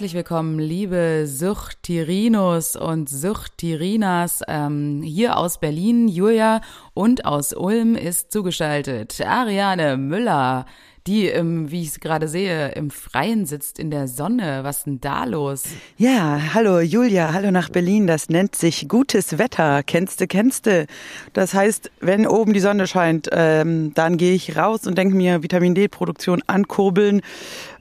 herzlich 0.00 0.14
willkommen, 0.14 0.58
liebe 0.58 1.26
Suchtirinos 1.26 2.74
und 2.74 3.10
Suchtirinas. 3.10 4.40
Ähm, 4.48 5.02
hier 5.04 5.36
aus 5.36 5.60
Berlin, 5.60 6.08
Julia 6.08 6.62
und 6.94 7.26
aus 7.26 7.52
Ulm 7.52 7.96
ist 7.96 8.32
zugeschaltet 8.32 9.20
Ariane 9.20 9.98
Müller 9.98 10.64
die, 11.06 11.26
im, 11.26 11.70
wie 11.70 11.82
ich 11.82 11.88
es 11.88 12.00
gerade 12.00 12.28
sehe, 12.28 12.68
im 12.72 12.90
Freien 12.90 13.46
sitzt, 13.46 13.78
in 13.78 13.90
der 13.90 14.06
Sonne. 14.06 14.60
Was 14.62 14.78
ist 14.78 14.86
denn 14.86 15.00
da 15.00 15.24
los? 15.24 15.64
Ja, 15.96 16.40
hallo 16.54 16.80
Julia, 16.80 17.32
hallo 17.32 17.50
nach 17.50 17.70
Berlin. 17.70 18.06
Das 18.06 18.28
nennt 18.28 18.54
sich 18.54 18.88
gutes 18.88 19.38
Wetter. 19.38 19.82
Kennste, 19.82 20.26
kennste. 20.26 20.86
Das 21.32 21.54
heißt, 21.54 21.90
wenn 22.00 22.26
oben 22.26 22.52
die 22.52 22.60
Sonne 22.60 22.86
scheint, 22.86 23.28
ähm, 23.32 23.92
dann 23.94 24.18
gehe 24.18 24.34
ich 24.34 24.56
raus 24.56 24.86
und 24.86 24.98
denke 24.98 25.16
mir, 25.16 25.42
Vitamin 25.42 25.74
D-Produktion 25.74 26.42
ankurbeln. 26.46 27.22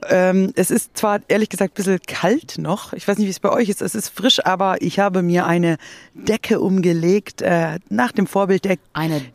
Ähm, 0.08 0.52
es 0.56 0.72
ist 0.72 0.98
zwar 0.98 1.20
ehrlich 1.28 1.50
gesagt 1.50 1.74
ein 1.74 1.76
bisschen 1.76 2.00
kalt 2.08 2.58
noch. 2.58 2.94
Ich 2.94 3.08
weiß 3.08 3.18
nicht, 3.18 3.28
wie 3.28 3.32
es 3.32 3.40
bei 3.40 3.52
euch 3.52 3.70
ist. 3.70 3.82
Es 3.82 3.96
ist 3.96 4.10
frisch, 4.10 4.46
aber 4.46 4.82
ich 4.82 5.00
habe 5.00 5.22
mir 5.22 5.46
eine 5.46 5.78
Decke 6.14 6.60
umgelegt, 6.60 7.42
äh, 7.42 7.80
nach 7.90 8.12
dem 8.12 8.28
Vorbild 8.28 8.66
der, 8.66 8.78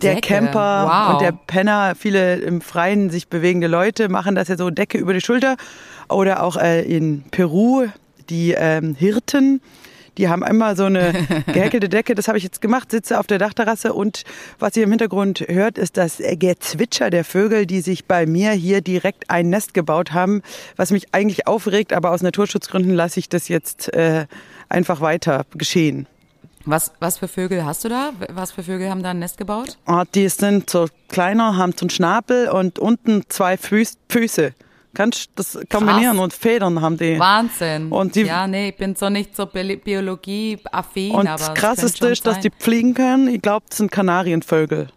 der 0.01 0.21
Camper 0.21 0.87
wow. 0.89 1.13
und 1.15 1.23
der 1.23 1.33
Penner. 1.33 1.95
Viele 1.99 2.37
im 2.37 2.61
Freien 2.61 3.11
sich 3.11 3.29
bewegende 3.29 3.67
Leute 3.67 4.09
machen 4.09 4.35
das 4.35 4.49
ja 4.49 4.57
so 4.57 4.71
Decke 4.71 4.99
über 4.99 5.13
die 5.13 5.21
Schulter. 5.21 5.57
Oder 6.09 6.43
auch 6.43 6.57
äh, 6.57 6.83
in 6.83 7.25
Peru 7.31 7.87
die 8.31 8.53
ähm, 8.53 8.95
Hirten 8.95 9.61
die 10.19 10.29
haben 10.29 10.43
immer 10.43 10.77
so 10.77 10.85
eine 10.85 11.13
gehäkelte 11.47 11.89
Decke. 11.89 12.15
Das 12.15 12.29
habe 12.29 12.39
ich 12.39 12.45
jetzt 12.45 12.61
gemacht, 12.61 12.91
sitze 12.91 13.19
auf 13.19 13.27
der 13.27 13.39
Dachterrasse 13.39 13.93
und 13.93 14.25
was 14.59 14.77
ihr 14.77 14.85
im 14.85 14.91
Hintergrund 14.91 15.41
hört, 15.41 15.79
ist 15.79 15.97
das 15.97 16.19
Gezwitscher 16.19 17.11
der 17.11 17.25
Vögel, 17.25 17.67
die 17.67 17.81
sich 17.81 18.07
bei 18.07 18.27
mir 18.27 18.53
hier 18.53 18.81
direkt 18.81 19.31
ein 19.31 19.51
Nest 19.51 19.75
gebaut 19.75 20.13
haben, 20.13 20.43
was 20.77 20.91
mich 20.91 21.15
eigentlich 21.15 21.47
aufregt, 21.47 21.93
aber 21.93 22.11
aus 22.11 22.23
Naturschutzgründen 22.23 22.95
lasse 22.95 23.21
ich 23.21 23.29
das 23.29 23.49
jetzt 23.49 23.93
äh, 23.95 24.27
einfach 24.69 25.01
weiter 25.01 25.47
geschehen. 25.55 26.07
Was, 26.67 26.93
was 26.99 27.19
für 27.19 27.29
Vögel 27.29 27.67
hast 27.67 27.85
du 27.85 27.91
da? 27.91 28.13
Was 28.31 28.53
für 28.53 28.63
Vögel 28.63 28.89
haben 28.89 29.03
da 29.03 29.11
ein 29.11 29.19
Nest 29.19 29.37
gebaut? 29.37 29.77
Ah, 29.85 30.05
die 30.15 30.29
sind 30.31 30.71
so 30.71 30.87
kleiner, 31.09 31.59
haben 31.59 31.73
so 31.73 31.83
einen 31.83 31.91
Schnabel 31.91 32.49
und 32.49 32.79
unten 32.79 33.25
zwei 33.29 33.59
Füß, 33.59 33.99
Füße 34.09 34.55
kannst 34.95 35.31
das 35.35 35.59
kombinieren 35.71 36.17
Krass. 36.17 36.25
und 36.25 36.33
Federn 36.33 36.81
haben 36.81 36.97
die. 36.97 37.19
Wahnsinn. 37.19 37.91
Und 37.91 38.15
die, 38.15 38.23
ja, 38.23 38.47
nee, 38.47 38.71
ich 38.71 38.77
bin 38.77 38.95
so 38.97 39.11
nicht 39.11 39.37
so 39.37 39.47
Biologie-affin. 39.47 41.13
Und 41.13 41.27
das 41.27 41.53
Krasseste 41.55 42.09
ist, 42.09 42.27
dass 42.27 42.41
die 42.41 42.51
fliegen 42.59 42.95
können. 42.95 43.29
Ich 43.29 43.43
glaube, 43.43 43.67
das 43.69 43.79
sind 43.79 43.91
Kanarienvögel. 43.91 44.89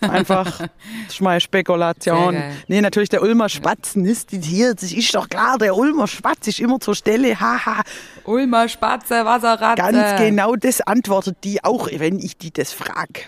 Einfach, 0.00 0.58
das 0.58 0.68
ist 1.14 1.20
meine 1.20 1.40
Spekulation. 1.40 2.36
Nee, 2.68 2.80
natürlich 2.80 3.08
der 3.08 3.22
Ulmer 3.22 3.48
Spatz 3.48 3.94
nistet 3.94 4.44
hier. 4.44 4.74
Das 4.74 4.92
ist 4.92 5.14
doch 5.14 5.28
klar, 5.28 5.58
der 5.58 5.76
Ulmer 5.76 6.08
Spatz 6.08 6.48
ist 6.48 6.60
immer 6.60 6.80
zur 6.80 6.94
Stelle. 6.94 7.38
Haha. 7.38 7.82
Ulmer 8.24 8.68
Spatze, 8.68 9.24
Wasserratze. 9.24 9.82
Ganz 9.82 10.20
genau 10.20 10.56
das 10.56 10.80
antwortet 10.80 11.38
die 11.44 11.62
auch, 11.64 11.88
wenn 11.90 12.18
ich 12.18 12.36
die 12.36 12.52
das 12.52 12.72
frage. 12.72 13.22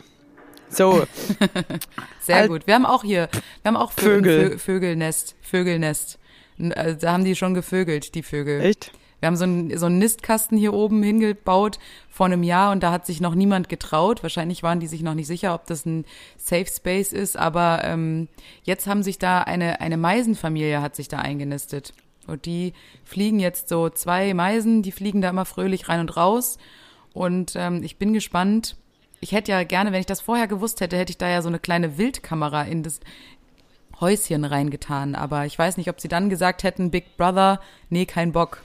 So. 0.75 1.05
Sehr 2.21 2.37
Alt 2.37 2.49
gut. 2.49 2.67
Wir 2.67 2.75
haben 2.75 2.87
auch 2.87 3.05
hier, 3.05 3.29
wir 3.63 3.69
haben 3.69 3.77
auch 3.77 3.93
Vögel. 3.93 4.53
Vö 4.53 4.59
Vögelnest, 4.59 5.37
Vögelnest. 5.41 6.19
Also, 6.75 6.99
da 7.01 7.13
haben 7.13 7.25
die 7.25 7.37
schon 7.37 7.55
gevögelt, 7.55 8.15
die 8.15 8.23
Vögel. 8.23 8.61
Echt? 8.61 8.93
Wir 9.21 9.29
haben 9.29 9.37
so 9.37 9.45
einen, 9.45 9.79
so 9.79 9.87
einen 9.87 9.99
Nistkasten 9.99 10.59
hier 10.59 10.75
oben 10.75 11.03
hingebaut 11.03 11.79
vor 12.11 12.27
einem 12.27 12.43
Jahr 12.43 12.73
und 12.73 12.83
da 12.83 12.93
hat 12.93 13.07
sich 13.07 13.23
noch 13.23 13.35
niemand 13.35 13.71
getraut. 13.71 14.23
Wahrscheinlich 14.23 14.63
waren 14.63 14.81
die 14.81 14.87
sich 14.87 15.03
noch 15.03 15.15
nicht 15.15 15.29
sicher, 15.29 15.55
ob 15.55 15.67
das 15.67 15.87
ein 15.87 16.05
Safe 16.37 16.67
Space 16.67 17.13
ist, 17.13 17.39
aber 17.39 17.81
ähm, 17.85 18.29
jetzt 18.65 18.87
haben 18.87 19.03
sich 19.03 19.19
da 19.19 19.41
eine, 19.41 19.81
eine 19.81 19.97
Meisenfamilie 19.97 20.83
hat 20.83 20.95
sich 20.95 21.09
da 21.09 21.21
eingenistet. 21.21 21.95
Und 22.27 22.45
die 22.45 22.75
fliegen 23.05 23.41
jetzt 23.41 23.71
so 23.71 23.89
zwei 23.89 24.35
Meisen, 24.35 24.83
die 24.83 24.93
fliegen 24.93 25.23
da 25.23 25.31
immer 25.31 25.47
fröhlich 25.47 25.89
rein 25.89 26.01
und 26.01 26.17
raus. 26.17 26.59
Und 27.15 27.55
ähm, 27.57 27.83
ich 27.83 27.97
bin 27.97 28.13
gespannt, 28.13 28.77
ich 29.21 29.33
hätte 29.33 29.53
ja 29.53 29.65
gerne, 29.65 29.93
wenn 29.93 30.01
ich 30.01 30.07
das 30.07 30.21
vorher 30.21 30.47
gewusst 30.47 30.81
hätte, 30.81 30.97
hätte 30.97 31.11
ich 31.11 31.19
da 31.19 31.29
ja 31.29 31.43
so 31.43 31.49
eine 31.49 31.59
kleine 31.59 31.99
Wildkamera 31.99 32.63
in 32.63 32.83
das 32.83 33.01
Häuschen 34.01 34.45
reingetan. 34.45 35.15
Aber 35.15 35.47
ich 35.47 35.59
weiß 35.59 35.77
nicht, 35.77 35.89
ob 35.89 36.01
sie 36.01 36.09
dann 36.09 36.31
gesagt 36.31 36.63
hätten, 36.63 36.91
Big 36.91 37.17
Brother, 37.17 37.61
nee, 37.91 38.07
kein 38.07 38.33
Bock. 38.33 38.61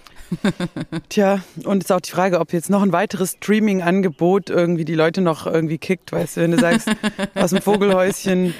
Tja, 1.09 1.41
und 1.63 1.83
ist 1.83 1.91
auch 1.91 2.01
die 2.01 2.11
Frage, 2.11 2.39
ob 2.39 2.53
jetzt 2.53 2.69
noch 2.69 2.83
ein 2.83 2.91
weiteres 2.91 3.31
Streaming-Angebot 3.33 4.49
irgendwie 4.49 4.85
die 4.85 4.95
Leute 4.95 5.21
noch 5.21 5.47
irgendwie 5.47 5.77
kickt, 5.77 6.11
weißt 6.11 6.37
du, 6.37 6.41
wenn 6.41 6.51
du 6.51 6.59
sagst, 6.59 6.89
aus 7.35 7.49
dem 7.49 7.61
Vogelhäuschen 7.61 8.53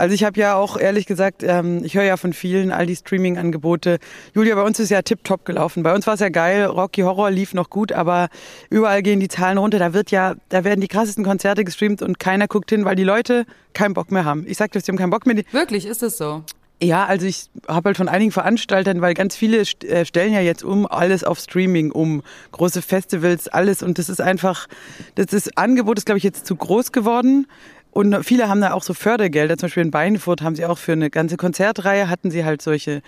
also 0.00 0.14
ich 0.14 0.24
habe 0.24 0.40
ja 0.40 0.54
auch 0.54 0.78
ehrlich 0.78 1.04
gesagt, 1.04 1.42
ähm, 1.42 1.84
ich 1.84 1.94
höre 1.94 2.04
ja 2.04 2.16
von 2.16 2.32
vielen 2.32 2.72
all 2.72 2.86
die 2.86 2.96
Streaming-Angebote. 2.96 3.98
Julia, 4.34 4.54
bei 4.54 4.62
uns 4.62 4.80
ist 4.80 4.88
ja 4.88 5.02
tipptopp 5.02 5.44
gelaufen. 5.44 5.82
Bei 5.82 5.94
uns 5.94 6.06
war 6.06 6.14
es 6.14 6.20
ja 6.20 6.30
geil, 6.30 6.64
Rocky 6.64 7.02
Horror 7.02 7.30
lief 7.30 7.52
noch 7.52 7.68
gut, 7.68 7.92
aber 7.92 8.30
überall 8.70 9.02
gehen 9.02 9.20
die 9.20 9.28
Zahlen 9.28 9.58
runter. 9.58 9.78
Da 9.78 9.92
wird 9.92 10.10
ja, 10.10 10.36
da 10.48 10.64
werden 10.64 10.80
die 10.80 10.88
krassesten 10.88 11.22
Konzerte 11.22 11.64
gestreamt 11.64 12.00
und 12.00 12.18
keiner 12.18 12.48
guckt 12.48 12.70
hin, 12.70 12.86
weil 12.86 12.96
die 12.96 13.04
Leute 13.04 13.44
keinen 13.74 13.92
Bock 13.92 14.10
mehr 14.10 14.24
haben. 14.24 14.46
Ich 14.48 14.56
sag 14.56 14.72
dir, 14.72 14.80
sie 14.80 14.90
haben 14.90 14.96
keinen 14.96 15.10
Bock 15.10 15.26
mehr. 15.26 15.36
Wirklich, 15.52 15.84
ist 15.84 16.02
es 16.02 16.16
so? 16.16 16.44
Ja, 16.82 17.04
also 17.04 17.26
ich 17.26 17.50
habe 17.68 17.90
halt 17.90 17.98
von 17.98 18.08
einigen 18.08 18.32
Veranstaltern, 18.32 19.02
weil 19.02 19.12
ganz 19.12 19.36
viele 19.36 19.58
äh, 19.58 20.06
stellen 20.06 20.32
ja 20.32 20.40
jetzt 20.40 20.64
um 20.64 20.86
alles 20.86 21.24
auf 21.24 21.38
Streaming 21.38 21.92
um, 21.92 22.22
große 22.52 22.80
Festivals, 22.80 23.48
alles 23.48 23.82
und 23.82 23.98
das 23.98 24.08
ist 24.08 24.22
einfach, 24.22 24.66
das 25.14 25.34
ist 25.34 25.58
Angebot 25.58 25.98
ist 25.98 26.06
glaube 26.06 26.16
ich 26.16 26.24
jetzt 26.24 26.46
zu 26.46 26.56
groß 26.56 26.92
geworden. 26.92 27.46
Und 27.92 28.24
viele 28.24 28.48
haben 28.48 28.60
da 28.60 28.72
auch 28.72 28.82
so 28.82 28.94
Fördergelder. 28.94 29.56
Zum 29.56 29.66
Beispiel 29.66 29.82
in 29.82 29.90
Beinfurt 29.90 30.42
haben 30.42 30.54
sie 30.54 30.64
auch 30.64 30.78
für 30.78 30.92
eine 30.92 31.10
ganze 31.10 31.36
Konzertreihe 31.36 32.08
hatten 32.08 32.30
sie 32.30 32.44
halt 32.44 32.62
solche 32.62 33.02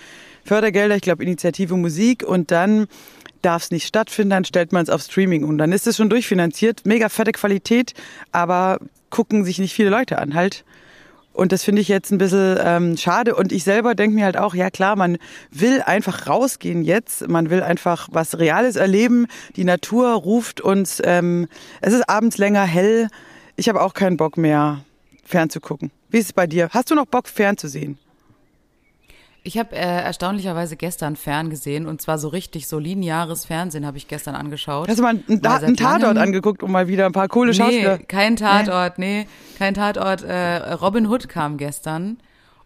Fördergelder. 0.44 0.96
Ich 0.96 1.02
glaube 1.02 1.22
Initiative 1.22 1.76
Musik 1.76 2.24
und 2.24 2.50
dann 2.50 2.88
darf 3.42 3.64
es 3.64 3.70
nicht 3.70 3.86
stattfinden, 3.86 4.30
dann 4.30 4.44
stellt 4.44 4.72
man 4.72 4.82
es 4.82 4.90
auf 4.90 5.02
Streaming 5.02 5.44
und 5.44 5.58
dann 5.58 5.72
ist 5.72 5.86
es 5.86 5.96
schon 5.96 6.08
durchfinanziert. 6.08 6.86
Mega 6.86 7.08
fette 7.08 7.32
Qualität, 7.32 7.92
aber 8.30 8.78
gucken 9.10 9.44
sich 9.44 9.58
nicht 9.58 9.74
viele 9.74 9.90
Leute 9.90 10.18
an 10.18 10.34
halt. 10.34 10.64
Und 11.34 11.52
das 11.52 11.64
finde 11.64 11.80
ich 11.80 11.88
jetzt 11.88 12.10
ein 12.10 12.18
bisschen 12.18 12.58
ähm, 12.62 12.96
schade. 12.96 13.34
Und 13.34 13.52
ich 13.52 13.64
selber 13.64 13.94
denke 13.94 14.14
mir 14.14 14.24
halt 14.24 14.36
auch, 14.36 14.54
ja 14.54 14.70
klar, 14.70 14.96
man 14.96 15.16
will 15.50 15.80
einfach 15.80 16.28
rausgehen 16.28 16.82
jetzt. 16.82 17.26
Man 17.26 17.48
will 17.48 17.62
einfach 17.62 18.08
was 18.12 18.38
Reales 18.38 18.76
erleben. 18.76 19.26
Die 19.56 19.64
Natur 19.64 20.12
ruft 20.12 20.60
uns. 20.60 21.00
Ähm, 21.02 21.48
es 21.80 21.94
ist 21.94 22.08
abends 22.08 22.36
länger 22.36 22.64
hell. 22.64 23.08
Ich 23.62 23.68
habe 23.68 23.80
auch 23.80 23.94
keinen 23.94 24.16
Bock 24.16 24.38
mehr, 24.38 24.80
fernzugucken. 25.22 25.92
Wie 26.10 26.18
ist 26.18 26.26
es 26.26 26.32
bei 26.32 26.48
dir? 26.48 26.68
Hast 26.72 26.90
du 26.90 26.96
noch 26.96 27.06
Bock, 27.06 27.28
fernzusehen? 27.28 27.96
Ich 29.44 29.56
habe 29.56 29.76
äh, 29.76 30.02
erstaunlicherweise 30.02 30.74
gestern 30.74 31.14
fern 31.14 31.48
gesehen 31.48 31.86
und 31.86 32.02
zwar 32.02 32.18
so 32.18 32.26
richtig 32.26 32.66
so 32.66 32.80
lineares 32.80 33.44
Fernsehen 33.44 33.86
habe 33.86 33.98
ich 33.98 34.08
gestern 34.08 34.34
angeschaut. 34.34 34.88
Hast 34.88 34.98
du 34.98 35.04
mal 35.04 35.10
einen, 35.28 35.46
einen 35.46 35.76
Tatort 35.76 36.18
angeguckt, 36.18 36.64
um 36.64 36.72
mal 36.72 36.88
wieder 36.88 37.06
ein 37.06 37.12
paar 37.12 37.28
coole 37.28 37.54
Schauspieler? 37.54 37.98
Nee, 37.98 38.04
kein 38.06 38.34
Tatort, 38.34 38.98
nee, 38.98 39.28
kein 39.58 39.74
Tatort. 39.74 40.24
Äh, 40.24 40.72
Robin 40.72 41.06
Hood 41.06 41.28
kam 41.28 41.56
gestern 41.56 42.18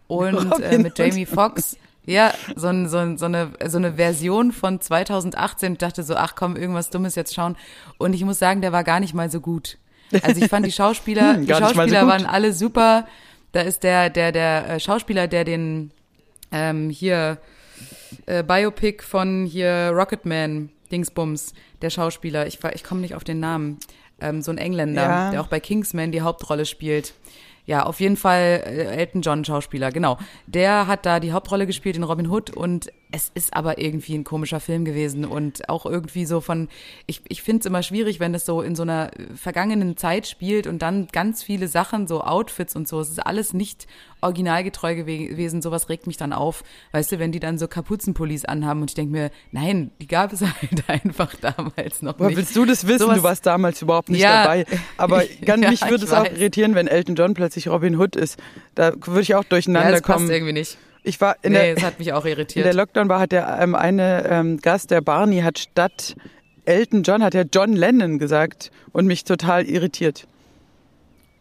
und 0.07 0.59
äh, 0.63 0.79
mit 0.79 0.97
Jamie 0.97 1.27
Foxx. 1.27 1.77
Ja, 2.07 2.33
so, 2.55 2.69
ein, 2.69 2.89
so, 2.89 2.97
ein, 2.97 3.19
so, 3.19 3.25
eine, 3.25 3.51
so 3.67 3.77
eine 3.77 3.93
Version 3.93 4.51
von 4.51 4.81
2018. 4.81 5.73
Ich 5.73 5.77
dachte 5.77 6.01
so, 6.01 6.15
ach 6.15 6.33
komm, 6.33 6.55
irgendwas 6.55 6.89
Dummes 6.89 7.13
jetzt 7.13 7.35
schauen. 7.35 7.55
Und 7.99 8.15
ich 8.15 8.25
muss 8.25 8.39
sagen, 8.39 8.61
der 8.61 8.71
war 8.71 8.83
gar 8.83 8.99
nicht 8.99 9.13
mal 9.13 9.29
so 9.29 9.41
gut. 9.41 9.77
Also 10.21 10.41
ich 10.41 10.49
fand 10.49 10.65
die 10.65 10.71
Schauspieler, 10.71 11.35
hm, 11.35 11.45
die 11.45 11.53
Schauspieler 11.53 12.01
so 12.01 12.07
waren 12.07 12.25
alle 12.25 12.53
super. 12.53 13.07
Da 13.51 13.61
ist 13.61 13.83
der, 13.83 14.09
der, 14.09 14.31
der 14.31 14.69
äh, 14.69 14.79
Schauspieler, 14.79 15.27
der 15.27 15.43
den 15.43 15.91
ähm, 16.51 16.89
hier 16.89 17.39
äh, 18.25 18.43
Biopic 18.43 19.03
von 19.03 19.45
hier 19.45 19.91
Rocketman, 19.93 20.69
Dingsbums, 20.91 21.53
der 21.81 21.89
Schauspieler, 21.89 22.47
ich, 22.47 22.59
ich 22.73 22.83
komme 22.83 23.01
nicht 23.01 23.15
auf 23.15 23.23
den 23.23 23.39
Namen, 23.39 23.79
ähm, 24.19 24.41
so 24.41 24.51
ein 24.51 24.57
Engländer, 24.57 25.01
ja. 25.01 25.31
der 25.31 25.41
auch 25.41 25.47
bei 25.47 25.59
Kingsman 25.59 26.11
die 26.11 26.21
Hauptrolle 26.21 26.65
spielt. 26.65 27.13
Ja, 27.65 27.83
auf 27.83 27.99
jeden 27.99 28.15
Fall 28.15 28.63
äh, 28.65 28.95
Elton 28.95 29.21
John 29.21 29.43
Schauspieler, 29.43 29.91
genau. 29.91 30.17
Der 30.45 30.87
hat 30.87 31.05
da 31.05 31.19
die 31.19 31.33
Hauptrolle 31.33 31.67
gespielt 31.67 31.97
in 31.97 32.03
Robin 32.03 32.27
Hood 32.27 32.49
und 32.49 32.89
es 33.11 33.31
ist 33.33 33.53
aber 33.53 33.79
irgendwie 33.79 34.15
ein 34.15 34.25
komischer 34.25 34.59
Film 34.59 34.83
gewesen 34.83 35.23
und 35.23 35.69
auch 35.69 35.85
irgendwie 35.85 36.25
so 36.25 36.41
von, 36.41 36.67
ich, 37.05 37.21
ich 37.29 37.41
finde 37.41 37.61
es 37.61 37.65
immer 37.65 37.81
schwierig, 37.81 38.19
wenn 38.19 38.35
es 38.35 38.45
so 38.45 38.61
in 38.61 38.75
so 38.75 38.83
einer 38.83 39.11
vergangenen 39.35 39.95
Zeit 39.95 40.27
spielt 40.27 40.67
und 40.67 40.81
dann 40.81 41.07
ganz 41.07 41.41
viele 41.41 41.69
Sachen, 41.69 42.07
so 42.07 42.21
Outfits 42.21 42.75
und 42.75 42.87
so, 42.87 42.99
es 42.99 43.09
ist 43.09 43.19
alles 43.19 43.53
nicht 43.53 43.87
originalgetreu 44.19 44.95
gewesen, 44.95 45.61
sowas 45.61 45.89
regt 45.89 46.07
mich 46.07 46.17
dann 46.17 46.33
auf, 46.33 46.63
weißt 46.91 47.13
du, 47.13 47.19
wenn 47.19 47.31
die 47.31 47.39
dann 47.39 47.57
so 47.57 47.67
Kapuzenpullis 47.67 48.43
anhaben 48.43 48.81
und 48.81 48.91
ich 48.91 48.95
denke 48.95 49.11
mir, 49.11 49.31
nein, 49.51 49.91
die 50.01 50.07
gab 50.07 50.33
es 50.33 50.41
halt 50.41 50.89
einfach 50.89 51.33
damals 51.35 52.01
noch 52.01 52.15
Aber 52.15 52.27
nicht. 52.27 52.37
willst 52.37 52.55
du 52.55 52.65
das 52.65 52.87
wissen? 52.87 52.99
Sowas, 52.99 53.17
du 53.17 53.23
warst 53.23 53.45
damals 53.45 53.81
überhaupt 53.81 54.09
nicht 54.09 54.21
ja, 54.21 54.43
dabei. 54.43 54.65
Aber 54.97 55.23
ganz, 55.45 55.63
ja, 55.63 55.69
mich 55.69 55.89
würde 55.89 56.03
es 56.03 56.11
auch 56.11 56.25
irritieren, 56.25 56.75
wenn 56.75 56.87
Elton 56.87 57.15
John 57.15 57.33
plötzlich 57.35 57.69
Robin 57.69 57.97
Hood 57.97 58.15
ist. 58.15 58.37
Da 58.75 58.93
würde 59.05 59.21
ich 59.21 59.35
auch 59.35 59.45
durcheinander 59.45 59.89
ja, 59.89 59.95
das 59.95 60.03
kommen. 60.03 60.27
Passt 60.27 60.31
irgendwie 60.31 60.53
nicht. 60.53 60.77
Ich 61.07 61.21
war 61.21 61.37
in 61.41 61.53
nee, 61.53 61.59
der, 61.59 61.75
das 61.75 61.83
hat 61.85 61.99
mich 61.99 62.11
auch 62.11 62.25
irritiert. 62.25 62.57
In 62.57 62.63
der 62.63 62.73
Lockdown 62.73 63.07
war 63.07 63.21
hat 63.21 63.31
der 63.31 63.59
ähm, 63.61 63.75
eine 63.75 64.27
ähm, 64.29 64.57
Gast, 64.57 64.91
der 64.91 64.99
Barney, 64.99 65.39
hat 65.39 65.57
statt 65.57 66.15
Elton 66.65 67.03
John 67.03 67.23
hat 67.23 67.33
er 67.33 67.45
John 67.51 67.73
Lennon 67.73 68.19
gesagt 68.19 68.71
und 68.91 69.05
mich 69.05 69.23
total 69.23 69.65
irritiert. 69.65 70.27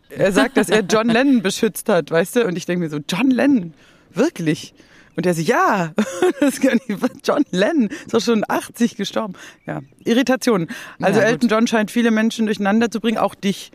Er 0.08 0.30
sagt, 0.30 0.56
dass 0.56 0.68
er 0.68 0.82
John 0.82 1.08
Lennon 1.16 1.42
beschützt 1.42 1.88
hat, 1.88 2.12
weißt 2.12 2.36
du? 2.36 2.46
Und 2.46 2.56
ich 2.56 2.64
denke 2.64 2.84
mir 2.84 2.90
so, 2.90 3.00
John 3.08 3.30
Lennon, 3.32 3.74
wirklich? 4.14 4.72
Und 5.16 5.26
er 5.26 5.34
so, 5.34 5.42
ja, 5.42 5.92
das 6.40 6.60
kann 6.60 6.78
ich, 6.86 6.96
John 7.24 7.44
Lennon 7.50 7.88
ist 7.88 8.14
doch 8.14 8.20
schon 8.20 8.44
80 8.46 8.96
gestorben. 8.96 9.34
Ja, 9.66 9.80
Irritationen. 10.04 10.68
Also 11.00 11.18
Ja. 11.18 11.26
Elton 11.26 11.48
John 11.48 11.66
scheint 11.66 11.90
viele 11.90 12.12
Menschen 12.12 12.46
durcheinander 12.46 12.88
zu 12.88 13.00
bringen, 13.00 13.18
auch 13.18 13.34
dich. 13.34 13.72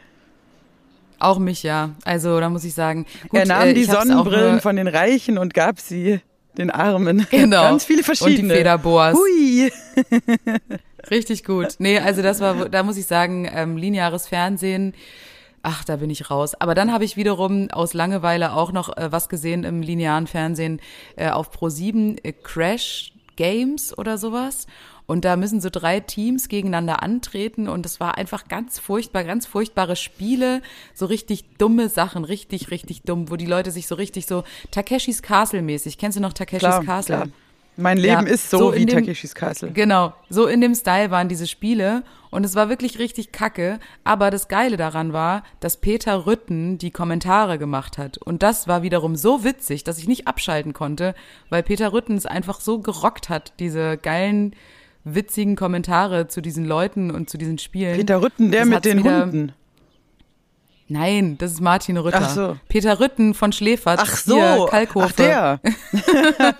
Auch 1.21 1.39
mich, 1.39 1.63
ja. 1.63 1.91
Also 2.03 2.39
da 2.39 2.49
muss 2.49 2.63
ich 2.63 2.73
sagen. 2.73 3.05
Gut, 3.29 3.39
er 3.39 3.45
nahm 3.45 3.69
äh, 3.69 3.73
die 3.73 3.83
Sonnenbrillen 3.83 4.61
von 4.61 4.75
den 4.75 4.87
Reichen 4.87 5.37
und 5.37 5.53
gab 5.53 5.79
sie 5.79 6.21
den 6.57 6.69
Armen. 6.69 7.27
Genau. 7.31 7.63
Ganz 7.63 7.85
viele 7.85 7.99
Und 7.99 8.09
die 8.09 8.15
verschiedene. 8.15 8.53
Federboas. 8.53 9.15
Hui. 9.15 9.71
Richtig 11.09 11.43
gut. 11.43 11.75
Nee, 11.79 11.99
also 11.99 12.21
das 12.21 12.39
war, 12.39 12.69
da 12.69 12.83
muss 12.83 12.97
ich 12.97 13.05
sagen, 13.05 13.49
ähm, 13.53 13.77
lineares 13.77 14.27
Fernsehen, 14.27 14.93
ach, 15.63 15.83
da 15.83 15.95
bin 15.97 16.09
ich 16.09 16.29
raus. 16.29 16.53
Aber 16.59 16.75
dann 16.75 16.91
habe 16.91 17.03
ich 17.05 17.17
wiederum 17.17 17.69
aus 17.71 17.93
Langeweile 17.93 18.53
auch 18.53 18.71
noch 18.71 18.95
äh, 18.97 19.11
was 19.11 19.29
gesehen 19.29 19.63
im 19.63 19.81
linearen 19.81 20.27
Fernsehen 20.27 20.79
äh, 21.15 21.29
auf 21.29 21.51
Pro7 21.51 22.19
äh, 22.23 22.33
Crash 22.33 23.13
Games 23.35 23.97
oder 23.97 24.17
sowas. 24.17 24.67
Und 25.11 25.25
da 25.25 25.35
müssen 25.35 25.59
so 25.59 25.69
drei 25.69 25.99
Teams 25.99 26.47
gegeneinander 26.47 27.03
antreten 27.03 27.67
und 27.67 27.85
es 27.85 27.99
war 27.99 28.17
einfach 28.17 28.47
ganz 28.47 28.79
furchtbar, 28.79 29.25
ganz 29.25 29.45
furchtbare 29.45 29.97
Spiele, 29.97 30.61
so 30.93 31.05
richtig 31.05 31.57
dumme 31.57 31.89
Sachen, 31.89 32.23
richtig, 32.23 32.71
richtig 32.71 33.01
dumm, 33.01 33.29
wo 33.29 33.35
die 33.35 33.45
Leute 33.45 33.71
sich 33.71 33.87
so 33.87 33.95
richtig 33.95 34.25
so 34.25 34.45
Takeshis 34.71 35.21
Castle 35.21 35.61
mäßig. 35.63 35.97
Kennst 35.97 36.17
du 36.17 36.21
noch 36.21 36.31
Takeshis 36.31 36.59
Klar, 36.61 36.85
Castle? 36.85 37.15
klar. 37.17 37.27
Mein 37.75 37.97
Leben 37.97 38.25
Ja, 38.25 38.33
ist 38.33 38.49
so, 38.49 38.57
so 38.57 38.73
wie 38.75 38.85
dem- 38.85 38.99
Takeshis 38.99 39.35
Castle. 39.35 39.71
Genau, 39.71 40.13
so 40.29 40.47
in 40.47 40.61
dem 40.61 40.75
Style 40.75 41.11
waren 41.11 41.27
diese 41.27 41.45
Spiele 41.47 42.03
und 42.29 42.45
es 42.45 42.55
war 42.55 42.69
wirklich 42.69 42.97
richtig 42.97 43.33
kacke. 43.33 43.79
Aber 44.05 44.31
das 44.31 44.47
Geile 44.47 44.77
daran 44.77 45.11
war, 45.11 45.43
dass 45.59 45.75
Peter 45.75 46.25
Rütten 46.25 46.77
die 46.77 46.91
Kommentare 46.91 47.57
gemacht 47.57 47.97
hat. 47.97 48.17
Und 48.17 48.43
das 48.43 48.69
war 48.69 48.81
wiederum 48.81 49.17
so 49.17 49.43
witzig, 49.43 49.83
dass 49.83 49.97
ich 49.97 50.07
nicht 50.07 50.27
abschalten 50.29 50.71
konnte, 50.71 51.15
weil 51.49 51.63
Peter 51.63 51.91
Rütten 51.91 52.15
es 52.15 52.25
einfach 52.25 52.61
so 52.61 52.79
gerockt 52.79 53.27
hat, 53.27 53.51
diese 53.59 53.97
geilen, 53.97 54.55
witzigen 55.03 55.55
Kommentare 55.55 56.27
zu 56.27 56.41
diesen 56.41 56.65
Leuten 56.65 57.11
und 57.11 57.29
zu 57.29 57.37
diesen 57.37 57.57
Spielen. 57.57 57.95
Peter 57.97 58.21
Rütten, 58.21 58.51
der 58.51 58.61
Das 58.61 58.69
mit 58.69 58.85
den 58.85 58.99
wieder- 58.99 59.21
Hunden. 59.23 59.53
Nein, 60.93 61.37
das 61.37 61.53
ist 61.53 61.61
Martin 61.61 61.95
Rütter. 61.95 62.19
Ach 62.21 62.29
so. 62.29 62.57
Peter 62.67 62.99
Rütten 62.99 63.33
von 63.33 63.53
Schläfert. 63.53 63.99
Ach 64.03 64.13
so, 64.17 64.35
Hier, 64.35 64.65
Kalkofe. 64.69 65.05
ach 65.07 65.11
der. 65.13 65.59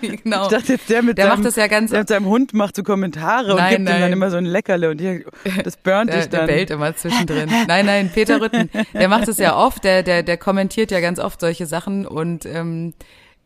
genau. 0.00 0.44
Ich 0.44 0.48
dachte 0.48 0.72
jetzt, 0.72 0.88
der 0.88 1.02
mit, 1.02 1.18
Der 1.18 1.26
seinem, 1.26 1.34
macht 1.36 1.46
das 1.46 1.56
ja 1.56 1.66
ganz- 1.66 1.90
der 1.90 1.98
mit 2.00 2.08
seinem 2.08 2.24
Hund 2.24 2.54
macht 2.54 2.74
so 2.74 2.82
Kommentare 2.82 3.50
und 3.52 3.58
Nein, 3.58 3.68
gibt 3.70 3.80
ihm 3.80 3.84
dann 3.84 4.00
nein. 4.00 4.12
immer 4.12 4.30
so 4.30 4.38
ein 4.38 4.46
Leckerle 4.46 4.88
und 4.90 5.02
hier, 5.02 5.24
das 5.62 5.76
burnt 5.76 6.08
Der, 6.10 6.20
dich 6.20 6.30
der 6.30 6.38
dann. 6.40 6.46
bellt 6.46 6.70
immer 6.70 6.96
zwischendrin. 6.96 7.50
Nein, 7.68 7.84
nein, 7.84 8.10
Peter 8.14 8.40
Rütten, 8.40 8.70
der 8.94 9.08
macht 9.08 9.28
es 9.28 9.36
ja 9.36 9.54
oft, 9.54 9.84
der, 9.84 10.02
der, 10.02 10.22
der 10.22 10.38
kommentiert 10.38 10.90
ja 10.90 11.00
ganz 11.00 11.18
oft 11.18 11.38
solche 11.38 11.66
Sachen 11.66 12.06
und 12.06 12.46
ähm, 12.46 12.94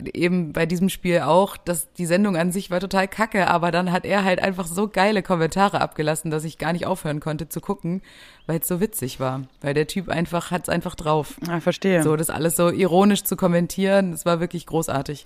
eben 0.04 0.52
bei 0.52 0.66
diesem 0.66 0.88
Spiel 0.88 1.20
auch, 1.20 1.56
dass 1.56 1.92
die 1.94 2.06
Sendung 2.06 2.36
an 2.36 2.52
sich 2.52 2.70
war 2.70 2.80
total 2.80 3.08
kacke, 3.08 3.48
aber 3.48 3.70
dann 3.70 3.92
hat 3.92 4.04
er 4.04 4.24
halt 4.24 4.42
einfach 4.42 4.66
so 4.66 4.88
geile 4.88 5.22
Kommentare 5.22 5.80
abgelassen, 5.80 6.30
dass 6.30 6.44
ich 6.44 6.58
gar 6.58 6.72
nicht 6.72 6.86
aufhören 6.86 7.20
konnte 7.20 7.48
zu 7.48 7.60
gucken, 7.60 8.02
weil 8.46 8.60
es 8.60 8.68
so 8.68 8.80
witzig 8.80 9.20
war. 9.20 9.44
Weil 9.62 9.74
der 9.74 9.86
Typ 9.86 10.08
einfach 10.08 10.50
hat's 10.50 10.68
einfach 10.68 10.94
drauf. 10.94 11.38
Ah, 11.48 11.60
verstehe. 11.60 12.02
So, 12.02 12.16
das 12.16 12.30
alles 12.30 12.56
so 12.56 12.70
ironisch 12.70 13.24
zu 13.24 13.36
kommentieren, 13.36 14.12
das 14.12 14.26
war 14.26 14.40
wirklich 14.40 14.66
großartig. 14.66 15.24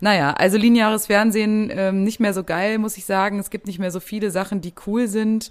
Naja, 0.00 0.32
also 0.32 0.58
lineares 0.58 1.06
Fernsehen 1.06 1.70
ähm, 1.72 2.04
nicht 2.04 2.20
mehr 2.20 2.34
so 2.34 2.44
geil, 2.44 2.78
muss 2.78 2.96
ich 2.96 3.04
sagen. 3.04 3.38
Es 3.38 3.50
gibt 3.50 3.66
nicht 3.66 3.78
mehr 3.78 3.90
so 3.90 4.00
viele 4.00 4.30
Sachen, 4.30 4.60
die 4.60 4.72
cool 4.86 5.08
sind. 5.08 5.50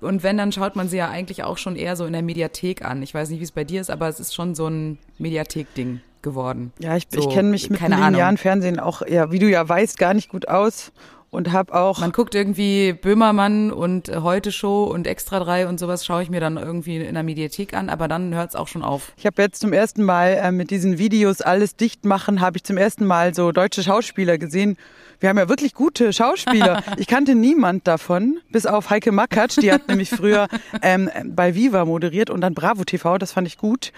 Und 0.00 0.22
wenn, 0.22 0.36
dann 0.36 0.50
schaut 0.50 0.76
man 0.76 0.88
sie 0.88 0.96
ja 0.96 1.10
eigentlich 1.10 1.44
auch 1.44 1.58
schon 1.58 1.76
eher 1.76 1.94
so 1.96 2.06
in 2.06 2.12
der 2.12 2.22
Mediathek 2.22 2.82
an. 2.84 3.02
Ich 3.02 3.14
weiß 3.14 3.28
nicht, 3.30 3.40
wie 3.40 3.44
es 3.44 3.52
bei 3.52 3.64
dir 3.64 3.80
ist, 3.80 3.90
aber 3.90 4.08
es 4.08 4.18
ist 4.18 4.34
schon 4.34 4.54
so 4.54 4.66
ein 4.66 4.98
Mediathek-Ding 5.18 6.00
geworden. 6.22 6.72
Ja, 6.78 6.96
ich, 6.96 7.06
so, 7.10 7.20
ich 7.20 7.28
kenne 7.28 7.50
mich 7.50 7.70
mit 7.70 7.78
keine 7.78 7.96
linearen 7.96 8.22
Ahnung. 8.24 8.36
Fernsehen 8.38 8.80
auch, 8.80 9.02
ja, 9.06 9.30
wie 9.30 9.38
du 9.38 9.48
ja 9.48 9.68
weißt, 9.68 9.98
gar 9.98 10.14
nicht 10.14 10.28
gut 10.28 10.48
aus 10.48 10.92
und 11.32 11.50
habe 11.50 11.74
auch 11.74 11.98
Man 11.98 12.12
guckt 12.12 12.34
irgendwie 12.34 12.92
Böhmermann 12.92 13.72
und 13.72 14.10
äh, 14.10 14.18
Heute 14.18 14.52
Show 14.52 14.84
und 14.84 15.06
Extra 15.06 15.40
3 15.40 15.66
und 15.66 15.80
sowas 15.80 16.04
schaue 16.04 16.22
ich 16.22 16.28
mir 16.28 16.40
dann 16.40 16.58
irgendwie 16.58 16.98
in 16.98 17.14
der 17.14 17.22
Mediathek 17.22 17.74
an, 17.74 17.88
aber 17.88 18.06
dann 18.06 18.34
hört 18.34 18.50
es 18.50 18.54
auch 18.54 18.68
schon 18.68 18.82
auf. 18.82 19.12
Ich 19.16 19.24
habe 19.24 19.40
jetzt 19.40 19.60
zum 19.60 19.72
ersten 19.72 20.04
Mal 20.04 20.38
äh, 20.42 20.52
mit 20.52 20.70
diesen 20.70 20.98
Videos 20.98 21.40
alles 21.40 21.74
dicht 21.74 22.04
machen, 22.04 22.42
habe 22.42 22.58
ich 22.58 22.64
zum 22.64 22.76
ersten 22.76 23.06
Mal 23.06 23.34
so 23.34 23.50
deutsche 23.50 23.82
Schauspieler 23.82 24.36
gesehen. 24.36 24.76
Wir 25.20 25.30
haben 25.30 25.38
ja 25.38 25.48
wirklich 25.48 25.74
gute 25.74 26.12
Schauspieler. 26.12 26.82
Ich 26.98 27.06
kannte 27.06 27.34
niemand 27.34 27.88
davon, 27.88 28.38
bis 28.50 28.66
auf 28.66 28.90
Heike 28.90 29.12
Makatsch, 29.12 29.56
die 29.60 29.72
hat 29.72 29.88
nämlich 29.88 30.10
früher 30.10 30.48
ähm, 30.82 31.08
bei 31.24 31.54
Viva 31.54 31.86
moderiert 31.86 32.28
und 32.28 32.42
dann 32.42 32.54
Bravo 32.54 32.84
TV, 32.84 33.16
das 33.16 33.32
fand 33.32 33.48
ich 33.48 33.56
gut. 33.56 33.92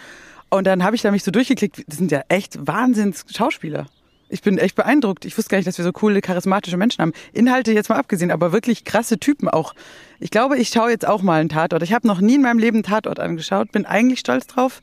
Und 0.55 0.69
dann 0.69 0.85
habe 0.85 0.95
ich 0.95 1.03
da 1.03 1.11
mich 1.11 1.25
so 1.25 1.33
durchgeklickt, 1.33 1.83
das 1.89 1.97
sind 1.97 2.13
ja 2.13 2.23
echt 2.29 2.65
Wahnsinns 2.65 3.25
Schauspieler. 3.29 3.87
Ich 4.29 4.41
bin 4.41 4.57
echt 4.57 4.77
beeindruckt. 4.77 5.25
Ich 5.25 5.37
wusste 5.37 5.51
gar 5.51 5.59
nicht, 5.59 5.67
dass 5.67 5.79
wir 5.79 5.85
so 5.85 5.91
coole, 5.91 6.21
charismatische 6.21 6.77
Menschen 6.77 7.03
haben. 7.03 7.13
Inhalte 7.33 7.73
jetzt 7.73 7.89
mal 7.89 7.99
abgesehen, 7.99 8.31
aber 8.31 8.53
wirklich 8.53 8.85
krasse 8.85 9.19
Typen 9.19 9.49
auch. 9.49 9.75
Ich 10.21 10.31
glaube, 10.31 10.57
ich 10.57 10.69
schaue 10.69 10.91
jetzt 10.91 11.09
auch 11.09 11.23
mal 11.23 11.41
einen 11.41 11.49
Tatort. 11.49 11.83
Ich 11.83 11.93
habe 11.93 12.07
noch 12.07 12.21
nie 12.21 12.37
in 12.37 12.43
meinem 12.43 12.61
Leben 12.61 12.77
einen 12.77 12.85
Tatort 12.85 13.19
angeschaut, 13.19 13.73
bin 13.73 13.85
eigentlich 13.85 14.21
stolz 14.21 14.47
drauf. 14.47 14.81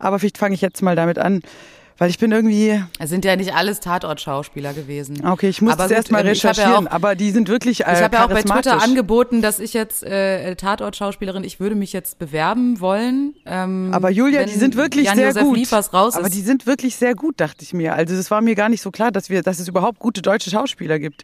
Aber 0.00 0.18
vielleicht 0.18 0.38
fange 0.38 0.56
ich 0.56 0.60
jetzt 0.60 0.82
mal 0.82 0.96
damit 0.96 1.20
an, 1.20 1.42
weil 2.02 2.10
ich 2.10 2.18
bin 2.18 2.32
irgendwie, 2.32 2.82
Es 2.98 3.10
sind 3.10 3.24
ja 3.24 3.36
nicht 3.36 3.54
alles 3.54 3.78
Tatort-Schauspieler 3.78 4.72
gewesen. 4.74 5.24
okay, 5.24 5.48
ich 5.48 5.62
muss 5.62 5.74
Aber 5.74 5.84
das 5.84 5.90
gut, 5.90 5.96
erst 5.98 6.10
mal 6.10 6.26
ich 6.26 6.44
hab 6.44 6.56
ja 6.56 6.62
recherchieren, 6.64 6.88
auch- 6.88 6.92
aber 6.92 7.14
die 7.14 7.30
sind 7.30 7.48
wirklich 7.48 7.86
äh, 7.86 7.92
Ich 7.92 8.02
habe 8.02 8.16
ja 8.16 8.24
auch 8.24 8.28
bei 8.28 8.42
Twitter 8.42 8.82
angeboten, 8.82 9.40
dass 9.40 9.60
ich 9.60 9.72
jetzt 9.72 10.02
äh, 10.02 10.56
Tatort-Schauspielerin, 10.56 11.44
ich 11.44 11.60
würde 11.60 11.76
mich 11.76 11.92
jetzt 11.92 12.18
bewerben 12.18 12.80
wollen. 12.80 13.34
Ähm, 13.46 13.90
Aber 13.94 14.10
Julia, 14.10 14.42
die 14.46 14.50
sind 14.58 14.74
wirklich 14.74 15.04
Jan 15.06 15.14
sehr 15.16 15.28
Josef 15.28 15.42
gut. 15.44 15.56
Liefers 15.56 15.94
raus 15.94 16.16
aber 16.16 16.26
ist. 16.26 16.34
die 16.34 16.40
sind 16.40 16.66
wirklich 16.66 16.96
sehr 16.96 17.14
gut, 17.14 17.38
dachte 17.40 17.62
ich 17.62 17.72
mir. 17.72 17.94
Also 17.94 18.16
es 18.16 18.32
war 18.32 18.40
mir 18.40 18.56
gar 18.56 18.68
nicht 18.68 18.82
so 18.82 18.90
klar, 18.90 19.12
dass 19.12 19.30
wir, 19.30 19.42
dass 19.42 19.60
es 19.60 19.68
überhaupt 19.68 20.00
gute 20.00 20.22
deutsche 20.22 20.50
Schauspieler 20.50 20.98
gibt. 20.98 21.22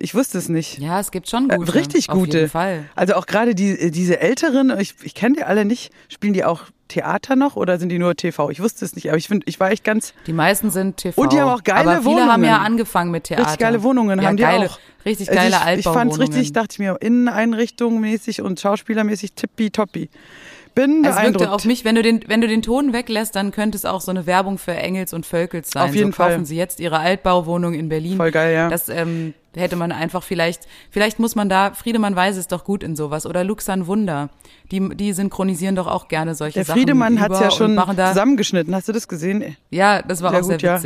Ich 0.00 0.14
wusste 0.14 0.38
es 0.38 0.48
nicht. 0.48 0.78
ja, 0.78 1.00
es 1.00 1.10
gibt 1.10 1.28
schon 1.28 1.50
Äh, 1.50 1.56
gute. 1.56 1.74
richtig 1.74 2.08
Auf 2.08 2.16
gute. 2.18 2.38
jeden 2.38 2.50
Fall. 2.50 2.84
Also 2.94 3.14
auch 3.14 3.26
gerade 3.26 3.54
die, 3.54 3.90
diese 3.90 4.20
Älteren, 4.20 4.72
ich, 4.78 4.94
ich 5.02 5.14
kenne 5.14 5.34
die 5.36 5.42
alle 5.44 5.64
nicht. 5.64 5.90
Spielen 6.08 6.32
die 6.34 6.44
auch 6.44 6.62
Theater 6.86 7.34
noch 7.36 7.56
oder 7.56 7.78
sind 7.78 7.88
die 7.90 7.98
nur 7.98 8.14
TV? 8.14 8.48
Ich 8.50 8.60
wusste 8.62 8.84
es 8.84 8.94
nicht, 8.94 9.08
aber 9.08 9.18
ich 9.18 9.26
finde, 9.28 9.44
ich 9.48 9.58
war 9.58 9.70
echt 9.72 9.82
ganz. 9.84 10.14
Die 10.28 10.32
meisten 10.32 10.70
sind 10.70 10.98
TV. 10.98 11.20
Und 11.20 11.32
die 11.32 11.40
haben 11.40 11.50
auch 11.50 11.64
geile 11.64 11.90
Aber 11.90 12.02
viele 12.02 12.22
haben 12.26 12.44
ja 12.44 12.50
Wohnungen. 12.52 12.66
angefangen 12.66 13.10
mit 13.10 13.24
Theater. 13.24 13.42
Richtig 13.44 13.58
geile 13.58 13.82
Wohnungen 13.82 14.20
ja, 14.20 14.28
haben 14.28 14.36
die 14.36 14.42
geile, 14.44 14.66
auch. 14.70 14.78
Richtig 15.04 15.28
Also 15.28 15.38
geile 15.40 15.50
ich, 15.50 15.54
ich 15.80 15.84
fand's 15.84 15.86
Altbauwohnungen. 15.88 16.22
richtig, 16.22 16.52
dachte 16.52 16.68
ich 16.72 16.78
mir, 16.78 16.96
Inneneinrichtung 17.00 18.00
mäßig 18.00 18.40
und 18.40 18.60
schauspielermäßig 18.60 19.32
tippitoppi. 19.34 20.10
Bin 20.78 21.04
es 21.04 21.06
wirkte 21.06 21.20
beeindruckt. 21.20 21.50
auf 21.50 21.64
mich, 21.64 21.84
wenn 21.84 21.96
du 21.96 22.02
den, 22.02 22.20
wenn 22.28 22.40
du 22.40 22.46
den 22.46 22.62
Ton 22.62 22.92
weglässt, 22.92 23.34
dann 23.34 23.50
könnte 23.50 23.76
es 23.76 23.84
auch 23.84 24.00
so 24.00 24.12
eine 24.12 24.26
Werbung 24.26 24.58
für 24.58 24.74
Engels 24.74 25.12
und 25.12 25.26
Völkels 25.26 25.70
sein. 25.72 25.88
Auf 25.88 25.94
jeden 25.94 26.12
so 26.12 26.18
kaufen 26.18 26.36
Fall. 26.36 26.44
sie 26.46 26.56
jetzt 26.56 26.78
ihre 26.78 27.00
Altbauwohnung 27.00 27.74
in 27.74 27.88
Berlin. 27.88 28.16
Voll 28.16 28.30
geil, 28.30 28.54
ja. 28.54 28.68
Das 28.68 28.88
ähm, 28.88 29.34
hätte 29.56 29.74
man 29.74 29.90
einfach 29.90 30.22
vielleicht, 30.22 30.68
vielleicht 30.90 31.18
muss 31.18 31.34
man 31.34 31.48
da, 31.48 31.72
Friedemann 31.72 32.14
weiß 32.14 32.36
es 32.36 32.46
doch 32.46 32.62
gut 32.62 32.84
in 32.84 32.94
sowas. 32.94 33.26
Oder 33.26 33.42
Luxan 33.42 33.88
Wunder. 33.88 34.30
Die, 34.70 34.88
die 34.94 35.12
synchronisieren 35.14 35.74
doch 35.74 35.88
auch 35.88 36.06
gerne 36.06 36.36
solche 36.36 36.60
Der 36.60 36.64
Sachen. 36.64 36.78
Friedemann 36.78 37.20
hat's 37.20 37.38
über 37.38 37.46
ja 37.46 37.50
schon 37.50 37.76
zusammengeschnitten. 37.76 38.72
Hast 38.72 38.86
du 38.86 38.92
das 38.92 39.08
gesehen? 39.08 39.56
Ja, 39.70 40.02
das 40.02 40.22
war 40.22 40.30
Sehr 40.30 40.40
auch 40.40 40.44
sehr 40.44 40.56
gut, 40.58 40.62
ja. 40.62 40.78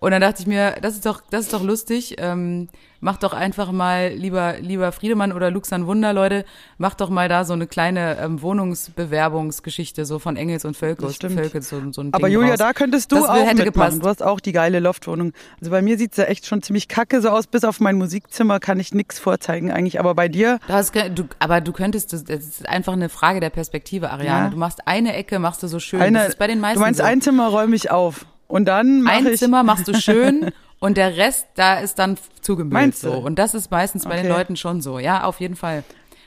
Und 0.00 0.12
dann 0.12 0.20
dachte 0.22 0.40
ich 0.40 0.46
mir, 0.46 0.76
das 0.80 0.94
ist 0.94 1.04
doch, 1.06 1.20
das 1.30 1.42
ist 1.42 1.52
doch 1.52 1.62
lustig. 1.62 2.16
Ähm, 2.18 2.68
macht 3.00 3.22
doch 3.22 3.32
einfach 3.34 3.70
mal, 3.70 4.08
lieber, 4.08 4.58
lieber 4.58 4.92
Friedemann 4.92 5.32
oder 5.32 5.50
Luxan 5.50 5.86
Wunder, 5.86 6.12
Leute, 6.14 6.44
macht 6.78 7.00
doch 7.02 7.10
mal 7.10 7.28
da 7.28 7.44
so 7.44 7.52
eine 7.52 7.66
kleine 7.66 8.18
ähm, 8.18 8.40
Wohnungsbewerbungsgeschichte 8.42 10.04
so 10.04 10.18
von 10.18 10.36
Engels 10.36 10.64
und 10.64 10.76
Völkels. 10.76 11.16
Völkels 11.18 11.68
so, 11.68 11.80
so 11.92 12.00
ein 12.02 12.12
Aber 12.14 12.26
Ding 12.28 12.34
Julia, 12.34 12.50
raus. 12.52 12.58
da 12.58 12.72
könntest 12.72 13.12
du 13.12 13.16
Das 13.16 13.24
auch 13.28 13.34
hätte 13.34 13.64
mitmachen. 13.64 13.64
gepasst. 13.72 14.02
Du 14.02 14.08
hast 14.08 14.22
auch 14.22 14.40
die 14.40 14.52
geile 14.52 14.80
Loftwohnung. 14.80 15.32
Also 15.60 15.70
bei 15.70 15.82
mir 15.82 15.98
sieht's 15.98 16.16
ja 16.16 16.24
echt 16.24 16.46
schon 16.46 16.62
ziemlich 16.62 16.88
kacke 16.88 17.20
so 17.20 17.30
aus. 17.30 17.46
Bis 17.46 17.64
auf 17.64 17.80
mein 17.80 17.96
Musikzimmer 17.96 18.60
kann 18.60 18.78
ich 18.80 18.94
nix 18.94 19.18
vorzeigen 19.18 19.70
eigentlich. 19.70 19.98
Aber 20.00 20.14
bei 20.14 20.28
dir, 20.28 20.58
Das, 20.68 20.92
du, 20.92 21.24
aber 21.38 21.60
du 21.60 21.72
könntest, 21.72 22.12
das 22.12 22.22
ist 22.22 22.68
einfach 22.68 22.92
eine 22.94 23.08
Frage 23.08 23.40
der 23.40 23.50
Perspektive, 23.50 24.10
Ariane. 24.10 24.44
Ja. 24.46 24.50
Du 24.50 24.56
machst 24.56 24.86
eine 24.86 25.14
Ecke, 25.14 25.38
machst 25.38 25.62
du 25.62 25.68
so 25.68 25.78
schön. 25.78 26.00
eine, 26.00 26.18
das 26.20 26.28
ist 26.30 26.38
bei 26.38 26.46
den 26.46 26.60
meisten 26.60 26.78
du 26.78 26.84
meinst, 26.84 26.98
so. 27.00 27.04
ein 27.04 27.20
Zimmer 27.20 27.48
räume 27.48 27.76
ich 27.76 27.90
auf. 27.90 28.26
Und 28.50 28.64
dann 28.66 29.02
mache 29.02 29.16
ein 29.16 29.26
ich... 29.28 29.38
Zimmer 29.38 29.62
machst 29.62 29.86
du 29.86 29.94
schön 29.94 30.50
und 30.80 30.96
der 30.96 31.16
Rest, 31.16 31.46
da 31.54 31.78
ist 31.78 31.98
dann 31.98 32.18
zugemüllt 32.40 32.72
Meinst 32.72 33.04
du? 33.04 33.10
so. 33.10 33.18
Und 33.18 33.38
das 33.38 33.54
ist 33.54 33.70
meistens 33.70 34.04
bei 34.04 34.16
den. 34.16 34.28
Leuten 34.28 34.56
schon 34.56 34.80
so. 34.80 34.98
Ja, 34.98 35.24
auf 35.24 35.40
jeden 35.40 35.56
Fall. 35.56 35.84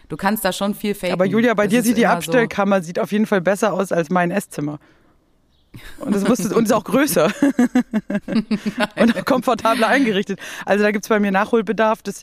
Du 0.10 0.18
kannst 0.18 0.46
da 0.46 0.52
schon 0.52 0.74
viel 0.74 0.96
faken. 0.96 1.14
Aber 1.14 1.26
Julia, 1.26 1.54
bei 1.54 1.66
Das 1.66 1.72
dir 1.72 1.84
sieht 1.84 1.98
die 1.98 2.08
Abstellkammer 2.08 2.82
sieht 2.82 3.00
auf 3.00 3.12
jeden 3.12 3.26
Fall 3.26 3.42
besser 3.42 3.74
aus 3.74 3.92
als 3.92 4.10
mein 4.10 4.32
Esszimmer. 4.32 4.80
Und 6.00 6.14
das 6.16 6.28
musst 6.28 6.46
du, 6.46 6.56
und 6.56 6.66
ist 6.66 6.72
auch 6.72 6.84
größer. 6.84 7.32
und 8.96 9.18
auch 9.18 9.26
komfortabler 9.26 9.88
eingerichtet. 9.88 10.40
Also 10.66 10.84
da 10.84 10.92
gibt's 10.92 11.08
bei 11.08 11.20
mir 11.20 11.32
Nachholbedarf. 11.32 12.04
Das, 12.04 12.22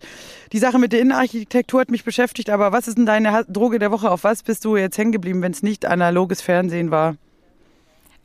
die 0.52 0.59
Sache 0.59 0.78
mit 0.78 0.92
der 0.92 1.00
Innenarchitektur 1.00 1.80
hat 1.80 1.90
mich 1.90 2.04
beschäftigt. 2.04 2.49
Aber 2.49 2.71
was 2.73 2.87
ist 2.87 2.97
denn 2.97 3.07
deine 3.07 3.45
Droge 3.49 3.78
der 3.80 3.90
Woche? 3.90 4.11
Auf 4.11 4.25
was 4.25 4.45
bist 4.45 4.64
du 4.64 4.76
jetzt 4.76 4.97
hängen 4.97 5.12
geblieben, 5.12 5.42
wenn 5.42 5.52
es 5.52 5.62
nicht 5.62 5.85
analoges 5.85 6.42
Fernsehen 6.42 6.90
war? 6.90 7.16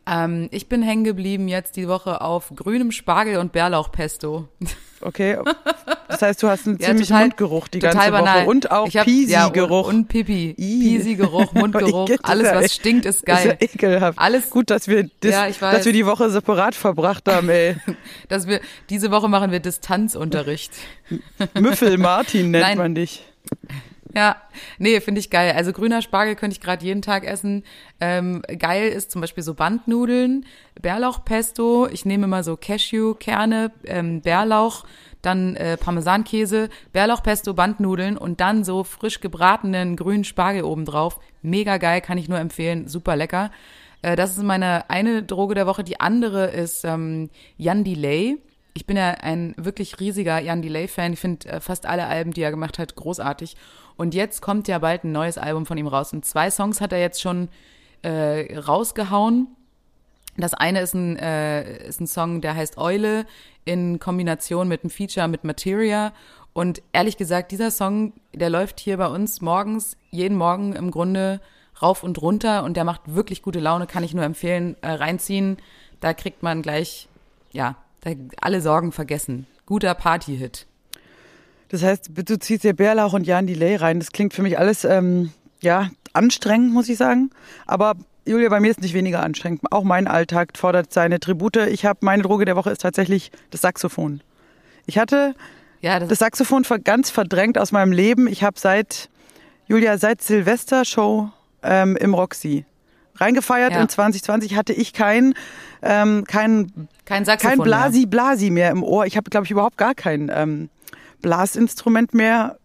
Ähm, 0.07 0.49
ich 0.51 0.69
bin 0.69 0.81
hängen 0.83 1.03
geblieben 1.03 1.47
jetzt 1.47 1.75
die 1.77 1.87
Woche 1.87 2.21
auf 2.21 2.51
grünem 2.55 2.91
Spargel 2.91 3.37
und 3.37 3.51
Bärlauchpesto. 3.51 4.47
Okay. 5.01 5.37
Das 6.07 6.21
heißt, 6.21 6.41
du 6.43 6.47
hast 6.47 6.67
einen 6.67 6.77
Ja, 6.79 6.87
ziemlichen 6.87 7.07
total- 7.09 7.21
Mundgeruch 7.23 7.67
die 7.67 7.79
ganze 7.79 8.11
banal. 8.11 8.41
Woche 8.41 8.49
und 8.49 8.71
auch 8.71 8.85
hab- 8.85 8.93
ja, 8.93 9.03
Pisi-Geruch. 9.03 9.87
und, 9.89 9.95
und 9.95 10.07
Pipi. 10.07 10.53
Pisi-Geruch, 10.55 11.53
Mundgeruch, 11.53 12.05
Das 12.07 12.15
ist 12.17 12.25
alles 12.25 12.51
was 12.53 12.63
echt- 12.65 12.73
stinkt, 12.75 13.05
ist 13.05 13.27
Das 13.27 13.39
ist 13.39 13.45
ja 13.45 13.51
geil. 13.53 13.57
ekelhaft. 13.61 14.19
Alles- 14.19 14.49
gut, 14.51 14.69
dass 14.69 14.87
wir, 14.87 15.09
das, 15.21 15.31
Ja, 15.31 15.71
dass 15.71 15.85
wir 15.85 15.93
die 15.93 16.05
Woche 16.05 16.29
separat 16.29 16.75
verbracht 16.75 17.27
haben, 17.27 17.49
ey. 17.49 17.75
Dass 18.29 18.47
wir, 18.47 18.61
diese 18.89 19.11
Woche 19.11 19.27
machen 19.27 19.51
wir 19.51 19.59
Distanzunterricht. 19.59 20.71
Müffel 21.59 21.97
Martin 21.97 22.51
nennt 22.51 22.63
Nein. 22.63 22.77
man 22.77 22.95
dich. 22.95 23.23
Ja, 24.15 24.37
nee, 24.77 25.01
finde 25.01 25.19
ich 25.19 25.29
geil. 25.29 25.53
Also 25.57 25.73
grüner 25.73 26.01
Spargel 26.01 26.35
könnte 26.35 26.55
ich 26.55 26.61
gerade 26.61 26.85
jeden 26.85 27.01
Tag 27.01 27.25
essen. 27.25 27.63
Ähm, 27.99 28.41
geil 28.59 28.89
ist 28.89 29.11
zum 29.11 29.19
Beispiel 29.19 29.43
so 29.43 29.55
Bandnudeln, 29.55 30.45
Bärlauchpesto. 30.81 31.87
Ich 31.91 32.05
nehme 32.05 32.23
immer 32.23 32.41
so 32.41 32.55
Cashewkerne, 32.55 33.73
ähm, 33.83 34.21
Bärlauch, 34.21 34.85
dann 35.21 35.57
äh, 35.57 35.75
Parmesankäse, 35.75 36.69
Bärlauchpesto, 36.93 37.53
Bandnudeln 37.53 38.17
und 38.17 38.39
dann 38.39 38.63
so 38.63 38.85
frisch 38.85 39.19
gebratenen 39.19 39.97
grünen 39.97 40.23
Spargel 40.23 40.63
obendrauf. 40.63 41.19
Mega 41.41 41.75
geil, 41.75 41.99
kann 41.99 42.17
ich 42.17 42.29
nur 42.29 42.39
empfehlen. 42.39 42.87
Super 42.87 43.17
lecker. 43.17 43.51
Äh, 44.01 44.15
das 44.15 44.37
ist 44.37 44.43
meine 44.43 44.89
eine 44.89 45.23
Droge 45.23 45.55
der 45.55 45.67
Woche. 45.67 45.83
Die 45.83 45.99
andere 45.99 46.45
ist 46.51 46.85
ähm, 46.85 47.29
Jan 47.57 47.83
Delay. 47.83 48.37
Ich 48.73 48.85
bin 48.85 48.95
ja 48.97 49.11
ein 49.11 49.55
wirklich 49.57 49.99
riesiger 49.99 50.39
Jan 50.39 50.61
Delay-Fan. 50.61 51.13
Ich 51.13 51.19
finde 51.19 51.49
äh, 51.49 51.59
fast 51.59 51.85
alle 51.85 52.07
Alben, 52.07 52.31
die 52.31 52.41
er 52.41 52.51
gemacht 52.51 52.79
hat, 52.79 52.95
großartig. 52.95 53.55
Und 53.97 54.13
jetzt 54.13 54.41
kommt 54.41 54.67
ja 54.67 54.79
bald 54.79 55.03
ein 55.03 55.11
neues 55.11 55.37
Album 55.37 55.65
von 55.65 55.77
ihm 55.77 55.87
raus. 55.87 56.13
Und 56.13 56.25
zwei 56.25 56.49
Songs 56.51 56.81
hat 56.81 56.91
er 56.91 56.99
jetzt 56.99 57.21
schon 57.21 57.49
äh, 58.01 58.57
rausgehauen. 58.57 59.47
Das 60.37 60.53
eine 60.53 60.81
ist 60.81 60.93
ein, 60.93 61.17
äh, 61.17 61.87
ist 61.87 62.01
ein 62.01 62.07
Song, 62.07 62.41
der 62.41 62.55
heißt 62.55 62.77
Eule 62.77 63.25
in 63.63 63.99
Kombination 63.99 64.67
mit 64.67 64.83
einem 64.83 64.89
Feature 64.89 65.27
mit 65.27 65.43
Materia. 65.43 66.11
Und 66.53 66.81
ehrlich 66.93 67.17
gesagt, 67.17 67.51
dieser 67.51 67.71
Song, 67.71 68.13
der 68.33 68.49
läuft 68.49 68.79
hier 68.79 68.97
bei 68.97 69.07
uns 69.07 69.41
morgens, 69.41 69.97
jeden 70.11 70.37
Morgen 70.37 70.73
im 70.73 70.91
Grunde 70.91 71.41
rauf 71.81 72.03
und 72.03 72.21
runter 72.21 72.63
und 72.63 72.77
der 72.77 72.83
macht 72.85 73.01
wirklich 73.13 73.41
gute 73.41 73.59
Laune, 73.59 73.87
kann 73.87 74.03
ich 74.03 74.13
nur 74.13 74.23
empfehlen, 74.23 74.75
äh, 74.81 74.91
reinziehen. 74.91 75.57
Da 75.99 76.13
kriegt 76.13 76.43
man 76.43 76.61
gleich, 76.61 77.09
ja, 77.51 77.75
alle 78.39 78.61
Sorgen 78.61 78.91
vergessen. 78.91 79.47
Guter 79.65 79.95
Party-Hit. 79.95 80.67
Das 81.69 81.83
heißt, 81.83 82.11
du 82.13 82.39
ziehst 82.39 82.63
dir 82.63 82.73
Bärlauch 82.73 83.13
und 83.13 83.25
Jan 83.25 83.47
Delay 83.47 83.75
rein. 83.75 83.99
Das 83.99 84.11
klingt 84.11 84.33
für 84.33 84.43
mich 84.43 84.57
alles, 84.59 84.83
ähm, 84.85 85.31
ja, 85.61 85.89
anstrengend, 86.13 86.73
muss 86.73 86.89
ich 86.89 86.97
sagen. 86.97 87.31
Aber 87.65 87.95
Julia, 88.25 88.49
bei 88.49 88.59
mir 88.59 88.71
ist 88.71 88.81
nicht 88.81 88.93
weniger 88.93 89.21
anstrengend. 89.21 89.61
Auch 89.71 89.83
mein 89.83 90.07
Alltag 90.07 90.57
fordert 90.57 90.91
seine 90.93 91.19
Tribute. 91.19 91.57
Ich 91.57 91.85
habe, 91.85 91.99
meine 92.01 92.23
Droge 92.23 92.45
der 92.45 92.55
Woche 92.55 92.71
ist 92.71 92.81
tatsächlich 92.81 93.31
das 93.51 93.61
Saxophon. 93.61 94.21
Ich 94.85 94.97
hatte 94.97 95.35
Ja, 95.81 95.99
das, 95.99 96.09
das 96.09 96.19
Saxophon 96.19 96.63
ganz 96.83 97.09
verdrängt 97.09 97.57
aus 97.57 97.71
meinem 97.71 97.91
Leben. 97.91 98.27
Ich 98.27 98.43
habe 98.43 98.59
seit, 98.59 99.09
Julia, 99.67 99.97
seit 99.97 100.21
Silvester-Show 100.21 101.29
ähm, 101.63 101.95
im 101.97 102.13
Roxy 102.13 102.65
reingefeiert 103.17 103.71
Ja. 103.71 103.81
in 103.81 103.89
2020 103.89 104.55
hatte 104.55 104.73
ich 104.73 104.93
kein, 104.93 105.35
ähm, 105.81 106.25
kein 106.27 106.89
kein 107.05 107.23
Saxophon 107.25 107.57
kein 107.59 107.63
Blasi-Blasi 107.63 108.49
mehr 108.49 108.71
im 108.71 108.83
Ohr. 108.83 109.05
Ich 109.05 109.15
habe, 109.17 109.29
glaube 109.29 109.45
ich, 109.45 109.51
überhaupt 109.51 109.77
gar 109.77 109.95
kein 109.95 110.31
ähm, 110.33 110.69
Blasinstrument 111.25 112.13
mehr 112.13 112.59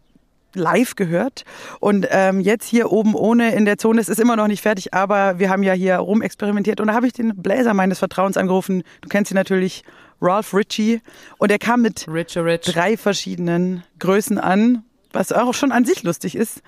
live 0.52 0.94
gehört. 0.94 1.44
Und 1.80 2.06
ähm, 2.10 2.40
jetzt 2.40 2.66
hier 2.66 2.92
oben 2.92 3.14
ohne 3.14 3.54
in 3.54 3.64
der 3.64 3.78
Zone, 3.78 4.02
es 4.02 4.10
ist 4.10 4.20
immer 4.20 4.36
noch 4.36 4.48
nicht 4.48 4.60
fertig, 4.60 4.92
aber 4.92 5.38
wir 5.38 5.48
haben 5.48 5.62
ja 5.62 5.72
hier 5.72 5.96
rumexperimentiert. 5.96 6.78
Und 6.78 6.88
da 6.88 6.92
habe 6.92 7.06
ich 7.06 7.14
den 7.14 7.36
Bläser 7.36 7.72
meines 7.72 7.98
Vertrauens 7.98 8.36
angerufen. 8.36 8.82
Du 9.00 9.08
kennst 9.08 9.30
ihn 9.32 9.36
natürlich, 9.36 9.82
Ralph 10.20 10.52
Ritchie. 10.52 11.00
Und 11.38 11.50
er 11.50 11.58
kam 11.58 11.80
mit 11.80 12.06
rich. 12.06 12.34
drei 12.34 12.98
verschiedenen 12.98 13.82
Größen 13.98 14.36
an, 14.36 14.84
was 15.10 15.32
auch 15.32 15.54
schon 15.54 15.72
an 15.72 15.86
sich 15.86 16.02
lustig 16.02 16.36
ist. 16.36 16.60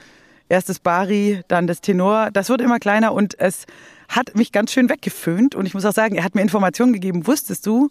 Erst 0.49 0.71
das 0.71 0.79
Bari, 0.79 1.43
dann 1.49 1.67
das 1.67 1.83
Tenor. 1.83 2.31
Das 2.33 2.49
wird 2.49 2.63
immer 2.63 2.79
kleiner 2.79 3.13
und 3.13 3.39
es 3.39 3.67
hat 4.09 4.35
mich 4.35 4.51
ganz 4.51 4.73
schön 4.73 4.89
weggeföhnt. 4.89 5.55
Und 5.55 5.67
ich 5.67 5.75
muss 5.75 5.85
auch 5.85 5.93
sagen, 5.93 6.15
er 6.15 6.25
hat 6.25 6.35
mir 6.35 6.41
Informationen 6.41 6.95
gegeben. 6.95 7.27
Wusstest 7.27 7.67
du, 7.67 7.91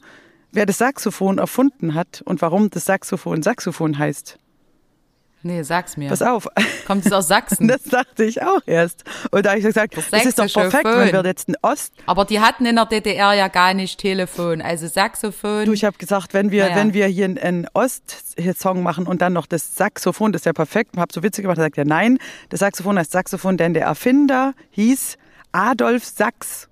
wer 0.51 0.65
das 0.65 0.77
Saxophon 0.77 1.37
erfunden 1.37 1.93
hat 1.93 2.21
und 2.25 2.41
warum 2.41 2.69
das 2.69 2.85
Saxophon 2.85 3.41
Saxophon 3.43 3.97
heißt? 3.97 4.37
Nee, 5.43 5.63
sag's 5.63 5.97
mir. 5.97 6.07
Pass 6.09 6.21
auf. 6.21 6.47
Kommt 6.85 7.03
es 7.03 7.11
aus 7.11 7.27
Sachsen? 7.27 7.67
Das 7.71 7.81
dachte 7.83 8.23
ich 8.25 8.43
auch 8.43 8.61
erst. 8.67 9.03
Und 9.31 9.43
da 9.43 9.49
habe 9.51 9.59
ich 9.59 9.65
gesagt, 9.65 9.97
Das 9.97 10.05
es 10.11 10.25
ist 10.25 10.37
doch 10.37 10.45
perfekt, 10.53 10.87
Föhn. 10.87 10.99
wenn 10.99 11.13
wir 11.13 11.25
jetzt 11.25 11.47
einen 11.47 11.55
Ost, 11.63 11.93
Aber 12.05 12.25
die 12.25 12.39
hatten 12.39 12.65
in 12.67 12.75
der 12.75 12.85
DDR 12.85 13.33
ja 13.33 13.47
gar 13.47 13.73
nicht 13.73 13.99
Telefon. 13.99 14.61
Also 14.61 14.85
Saxophon. 14.87 15.65
Du, 15.65 15.73
ich 15.73 15.83
habe 15.83 15.97
gesagt, 15.97 16.35
wenn 16.35 16.51
wir, 16.51 16.65
Naja. 16.65 16.75
wenn 16.75 16.93
wir 16.93 17.07
hier 17.07 17.25
einen 17.25 17.67
Ost-Song 17.73 18.83
machen 18.83 19.07
und 19.07 19.23
dann 19.23 19.33
noch 19.33 19.47
das 19.47 19.75
Saxophon, 19.75 20.31
das 20.31 20.41
ist 20.41 20.45
ja 20.45 20.53
perfekt. 20.53 20.95
Hab 20.97 21.11
so 21.11 21.23
Witze 21.23 21.41
gemacht, 21.41 21.57
da 21.57 21.63
sagt 21.63 21.77
er 21.79 21.85
nein, 21.85 22.19
das 22.49 22.59
Saxophon 22.59 22.99
heißt 22.99 23.11
Saxophon, 23.11 23.57
denn 23.57 23.73
der 23.73 23.85
Erfinder 23.85 24.53
hieß 24.69 25.17
Adolf 25.53 26.05
Sachs. 26.05 26.67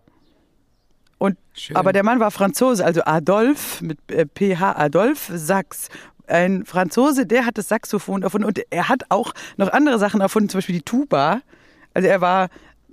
Und, 1.20 1.38
Schön. 1.54 1.76
aber 1.76 1.94
der 1.94 2.04
Mann 2.04 2.20
war 2.20 2.32
Franzose, 2.32 2.84
also 2.84 3.02
Adolf 3.04 3.82
mit 3.82 4.00
äh, 4.10 4.26
PH, 4.26 4.78
Adolf 4.78 5.30
Sachs. 5.34 5.90
Ein 6.26 6.66
Franzose, 6.66 7.26
der 7.26 7.46
hat 7.46 7.58
das 7.58 7.68
Saxophon 7.68 8.24
erfunden 8.24 8.48
und 8.48 8.62
er 8.70 8.90
hat 8.90 9.04
auch 9.10 9.34
noch 9.58 9.72
andere 9.72 10.00
Sachen 10.00 10.22
erfunden, 10.22 10.50
zum 10.50 10.60
Beispiel 10.60 10.76
die 10.76 10.84
Tuba. 10.84 11.42
Also 11.94 12.08
er 12.08 12.22
war 12.22 12.50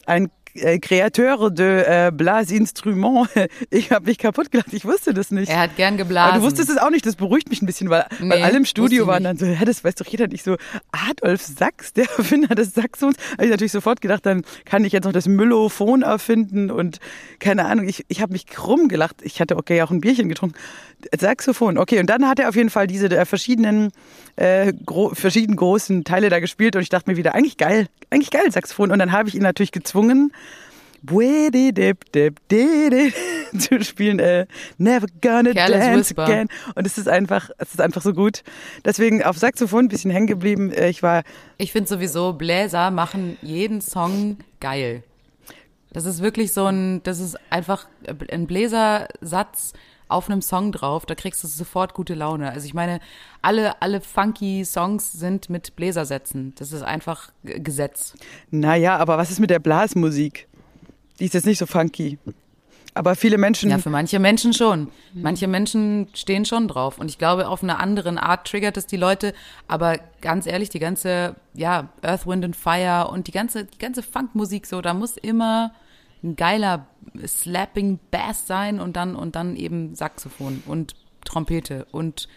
ein 0.07 0.31
äh, 0.63 0.79
Kreateur 0.79 1.51
de 1.51 1.83
äh, 2.09 2.11
Blasinstrument. 2.13 3.29
Ich 3.71 3.91
habe 3.91 4.07
mich 4.07 4.19
kaputt 4.19 4.51
gelacht, 4.51 4.73
ich 4.73 4.85
wusste 4.85 5.13
das 5.15 5.31
nicht. 5.31 5.49
er 5.51 5.61
hat 5.61 5.77
gern 5.77 5.97
geblasen. 5.97 6.31
Aber 6.33 6.41
du 6.41 6.45
wusstest 6.47 6.71
es 6.71 6.79
auch 6.79 6.91
nicht, 6.91 7.05
das 7.07 7.17
beruhigt 7.17 7.49
mich 7.51 7.63
ein 7.63 7.67
bisschen, 7.67 7.91
weil, 7.91 8.07
weil 8.19 8.29
Nee, 8.39 8.43
alle 8.43 8.57
im 8.57 8.63
wusste 8.63 8.67
Studio 8.71 9.07
waren 9.07 9.23
nicht. 9.23 9.41
dann 9.43 9.55
so, 9.55 9.55
hä, 9.55 9.65
das 9.65 9.85
weiß 9.85 9.95
doch 9.97 10.07
jeder. 10.07 10.25
Und 10.25 10.35
ich 10.35 10.43
so, 10.43 10.57
Adolf 10.93 11.43
Sachs, 11.43 11.93
der 11.93 12.07
Erfinder 12.19 12.55
des 12.55 12.75
Saxons. 12.75 13.17
Habe 13.33 13.45
ich 13.45 13.51
natürlich 13.51 13.73
sofort 13.73 14.01
gedacht, 14.01 14.25
dann 14.27 14.43
kann 14.65 14.85
ich 14.85 14.93
jetzt 14.93 15.05
noch 15.05 15.13
das 15.13 15.27
Myllophon 15.29 16.03
erfinden 16.03 16.71
und 16.71 16.99
keine 17.39 17.67
Ahnung, 17.67 17.89
ich, 17.89 18.05
ich 18.09 18.21
habe 18.23 18.33
mich 18.33 18.47
krumm 18.47 18.89
gelacht. 18.89 19.17
Ich 19.23 19.41
hatte 19.41 19.57
okay 19.57 19.83
auch 19.83 19.91
ein 19.91 20.01
Bierchen 20.01 20.29
getrunken. 20.29 20.57
Saxophon, 21.19 21.79
okay. 21.79 22.01
Und 22.01 22.09
dann 22.11 22.27
hat 22.27 22.39
er 22.39 22.49
auf 22.49 22.57
jeden 22.57 22.71
Fall 22.71 22.87
diese 22.87 23.07
äh, 23.07 23.25
verschiedenen, 23.25 23.91
äh, 24.37 24.73
gro 24.85 25.11
verschieden 25.15 25.57
großen 25.57 26.05
Teile 26.05 26.31
da 26.31 26.41
gespielt 26.41 26.77
und 26.77 26.83
ich 26.83 26.89
dachte 26.89 27.11
mir 27.11 27.17
wieder, 27.17 27.35
eigentlich 27.35 27.57
geil, 27.57 27.87
eigentlich 28.11 28.31
geil 28.31 28.51
Saxophon. 28.51 28.91
Und 28.91 28.99
dann 28.99 29.13
habe 29.13 29.29
ich 29.29 29.35
ihn 29.35 29.43
natürlich 29.43 29.73
gezwungen, 29.73 30.33
zu 33.59 33.83
spielen, 33.85 34.19
äh, 34.19 34.47
Never 34.79 35.07
Gonna 35.21 35.53
Careless 35.53 35.85
Dance 35.85 36.11
Whisper. 36.11 36.25
Again. 36.25 36.49
Und 36.75 36.87
es 36.87 36.99
ist 36.99 37.09
einfach, 37.09 37.51
es 37.59 37.71
ist 37.71 37.81
einfach 37.81 38.03
so 38.03 38.13
gut. 38.13 38.43
Deswegen 38.85 39.23
auf 39.23 39.39
Saxophon 39.39 39.85
ein 39.85 39.89
bisschen 39.89 40.11
hängen 40.11 40.27
geblieben. 40.27 40.73
Äh, 40.73 40.89
Ich 40.89 41.03
war, 41.03 41.23
Ich 41.59 41.73
finde 41.73 41.89
sowieso, 41.89 42.33
Bläser 42.33 42.91
machen 42.91 43.37
jeden 43.43 43.81
Song 43.81 44.39
geil. 44.61 45.03
Das 45.93 46.05
ist 46.05 46.23
wirklich 46.23 46.53
so 46.53 46.67
ein, 46.67 47.03
das 47.05 47.21
ist 47.21 47.39
einfach 47.51 47.87
ein 48.31 48.47
Bläsersatz 48.47 49.73
auf 50.09 50.29
einem 50.31 50.43
Song 50.43 50.73
drauf, 50.73 51.07
da 51.07 51.15
kriegst 51.15 51.43
du 51.43 51.49
sofort 51.49 51.95
gute 51.95 52.15
Laune. 52.15 52.51
Also 52.51 52.67
ich 52.67 52.75
meine, 52.75 53.01
alle, 53.43 53.81
alle 53.83 54.01
funky 54.01 54.65
Songs 54.65 55.13
sind 55.13 55.51
mit 55.51 55.77
Bläsersätzen. 55.77 56.55
Das 56.59 56.73
ist 56.73 56.83
einfach 56.83 57.31
Gesetz. 57.45 58.15
naja, 58.51 58.97
aber 58.97 59.19
was 59.19 59.31
ist 59.31 59.41
mit 59.41 59.51
der 59.51 59.59
Blasmusik? 59.59 60.49
Die 61.19 61.25
ist 61.25 61.35
jetzt 61.35 61.47
nicht 61.47 61.59
so 61.59 61.67
funky. 61.67 62.19
Aber 62.95 63.15
viele 63.15 63.37
Menschen, 63.37 63.69
Ja, 63.69 63.77
für 63.77 63.91
manche 63.91 64.19
Menschen 64.19 64.55
schon. 64.55 64.89
Manche 65.13 65.47
Menschen 65.49 66.09
stehen 66.15 66.47
schon 66.47 66.67
drauf. 66.67 66.99
Und 66.99 67.11
ich 67.11 67.19
glaube, 67.19 67.49
auf 67.49 67.63
eine 67.63 67.79
anderen 67.79 68.17
Art 68.17 68.47
triggert 68.47 68.79
es 68.79 68.87
die 68.87 68.97
Leute. 68.97 69.35
Aber 69.69 69.99
ganz 70.23 70.47
ehrlich, 70.47 70.71
die 70.71 70.79
ganze, 70.79 71.37
ja, 71.53 71.91
Earth, 72.01 72.27
Wind 72.27 72.43
and 72.47 72.57
Fire 72.57 73.09
und 73.11 73.27
die 73.27 73.33
ganze, 73.33 73.65
die 73.65 73.77
ganze 73.77 74.03
Funkmusik 74.03 74.67
so, 74.67 74.81
da 74.81 74.95
muss 74.95 75.19
immer 75.19 75.75
ein 76.25 76.37
geiler 76.37 76.87
slapping 77.27 77.99
Bass 78.11 78.47
sein 78.47 78.81
und 78.81 78.97
dann, 78.97 79.17
und 79.17 79.37
dann 79.37 79.57
eben 79.57 79.95
Saxophon 79.95 80.63
und 80.67 80.95
Trompete 81.25 81.87
und 81.93 82.29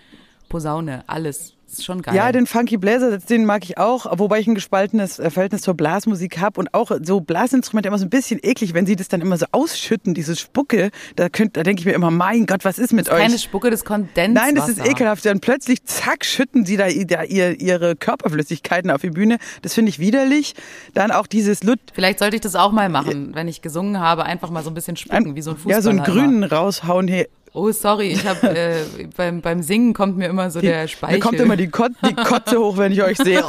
Posaune, 0.49 1.03
alles. 1.07 1.53
Das 1.69 1.79
ist 1.79 1.85
schon 1.85 2.01
geil. 2.01 2.15
Ja, 2.15 2.31
den 2.31 2.47
Funky 2.47 2.77
Bläser, 2.77 3.19
den 3.19 3.45
mag 3.45 3.63
ich 3.63 3.77
auch, 3.77 4.07
wobei 4.17 4.39
ich 4.39 4.47
ein 4.47 4.55
gespaltenes 4.55 5.19
äh, 5.19 5.29
Verhältnis 5.29 5.61
zur 5.61 5.75
Blasmusik 5.75 6.39
habe 6.39 6.59
und 6.59 6.73
auch 6.73 6.91
so 7.03 7.21
Blasinstrumente 7.21 7.89
immer 7.89 7.99
so 7.99 8.05
ein 8.05 8.09
bisschen 8.09 8.39
eklig, 8.41 8.73
wenn 8.73 8.87
sie 8.87 8.95
das 8.95 9.07
dann 9.07 9.21
immer 9.21 9.37
so 9.37 9.45
ausschütten, 9.51 10.15
diese 10.15 10.35
Spucke, 10.35 10.89
da, 11.15 11.29
könnt, 11.29 11.57
da 11.57 11.63
denke 11.63 11.81
ich 11.81 11.85
mir 11.85 11.93
immer, 11.93 12.09
mein 12.09 12.47
Gott, 12.47 12.65
was 12.65 12.79
ist 12.79 12.91
mit 12.91 13.09
euch? 13.09 13.19
Keine 13.19 13.37
Spucke 13.37 13.69
des 13.69 13.85
Kondenswassers. 13.85 14.33
Nein, 14.33 14.55
das 14.55 14.69
ist 14.69 14.83
ekelhaft. 14.83 15.23
Dann 15.25 15.41
plötzlich, 15.41 15.83
zack, 15.85 16.25
schütten 16.25 16.65
sie 16.65 16.75
da, 16.75 16.87
da 16.89 17.23
ihr, 17.23 17.61
ihre 17.61 17.95
Körperflüssigkeiten 17.95 18.89
auf 18.89 19.01
die 19.01 19.11
Bühne. 19.11 19.37
Das 19.61 19.75
finde 19.75 19.89
ich 19.89 19.99
widerlich. 19.99 20.55
Dann 20.95 21.11
auch 21.11 21.27
dieses 21.27 21.63
Lut, 21.63 21.79
Vielleicht 21.93 22.17
sollte 22.17 22.35
ich 22.35 22.41
das 22.41 22.55
auch 22.55 22.71
mal 22.71 22.89
machen, 22.89 23.35
wenn 23.35 23.47
ich 23.47 23.61
gesungen 23.61 23.99
habe, 23.99 24.23
einfach 24.23 24.49
mal 24.49 24.63
so 24.63 24.71
ein 24.71 24.73
bisschen 24.73 24.95
spucken, 24.95 25.35
wie 25.35 25.41
so 25.43 25.51
ein 25.51 25.57
Fußballer. 25.57 25.77
ja, 25.77 25.81
so 25.83 25.89
einen 25.89 26.03
grünen 26.03 26.43
raushauen. 26.43 27.07
Hey, 27.07 27.27
Oh, 27.53 27.71
sorry, 27.71 28.11
ich 28.11 28.25
habe 28.27 28.47
äh, 28.55 28.83
beim, 29.17 29.41
beim 29.41 29.63
Singen 29.63 29.93
kommt 29.93 30.17
mir 30.17 30.27
immer 30.27 30.51
so 30.51 30.61
der 30.61 30.87
Speichel. 30.87 31.17
mir 31.17 31.21
kommt 31.21 31.39
immer 31.39 31.57
die, 31.57 31.67
Kot 31.67 31.91
die 32.07 32.13
Kotze 32.13 32.59
hoch, 32.59 32.77
wenn 32.77 32.91
ich 32.91 33.01
euch 33.01 33.17
sehe. 33.17 33.43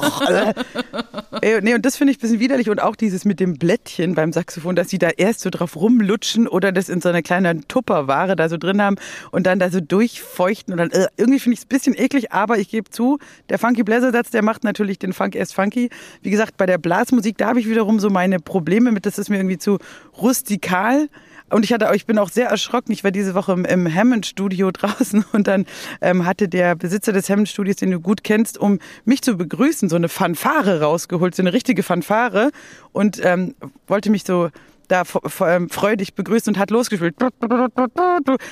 Ey, 1.43 1.61
nee, 1.61 1.75
und 1.75 1.85
das 1.85 1.97
finde 1.97 2.13
ich 2.13 2.19
ein 2.19 2.21
bisschen 2.21 2.41
widerlich. 2.41 2.71
Und 2.71 2.81
auch 2.83 2.97
dieses 2.97 3.25
mit 3.25 3.41
dem 3.41 3.55
Blättchen 3.59 4.15
beim 4.15 4.33
Saxophon, 4.33 4.75
dass 4.75 4.89
sie 4.89 4.99
da 4.99 5.11
erst 5.11 5.41
so 5.41 5.51
drauf 5.51 5.77
rumlutschen 5.77 6.49
oder 6.49 6.73
das 6.73 6.89
in 6.89 7.01
so 7.01 7.11
einer 7.11 7.23
kleinen 7.23 7.69
Tupperware 7.69 8.37
da 8.37 8.49
so 8.49 8.57
drin 8.57 8.81
haben 8.81 8.97
und 9.33 9.47
dann 9.47 9.59
da 9.59 9.71
so 9.71 9.81
durchfeuchten. 9.81 10.73
Und 10.73 10.79
dann 10.79 10.91
äh, 10.91 11.07
irgendwie 11.17 11.39
finde 11.39 11.55
ich 11.55 11.61
es 11.61 11.65
ein 11.67 11.69
bisschen 11.69 11.95
eklig, 11.95 12.33
aber 12.33 12.59
ich 12.59 12.69
gebe 12.69 12.91
zu, 12.91 13.19
der 13.49 13.59
Funky 13.59 13.83
Bläser-Satz, 13.83 14.31
der 14.31 14.43
macht 14.43 14.65
natürlich 14.65 14.99
den 14.99 15.13
Funk 15.13 15.35
erst 15.35 15.55
funky. 15.55 15.91
Wie 16.23 16.31
gesagt, 16.31 16.57
bei 16.57 16.67
der 16.67 16.79
Blasmusik, 16.79 17.37
da 17.37 17.49
habe 17.49 17.61
ich 17.61 17.69
wiederum 17.69 18.01
so 18.01 18.09
meine 18.09 18.41
Probleme 18.41 18.93
mit, 18.93 19.05
das 19.05 19.19
ist 19.19 19.29
mir 19.29 19.37
irgendwie 19.37 19.59
zu 19.59 19.79
rustikal. 20.21 21.09
Und 21.51 21.65
ich 21.65 21.73
hatte, 21.73 21.91
ich 21.95 22.07
bin 22.07 22.19
auch 22.19 22.31
sehr 22.31 22.49
erschrocken. 22.49 22.93
Ich 22.93 23.05
war 23.05 23.11
diese 23.11 23.35
Woche 23.35 23.53
im, 23.53 23.65
im 23.65 23.93
Hammond-Studio 23.93 24.71
draußen 24.73 25.25
und 25.33 25.47
dann 25.47 25.67
ähm, 26.01 26.25
hatte 26.25 26.49
der 26.49 26.75
Besitzer 26.77 27.13
des 27.13 27.29
Hammond-Studios, 27.29 27.77
den 27.77 27.91
du 27.91 28.01
gut 28.01 28.25
kennst, 28.25 28.59
um 28.59 28.79
mich 29.05 29.23
zu 29.23 29.37
begrüßen, 29.37 29.89
so 29.89 29.97
eine 29.97 30.09
Fanfare 30.09 30.81
rausgeholt, 30.81 31.35
so 31.35 31.43
eine 31.43 31.53
richtige 31.53 31.83
Fanfare 31.83 32.51
und 32.93 33.21
ähm, 33.25 33.55
wollte 33.87 34.11
mich 34.11 34.25
so 34.25 34.51
da 34.91 35.05
ähm, 35.47 35.69
freudig 35.69 36.15
begrüßt 36.15 36.49
und 36.49 36.59
hat 36.59 36.71
losgespielt. 36.71 37.15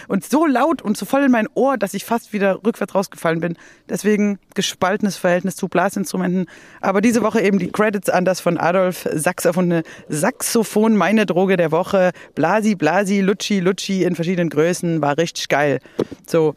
Und 0.09 0.25
so 0.25 0.47
laut 0.47 0.83
und 0.83 0.97
so 0.97 1.07
voll 1.07 1.25
in 1.25 1.30
mein 1.30 1.49
Ohr, 1.54 1.76
dass 1.76 1.95
ich 1.95 2.04
fast 2.04 2.33
wieder 2.33 2.61
rückwärts 2.64 2.95
rausgefallen 2.95 3.40
bin. 3.40 3.57
Deswegen 3.88 4.38
gespaltenes 4.54 5.16
Verhältnis 5.16 5.57
zu 5.57 5.68
Blasinstrumenten. 5.68 6.47
Aber 6.80 7.00
diese 7.00 7.23
Woche 7.23 7.40
eben 7.40 7.59
die 7.59 7.71
Credits 7.71 8.09
an 8.09 8.25
das 8.25 8.40
von 8.40 8.59
Adolf 8.59 9.09
Sachs 9.12 9.45
erfundene 9.45 9.83
Saxophon, 10.09 10.97
meine 10.97 11.26
Droge 11.26 11.57
der 11.57 11.73
Woche. 11.73 12.12
Blasi, 12.35 12.75
Blasi, 12.75 13.21
Lutschi, 13.21 13.61
Lutschi 13.61 14.04
in 14.04 14.14
verschiedenen 14.14 14.50
Größen. 14.50 15.02
War 15.02 15.18
richtig 15.18 15.49
geil. 15.49 15.80
So. 16.26 16.54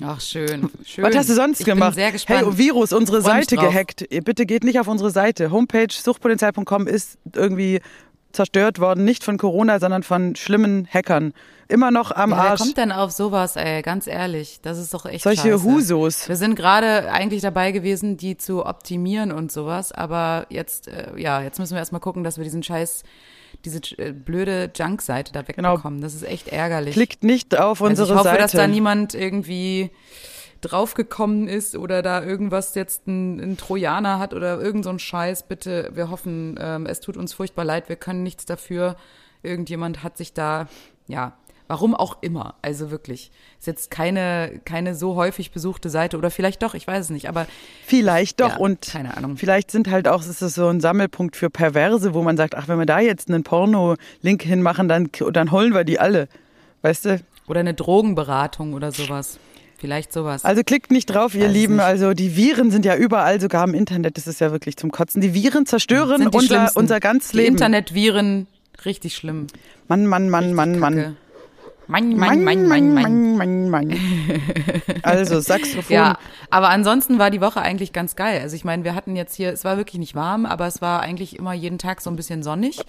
Ach, 0.00 0.20
schön, 0.20 0.70
schön. 0.84 1.02
Was 1.02 1.16
hast 1.16 1.28
du 1.28 1.34
sonst 1.34 1.60
ich 1.60 1.66
gemacht? 1.66 1.96
Bin 1.96 2.02
sehr 2.04 2.12
gespannt. 2.12 2.46
Hey, 2.46 2.58
Virus, 2.58 2.92
unsere 2.92 3.20
Seite 3.20 3.56
gehackt. 3.56 4.04
Bitte 4.22 4.46
geht 4.46 4.62
nicht 4.62 4.78
auf 4.78 4.86
unsere 4.86 5.10
Seite. 5.10 5.50
Homepage 5.50 5.88
suchtpotenzial.com 5.90 6.86
ist 6.86 7.18
irgendwie 7.34 7.80
zerstört 8.32 8.78
worden, 8.78 9.04
nicht 9.04 9.24
von 9.24 9.38
Corona, 9.38 9.80
sondern 9.80 10.02
von 10.02 10.36
schlimmen 10.36 10.86
Hackern. 10.92 11.32
Immer 11.70 11.90
noch 11.90 12.12
am 12.12 12.30
Ja, 12.30 12.36
wer 12.36 12.44
Arsch. 12.50 12.60
kommt 12.60 12.76
denn 12.78 12.92
auf 12.92 13.10
sowas, 13.10 13.56
ey? 13.56 13.82
Ganz 13.82 14.06
ehrlich, 14.06 14.60
das 14.62 14.78
ist 14.78 14.94
doch 14.94 15.04
echt 15.04 15.22
Solche 15.24 15.42
scheiße. 15.52 15.62
Husos. 15.64 16.28
Wir 16.28 16.36
sind 16.36 16.54
gerade 16.54 17.10
eigentlich 17.12 17.42
dabei 17.42 17.72
gewesen, 17.72 18.16
die 18.16 18.38
zu 18.38 18.64
optimieren 18.64 19.32
und 19.32 19.52
sowas, 19.52 19.92
aber 19.92 20.46
jetzt, 20.48 20.88
äh, 20.88 21.10
ja, 21.16 21.42
jetzt 21.42 21.58
müssen 21.58 21.74
wir 21.74 21.78
erstmal 21.80 22.00
gucken, 22.00 22.24
dass 22.24 22.38
wir 22.38 22.44
diesen 22.44 22.62
Scheiß, 22.62 23.02
diese 23.66 23.80
äh, 23.98 24.12
blöde 24.12 24.70
Junk-Seite 24.74 25.32
da 25.32 25.46
wegbekommen. 25.46 26.00
Das 26.00 26.14
ist 26.14 26.22
echt 26.22 26.48
ärgerlich. 26.48 26.94
Klickt 26.94 27.22
nicht 27.22 27.58
auf 27.58 27.82
also 27.82 27.84
unsere 27.84 28.08
ich 28.08 28.14
hoffe, 28.14 28.28
Seite. 28.30 28.42
dass 28.42 28.52
da 28.52 28.66
niemand 28.66 29.12
irgendwie 29.14 29.90
draufgekommen 30.60 31.48
ist 31.48 31.76
oder 31.76 32.02
da 32.02 32.22
irgendwas 32.22 32.74
jetzt 32.74 33.06
ein, 33.06 33.38
ein 33.40 33.56
Trojaner 33.56 34.18
hat 34.18 34.34
oder 34.34 34.60
irgend 34.60 34.84
so 34.84 34.90
ein 34.90 34.98
Scheiß. 34.98 35.44
Bitte, 35.44 35.90
wir 35.94 36.10
hoffen, 36.10 36.58
ähm, 36.60 36.86
es 36.86 37.00
tut 37.00 37.16
uns 37.16 37.32
furchtbar 37.32 37.64
leid, 37.64 37.88
wir 37.88 37.96
können 37.96 38.22
nichts 38.22 38.44
dafür. 38.44 38.96
Irgendjemand 39.42 40.02
hat 40.02 40.16
sich 40.16 40.32
da, 40.32 40.68
ja, 41.06 41.34
warum 41.68 41.94
auch 41.94 42.18
immer, 42.22 42.56
also 42.62 42.90
wirklich. 42.90 43.30
Ist 43.58 43.66
jetzt 43.66 43.90
keine, 43.90 44.60
keine 44.64 44.94
so 44.94 45.14
häufig 45.14 45.52
besuchte 45.52 45.90
Seite 45.90 46.16
oder 46.18 46.30
vielleicht 46.30 46.62
doch, 46.62 46.74
ich 46.74 46.86
weiß 46.86 47.04
es 47.04 47.10
nicht, 47.10 47.28
aber 47.28 47.46
Vielleicht 47.86 48.40
doch 48.40 48.50
Ja, 48.50 48.56
und 48.56 48.88
keine 48.90 49.16
Ahnung. 49.16 49.36
vielleicht 49.36 49.70
sind 49.70 49.88
halt 49.88 50.08
auch, 50.08 50.22
es 50.22 50.42
ist 50.42 50.54
so 50.54 50.68
ein 50.68 50.80
Sammelpunkt 50.80 51.36
für 51.36 51.50
Perverse, 51.50 52.14
wo 52.14 52.22
man 52.22 52.36
sagt, 52.36 52.56
ach, 52.56 52.68
wenn 52.68 52.78
wir 52.78 52.86
da 52.86 52.98
jetzt 53.00 53.28
einen 53.28 53.44
Porno-Link 53.44 54.42
hinmachen, 54.42 54.88
dann, 54.88 55.10
dann 55.32 55.52
holen 55.52 55.72
wir 55.74 55.84
die 55.84 56.00
alle. 56.00 56.28
Weißt 56.82 57.04
du? 57.04 57.20
oder 57.48 57.60
eine 57.60 57.74
Drogenberatung 57.74 58.74
oder 58.74 58.92
sowas. 58.92 59.38
Vielleicht 59.78 60.12
sowas. 60.12 60.44
Also 60.44 60.62
klickt 60.64 60.90
nicht 60.90 61.06
drauf, 61.06 61.34
ihr 61.36 61.46
Lieben. 61.46 61.76
nicht. 61.76 61.84
Also 61.84 62.12
die 62.12 62.36
Viren 62.36 62.72
sind 62.72 62.84
ja 62.84 62.96
überall, 62.96 63.40
sogar 63.40 63.62
im 63.64 63.74
Internet. 63.74 64.16
Das 64.16 64.26
ist 64.26 64.40
ja 64.40 64.50
wirklich 64.50 64.76
zum 64.76 64.90
Kotzen. 64.90 65.20
Die 65.20 65.34
Viren 65.34 65.66
zerstören 65.66 66.30
die 66.30 66.36
unser, 66.36 66.72
unser 66.74 66.98
ganzes 66.98 67.30
Die 67.30 67.38
Leben. 67.38 67.54
Internetviren, 67.54 68.48
richtig 68.84 69.14
schlimm. 69.14 69.46
Mann, 69.86 70.06
Mann, 70.06 70.30
Mann, 70.30 70.52
Mann, 70.52 70.78
Mann. 70.80 70.96
Kacke. 70.96 71.16
Mann, 71.86 72.16
Mann, 72.16 72.44
Mann, 72.44 72.66
Mann, 72.66 72.92
Mann. 72.94 73.36
Mann, 73.36 73.70
Mann. 73.70 73.94
Also 75.02 75.40
Saxophon. 75.40 75.94
Ja, 75.94 76.18
aber 76.50 76.68
ansonsten 76.68 77.18
war 77.18 77.30
die 77.30 77.40
Woche 77.40 77.62
eigentlich 77.62 77.92
ganz 77.92 78.14
geil. 78.14 78.40
Also 78.42 78.56
ich 78.56 78.64
meine, 78.64 78.84
wir 78.84 78.94
hatten 78.94 79.16
jetzt 79.16 79.34
hier, 79.36 79.52
es 79.52 79.64
war 79.64 79.78
wirklich 79.78 79.98
nicht 79.98 80.14
warm, 80.14 80.44
aber 80.44 80.66
es 80.66 80.82
war 80.82 81.00
eigentlich 81.00 81.38
immer 81.38 81.54
jeden 81.54 81.78
Tag 81.78 82.02
so 82.02 82.10
ein 82.10 82.16
bisschen 82.16 82.42
sonnig. 82.42 82.80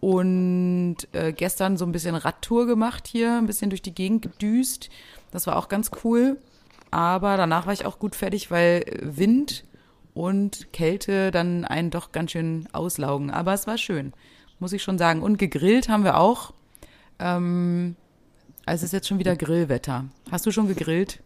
Und 0.00 0.96
äh, 1.12 1.32
gestern 1.32 1.76
so 1.76 1.84
ein 1.84 1.92
bisschen 1.92 2.16
Radtour 2.16 2.66
gemacht 2.66 3.06
hier, 3.06 3.36
ein 3.36 3.46
bisschen 3.46 3.70
durch 3.70 3.82
die 3.82 3.94
Gegend 3.94 4.22
gedüst. 4.22 4.90
Das 5.32 5.48
war 5.48 5.56
auch 5.56 5.68
ganz 5.68 5.90
cool. 6.04 6.38
Aber 6.92 7.36
danach 7.36 7.66
war 7.66 7.72
ich 7.72 7.84
auch 7.86 7.98
gut 7.98 8.14
fertig, 8.14 8.50
weil 8.50 8.84
Wind 9.00 9.64
und 10.14 10.72
Kälte 10.72 11.30
dann 11.30 11.64
einen 11.64 11.90
doch 11.90 12.12
ganz 12.12 12.32
schön 12.32 12.68
auslaugen. 12.72 13.30
Aber 13.30 13.54
es 13.54 13.66
war 13.66 13.78
schön, 13.78 14.12
muss 14.60 14.72
ich 14.72 14.82
schon 14.82 14.98
sagen. 14.98 15.22
Und 15.22 15.38
gegrillt 15.38 15.88
haben 15.88 16.04
wir 16.04 16.18
auch. 16.18 16.52
Ähm, 17.18 17.96
also 18.66 18.82
es 18.82 18.88
ist 18.88 18.92
jetzt 18.92 19.08
schon 19.08 19.18
wieder 19.18 19.34
Grillwetter. 19.34 20.04
Hast 20.30 20.46
du 20.46 20.52
schon 20.52 20.68
gegrillt? 20.68 21.20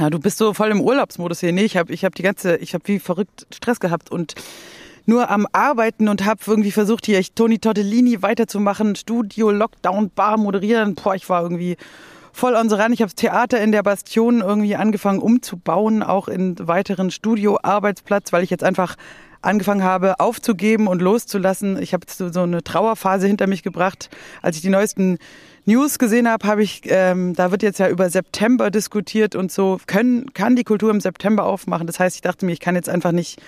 Ja, 0.00 0.10
du 0.10 0.18
bist 0.18 0.38
so 0.38 0.54
voll 0.54 0.70
im 0.70 0.80
Urlaubsmodus 0.80 1.40
hier. 1.40 1.52
Nee, 1.52 1.64
ich 1.64 1.76
habe 1.76 1.92
ich 1.92 2.04
hab 2.04 2.14
die 2.14 2.22
ganze, 2.22 2.56
ich 2.56 2.72
habe 2.72 2.86
wie 2.86 2.98
verrückt 2.98 3.46
Stress 3.52 3.80
gehabt 3.80 4.10
und 4.10 4.34
nur 5.06 5.30
am 5.30 5.46
Arbeiten 5.52 6.08
und 6.08 6.24
habe 6.24 6.40
irgendwie 6.46 6.70
versucht, 6.70 7.06
hier 7.06 7.18
ich, 7.18 7.32
Toni 7.32 7.58
Tortellini 7.58 8.22
weiterzumachen, 8.22 8.94
Studio, 8.94 9.50
Lockdown, 9.50 10.10
Bar 10.10 10.36
moderieren. 10.36 10.94
Boah, 10.94 11.14
ich 11.14 11.28
war 11.28 11.42
irgendwie 11.42 11.76
voll 12.32 12.54
on 12.54 12.68
the 12.68 12.76
run. 12.76 12.92
Ich 12.92 13.00
habe 13.00 13.10
das 13.10 13.14
Theater 13.14 13.60
in 13.60 13.72
der 13.72 13.82
Bastion 13.82 14.40
irgendwie 14.40 14.76
angefangen 14.76 15.20
umzubauen, 15.20 16.02
auch 16.02 16.28
in 16.28 16.56
weiteren 16.58 17.10
Studio-Arbeitsplatz, 17.10 18.32
weil 18.32 18.42
ich 18.42 18.50
jetzt 18.50 18.64
einfach 18.64 18.96
angefangen 19.40 19.82
habe 19.82 20.18
aufzugeben 20.20 20.88
und 20.88 21.00
loszulassen. 21.00 21.80
Ich 21.80 21.92
habe 21.94 22.06
so, 22.08 22.30
so 22.30 22.42
eine 22.42 22.62
Trauerphase 22.62 23.26
hinter 23.26 23.46
mich 23.46 23.62
gebracht, 23.62 24.10
als 24.42 24.56
ich 24.56 24.62
die 24.62 24.70
neuesten 24.70 25.18
News 25.68 25.98
gesehen 25.98 26.26
habe, 26.26 26.48
habe 26.48 26.62
ich, 26.62 26.80
ähm, 26.86 27.34
da 27.34 27.50
wird 27.50 27.62
jetzt 27.62 27.78
ja 27.78 27.90
über 27.90 28.08
September 28.08 28.70
diskutiert 28.70 29.34
und 29.34 29.52
so, 29.52 29.78
können, 29.86 30.32
kann 30.32 30.56
die 30.56 30.64
Kultur 30.64 30.90
im 30.90 31.00
September 31.00 31.44
aufmachen. 31.44 31.86
Das 31.86 32.00
heißt, 32.00 32.16
ich 32.16 32.22
dachte 32.22 32.46
mir, 32.46 32.52
ich 32.52 32.60
kann 32.60 32.74
jetzt 32.74 32.88
einfach 32.88 33.12
nicht, 33.12 33.38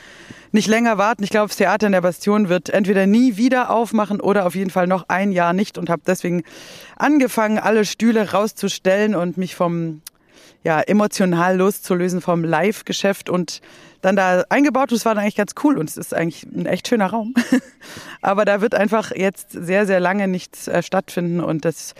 nicht 0.53 0.69
länger 0.69 0.99
warten. 0.99 1.25
Ich 1.25 1.31
glaube, 1.31 1.49
das 1.49 1.57
Theater 1.57 1.87
in 1.87 1.93
der 1.93 2.03
Bastion 2.03 2.51
wird 2.51 2.69
entweder 2.69 3.07
nie 3.07 3.39
wieder 3.39 3.71
aufmachen 3.71 4.21
oder 4.21 4.45
auf 4.45 4.55
jeden 4.55 4.69
Fall 4.69 4.87
noch 4.87 5.07
ein 5.09 5.33
Jahr 5.33 5.55
nicht 5.55 5.79
und 5.79 5.89
habe 5.89 6.03
deswegen 6.07 6.43
angefangen, 6.97 7.59
alle 7.59 7.87
Stühle 7.87 8.33
rauszustellen 8.33 9.15
und 9.15 9.39
mich 9.39 9.55
vom 9.55 10.03
ja, 10.63 10.81
emotional 10.81 11.57
loszulösen 11.57 12.21
vom 12.21 12.45
Live-Geschäft 12.45 13.31
und 13.31 13.61
dann 14.03 14.17
da 14.17 14.45
eingebaut. 14.49 14.93
Das 14.93 15.05
war 15.05 15.15
dann 15.15 15.23
eigentlich 15.23 15.37
ganz 15.37 15.55
cool 15.65 15.79
und 15.79 15.89
es 15.89 15.97
ist 15.97 16.15
eigentlich 16.15 16.45
ein 16.45 16.67
echt 16.67 16.89
schöner 16.89 17.07
Raum. 17.07 17.35
Aber 18.23 18.45
da 18.45 18.61
wird 18.61 18.75
einfach 18.75 19.11
jetzt 19.15 19.53
sehr, 19.53 19.87
sehr 19.87 20.01
lange 20.01 20.29
nichts 20.29 20.69
äh, 20.69 20.83
stattfinden 20.83 21.41
und 21.41 21.65
das, 21.65 21.95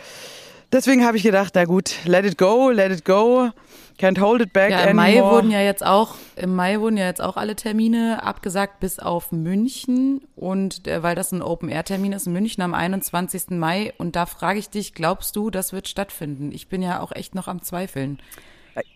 deswegen 0.71 1.05
habe 1.05 1.17
ich 1.17 1.23
gedacht, 1.23 1.53
na 1.55 1.65
gut, 1.65 1.95
let 2.05 2.25
it 2.25 2.37
go, 2.37 2.69
let 2.69 2.91
it 2.91 3.03
go, 3.05 3.49
can't 3.99 4.19
hold 4.19 4.41
it 4.41 4.53
back 4.53 4.71
Ja, 4.71 4.83
im 4.83 4.97
anymore. 4.99 5.25
Mai 5.25 5.31
wurden 5.35 5.51
ja 5.51 5.61
jetzt 5.61 5.85
auch, 5.85 6.15
im 6.35 6.55
Mai 6.55 6.79
wurden 6.79 6.97
ja 6.97 7.05
jetzt 7.05 7.21
auch 7.21 7.37
alle 7.37 7.55
Termine 7.55 8.23
abgesagt 8.23 8.79
bis 8.79 8.99
auf 8.99 9.31
München 9.31 10.21
und 10.35 10.87
äh, 10.87 11.01
weil 11.03 11.15
das 11.15 11.31
ein 11.31 11.41
Open-Air-Termin 11.41 12.13
ist 12.13 12.27
in 12.27 12.33
München 12.33 12.61
am 12.63 12.73
21. 12.73 13.49
Mai 13.51 13.93
und 13.97 14.15
da 14.15 14.25
frage 14.25 14.59
ich 14.59 14.69
dich, 14.69 14.93
glaubst 14.93 15.35
du, 15.35 15.49
das 15.49 15.73
wird 15.73 15.87
stattfinden? 15.87 16.51
Ich 16.51 16.67
bin 16.67 16.81
ja 16.81 16.99
auch 16.99 17.11
echt 17.11 17.35
noch 17.35 17.47
am 17.47 17.61
Zweifeln, 17.61 18.19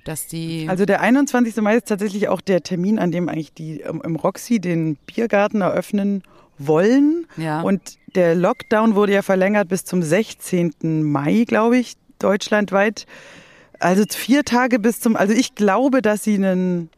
dass 0.04 0.28
die, 0.28 0.68
Also 0.70 0.86
der 0.86 1.02
21. 1.02 1.56
Mai 1.58 1.78
ist 1.78 1.88
tatsächlich 1.88 2.28
auch 2.28 2.42
der 2.42 2.62
Termin, 2.62 3.00
an 3.00 3.12
dem 3.12 3.30
eigentlich 3.30 3.54
die 3.54 3.82
ähm, 3.82 4.02
im 4.04 4.16
Roxy 4.16 4.60
den 4.60 4.96
Biergarten 5.06 5.62
eröffnen 5.62 6.24
wollen. 6.58 7.28
Ja. 7.38 7.62
Und 7.62 7.98
der 8.16 8.36
Lockdown 8.36 8.96
wurde 8.96 9.14
ja 9.14 9.22
verlängert 9.22 9.68
bis 9.68 9.86
zum 9.86 10.02
16. 10.02 11.04
Mai, 11.04 11.44
glaube 11.48 11.78
ich, 11.78 11.96
deutschlandweit. 12.20 13.06
Also 13.80 14.04
vier 14.08 14.46
Tage 14.46 14.80
bis 14.80 15.00
zum, 15.00 15.16
also 15.16 15.34
ich 15.34 15.56
glaube, 15.56 16.02
dass 16.02 16.24
sie 16.24 16.36
einen, 16.36 16.90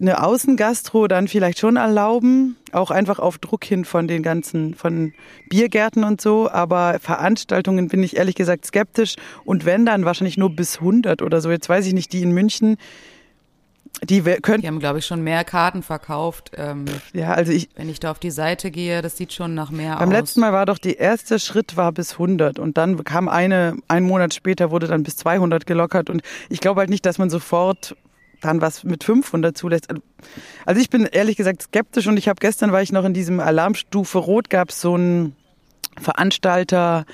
eine 0.00 0.22
Außengastro 0.24 1.08
dann 1.08 1.28
vielleicht 1.28 1.58
schon 1.58 1.76
erlauben, 1.76 2.56
auch 2.72 2.90
einfach 2.90 3.18
auf 3.18 3.38
Druck 3.38 3.64
hin 3.64 3.84
von 3.84 4.08
den 4.08 4.22
ganzen, 4.22 4.74
von 4.74 5.12
Biergärten 5.50 6.04
und 6.04 6.20
so, 6.20 6.50
aber 6.50 6.98
Veranstaltungen 7.00 7.88
bin 7.88 8.02
ich 8.02 8.16
ehrlich 8.16 8.34
gesagt 8.34 8.64
skeptisch 8.64 9.16
und 9.44 9.64
wenn 9.66 9.84
dann 9.84 10.04
wahrscheinlich 10.04 10.38
nur 10.38 10.50
bis 10.50 10.78
100 10.78 11.20
oder 11.22 11.40
so. 11.40 11.50
Jetzt 11.50 11.68
weiß 11.68 11.86
ich 11.86 11.92
nicht, 11.92 12.12
die 12.14 12.22
in 12.22 12.32
München, 12.32 12.76
die 14.04 14.24
we- 14.24 14.38
die 14.40 14.66
haben, 14.66 14.78
glaube 14.78 15.00
ich, 15.00 15.06
schon 15.06 15.22
mehr 15.22 15.44
Karten 15.44 15.82
verkauft. 15.82 16.52
Ähm, 16.56 16.86
ja, 17.12 17.32
also 17.34 17.52
ich, 17.52 17.68
wenn 17.74 17.88
ich 17.90 18.00
da 18.00 18.10
auf 18.12 18.18
die 18.20 18.30
Seite 18.30 18.70
gehe, 18.70 19.02
das 19.02 19.16
sieht 19.18 19.32
schon 19.32 19.54
nach 19.54 19.70
mehr 19.70 19.96
beim 19.96 20.08
aus. 20.08 20.14
letzten 20.14 20.40
Mal 20.40 20.52
war 20.52 20.64
doch 20.64 20.78
der 20.78 20.98
erste 20.98 21.38
Schritt 21.38 21.76
war 21.76 21.92
bis 21.92 22.12
100 22.12 22.58
und 22.58 22.78
dann 22.78 23.02
kam 23.04 23.28
eine, 23.28 23.76
ein 23.88 24.04
Monat 24.04 24.32
später 24.32 24.70
wurde 24.70 24.86
dann 24.86 25.02
bis 25.02 25.16
200 25.16 25.66
gelockert 25.66 26.08
und 26.08 26.22
ich 26.48 26.60
glaube 26.60 26.80
halt 26.80 26.88
nicht, 26.88 27.04
dass 27.04 27.18
man 27.18 27.28
sofort 27.28 27.94
dann 28.40 28.60
was 28.60 28.84
mit 28.84 29.04
500 29.04 29.56
zulässt. 29.56 29.88
Also 30.66 30.80
ich 30.80 30.90
bin 30.90 31.06
ehrlich 31.06 31.36
gesagt 31.36 31.62
skeptisch 31.62 32.06
und 32.06 32.16
ich 32.16 32.28
habe 32.28 32.40
gestern, 32.40 32.72
war 32.72 32.82
ich 32.82 32.92
noch 32.92 33.04
in 33.04 33.14
diesem 33.14 33.40
Alarmstufe 33.40 34.18
Rot, 34.18 34.50
gab 34.50 34.72
so 34.72 34.96
ein 34.96 35.36
Veranstalter 35.98 37.04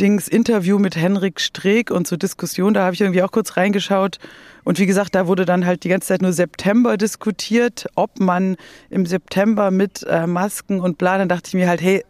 Dings 0.00 0.26
Interview 0.26 0.78
mit 0.78 0.96
Henrik 0.96 1.40
Streeck 1.40 1.90
und 1.90 2.06
so 2.06 2.16
Diskussion, 2.16 2.74
da 2.74 2.84
habe 2.84 2.94
ich 2.94 3.00
irgendwie 3.00 3.22
auch 3.22 3.30
kurz 3.30 3.56
reingeschaut 3.56 4.18
und 4.64 4.78
wie 4.78 4.86
gesagt, 4.86 5.14
da 5.14 5.26
wurde 5.26 5.44
dann 5.44 5.66
halt 5.66 5.84
die 5.84 5.88
ganze 5.88 6.08
Zeit 6.08 6.22
nur 6.22 6.32
September 6.32 6.96
diskutiert, 6.96 7.86
ob 7.94 8.20
man 8.20 8.56
im 8.90 9.06
September 9.06 9.70
mit 9.70 10.04
äh, 10.08 10.26
Masken 10.26 10.80
und 10.80 10.98
bla, 10.98 11.18
dann 11.18 11.28
dachte 11.28 11.48
ich 11.48 11.54
mir 11.54 11.68
halt, 11.68 11.82
hey, 11.82 12.04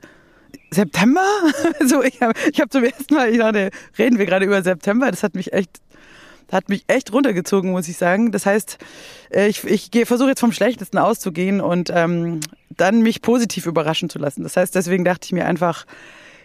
September? 0.70 1.24
so, 1.86 2.02
ich 2.02 2.20
habe 2.20 2.34
ich 2.52 2.60
hab 2.60 2.72
zum 2.72 2.84
ersten 2.84 3.14
Mal, 3.14 3.30
ich 3.30 3.38
dachte, 3.38 3.70
reden 3.98 4.18
wir 4.18 4.26
gerade 4.26 4.46
über 4.46 4.62
September, 4.62 5.10
das 5.10 5.22
hat 5.22 5.34
mich 5.34 5.52
echt 5.52 5.80
hat 6.52 6.68
mich 6.68 6.84
echt 6.86 7.12
runtergezogen, 7.12 7.70
muss 7.72 7.88
ich 7.88 7.96
sagen. 7.96 8.30
Das 8.30 8.46
heißt, 8.46 8.78
äh, 9.30 9.48
ich, 9.48 9.64
ich 9.64 9.90
versuche 10.06 10.28
jetzt 10.28 10.40
vom 10.40 10.52
Schlechtesten 10.52 10.98
auszugehen 10.98 11.60
und 11.60 11.90
ähm, 11.92 12.40
dann 12.70 13.02
mich 13.02 13.22
positiv 13.22 13.66
überraschen 13.66 14.10
zu 14.10 14.18
lassen. 14.18 14.42
Das 14.42 14.56
heißt, 14.56 14.74
deswegen 14.74 15.04
dachte 15.04 15.24
ich 15.24 15.32
mir 15.32 15.46
einfach, 15.46 15.86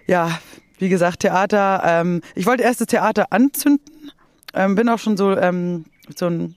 ja, 0.08 0.39
wie 0.80 0.89
gesagt, 0.89 1.20
Theater. 1.20 1.82
Ähm, 1.86 2.22
ich 2.36 2.46
wollte 2.46 2.63
erst 2.63 2.82
das 2.82 2.88
Theater 2.88 3.28
anzünden, 3.32 4.12
ähm, 4.54 4.76
bin 4.76 4.89
auch 4.89 5.00
schon 5.00 5.17
so 5.17 5.36
ähm, 5.38 5.86
so 6.15 6.28
ein 6.28 6.56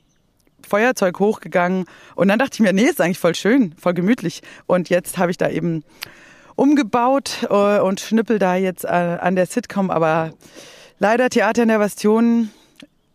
Feuerzeug 0.67 1.19
hochgegangen 1.19 1.87
und 2.15 2.29
dann 2.29 2.39
dachte 2.39 2.55
ich 2.55 2.61
mir, 2.61 2.73
nee, 2.73 2.85
ist 2.85 3.01
eigentlich 3.01 3.19
voll 3.19 3.35
schön, 3.35 3.75
voll 3.79 3.95
gemütlich. 3.95 4.43
Und 4.67 4.89
jetzt 4.89 5.19
habe 5.19 5.31
ich 5.31 5.37
da 5.37 5.49
eben 5.49 5.83
umgebaut 6.55 7.47
äh, 7.49 7.81
und 7.81 8.01
schnippel 8.01 8.39
da 8.39 8.55
jetzt 8.55 8.85
äh, 8.85 8.89
an 8.89 9.35
der 9.35 9.47
Sitcom, 9.47 9.91
aber 9.91 10.33
leider 10.99 11.31
Theater 11.31 11.63
in 11.63 11.69
der 11.69 11.79
Bastion 11.79 12.51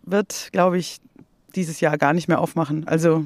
wird, 0.06 0.50
glaube 0.52 0.78
ich, 0.78 1.00
dieses 1.56 1.80
Jahr 1.80 1.98
gar 1.98 2.13
nicht 2.13 2.28
mehr 2.28 2.39
aufmachen. 2.39 2.88
Also 2.88 3.26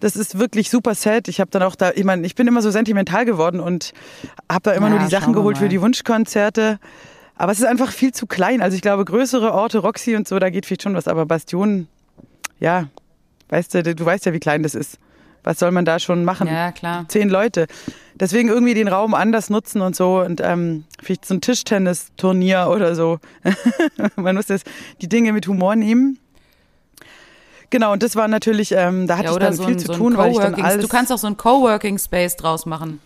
das 0.00 0.16
ist 0.16 0.38
wirklich 0.38 0.70
super 0.70 0.94
sad. 0.94 1.28
Ich 1.28 1.40
habe 1.40 1.50
dann 1.50 1.62
auch 1.62 1.76
da, 1.76 1.92
ich 1.94 2.04
meine, 2.04 2.26
ich 2.26 2.34
bin 2.34 2.46
immer 2.46 2.62
so 2.62 2.70
sentimental 2.70 3.24
geworden 3.24 3.60
und 3.60 3.92
habe 4.50 4.62
da 4.62 4.72
immer 4.72 4.88
ja, 4.88 4.94
nur 4.94 4.98
die 5.04 5.10
Sachen 5.10 5.32
geholt 5.32 5.58
für 5.58 5.68
die 5.68 5.80
Wunschkonzerte. 5.80 6.78
Aber 7.36 7.52
es 7.52 7.58
ist 7.58 7.66
einfach 7.66 7.90
viel 7.90 8.12
zu 8.12 8.26
klein. 8.26 8.62
Also 8.62 8.76
ich 8.76 8.82
glaube, 8.82 9.04
größere 9.04 9.52
Orte, 9.52 9.78
Roxy 9.78 10.14
und 10.14 10.28
so, 10.28 10.38
da 10.38 10.50
geht 10.50 10.66
vielleicht 10.66 10.82
schon 10.82 10.94
was. 10.94 11.08
Aber 11.08 11.26
Bastion, 11.26 11.88
ja, 12.60 12.88
weißt 13.48 13.74
du, 13.74 13.94
du 13.94 14.04
weißt 14.04 14.26
ja, 14.26 14.32
wie 14.32 14.40
klein 14.40 14.62
das 14.62 14.74
ist. 14.74 14.98
Was 15.44 15.58
soll 15.58 15.70
man 15.70 15.84
da 15.84 15.98
schon 15.98 16.24
machen? 16.24 16.48
Ja, 16.48 16.72
klar. 16.72 17.04
Zehn 17.08 17.28
Leute. 17.28 17.66
Deswegen 18.14 18.48
irgendwie 18.48 18.74
den 18.74 18.88
Raum 18.88 19.14
anders 19.14 19.50
nutzen 19.50 19.82
und 19.82 19.94
so 19.94 20.20
und 20.20 20.40
ähm, 20.42 20.84
vielleicht 21.02 21.26
so 21.26 21.34
ein 21.34 21.40
Tischtennisturnier 21.40 22.68
oder 22.70 22.94
so. 22.94 23.18
man 24.16 24.36
muss 24.36 24.46
das, 24.46 24.62
die 25.00 25.08
Dinge 25.08 25.32
mit 25.32 25.46
Humor 25.46 25.76
nehmen. 25.76 26.18
Genau, 27.70 27.92
und 27.92 28.02
das 28.02 28.16
war 28.16 28.28
natürlich, 28.28 28.72
ähm, 28.72 29.06
da 29.06 29.18
hatte 29.18 29.26
ja, 29.26 29.32
ich 29.32 29.38
dann 29.38 29.52
so 29.52 29.64
viel 29.64 29.74
ein, 29.74 29.78
zu 29.78 29.86
so 29.88 29.94
tun, 29.94 30.16
weil 30.16 30.32
ich 30.32 30.38
dann 30.38 30.54
alles... 30.54 30.82
Du 30.82 30.88
kannst 30.88 31.12
auch 31.12 31.18
so 31.18 31.26
ein 31.26 31.36
Coworking 31.36 31.98
Space 31.98 32.36
draus 32.36 32.66
machen. 32.66 33.00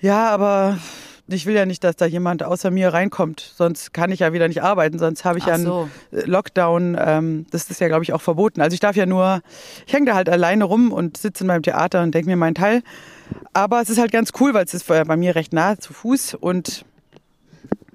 Ja, 0.00 0.30
aber 0.30 0.78
ich 1.26 1.46
will 1.46 1.54
ja 1.54 1.64
nicht, 1.64 1.82
dass 1.84 1.96
da 1.96 2.06
jemand 2.06 2.42
außer 2.42 2.70
mir 2.70 2.92
reinkommt, 2.92 3.40
sonst 3.56 3.94
kann 3.94 4.12
ich 4.12 4.20
ja 4.20 4.32
wieder 4.32 4.48
nicht 4.48 4.62
arbeiten, 4.62 4.98
sonst 4.98 5.24
habe 5.24 5.38
ich 5.38 5.44
Ach 5.44 5.48
ja 5.48 5.54
einen 5.54 5.64
so. 5.64 5.88
Lockdown. 6.10 6.96
Ähm, 7.00 7.46
das 7.50 7.70
ist 7.70 7.80
ja, 7.80 7.88
glaube 7.88 8.04
ich, 8.04 8.12
auch 8.12 8.20
verboten. 8.20 8.60
Also 8.60 8.74
ich 8.74 8.80
darf 8.80 8.96
ja 8.96 9.06
nur, 9.06 9.40
ich 9.86 9.92
hänge 9.92 10.06
da 10.06 10.14
halt 10.14 10.28
alleine 10.28 10.64
rum 10.64 10.92
und 10.92 11.16
sitze 11.16 11.44
in 11.44 11.48
meinem 11.48 11.62
Theater 11.62 12.02
und 12.02 12.14
denke 12.14 12.28
mir 12.28 12.36
meinen 12.36 12.54
Teil. 12.54 12.82
Aber 13.52 13.80
es 13.80 13.88
ist 13.88 13.98
halt 13.98 14.12
ganz 14.12 14.32
cool, 14.40 14.52
weil 14.52 14.64
es 14.64 14.74
ist 14.74 14.86
bei 14.86 15.16
mir 15.16 15.34
recht 15.34 15.52
nah 15.52 15.78
zu 15.78 15.94
Fuß 15.94 16.34
und 16.34 16.84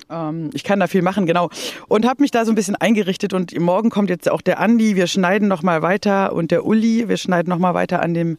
ähm, 0.09 0.49
ich 0.53 0.63
kann 0.63 0.79
da 0.79 0.87
viel 0.87 1.01
machen, 1.01 1.25
genau. 1.25 1.49
Und 1.87 2.07
habe 2.07 2.21
mich 2.21 2.31
da 2.31 2.45
so 2.45 2.51
ein 2.51 2.55
bisschen 2.55 2.75
eingerichtet 2.75 3.33
und 3.33 3.57
morgen 3.59 3.89
kommt 3.89 4.09
jetzt 4.09 4.29
auch 4.29 4.41
der 4.41 4.59
Andi, 4.59 4.95
wir 4.95 5.07
schneiden 5.07 5.47
noch 5.47 5.63
mal 5.63 5.81
weiter 5.81 6.33
und 6.33 6.51
der 6.51 6.65
Uli, 6.65 7.07
wir 7.07 7.17
schneiden 7.17 7.49
noch 7.49 7.59
mal 7.59 7.73
weiter 7.73 8.01
an 8.01 8.13
dem 8.13 8.37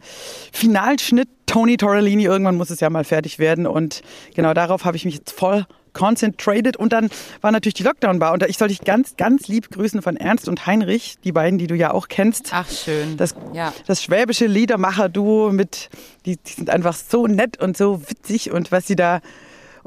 Finalschnitt. 0.53 1.29
Tony 1.47 1.77
Torellini, 1.77 2.25
irgendwann 2.25 2.55
muss 2.55 2.71
es 2.71 2.79
ja 2.79 2.89
mal 2.91 3.03
fertig 3.03 3.41
werden 3.41 3.67
und 3.67 4.03
genau 4.37 4.55
darauf 4.55 4.85
habe 4.85 4.97
ich 4.97 5.05
mich 5.05 5.17
jetzt 5.17 5.33
voll 5.33 5.67
concentrated 5.93 6.77
und 6.77 6.93
dann 6.93 7.11
war 7.41 7.51
natürlich 7.51 7.75
die 7.75 7.83
Lockdown-Bar 7.83 8.33
und 8.33 8.45
ich 8.45 8.57
soll 8.57 8.69
dich 8.69 8.83
ganz, 8.83 9.17
ganz 9.17 9.49
lieb 9.49 9.71
grüßen 9.71 10.01
von 10.01 10.17
Ernst 10.17 10.49
und 10.49 10.67
Heinrich, 10.67 11.17
die 11.25 11.33
beiden, 11.33 11.59
die 11.59 11.67
du 11.67 11.75
ja 11.75 11.93
auch 11.93 12.07
kennst. 12.07 12.51
Ach, 12.53 12.71
schön. 12.71 13.17
Das, 13.17 13.35
ja. 13.53 13.73
das 13.89 14.01
schwäbische 14.01 14.47
Liedermacher-Duo 14.47 15.51
mit, 15.51 15.91
die, 16.25 16.37
die 16.37 16.53
sind 16.53 16.71
einfach 16.71 16.95
so 16.95 17.27
nett 17.27 17.61
und 17.61 17.77
so 17.77 18.01
witzig 18.09 18.53
und 18.53 18.71
was 18.71 18.87
sie 18.87 18.95
da 18.95 19.21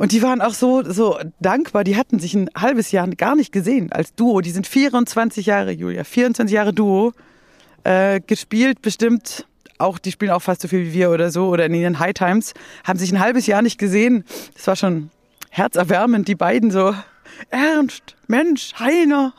und 0.04 0.12
die 0.12 0.22
waren 0.22 0.42
auch 0.42 0.54
so, 0.54 0.84
so 0.84 1.18
dankbar. 1.40 1.86
Die 1.86 1.96
hatten 1.96 2.20
sich 2.20 2.34
ein 2.34 2.50
halbes 2.58 2.92
Jahr 2.92 3.08
gar 3.08 3.38
nicht 3.38 3.54
gesehen 3.54 3.90
als 3.94 4.14
Duo. 4.14 4.42
Die 4.42 4.52
sind 4.52 4.68
24 4.68 5.46
Jahre, 5.46 5.72
Julia, 5.72 6.04
24 6.04 6.54
Jahre 6.54 6.74
Duo 6.74 7.14
äh, 7.86 8.20
gespielt, 8.20 8.82
bestimmt 8.82 9.46
auch, 9.78 9.98
die 10.00 10.12
spielen 10.12 10.32
auch 10.32 10.42
fast 10.42 10.62
so 10.62 10.68
viel 10.68 10.88
wie 10.88 10.94
wir 10.94 11.10
oder 11.10 11.32
so 11.32 11.48
oder 11.48 11.68
in 11.68 11.74
ihren 11.74 12.00
High 12.00 12.16
Times, 12.16 12.54
haben 12.84 13.00
sich 13.00 13.14
ein 13.14 13.22
halbes 13.22 13.48
Jahr 13.48 13.62
nicht 13.62 13.78
gesehen. 13.78 14.26
Das 14.56 14.68
war 14.68 14.76
schon 14.76 15.10
herzerwärmend, 15.52 16.28
die 16.28 16.36
beiden 16.36 16.70
so 16.70 16.94
Ernst, 17.50 18.16
Mensch, 18.28 18.74
Heiner. 18.80 19.34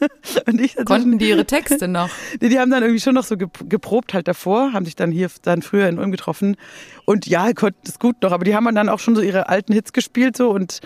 und 0.46 0.60
ich 0.60 0.76
Konnten 0.84 1.18
die 1.18 1.28
ihre 1.28 1.44
Texte 1.44 1.88
noch? 1.88 2.10
Die, 2.40 2.48
die 2.48 2.58
haben 2.58 2.70
dann 2.70 2.82
irgendwie 2.82 3.00
schon 3.00 3.14
noch 3.14 3.24
so 3.24 3.36
geprobt 3.36 4.14
halt 4.14 4.28
davor, 4.28 4.72
haben 4.72 4.84
sich 4.84 4.96
dann 4.96 5.12
hier 5.12 5.28
dann 5.42 5.62
früher 5.62 5.88
in 5.88 5.98
Ulm 5.98 6.10
getroffen. 6.10 6.56
Und 7.04 7.26
ja, 7.26 7.52
konnten 7.52 7.80
es 7.84 7.98
gut 7.98 8.22
noch, 8.22 8.32
aber 8.32 8.44
die 8.44 8.54
haben 8.54 8.72
dann 8.74 8.88
auch 8.88 8.98
schon 8.98 9.14
so 9.14 9.22
ihre 9.22 9.48
alten 9.48 9.72
Hits 9.72 9.92
gespielt 9.92 10.36
so 10.36 10.50
und 10.50 10.80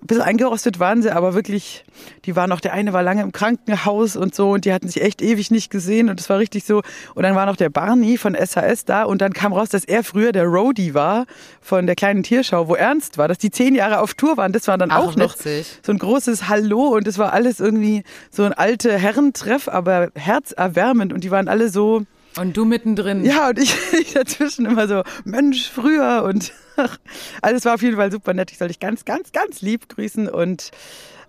ein 0.00 0.06
bisschen 0.06 0.22
eingerostet 0.22 0.78
waren 0.78 1.02
sie, 1.02 1.10
aber 1.10 1.34
wirklich, 1.34 1.84
die 2.24 2.36
waren 2.36 2.50
noch, 2.50 2.60
der 2.60 2.72
eine 2.72 2.92
war 2.92 3.02
lange 3.02 3.22
im 3.22 3.32
Krankenhaus 3.32 4.16
und 4.16 4.34
so 4.34 4.50
und 4.50 4.64
die 4.64 4.72
hatten 4.72 4.88
sich 4.88 5.02
echt 5.02 5.22
ewig 5.22 5.50
nicht 5.50 5.70
gesehen 5.70 6.08
und 6.10 6.20
es 6.20 6.28
war 6.28 6.38
richtig 6.38 6.64
so. 6.64 6.82
Und 7.14 7.22
dann 7.22 7.34
war 7.34 7.46
noch 7.46 7.56
der 7.56 7.70
Barney 7.70 8.18
von 8.18 8.36
SAS 8.38 8.84
da 8.84 9.04
und 9.04 9.20
dann 9.20 9.32
kam 9.32 9.52
raus, 9.52 9.70
dass 9.70 9.84
er 9.84 10.04
früher 10.04 10.32
der 10.32 10.44
Roadie 10.44 10.94
war 10.94 11.26
von 11.60 11.86
der 11.86 11.96
kleinen 11.96 12.22
Tierschau, 12.22 12.68
wo 12.68 12.74
Ernst 12.74 13.18
war, 13.18 13.26
dass 13.28 13.38
die 13.38 13.50
zehn 13.50 13.74
Jahre 13.74 14.00
auf 14.00 14.14
Tour 14.14 14.36
waren. 14.36 14.52
Das 14.52 14.68
war 14.68 14.78
dann 14.78 14.90
Ach, 14.90 14.98
auch 14.98 15.16
noch 15.16 15.34
witzig. 15.34 15.80
so 15.84 15.92
ein 15.92 15.98
großes 15.98 16.48
Hallo 16.48 16.88
und 16.94 17.08
es 17.08 17.18
war 17.18 17.32
alles 17.32 17.58
irgendwie 17.60 18.02
so 18.30 18.44
ein 18.44 18.52
alte 18.52 18.96
Herrentreff, 18.96 19.68
aber 19.68 20.10
herzerwärmend 20.14 21.12
und 21.12 21.24
die 21.24 21.30
waren 21.30 21.48
alle 21.48 21.68
so, 21.68 22.02
und 22.38 22.54
du 22.54 22.66
mittendrin. 22.66 23.24
Ja, 23.24 23.48
und 23.48 23.58
ich, 23.58 23.74
ich 23.98 24.12
dazwischen 24.12 24.66
immer 24.66 24.86
so, 24.88 25.02
Mensch, 25.24 25.70
früher 25.70 26.22
und 26.24 26.52
alles 27.42 27.64
war 27.64 27.74
auf 27.74 27.82
jeden 27.82 27.96
Fall 27.96 28.10
super 28.10 28.34
nett. 28.34 28.50
Ich 28.50 28.58
soll 28.58 28.68
dich 28.68 28.80
ganz, 28.80 29.04
ganz, 29.04 29.32
ganz 29.32 29.60
lieb 29.60 29.88
grüßen. 29.88 30.28
Und 30.28 30.70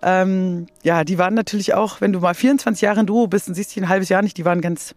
ähm, 0.02 0.66
ja, 0.82 1.04
die 1.04 1.18
waren 1.18 1.34
natürlich 1.34 1.74
auch, 1.74 2.00
wenn 2.00 2.12
du 2.12 2.20
mal 2.20 2.34
24 2.34 2.82
Jahre 2.82 3.00
in 3.00 3.06
Duo 3.06 3.26
bist 3.26 3.48
und 3.48 3.54
siehst 3.54 3.74
dich 3.74 3.82
ein 3.82 3.88
halbes 3.88 4.08
Jahr 4.08 4.22
nicht, 4.22 4.36
die 4.36 4.44
waren 4.44 4.60
ganz, 4.60 4.94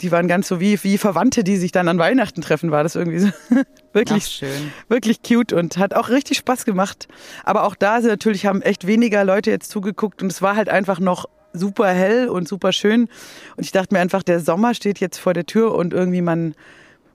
die 0.00 0.12
waren 0.12 0.28
ganz 0.28 0.48
so 0.48 0.60
wie, 0.60 0.82
wie 0.84 0.98
Verwandte, 0.98 1.42
die 1.44 1.56
sich 1.56 1.72
dann 1.72 1.88
an 1.88 1.98
Weihnachten 1.98 2.42
treffen, 2.42 2.70
war 2.70 2.82
das 2.82 2.96
irgendwie 2.96 3.18
so. 3.18 3.30
wirklich, 3.92 4.44
wirklich 4.88 5.22
cute 5.22 5.52
und 5.52 5.78
hat 5.78 5.94
auch 5.94 6.10
richtig 6.10 6.38
Spaß 6.38 6.64
gemacht. 6.64 7.08
Aber 7.44 7.64
auch 7.64 7.74
da 7.74 8.00
sind 8.00 8.10
natürlich 8.10 8.46
haben 8.46 8.62
echt 8.62 8.86
weniger 8.86 9.24
Leute 9.24 9.50
jetzt 9.50 9.70
zugeguckt 9.70 10.22
und 10.22 10.30
es 10.30 10.42
war 10.42 10.56
halt 10.56 10.68
einfach 10.68 11.00
noch 11.00 11.26
super 11.52 11.88
hell 11.88 12.28
und 12.28 12.48
super 12.48 12.72
schön. 12.72 13.08
Und 13.56 13.64
ich 13.64 13.72
dachte 13.72 13.94
mir 13.94 14.00
einfach, 14.00 14.22
der 14.22 14.40
Sommer 14.40 14.74
steht 14.74 15.00
jetzt 15.00 15.18
vor 15.18 15.34
der 15.34 15.46
Tür 15.46 15.74
und 15.74 15.92
irgendwie 15.92 16.22
man 16.22 16.54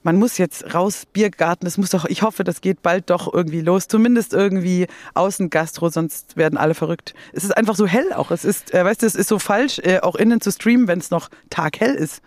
man 0.05 0.17
muss 0.17 0.37
jetzt 0.37 0.75
raus, 0.75 1.07
Biergarten, 1.11 1.65
das 1.65 1.79
muss 1.79 1.89
doch, 1.89 2.05
ich 2.05 2.21
hoffe, 2.21 2.43
das 2.43 2.61
geht 2.61 2.83
bald 2.83 3.09
doch 3.09 3.33
irgendwie 3.33 3.61
los. 3.61 3.87
Zumindest 3.87 4.33
irgendwie 4.33 4.85
Außengastro, 5.15 5.89
sonst 5.89 6.37
werden 6.37 6.59
alle 6.59 6.75
verrückt. 6.75 7.15
Es 7.33 7.43
ist 7.43 7.57
einfach 7.57 7.75
so 7.75 7.87
hell 7.87 8.13
auch. 8.13 8.29
Es 8.29 8.45
ist, 8.45 8.71
äh, 8.71 8.85
weißt 8.85 9.01
du, 9.01 9.07
es 9.07 9.15
ist 9.15 9.27
so 9.27 9.39
falsch, 9.39 9.79
äh, 9.79 10.01
auch 10.01 10.15
innen 10.15 10.41
zu 10.41 10.51
streamen, 10.51 10.87
wenn 10.87 10.99
es 10.99 11.09
noch 11.09 11.29
taghell 11.49 11.95
ist. 11.95 12.21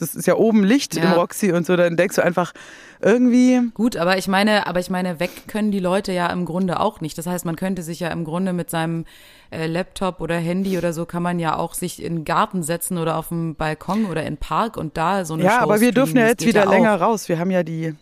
Das 0.00 0.14
ist 0.14 0.26
ja 0.26 0.34
oben 0.34 0.64
Licht 0.64 0.96
ja. 0.96 1.04
im 1.04 1.12
Roxy 1.12 1.52
und 1.52 1.66
so, 1.66 1.76
dann 1.76 1.96
denkst 1.96 2.16
du 2.16 2.24
einfach, 2.24 2.52
irgendwie. 3.02 3.70
Gut, 3.74 3.96
aber 3.96 4.18
ich 4.18 4.28
meine, 4.28 4.66
aber 4.66 4.80
ich 4.80 4.90
meine, 4.90 5.20
weg 5.20 5.30
können 5.46 5.70
die 5.70 5.78
Leute 5.78 6.12
ja 6.12 6.26
im 6.28 6.44
Grunde 6.44 6.80
auch 6.80 7.00
nicht. 7.00 7.16
Das 7.16 7.26
heißt, 7.26 7.44
man 7.44 7.56
könnte 7.56 7.82
sich 7.82 8.00
ja 8.00 8.08
im 8.08 8.24
Grunde 8.24 8.52
mit 8.52 8.70
seinem 8.70 9.04
äh, 9.50 9.66
Laptop 9.66 10.20
oder 10.20 10.36
Handy 10.36 10.76
oder 10.76 10.92
so 10.92 11.06
kann 11.06 11.22
man 11.22 11.38
ja 11.38 11.56
auch 11.56 11.74
sich 11.74 12.02
in 12.02 12.16
den 12.16 12.24
Garten 12.24 12.62
setzen 12.62 12.98
oder 12.98 13.16
auf 13.16 13.28
dem 13.28 13.54
Balkon 13.54 14.04
oder 14.04 14.22
in 14.22 14.34
den 14.34 14.36
Park 14.38 14.76
und 14.76 14.96
da 14.96 15.24
so 15.24 15.34
eine 15.34 15.44
Ja, 15.44 15.58
Show 15.58 15.62
aber 15.62 15.80
wir 15.80 15.92
dürfen 15.92 16.16
ja 16.16 16.26
jetzt 16.26 16.44
wieder 16.44 16.64
ja 16.64 16.70
länger 16.70 16.94
raus. 16.96 17.28
Wir 17.28 17.38
haben 17.38 17.50
ja 17.50 17.62
die 17.62 17.94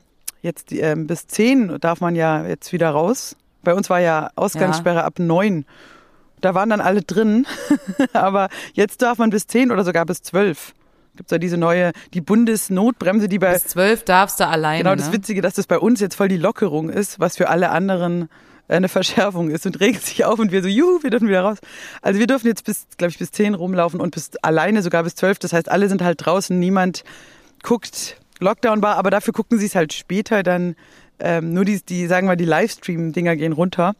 jetzt 0.42 0.70
die, 0.70 0.80
ähm, 0.80 1.06
bis 1.06 1.26
zehn 1.26 1.78
darf 1.80 2.00
man 2.00 2.14
ja 2.14 2.46
jetzt 2.46 2.72
wieder 2.72 2.90
raus. 2.90 3.37
Bei 3.62 3.74
uns 3.74 3.90
war 3.90 4.00
ja 4.00 4.30
Ausgangssperre 4.34 4.98
ja. 4.98 5.04
ab 5.04 5.18
neun. 5.18 5.64
Da 6.40 6.54
waren 6.54 6.70
dann 6.70 6.80
alle 6.80 7.02
drin, 7.02 7.46
aber 8.12 8.48
jetzt 8.72 9.02
darf 9.02 9.18
man 9.18 9.30
bis 9.30 9.46
zehn 9.48 9.72
oder 9.72 9.84
sogar 9.84 10.06
bis 10.06 10.22
zwölf 10.22 10.72
gibt 11.18 11.31
es 11.31 11.33
ja 11.33 11.38
diese 11.38 11.59
neue, 11.59 11.92
die 12.14 12.22
Bundesnotbremse, 12.22 13.28
die 13.28 13.38
bei. 13.38 13.52
Bis 13.52 13.66
zwölf 13.66 14.04
darfst 14.04 14.40
du 14.40 14.46
alleine. 14.46 14.78
Genau, 14.78 14.94
das 14.94 15.09
ne? 15.09 15.14
Witzige, 15.14 15.42
dass 15.42 15.54
das 15.54 15.66
bei 15.66 15.78
uns 15.78 16.00
jetzt 16.00 16.14
voll 16.14 16.28
die 16.28 16.38
Lockerung 16.38 16.88
ist, 16.88 17.20
was 17.20 17.37
für 17.37 17.50
alle 17.50 17.70
anderen 17.70 18.31
eine 18.68 18.88
Verschärfung 18.88 19.50
ist 19.50 19.66
und 19.66 19.81
regt 19.81 20.04
sich 20.04 20.24
auf 20.24 20.38
und 20.38 20.52
wir 20.52 20.62
so, 20.62 20.68
juhu, 20.68 21.02
wir 21.02 21.11
dürfen 21.11 21.28
wieder 21.28 21.42
raus. 21.42 21.59
Also 22.02 22.20
wir 22.20 22.26
dürfen 22.26 22.46
jetzt 22.46 22.64
bis, 22.64 22.87
glaube 22.96 23.11
ich, 23.11 23.18
bis 23.18 23.31
zehn 23.31 23.54
rumlaufen 23.54 24.00
und 24.00 24.14
bis 24.14 24.31
alleine 24.42 24.83
sogar 24.83 25.02
bis 25.02 25.14
zwölf. 25.14 25.38
Das 25.38 25.52
heißt, 25.52 25.70
alle 25.70 25.88
sind 25.88 26.02
halt 26.02 26.24
draußen, 26.24 26.59
niemand 26.59 27.02
guckt 27.62 28.18
Lockdown 28.40 28.83
war, 28.83 28.96
aber 28.96 29.11
dafür 29.11 29.33
gucken 29.33 29.59
sie 29.59 29.66
es 29.66 29.74
halt 29.74 29.92
später 29.92 30.42
dann. 30.42 30.76
Ähm, 31.18 31.52
nur 31.52 31.64
die, 31.64 31.83
die, 31.85 32.07
sagen 32.07 32.28
wir, 32.28 32.37
die 32.37 32.44
Livestream-Dinger 32.44 33.35
gehen 33.35 33.52
runter. 33.52 33.94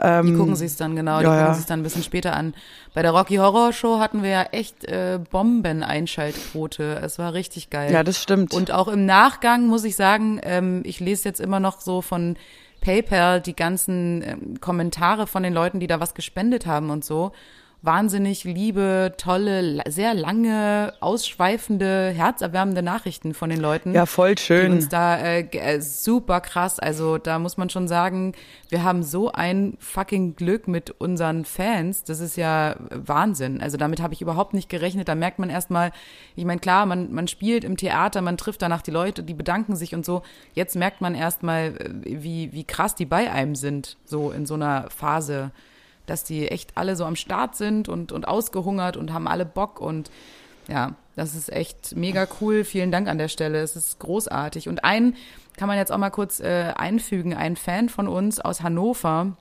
Ähm, 0.00 0.26
die 0.26 0.34
gucken 0.34 0.56
sich 0.56 0.76
dann 0.76 0.96
genau, 0.96 1.18
die 1.18 1.24
ja, 1.24 1.38
gucken 1.38 1.54
sich 1.54 1.66
dann 1.66 1.80
ein 1.80 1.82
bisschen 1.82 2.02
später 2.02 2.34
an. 2.34 2.54
Bei 2.94 3.02
der 3.02 3.12
Rocky 3.12 3.36
Horror 3.36 3.72
Show 3.72 3.98
hatten 3.98 4.22
wir 4.22 4.30
ja 4.30 4.42
echt 4.52 4.84
äh, 4.84 5.18
Bomben-Einschaltquote. 5.30 7.00
Es 7.02 7.18
war 7.18 7.34
richtig 7.34 7.70
geil. 7.70 7.92
Ja, 7.92 8.02
das 8.02 8.20
stimmt. 8.20 8.54
Und 8.54 8.70
auch 8.70 8.88
im 8.88 9.06
Nachgang 9.06 9.66
muss 9.66 9.84
ich 9.84 9.96
sagen, 9.96 10.40
ähm, 10.42 10.82
ich 10.84 11.00
lese 11.00 11.28
jetzt 11.28 11.40
immer 11.40 11.60
noch 11.60 11.80
so 11.80 12.02
von 12.02 12.36
PayPal 12.80 13.40
die 13.40 13.56
ganzen 13.56 14.22
ähm, 14.22 14.60
Kommentare 14.60 15.26
von 15.26 15.42
den 15.42 15.54
Leuten, 15.54 15.80
die 15.80 15.86
da 15.86 16.00
was 16.00 16.14
gespendet 16.14 16.66
haben 16.66 16.90
und 16.90 17.04
so 17.04 17.32
wahnsinnig 17.82 18.44
liebe, 18.44 19.12
tolle, 19.18 19.82
sehr 19.88 20.14
lange, 20.14 20.94
ausschweifende, 21.00 22.10
herzerwärmende 22.10 22.80
Nachrichten 22.80 23.34
von 23.34 23.50
den 23.50 23.60
Leuten. 23.60 23.92
Ja, 23.92 24.06
voll 24.06 24.38
schön. 24.38 24.66
Die 24.66 24.76
uns 24.76 24.88
da 24.88 25.18
äh, 25.18 25.40
äh, 25.40 25.80
super 25.80 26.40
krass. 26.40 26.78
Also 26.78 27.18
da 27.18 27.40
muss 27.40 27.56
man 27.56 27.70
schon 27.70 27.88
sagen, 27.88 28.34
wir 28.68 28.84
haben 28.84 29.02
so 29.02 29.32
ein 29.32 29.76
fucking 29.80 30.36
Glück 30.36 30.68
mit 30.68 30.92
unseren 31.00 31.44
Fans. 31.44 32.04
Das 32.04 32.20
ist 32.20 32.36
ja 32.36 32.76
Wahnsinn. 32.90 33.60
Also 33.60 33.76
damit 33.76 34.00
habe 34.00 34.14
ich 34.14 34.22
überhaupt 34.22 34.54
nicht 34.54 34.68
gerechnet. 34.68 35.08
Da 35.08 35.16
merkt 35.16 35.40
man 35.40 35.50
erstmal, 35.50 35.90
ich 36.36 36.44
meine, 36.44 36.60
klar, 36.60 36.86
man, 36.86 37.12
man 37.12 37.26
spielt 37.26 37.64
im 37.64 37.76
Theater, 37.76 38.22
man 38.22 38.36
trifft 38.36 38.62
danach 38.62 38.82
die 38.82 38.92
Leute, 38.92 39.24
die 39.24 39.34
bedanken 39.34 39.74
sich 39.74 39.92
und 39.92 40.06
so. 40.06 40.22
Jetzt 40.54 40.76
merkt 40.76 41.00
man 41.00 41.16
erstmal, 41.16 41.74
äh, 41.76 42.22
wie, 42.22 42.52
wie 42.52 42.64
krass 42.64 42.94
die 42.94 43.06
bei 43.06 43.32
einem 43.32 43.56
sind, 43.56 43.96
so 44.04 44.30
in 44.30 44.46
so 44.46 44.54
einer 44.54 44.88
Phase 44.88 45.50
dass 46.06 46.24
die 46.24 46.48
echt 46.48 46.76
alle 46.76 46.96
so 46.96 47.04
am 47.04 47.16
Start 47.16 47.56
sind 47.56 47.88
und, 47.88 48.12
und 48.12 48.26
ausgehungert 48.28 48.96
und 48.96 49.12
haben 49.12 49.28
alle 49.28 49.46
Bock 49.46 49.80
und 49.80 50.10
ja, 50.68 50.94
das 51.16 51.34
ist 51.34 51.52
echt 51.52 51.96
mega 51.96 52.26
cool. 52.40 52.64
Vielen 52.64 52.90
Dank 52.90 53.08
an 53.08 53.18
der 53.18 53.28
Stelle. 53.28 53.60
Es 53.60 53.76
ist 53.76 53.98
großartig. 53.98 54.68
Und 54.68 54.84
einen 54.84 55.16
kann 55.56 55.68
man 55.68 55.76
jetzt 55.76 55.92
auch 55.92 55.98
mal 55.98 56.10
kurz 56.10 56.40
äh, 56.40 56.72
einfügen, 56.76 57.34
ein 57.34 57.56
Fan 57.56 57.88
von 57.88 58.08
uns 58.08 58.40
aus 58.40 58.62
Hannover, 58.62 59.36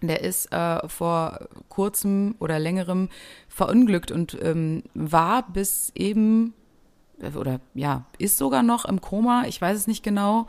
der 0.00 0.22
ist 0.22 0.52
äh, 0.52 0.88
vor 0.88 1.48
kurzem 1.68 2.34
oder 2.38 2.58
längerem 2.58 3.08
verunglückt 3.48 4.10
und 4.10 4.36
ähm, 4.42 4.82
war 4.94 5.50
bis 5.50 5.92
eben 5.94 6.54
oder 7.36 7.60
ja, 7.74 8.04
ist 8.18 8.36
sogar 8.36 8.64
noch 8.64 8.84
im 8.84 9.00
Koma, 9.00 9.44
ich 9.46 9.60
weiß 9.60 9.76
es 9.76 9.86
nicht 9.86 10.02
genau 10.02 10.48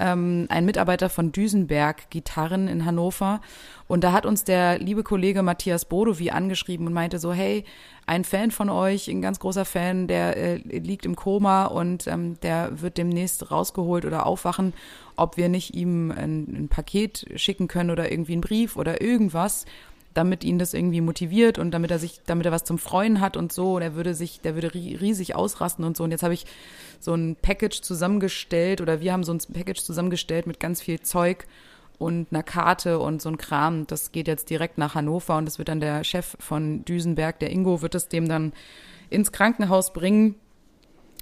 ähm, 0.00 0.46
ein 0.48 0.64
Mitarbeiter 0.64 1.08
von 1.08 1.30
Düsenberg 1.30 2.10
Gitarren 2.10 2.66
in 2.66 2.84
Hannover. 2.84 3.40
Und 3.86 4.02
da 4.02 4.12
hat 4.12 4.26
uns 4.26 4.44
der 4.44 4.78
liebe 4.78 5.02
Kollege 5.02 5.42
Matthias 5.42 5.84
Bodowi 5.84 6.30
angeschrieben 6.30 6.86
und 6.86 6.92
meinte 6.92 7.18
so, 7.18 7.32
hey, 7.32 7.64
ein 8.06 8.24
Fan 8.24 8.50
von 8.50 8.70
euch, 8.70 9.08
ein 9.08 9.22
ganz 9.22 9.38
großer 9.38 9.64
Fan, 9.64 10.08
der 10.08 10.36
äh, 10.36 10.56
liegt 10.56 11.06
im 11.06 11.16
Koma 11.16 11.66
und 11.66 12.06
ähm, 12.06 12.40
der 12.40 12.80
wird 12.80 12.98
demnächst 12.98 13.50
rausgeholt 13.50 14.04
oder 14.04 14.26
aufwachen, 14.26 14.72
ob 15.16 15.36
wir 15.36 15.48
nicht 15.48 15.74
ihm 15.74 16.10
ein, 16.10 16.64
ein 16.64 16.68
Paket 16.68 17.26
schicken 17.36 17.68
können 17.68 17.90
oder 17.90 18.10
irgendwie 18.10 18.32
einen 18.32 18.40
Brief 18.40 18.76
oder 18.76 19.00
irgendwas 19.00 19.66
damit 20.14 20.44
ihn 20.44 20.58
das 20.58 20.74
irgendwie 20.74 21.00
motiviert 21.00 21.58
und 21.58 21.70
damit 21.70 21.90
er 21.90 21.98
sich, 21.98 22.20
damit 22.26 22.46
er 22.46 22.52
was 22.52 22.64
zum 22.64 22.78
Freuen 22.78 23.20
hat 23.20 23.36
und 23.36 23.52
so. 23.52 23.74
Und 23.74 23.82
er 23.82 23.94
würde 23.94 24.14
sich, 24.14 24.40
der 24.40 24.54
würde 24.54 24.74
riesig 24.74 25.34
ausrasten 25.34 25.84
und 25.84 25.96
so. 25.96 26.04
Und 26.04 26.10
jetzt 26.10 26.22
habe 26.22 26.34
ich 26.34 26.46
so 26.98 27.14
ein 27.14 27.36
Package 27.40 27.80
zusammengestellt 27.80 28.80
oder 28.80 29.00
wir 29.00 29.12
haben 29.12 29.24
so 29.24 29.32
ein 29.32 29.38
Package 29.52 29.82
zusammengestellt 29.82 30.46
mit 30.46 30.58
ganz 30.60 30.82
viel 30.82 31.00
Zeug 31.00 31.46
und 31.98 32.28
einer 32.30 32.42
Karte 32.42 32.98
und 32.98 33.22
so 33.22 33.28
ein 33.28 33.38
Kram. 33.38 33.86
Das 33.86 34.10
geht 34.10 34.26
jetzt 34.26 34.50
direkt 34.50 34.78
nach 34.78 34.94
Hannover 34.94 35.36
und 35.36 35.44
das 35.44 35.58
wird 35.58 35.68
dann 35.68 35.80
der 35.80 36.02
Chef 36.02 36.36
von 36.40 36.84
Düsenberg, 36.84 37.38
der 37.38 37.50
Ingo, 37.50 37.82
wird 37.82 37.94
es 37.94 38.08
dem 38.08 38.28
dann 38.28 38.52
ins 39.10 39.32
Krankenhaus 39.32 39.92
bringen. 39.92 40.34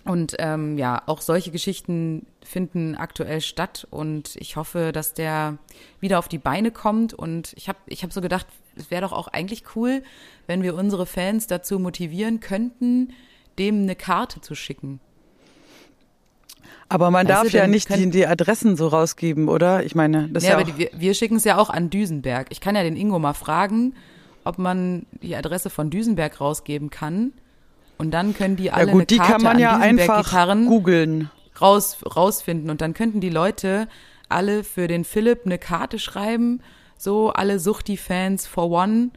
Und 0.05 0.37
ähm, 0.39 0.79
ja, 0.79 1.03
auch 1.05 1.21
solche 1.21 1.51
Geschichten 1.51 2.27
finden 2.43 2.95
aktuell 2.95 3.41
statt 3.43 3.87
und 3.91 4.37
ich 4.37 4.57
hoffe, 4.57 4.93
dass 4.93 5.13
der 5.13 5.59
wieder 6.01 6.19
auf 6.19 6.29
die 6.29 6.39
Beine 6.39 6.71
kommt. 6.71 7.13
Und 7.13 7.53
ich 7.57 7.69
habe 7.69 7.79
ich 7.87 8.05
hab 8.05 8.13
so 8.13 8.21
gedacht, 8.21 8.47
es 8.79 8.91
wäre 8.91 9.03
doch 9.03 9.13
auch 9.13 9.29
eigentlich 9.29 9.65
cool, 9.77 10.03
wenn 10.47 10.63
wir 10.63 10.75
unsere 10.75 11.07
Fans 11.07 11.47
dazu 11.47 11.79
motivieren 11.79 12.41
könnten, 12.41 13.13
dem 13.59 13.83
eine 13.83 13.97
Karte 13.97 14.41
zu 14.41 14.55
schicken. 14.55 15.01
Aber 16.89 17.11
man 17.11 17.29
weißt 17.29 17.45
darf 17.45 17.53
ja 17.53 17.67
nicht 17.67 17.95
die, 17.95 18.09
die, 18.09 18.27
Adressen 18.27 18.77
so 18.77 18.89
rausgeben, 18.89 19.49
oder? 19.49 19.85
Ich 19.85 19.95
meine, 19.95 20.29
das 20.29 20.45
ja, 20.45 20.51
ja 20.51 20.57
aber 20.57 20.65
die, 20.65 20.79
wir, 20.79 20.91
wir 20.97 21.15
schicken 21.15 21.37
es 21.37 21.45
ja 21.45 21.59
auch 21.59 21.69
an 21.69 21.91
Düsenberg. 21.91 22.47
Ich 22.51 22.61
kann 22.61 22.77
ja 22.77 22.83
den 22.83 22.97
Ingo 22.97 23.19
mal 23.19 23.35
fragen, 23.35 23.95
ob 24.45 24.59
man 24.59 25.05
die 25.23 25.37
Adresse 25.37 25.69
von 25.69 25.91
Düsenberg 25.91 26.41
rausgeben 26.41 26.89
kann. 26.89 27.33
Und 27.99 28.13
dann 28.13 28.35
können 28.35 28.57
die 28.57 28.71
alle 28.71 28.87
ja 28.87 28.93
gut, 28.93 29.13
eine 29.13 29.19
Karte 29.19 29.23
die 29.23 29.33
kann 29.33 29.43
man 29.43 29.59
ja 29.59 29.77
einfach 29.77 30.47
googeln 30.67 31.31
raus, 31.61 31.99
rausfinden. 32.05 32.71
Und 32.71 32.81
dann 32.81 32.95
könnten 32.95 33.21
die 33.21 33.29
Leute 33.29 33.89
alle 34.31 34.65
für 34.65 34.89
den 34.89 35.05
Philipp 35.05 35.43
eine 35.45 35.59
Karte 35.59 35.99
schreiben 35.99 36.63
so 36.99 37.31
alle 37.31 37.59
Suchti-Fans 37.59 38.47
for 38.47 38.71
one. 38.71 39.11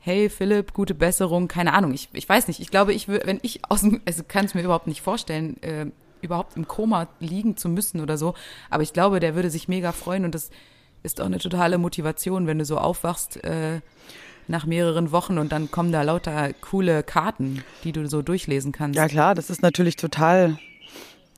Hey 0.00 0.28
Philipp, 0.28 0.74
gute 0.74 0.94
Besserung, 0.94 1.48
keine 1.48 1.72
Ahnung. 1.72 1.94
Ich, 1.94 2.08
ich 2.12 2.28
weiß 2.28 2.48
nicht. 2.48 2.60
Ich 2.60 2.70
glaube, 2.70 2.92
ich 2.92 3.08
wenn 3.08 3.38
ich 3.42 3.60
aus 3.68 3.80
dem, 3.82 4.02
also 4.04 4.24
kann 4.26 4.44
es 4.44 4.54
mir 4.54 4.62
überhaupt 4.62 4.88
nicht 4.88 5.00
vorstellen, 5.00 5.62
äh, 5.62 5.86
überhaupt 6.20 6.56
im 6.56 6.66
Koma 6.66 7.08
liegen 7.20 7.56
zu 7.56 7.68
müssen 7.68 8.00
oder 8.00 8.18
so. 8.18 8.34
Aber 8.68 8.82
ich 8.82 8.92
glaube, 8.92 9.20
der 9.20 9.34
würde 9.34 9.50
sich 9.50 9.68
mega 9.68 9.92
freuen 9.92 10.24
und 10.24 10.34
das 10.34 10.50
ist 11.04 11.20
auch 11.20 11.26
eine 11.26 11.38
totale 11.38 11.78
Motivation, 11.78 12.46
wenn 12.46 12.58
du 12.58 12.64
so 12.64 12.78
aufwachst 12.78 13.42
äh, 13.44 13.80
nach 14.48 14.66
mehreren 14.66 15.12
Wochen 15.12 15.38
und 15.38 15.52
dann 15.52 15.70
kommen 15.70 15.92
da 15.92 16.02
lauter 16.02 16.52
coole 16.60 17.02
Karten, 17.02 17.62
die 17.84 17.92
du 17.92 18.08
so 18.08 18.22
durchlesen 18.22 18.72
kannst. 18.72 18.96
Ja 18.96 19.06
klar, 19.08 19.34
das 19.34 19.50
ist 19.50 19.62
natürlich 19.62 19.96
total 19.96 20.58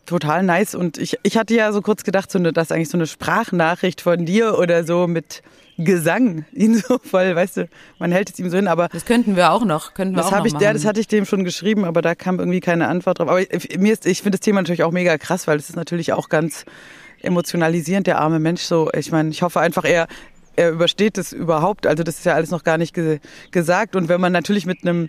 total 0.06 0.42
nice. 0.42 0.74
Und 0.74 0.98
ich, 0.98 1.18
ich 1.22 1.36
hatte 1.36 1.54
ja 1.54 1.72
so 1.72 1.82
kurz 1.82 2.04
gedacht, 2.04 2.30
so 2.30 2.38
eine, 2.38 2.52
dass 2.52 2.72
eigentlich 2.72 2.88
so 2.88 2.98
eine 2.98 3.06
Sprachnachricht 3.06 4.00
von 4.00 4.24
dir 4.26 4.58
oder 4.58 4.84
so 4.84 5.06
mit 5.06 5.42
Gesang 5.76 6.44
ihn 6.52 6.76
so 6.76 6.98
voll, 6.98 7.34
weißt 7.34 7.56
du, 7.58 7.68
man 7.98 8.12
hält 8.12 8.30
es 8.30 8.38
ihm 8.38 8.48
so 8.48 8.56
hin, 8.56 8.68
aber. 8.68 8.88
Das 8.88 9.04
könnten 9.04 9.36
wir 9.36 9.50
auch 9.50 9.64
noch, 9.64 9.94
könnten 9.94 10.14
wir 10.14 10.22
das 10.22 10.32
auch 10.32 10.38
noch 10.38 10.46
ich, 10.46 10.52
machen. 10.52 10.62
Ja, 10.62 10.72
das 10.72 10.84
hatte 10.84 11.00
ich 11.00 11.08
dem 11.08 11.24
schon 11.24 11.44
geschrieben, 11.44 11.84
aber 11.84 12.02
da 12.02 12.14
kam 12.14 12.38
irgendwie 12.38 12.60
keine 12.60 12.88
Antwort 12.88 13.18
drauf. 13.18 13.28
Aber 13.28 13.40
mir 13.78 13.92
ist, 13.92 14.06
ich 14.06 14.18
finde 14.18 14.38
das 14.38 14.44
Thema 14.44 14.60
natürlich 14.60 14.84
auch 14.84 14.92
mega 14.92 15.18
krass, 15.18 15.46
weil 15.46 15.58
es 15.58 15.68
ist 15.68 15.76
natürlich 15.76 16.12
auch 16.12 16.28
ganz 16.28 16.64
emotionalisierend, 17.22 18.06
der 18.06 18.20
arme 18.20 18.38
Mensch 18.38 18.62
so. 18.62 18.90
Ich 18.96 19.10
meine, 19.10 19.30
ich 19.30 19.42
hoffe 19.42 19.60
einfach, 19.60 19.84
er, 19.84 20.06
er 20.56 20.70
übersteht 20.70 21.18
das 21.18 21.32
überhaupt. 21.32 21.86
Also 21.86 22.02
das 22.02 22.18
ist 22.18 22.24
ja 22.24 22.34
alles 22.34 22.50
noch 22.50 22.64
gar 22.64 22.78
nicht 22.78 22.94
ge 22.94 23.18
gesagt. 23.50 23.96
Und 23.96 24.08
wenn 24.08 24.20
man 24.20 24.32
natürlich 24.32 24.66
mit 24.66 24.82
einem 24.82 25.08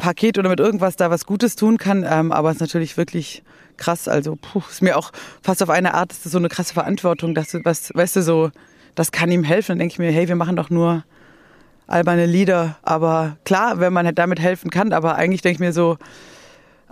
Paket 0.00 0.38
oder 0.38 0.48
mit 0.48 0.60
irgendwas 0.60 0.96
da 0.96 1.10
was 1.10 1.26
Gutes 1.26 1.56
tun 1.56 1.76
kann, 1.78 2.06
ähm, 2.08 2.32
aber 2.32 2.48
es 2.48 2.56
ist 2.56 2.60
natürlich 2.60 2.96
wirklich 2.96 3.42
krass. 3.76 4.08
Also, 4.08 4.36
puh, 4.36 4.62
ist 4.70 4.82
mir 4.82 4.96
auch 4.96 5.12
fast 5.42 5.62
auf 5.62 5.70
eine 5.70 5.94
Art 5.94 6.12
ist 6.12 6.24
das 6.24 6.32
so 6.32 6.38
eine 6.38 6.48
krasse 6.48 6.74
Verantwortung, 6.74 7.34
dass 7.34 7.50
du 7.50 7.64
was, 7.64 7.90
weißt 7.94 8.16
du, 8.16 8.22
so, 8.22 8.50
das 8.94 9.12
kann 9.12 9.30
ihm 9.30 9.44
helfen. 9.44 9.72
Dann 9.72 9.78
denke 9.80 9.92
ich 9.92 9.98
mir, 9.98 10.10
hey, 10.10 10.26
wir 10.28 10.36
machen 10.36 10.56
doch 10.56 10.70
nur 10.70 11.04
alberne 11.86 12.26
Lieder. 12.26 12.76
Aber 12.82 13.36
klar, 13.44 13.78
wenn 13.80 13.92
man 13.92 14.06
halt 14.06 14.18
damit 14.18 14.40
helfen 14.40 14.70
kann, 14.70 14.92
aber 14.92 15.16
eigentlich 15.16 15.42
denke 15.42 15.54
ich 15.56 15.60
mir 15.60 15.72
so, 15.72 15.98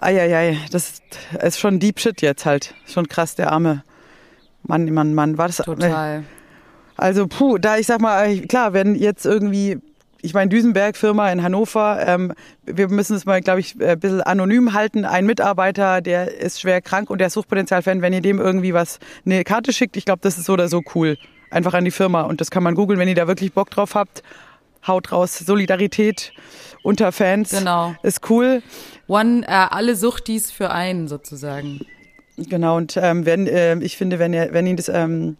eieiei, 0.00 0.58
das 0.70 1.00
ist 1.42 1.58
schon 1.58 1.80
Deep 1.80 2.00
Shit 2.00 2.22
jetzt 2.22 2.46
halt. 2.46 2.74
Schon 2.86 3.08
krass, 3.08 3.34
der 3.34 3.52
arme 3.52 3.82
Mann, 4.62 4.92
Mann, 4.92 5.14
Mann. 5.14 5.38
War 5.38 5.46
das? 5.46 5.56
Total. 5.56 6.24
Also, 6.96 7.26
puh, 7.26 7.58
da 7.58 7.78
ich 7.78 7.86
sag 7.86 8.00
mal, 8.00 8.40
klar, 8.40 8.72
wenn 8.72 8.94
jetzt 8.94 9.24
irgendwie 9.24 9.78
ich 10.20 10.34
meine, 10.34 10.48
Düsenberg-Firma 10.48 11.30
in 11.30 11.42
Hannover, 11.42 12.04
ähm, 12.04 12.32
wir 12.64 12.88
müssen 12.88 13.14
es 13.14 13.24
mal, 13.24 13.40
glaube 13.40 13.60
ich, 13.60 13.80
ein 13.80 14.00
bisschen 14.00 14.20
anonym 14.20 14.72
halten. 14.72 15.04
Ein 15.04 15.26
Mitarbeiter, 15.26 16.00
der 16.00 16.34
ist 16.34 16.60
schwer 16.60 16.80
krank 16.80 17.10
und 17.10 17.20
der 17.20 17.30
Suchtpotenzial-Fan, 17.30 18.02
wenn 18.02 18.12
ihr 18.12 18.20
dem 18.20 18.38
irgendwie 18.38 18.74
was, 18.74 18.98
eine 19.24 19.44
Karte 19.44 19.72
schickt, 19.72 19.96
ich 19.96 20.04
glaube, 20.04 20.20
das 20.22 20.36
ist 20.36 20.46
so 20.46 20.54
oder 20.54 20.68
so 20.68 20.82
cool. 20.94 21.16
Einfach 21.50 21.74
an 21.74 21.84
die 21.84 21.90
Firma. 21.90 22.22
Und 22.22 22.40
das 22.40 22.50
kann 22.50 22.62
man 22.62 22.74
googeln, 22.74 22.98
wenn 22.98 23.08
ihr 23.08 23.14
da 23.14 23.26
wirklich 23.28 23.52
Bock 23.52 23.70
drauf 23.70 23.94
habt. 23.94 24.22
Haut 24.86 25.12
raus. 25.12 25.38
Solidarität 25.38 26.32
unter 26.82 27.12
Fans. 27.12 27.50
Genau. 27.50 27.94
Ist 28.02 28.28
cool. 28.28 28.62
One, 29.06 29.42
äh, 29.46 29.50
alle 29.50 29.96
Suchtis 29.96 30.50
für 30.50 30.70
einen 30.70 31.08
sozusagen. 31.08 31.80
Genau. 32.36 32.76
Und 32.76 32.96
ähm, 32.96 33.24
wenn, 33.24 33.46
äh, 33.46 33.78
ich 33.78 33.96
finde, 33.96 34.18
wenn 34.18 34.34
ihr, 34.34 34.48
wenn 34.52 34.66
ihn 34.66 34.76
das, 34.76 34.88
ähm, 34.88 35.36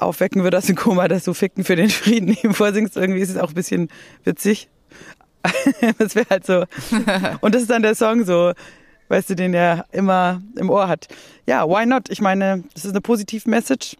aufwecken 0.00 0.42
würde 0.42 0.58
aus 0.58 0.66
dem 0.66 0.76
Koma, 0.76 1.08
dass 1.08 1.24
du 1.24 1.34
Ficken 1.34 1.64
für 1.64 1.76
den 1.76 1.90
Frieden 1.90 2.36
ihm 2.42 2.54
vorsingst. 2.54 2.96
Irgendwie 2.96 3.20
ist 3.20 3.30
es 3.30 3.36
auch 3.36 3.48
ein 3.48 3.54
bisschen 3.54 3.88
witzig. 4.24 4.68
das 5.98 6.14
wäre 6.14 6.26
halt 6.28 6.46
so. 6.46 6.64
Und 7.40 7.54
das 7.54 7.62
ist 7.62 7.70
dann 7.70 7.82
der 7.82 7.94
Song 7.94 8.24
so, 8.24 8.52
weißt 9.08 9.30
du, 9.30 9.34
den 9.34 9.54
er 9.54 9.86
immer 9.92 10.42
im 10.56 10.70
Ohr 10.70 10.88
hat. 10.88 11.08
Ja, 11.46 11.66
why 11.68 11.86
not? 11.86 12.10
Ich 12.10 12.20
meine, 12.20 12.64
das 12.74 12.84
ist 12.84 12.90
eine 12.90 13.00
positive 13.00 13.48
Message 13.48 13.96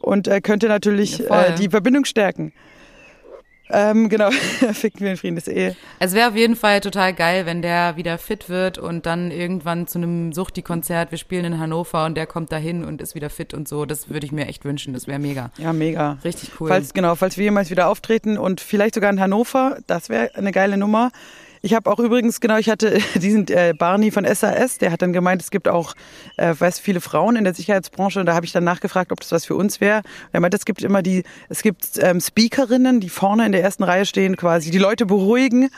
und 0.00 0.26
er 0.26 0.40
könnte 0.40 0.68
natürlich 0.68 1.18
ja, 1.18 1.44
äh, 1.44 1.54
die 1.54 1.68
Verbindung 1.68 2.04
stärken. 2.04 2.52
Ähm, 3.70 4.08
genau, 4.08 4.30
ficken 4.72 5.00
wir 5.00 5.10
in 5.10 5.16
Frieden 5.16 5.36
ist 5.36 5.48
eh. 5.48 5.74
Es 5.98 6.14
wäre 6.14 6.28
auf 6.28 6.36
jeden 6.36 6.56
Fall 6.56 6.80
total 6.80 7.12
geil, 7.12 7.46
wenn 7.46 7.62
der 7.62 7.96
wieder 7.96 8.18
fit 8.18 8.48
wird 8.48 8.78
und 8.78 9.06
dann 9.06 9.30
irgendwann 9.30 9.86
zu 9.86 9.98
einem 9.98 10.32
Suchti-Konzert, 10.32 11.10
wir 11.10 11.18
spielen 11.18 11.44
in 11.44 11.58
Hannover 11.58 12.06
und 12.06 12.16
der 12.16 12.26
kommt 12.26 12.52
dahin 12.52 12.84
und 12.84 13.02
ist 13.02 13.14
wieder 13.14 13.30
fit 13.30 13.54
und 13.54 13.68
so. 13.68 13.84
Das 13.84 14.08
würde 14.08 14.26
ich 14.26 14.32
mir 14.32 14.46
echt 14.46 14.64
wünschen. 14.64 14.94
Das 14.94 15.06
wäre 15.06 15.18
mega. 15.18 15.50
Ja, 15.58 15.72
mega. 15.72 16.18
Richtig 16.24 16.52
cool. 16.60 16.68
Falls, 16.68 16.94
genau, 16.94 17.14
falls 17.14 17.36
wir 17.36 17.44
jemals 17.44 17.70
wieder 17.70 17.88
auftreten 17.88 18.38
und 18.38 18.60
vielleicht 18.60 18.94
sogar 18.94 19.10
in 19.10 19.20
Hannover, 19.20 19.78
das 19.86 20.08
wäre 20.08 20.34
eine 20.34 20.52
geile 20.52 20.76
Nummer. 20.76 21.10
Ich 21.62 21.74
habe 21.74 21.90
auch 21.90 21.98
übrigens, 21.98 22.40
genau, 22.40 22.56
ich 22.56 22.68
hatte 22.68 22.98
diesen 23.14 23.48
äh, 23.48 23.74
Barney 23.76 24.10
von 24.10 24.24
SAS, 24.24 24.78
der 24.78 24.92
hat 24.92 25.02
dann 25.02 25.12
gemeint, 25.12 25.42
es 25.42 25.50
gibt 25.50 25.68
auch, 25.68 25.94
äh, 26.36 26.54
weiß 26.56 26.78
viele 26.78 27.00
Frauen 27.00 27.36
in 27.36 27.44
der 27.44 27.54
Sicherheitsbranche 27.54 28.20
und 28.20 28.26
da 28.26 28.34
habe 28.34 28.46
ich 28.46 28.52
dann 28.52 28.64
nachgefragt, 28.64 29.12
ob 29.12 29.20
das 29.20 29.32
was 29.32 29.44
für 29.44 29.54
uns 29.56 29.80
wäre. 29.80 30.02
Er 30.32 30.40
meint, 30.40 30.54
es 30.54 30.64
gibt 30.64 30.82
immer 30.82 31.02
die, 31.02 31.24
es 31.48 31.62
gibt 31.62 31.98
ähm, 31.98 32.20
Speakerinnen, 32.20 33.00
die 33.00 33.08
vorne 33.08 33.46
in 33.46 33.52
der 33.52 33.62
ersten 33.62 33.82
Reihe 33.84 34.06
stehen, 34.06 34.36
quasi 34.36 34.70
die 34.70 34.78
Leute 34.78 35.06
beruhigen 35.06 35.70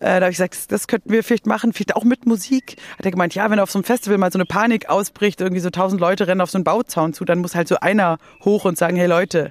Äh, 0.00 0.18
da 0.18 0.22
habe 0.22 0.30
ich 0.30 0.38
gesagt, 0.38 0.72
das 0.72 0.88
könnten 0.88 1.10
wir 1.10 1.22
vielleicht 1.22 1.46
machen, 1.46 1.74
vielleicht 1.74 1.94
auch 1.94 2.04
mit 2.04 2.24
Musik. 2.24 2.76
Hat 2.98 3.04
er 3.04 3.10
gemeint, 3.10 3.34
ja, 3.34 3.50
wenn 3.50 3.60
auf 3.60 3.70
so 3.70 3.78
einem 3.78 3.84
Festival 3.84 4.16
mal 4.16 4.32
so 4.32 4.38
eine 4.38 4.46
Panik 4.46 4.88
ausbricht, 4.88 5.42
irgendwie 5.42 5.60
so 5.60 5.68
tausend 5.68 6.00
Leute 6.00 6.26
rennen 6.26 6.40
auf 6.40 6.50
so 6.50 6.56
einen 6.56 6.64
Bauzaun 6.64 7.12
zu, 7.12 7.26
dann 7.26 7.40
muss 7.40 7.54
halt 7.54 7.68
so 7.68 7.76
einer 7.80 8.16
hoch 8.42 8.64
und 8.64 8.78
sagen, 8.78 8.96
hey 8.96 9.06
Leute. 9.06 9.50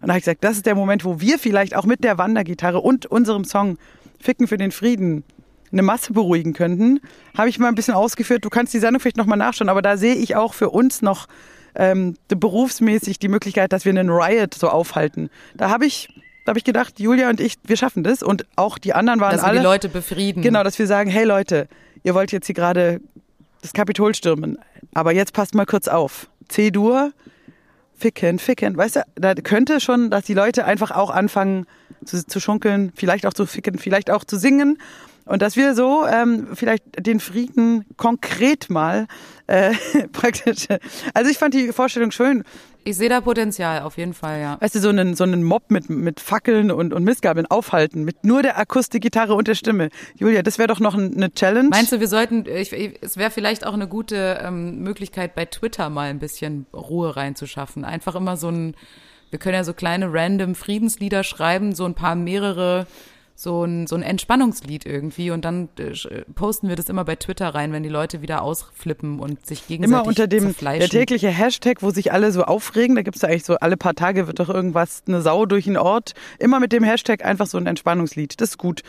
Und 0.00 0.08
da 0.08 0.08
habe 0.08 0.18
ich 0.18 0.24
gesagt, 0.24 0.44
das 0.44 0.56
ist 0.56 0.66
der 0.66 0.74
Moment, 0.74 1.04
wo 1.06 1.20
wir 1.20 1.38
vielleicht 1.38 1.74
auch 1.74 1.86
mit 1.86 2.04
der 2.04 2.18
Wandergitarre 2.18 2.80
und 2.80 3.06
unserem 3.06 3.44
Song 3.44 3.78
Ficken 4.20 4.46
für 4.46 4.58
den 4.58 4.70
Frieden 4.70 5.24
eine 5.72 5.82
Masse 5.82 6.12
beruhigen 6.12 6.52
könnten. 6.52 7.00
Habe 7.36 7.48
ich 7.48 7.58
mal 7.58 7.68
ein 7.68 7.74
bisschen 7.74 7.94
ausgeführt. 7.94 8.44
Du 8.44 8.50
kannst 8.50 8.74
die 8.74 8.78
Sendung 8.78 9.00
vielleicht 9.00 9.16
nochmal 9.16 9.38
nachschauen, 9.38 9.68
aber 9.68 9.82
da 9.82 9.96
sehe 9.96 10.14
ich 10.14 10.36
auch 10.36 10.54
für 10.54 10.70
uns 10.70 11.02
noch 11.02 11.28
ähm, 11.74 12.16
berufsmäßig 12.28 13.18
die 13.18 13.28
Möglichkeit, 13.28 13.72
dass 13.72 13.84
wir 13.84 13.90
einen 13.90 14.10
Riot 14.10 14.54
so 14.54 14.68
aufhalten. 14.68 15.30
Da 15.56 15.70
habe 15.70 15.86
ich 15.86 16.08
da 16.44 16.50
habe 16.50 16.58
ich 16.58 16.64
gedacht, 16.64 16.98
Julia 16.98 17.28
und 17.28 17.38
ich, 17.38 17.56
wir 17.64 17.76
schaffen 17.76 18.02
das. 18.02 18.22
Und 18.22 18.46
auch 18.56 18.78
die 18.78 18.94
anderen 18.94 19.20
waren 19.20 19.32
dass 19.32 19.42
alle. 19.42 19.56
Dass 19.56 19.62
wir 19.62 19.68
die 19.68 19.72
Leute 19.72 19.88
befrieden. 19.88 20.42
Genau, 20.42 20.64
dass 20.64 20.78
wir 20.78 20.86
sagen, 20.86 21.10
hey 21.10 21.24
Leute, 21.24 21.68
ihr 22.02 22.14
wollt 22.14 22.32
jetzt 22.32 22.46
hier 22.46 22.54
gerade 22.54 23.00
das 23.62 23.72
Kapitol 23.72 24.14
stürmen. 24.14 24.58
Aber 24.94 25.12
jetzt 25.12 25.32
passt 25.32 25.54
mal 25.54 25.66
kurz 25.66 25.86
auf. 25.86 26.28
C-Dur, 26.48 27.12
ficken, 28.00 28.38
ficken. 28.38 28.76
Weißt 28.76 28.96
du, 28.96 29.02
da 29.14 29.34
könnte 29.34 29.80
schon, 29.80 30.10
dass 30.10 30.24
die 30.24 30.34
Leute 30.34 30.64
einfach 30.64 30.90
auch 30.90 31.10
anfangen 31.10 31.66
zu, 32.04 32.26
zu 32.26 32.40
schunkeln, 32.40 32.92
vielleicht 32.94 33.26
auch 33.26 33.34
zu 33.34 33.46
ficken, 33.46 33.78
vielleicht 33.78 34.10
auch 34.10 34.24
zu 34.24 34.38
singen. 34.38 34.78
Und 35.26 35.42
dass 35.42 35.54
wir 35.54 35.74
so 35.74 36.06
ähm, 36.06 36.48
vielleicht 36.54 36.82
den 36.98 37.20
Frieden 37.20 37.84
konkret 37.96 38.70
mal 38.70 39.06
äh, 39.46 39.72
praktisch. 40.12 40.66
Also 41.14 41.30
ich 41.30 41.38
fand 41.38 41.54
die 41.54 41.72
Vorstellung 41.72 42.10
schön. 42.10 42.42
Ich 42.84 42.96
sehe 42.96 43.08
da 43.08 43.20
Potenzial, 43.20 43.82
auf 43.82 43.98
jeden 43.98 44.14
Fall, 44.14 44.40
ja. 44.40 44.56
Weißt 44.60 44.74
du, 44.74 44.78
so 44.78 44.88
einen, 44.88 45.14
so 45.14 45.24
einen 45.24 45.42
Mob 45.42 45.70
mit, 45.70 45.90
mit 45.90 46.20
Fackeln 46.20 46.70
und, 46.70 46.92
und 46.92 47.04
Mistgabeln 47.04 47.46
aufhalten, 47.46 48.04
mit 48.04 48.24
nur 48.24 48.42
der 48.42 48.58
Akustikgitarre 48.58 49.34
und 49.34 49.48
der 49.48 49.54
Stimme. 49.54 49.90
Julia, 50.16 50.42
das 50.42 50.58
wäre 50.58 50.68
doch 50.68 50.80
noch 50.80 50.94
eine 50.94 51.32
Challenge. 51.32 51.68
Meinst 51.68 51.92
du, 51.92 52.00
wir 52.00 52.08
sollten, 52.08 52.46
ich, 52.46 52.72
ich, 52.72 52.98
es 53.02 53.16
wäre 53.16 53.30
vielleicht 53.30 53.66
auch 53.66 53.74
eine 53.74 53.86
gute 53.86 54.40
ähm, 54.42 54.80
Möglichkeit, 54.80 55.34
bei 55.34 55.44
Twitter 55.44 55.90
mal 55.90 56.08
ein 56.08 56.18
bisschen 56.18 56.66
Ruhe 56.72 57.16
reinzuschaffen. 57.16 57.84
Einfach 57.84 58.14
immer 58.14 58.36
so 58.36 58.48
ein, 58.48 58.74
wir 59.30 59.38
können 59.38 59.54
ja 59.54 59.64
so 59.64 59.74
kleine 59.74 60.12
random 60.12 60.54
Friedenslieder 60.54 61.22
schreiben, 61.22 61.74
so 61.74 61.84
ein 61.84 61.94
paar 61.94 62.14
mehrere 62.14 62.86
so 63.40 63.64
ein, 63.64 63.86
so 63.86 63.96
ein 63.96 64.02
Entspannungslied 64.02 64.84
irgendwie 64.84 65.30
und 65.30 65.46
dann 65.46 65.70
äh, 65.78 65.94
posten 66.34 66.68
wir 66.68 66.76
das 66.76 66.90
immer 66.90 67.06
bei 67.06 67.16
Twitter 67.16 67.48
rein, 67.54 67.72
wenn 67.72 67.82
die 67.82 67.88
Leute 67.88 68.20
wieder 68.20 68.42
ausflippen 68.42 69.18
und 69.18 69.46
sich 69.46 69.66
gegenseitig 69.66 69.98
Immer 69.98 70.06
unter 70.06 70.26
dem 70.26 70.54
der 70.60 70.88
tägliche 70.90 71.28
Hashtag, 71.28 71.80
wo 71.80 71.88
sich 71.88 72.12
alle 72.12 72.32
so 72.32 72.44
aufregen, 72.44 72.96
da 72.96 73.02
gibt's 73.02 73.20
da 73.20 73.28
eigentlich 73.28 73.44
so, 73.44 73.54
alle 73.56 73.78
paar 73.78 73.94
Tage 73.94 74.26
wird 74.26 74.40
doch 74.40 74.50
irgendwas, 74.50 75.04
eine 75.06 75.22
Sau 75.22 75.46
durch 75.46 75.64
den 75.64 75.78
Ort. 75.78 76.12
Immer 76.38 76.60
mit 76.60 76.72
dem 76.72 76.84
Hashtag 76.84 77.24
einfach 77.24 77.46
so 77.46 77.56
ein 77.56 77.66
Entspannungslied. 77.66 78.38
Das 78.42 78.50
ist 78.50 78.58
gut. 78.58 78.82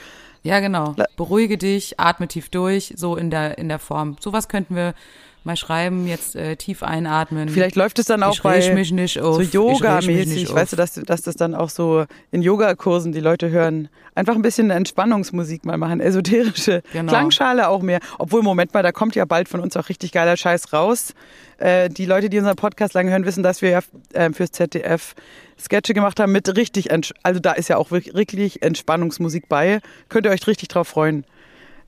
Ja, 0.43 0.59
genau. 0.59 0.95
Beruhige 1.15 1.57
dich, 1.57 1.97
atme 1.97 2.27
tief 2.27 2.49
durch, 2.49 2.93
so 2.97 3.15
in 3.15 3.29
der, 3.29 3.57
in 3.57 3.69
der 3.69 3.79
Form. 3.79 4.17
Sowas 4.19 4.49
könnten 4.49 4.75
wir 4.75 4.95
mal 5.43 5.55
schreiben, 5.55 6.07
jetzt 6.07 6.35
äh, 6.35 6.55
tief 6.55 6.83
einatmen. 6.83 7.49
Vielleicht 7.49 7.75
läuft 7.75 7.99
es 7.99 8.05
dann 8.05 8.21
auch 8.23 8.33
ich 8.33 8.41
bei 8.41 8.73
mich 8.73 8.91
nicht 8.91 9.19
auf. 9.19 9.35
so 9.35 9.41
Yoga-mäßig, 9.41 10.53
weißt 10.53 10.73
du, 10.73 10.75
dass, 10.75 10.93
dass 10.93 11.21
das 11.23 11.35
dann 11.35 11.55
auch 11.55 11.69
so 11.69 12.05
in 12.31 12.41
Yogakursen 12.41 13.11
die 13.11 13.19
Leute 13.19 13.49
hören. 13.49 13.89
Einfach 14.13 14.35
ein 14.35 14.41
bisschen 14.41 14.69
Entspannungsmusik 14.69 15.65
mal 15.65 15.77
machen, 15.77 15.99
esoterische 15.99 16.83
genau. 16.93 17.11
Klangschale 17.11 17.69
auch 17.69 17.81
mehr. 17.81 17.99
Obwohl, 18.19 18.43
Moment 18.43 18.73
mal, 18.73 18.83
da 18.83 18.91
kommt 18.91 19.15
ja 19.15 19.25
bald 19.25 19.49
von 19.49 19.59
uns 19.61 19.75
auch 19.77 19.89
richtig 19.89 20.11
geiler 20.11 20.37
Scheiß 20.37 20.73
raus. 20.73 21.13
Äh, 21.57 21.89
die 21.89 22.05
Leute, 22.05 22.29
die 22.29 22.37
unseren 22.37 22.55
Podcast 22.55 22.93
lange 22.93 23.11
hören, 23.11 23.25
wissen, 23.25 23.41
dass 23.41 23.61
wir 23.61 23.69
ja 23.69 23.79
äh, 24.13 24.31
fürs 24.33 24.51
ZDF 24.51 25.15
Sketche 25.59 25.93
gemacht 25.93 26.19
haben 26.19 26.31
mit 26.31 26.55
richtig, 26.55 26.89
also 27.23 27.39
da 27.39 27.51
ist 27.53 27.69
ja 27.69 27.77
auch 27.77 27.91
wirklich 27.91 28.61
Entspannungsmusik 28.61 29.47
bei. 29.47 29.79
Könnt 30.09 30.25
ihr 30.25 30.31
euch 30.31 30.45
richtig 30.47 30.69
drauf 30.69 30.87
freuen 30.87 31.25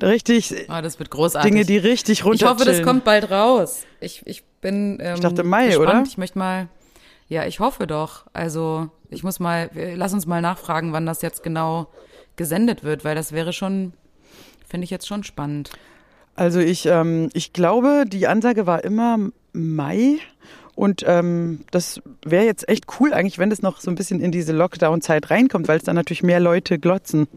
richtig. 0.04 0.54
Oh, 0.70 0.82
das 0.82 1.00
wird 1.00 1.10
großartig. 1.10 1.52
Dinge, 1.52 1.66
die 1.66 1.78
richtig 1.78 2.26
runter. 2.26 2.46
Ich 2.46 2.52
hoffe, 2.52 2.66
das 2.66 2.82
kommt 2.82 3.04
bald 3.04 3.32
raus. 3.32 3.86
Ich, 4.00 4.22
ich 4.26 4.44
bin. 4.62 4.98
Ähm, 5.02 5.16
ich 5.16 5.22
dachte 5.22 5.44
Mai, 5.44 5.68
gespannt. 5.68 5.90
oder? 5.90 6.04
Ich 6.06 6.18
möchte 6.18 6.38
mal. 6.38 6.68
Ja, 7.30 7.46
ich 7.46 7.60
hoffe 7.60 7.88
doch. 7.88 8.26
Also 8.34 8.90
ich 9.10 9.24
muss 9.24 9.40
mal, 9.40 9.70
lass 9.96 10.14
uns 10.14 10.26
mal 10.26 10.42
nachfragen, 10.42 10.92
wann 10.94 11.06
das 11.06 11.22
jetzt 11.22 11.44
genau 11.44 11.88
gesendet 12.36 12.84
wird, 12.84 13.06
weil 13.06 13.16
das 13.16 13.32
wäre 13.32 13.54
schon, 13.54 13.94
finde 14.68 14.86
ich 14.86 14.92
jetzt 14.92 15.08
schon 15.08 15.24
spannend. 15.24 15.72
Also 16.36 16.60
ich, 16.60 16.86
ähm, 16.86 17.30
ich 17.34 17.54
glaube, 17.54 18.06
die 18.08 18.28
Ansage 18.28 18.66
war 18.66 18.84
immer 18.84 19.18
Mai. 19.54 20.18
Und 20.76 21.04
ähm, 21.06 21.60
das 21.70 22.02
wäre 22.26 22.46
jetzt 22.46 22.68
echt 22.68 22.86
cool 23.00 23.14
eigentlich, 23.14 23.38
wenn 23.38 23.52
das 23.52 23.62
noch 23.62 23.80
so 23.80 23.92
ein 23.92 23.96
bisschen 23.96 24.20
in 24.20 24.32
diese 24.32 24.54
Lockdown-Zeit 24.54 25.30
reinkommt, 25.30 25.68
weil 25.68 25.78
es 25.78 25.84
dann 25.84 25.96
natürlich 25.96 26.24
mehr 26.24 26.40
Leute 26.40 26.80
glotzen. 26.80 27.28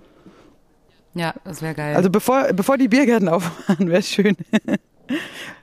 Ja, 1.17 1.35
das 1.45 1.63
wäre 1.63 1.75
geil. 1.75 1.97
Also 1.97 2.11
bevor, 2.11 2.53
bevor 2.53 2.77
die 2.77 2.89
Biergärten 2.89 3.29
aufmachen, 3.31 3.89
wäre 3.89 4.01
es 4.01 4.11
schön. 4.11 4.37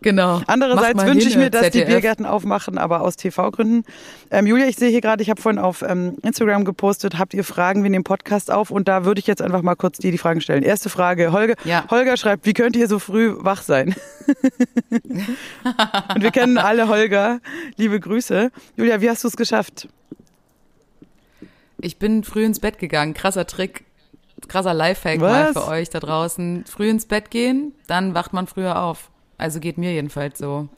Genau. 0.01 0.41
Andererseits 0.47 1.05
wünsche 1.05 1.27
ich 1.27 1.37
mir, 1.37 1.49
dass 1.49 1.63
ZDF. 1.63 1.85
die 1.85 1.91
Biergärten 1.91 2.25
aufmachen, 2.25 2.77
aber 2.77 3.01
aus 3.01 3.17
TV-Gründen. 3.17 3.83
Ähm, 4.31 4.47
Julia, 4.47 4.67
ich 4.67 4.77
sehe 4.77 4.89
hier 4.89 5.01
gerade, 5.01 5.21
ich 5.21 5.29
habe 5.29 5.41
vorhin 5.41 5.59
auf 5.59 5.83
ähm, 5.83 6.17
Instagram 6.23 6.65
gepostet, 6.65 7.19
habt 7.19 7.33
ihr 7.33 7.43
Fragen, 7.43 7.83
wir 7.83 7.89
nehmen 7.89 8.03
Podcast 8.03 8.49
auf 8.49 8.71
und 8.71 8.87
da 8.87 9.05
würde 9.05 9.19
ich 9.19 9.27
jetzt 9.27 9.41
einfach 9.41 9.61
mal 9.61 9.75
kurz 9.75 9.97
dir 9.99 10.11
die 10.11 10.17
Fragen 10.17 10.41
stellen. 10.41 10.63
Erste 10.63 10.89
Frage, 10.89 11.31
Holger, 11.33 11.55
ja. 11.65 11.85
Holger 11.91 12.17
schreibt, 12.17 12.45
wie 12.45 12.53
könnt 12.53 12.75
ihr 12.75 12.87
so 12.87 12.99
früh 12.99 13.35
wach 13.37 13.61
sein? 13.61 13.95
und 14.89 16.23
wir 16.23 16.31
kennen 16.31 16.57
alle 16.57 16.87
Holger. 16.87 17.41
Liebe 17.75 17.99
Grüße. 17.99 18.49
Julia, 18.77 19.01
wie 19.01 19.09
hast 19.09 19.23
du 19.23 19.27
es 19.27 19.35
geschafft? 19.35 19.89
Ich 21.79 21.99
bin 21.99 22.23
früh 22.23 22.45
ins 22.45 22.59
Bett 22.59 22.79
gegangen. 22.79 23.13
Krasser 23.13 23.45
Trick 23.45 23.83
krasser 24.47 24.73
Lifehack 24.73 25.19
mal 25.19 25.53
für 25.53 25.67
euch 25.67 25.89
da 25.89 25.99
draußen. 25.99 26.65
Früh 26.65 26.89
ins 26.89 27.05
Bett 27.05 27.31
gehen, 27.31 27.73
dann 27.87 28.13
wacht 28.13 28.33
man 28.33 28.47
früher 28.47 28.81
auf. 28.81 29.09
Also 29.37 29.59
geht 29.59 29.77
mir 29.77 29.91
jedenfalls 29.93 30.39
so. 30.39 30.69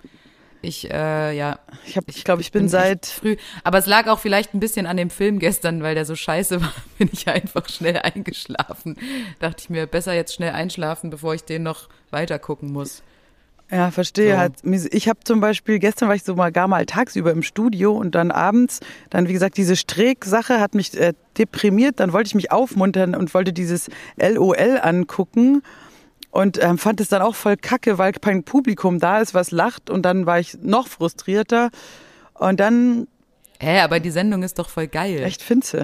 Ich, 0.62 0.89
äh, 0.89 1.38
ja. 1.38 1.60
Ich, 1.86 1.95
hab, 1.95 2.06
ich 2.08 2.23
glaube, 2.23 2.41
ich 2.41 2.51
bin, 2.51 2.63
bin 2.63 2.69
seit 2.69 3.06
früh. 3.06 3.38
Aber 3.63 3.78
es 3.78 3.86
lag 3.86 4.08
auch 4.08 4.19
vielleicht 4.19 4.54
ein 4.54 4.60
bisschen 4.60 4.88
an 4.88 4.97
dem 4.97 5.10
Film 5.10 5.39
gestern, 5.39 5.84
weil 5.84 5.95
der 5.95 6.06
so 6.06 6.15
scheiße 6.15 6.62
war, 6.62 6.73
bin 6.97 7.10
ich 7.12 7.28
einfach 7.28 7.69
schnell 7.69 7.97
eingeschlafen. 7.97 8.97
Dachte 9.39 9.58
ich 9.60 9.69
mir, 9.69 9.86
besser 9.86 10.13
jetzt 10.13 10.34
schnell 10.34 10.54
einschlafen, 10.54 11.10
bevor 11.10 11.36
ich 11.36 11.43
den 11.43 11.63
noch 11.63 11.89
weiter 12.10 12.39
gucken 12.39 12.71
muss. 12.71 13.04
Ja, 13.71 13.89
verstehe. 13.91 14.34
So. 14.34 14.38
Halt. 14.38 14.93
Ich 14.93 15.10
habe 15.10 15.19
zum 15.23 15.39
Beispiel, 15.39 15.80
gestern 15.80 16.08
war 16.08 16.15
ich 16.15 16.23
so 16.23 16.36
mal 16.36 16.51
gar 16.51 16.67
mal 16.67 16.86
tagsüber 16.86 17.32
im 17.32 17.41
Studio 17.41 17.93
und 17.93 18.13
dann 18.13 18.32
abends, 18.32 18.80
dann 19.10 19.28
wie 19.28 19.34
gesagt, 19.34 19.58
diese 19.58 19.75
Streeck-Sache 19.75 20.60
hat 20.60 20.75
mich 20.75 20.97
äh, 20.99 21.13
deprimiert. 21.38 21.99
Dann 21.99 22.13
wollte 22.13 22.28
ich 22.28 22.36
mich 22.36 22.51
aufmuntern 22.51 23.15
und 23.15 23.34
wollte 23.34 23.54
dieses 23.54 23.89
LOL 24.17 24.80
angucken 24.82 25.63
und 26.30 26.62
ähm, 26.62 26.78
fand 26.78 27.01
es 27.01 27.10
dann 27.10 27.21
auch 27.21 27.34
voll 27.34 27.58
kacke, 27.58 27.97
weil 27.97 28.12
kein 28.13 28.43
Publikum 28.43 28.99
da 28.99 29.19
ist, 29.19 29.34
was 29.34 29.51
lacht 29.51 29.89
und 29.89 30.04
dann 30.04 30.25
war 30.25 30.39
ich 30.39 30.58
noch 30.62 30.88
frustrierter 30.88 31.69
und 32.34 32.60
dann... 32.60 33.08
Hä, 33.60 33.80
aber 33.80 34.01
die 34.01 34.12
Sendung 34.12 34.43
ist 34.43 34.60
doch 34.60 34.69
voll 34.69 34.88
geil. 34.88 35.23
Echt, 35.23 35.41
findest 35.41 35.78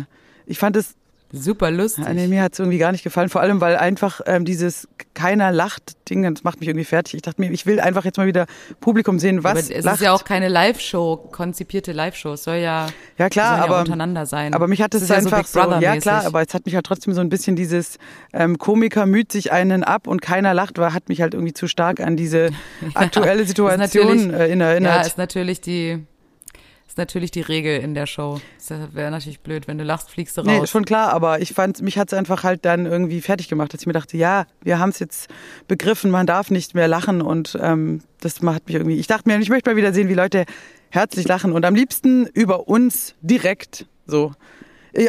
Ich 0.45 0.59
fand 0.59 0.75
es 0.75 0.95
Super 1.33 1.71
lustig. 1.71 2.05
Ja, 2.05 2.13
nee, 2.13 2.27
mir 2.27 2.43
hat 2.43 2.53
es 2.53 2.59
irgendwie 2.59 2.77
gar 2.77 2.91
nicht 2.91 3.03
gefallen, 3.03 3.29
vor 3.29 3.41
allem 3.41 3.61
weil 3.61 3.77
einfach 3.77 4.21
ähm, 4.25 4.45
dieses 4.45 4.87
keiner 5.13 5.51
lacht 5.51 5.93
Ding, 6.09 6.23
das 6.33 6.43
macht 6.43 6.59
mich 6.59 6.67
irgendwie 6.67 6.85
fertig. 6.85 7.13
Ich 7.15 7.21
dachte 7.21 7.39
mir, 7.39 7.51
ich 7.51 7.65
will 7.65 7.79
einfach 7.79 8.03
jetzt 8.03 8.17
mal 8.17 8.27
wieder 8.27 8.45
Publikum 8.81 9.17
sehen, 9.17 9.43
was 9.43 9.51
aber 9.51 9.59
es 9.59 9.85
lacht. 9.85 9.95
ist 9.95 10.01
ja 10.01 10.11
auch 10.11 10.25
keine 10.25 10.49
Live-Show, 10.49 11.29
konzipierte 11.31 11.93
Live-Show, 11.93 12.33
es 12.33 12.43
soll 12.43 12.57
ja, 12.57 12.87
ja 13.17 13.29
klar, 13.29 13.61
aber 13.61 13.75
ja 13.75 13.79
untereinander 13.81 14.25
sein. 14.25 14.53
Aber 14.53 14.67
mich 14.67 14.81
hat 14.81 14.93
es 14.93 15.09
einfach 15.09 15.37
ja 15.37 15.43
so, 15.43 15.71
so 15.71 15.79
ja 15.79 15.97
klar, 15.97 16.25
aber 16.25 16.41
es 16.41 16.53
hat 16.53 16.65
mich 16.65 16.75
halt 16.75 16.85
trotzdem 16.85 17.13
so 17.13 17.21
ein 17.21 17.29
bisschen 17.29 17.55
dieses 17.55 17.97
ähm, 18.33 18.57
Komiker 18.57 19.05
müht 19.05 19.31
sich 19.31 19.51
einen 19.51 19.83
ab 19.83 20.07
und 20.07 20.21
keiner 20.21 20.53
lacht, 20.53 20.77
war 20.77 20.93
hat 20.93 21.07
mich 21.07 21.21
halt 21.21 21.33
irgendwie 21.33 21.53
zu 21.53 21.67
stark 21.67 22.01
an 22.01 22.17
diese 22.17 22.49
aktuelle 22.93 23.45
Situation 23.45 24.33
äh, 24.33 24.49
erinnert. 24.49 24.81
Ja, 24.83 25.01
ist 25.01 25.17
natürlich 25.17 25.61
die 25.61 26.05
ist 26.91 26.97
natürlich 26.97 27.31
die 27.31 27.39
Regel 27.39 27.79
in 27.79 27.93
der 27.93 28.05
Show. 28.05 28.41
Das 28.67 28.93
wäre 28.93 29.11
natürlich 29.11 29.39
blöd, 29.39 29.65
wenn 29.65 29.77
du 29.77 29.85
lachst, 29.85 30.09
fliegst 30.09 30.35
du 30.35 30.41
raus. 30.41 30.47
Nee, 30.47 30.67
schon 30.67 30.83
klar, 30.83 31.13
aber 31.13 31.39
ich 31.39 31.53
fand, 31.53 31.81
mich 31.81 31.97
hat 31.97 32.11
es 32.11 32.17
einfach 32.17 32.43
halt 32.43 32.65
dann 32.65 32.85
irgendwie 32.85 33.21
fertig 33.21 33.47
gemacht, 33.47 33.73
dass 33.73 33.79
ich 33.79 33.87
mir 33.87 33.93
dachte, 33.93 34.17
ja, 34.17 34.45
wir 34.61 34.77
haben 34.77 34.89
es 34.89 34.99
jetzt 34.99 35.29
begriffen, 35.69 36.11
man 36.11 36.27
darf 36.27 36.51
nicht 36.51 36.75
mehr 36.75 36.89
lachen 36.89 37.21
und 37.21 37.57
ähm, 37.61 38.01
das 38.19 38.41
macht 38.41 38.67
mich 38.67 38.75
irgendwie. 38.75 38.97
Ich 38.97 39.07
dachte 39.07 39.29
mir, 39.29 39.39
ich 39.39 39.47
möchte 39.47 39.69
mal 39.69 39.77
wieder 39.77 39.93
sehen, 39.93 40.09
wie 40.09 40.15
Leute 40.15 40.43
herzlich 40.89 41.25
lachen 41.25 41.53
und 41.53 41.63
am 41.63 41.75
liebsten 41.75 42.25
über 42.25 42.67
uns 42.67 43.15
direkt 43.21 43.85
so. 44.05 44.33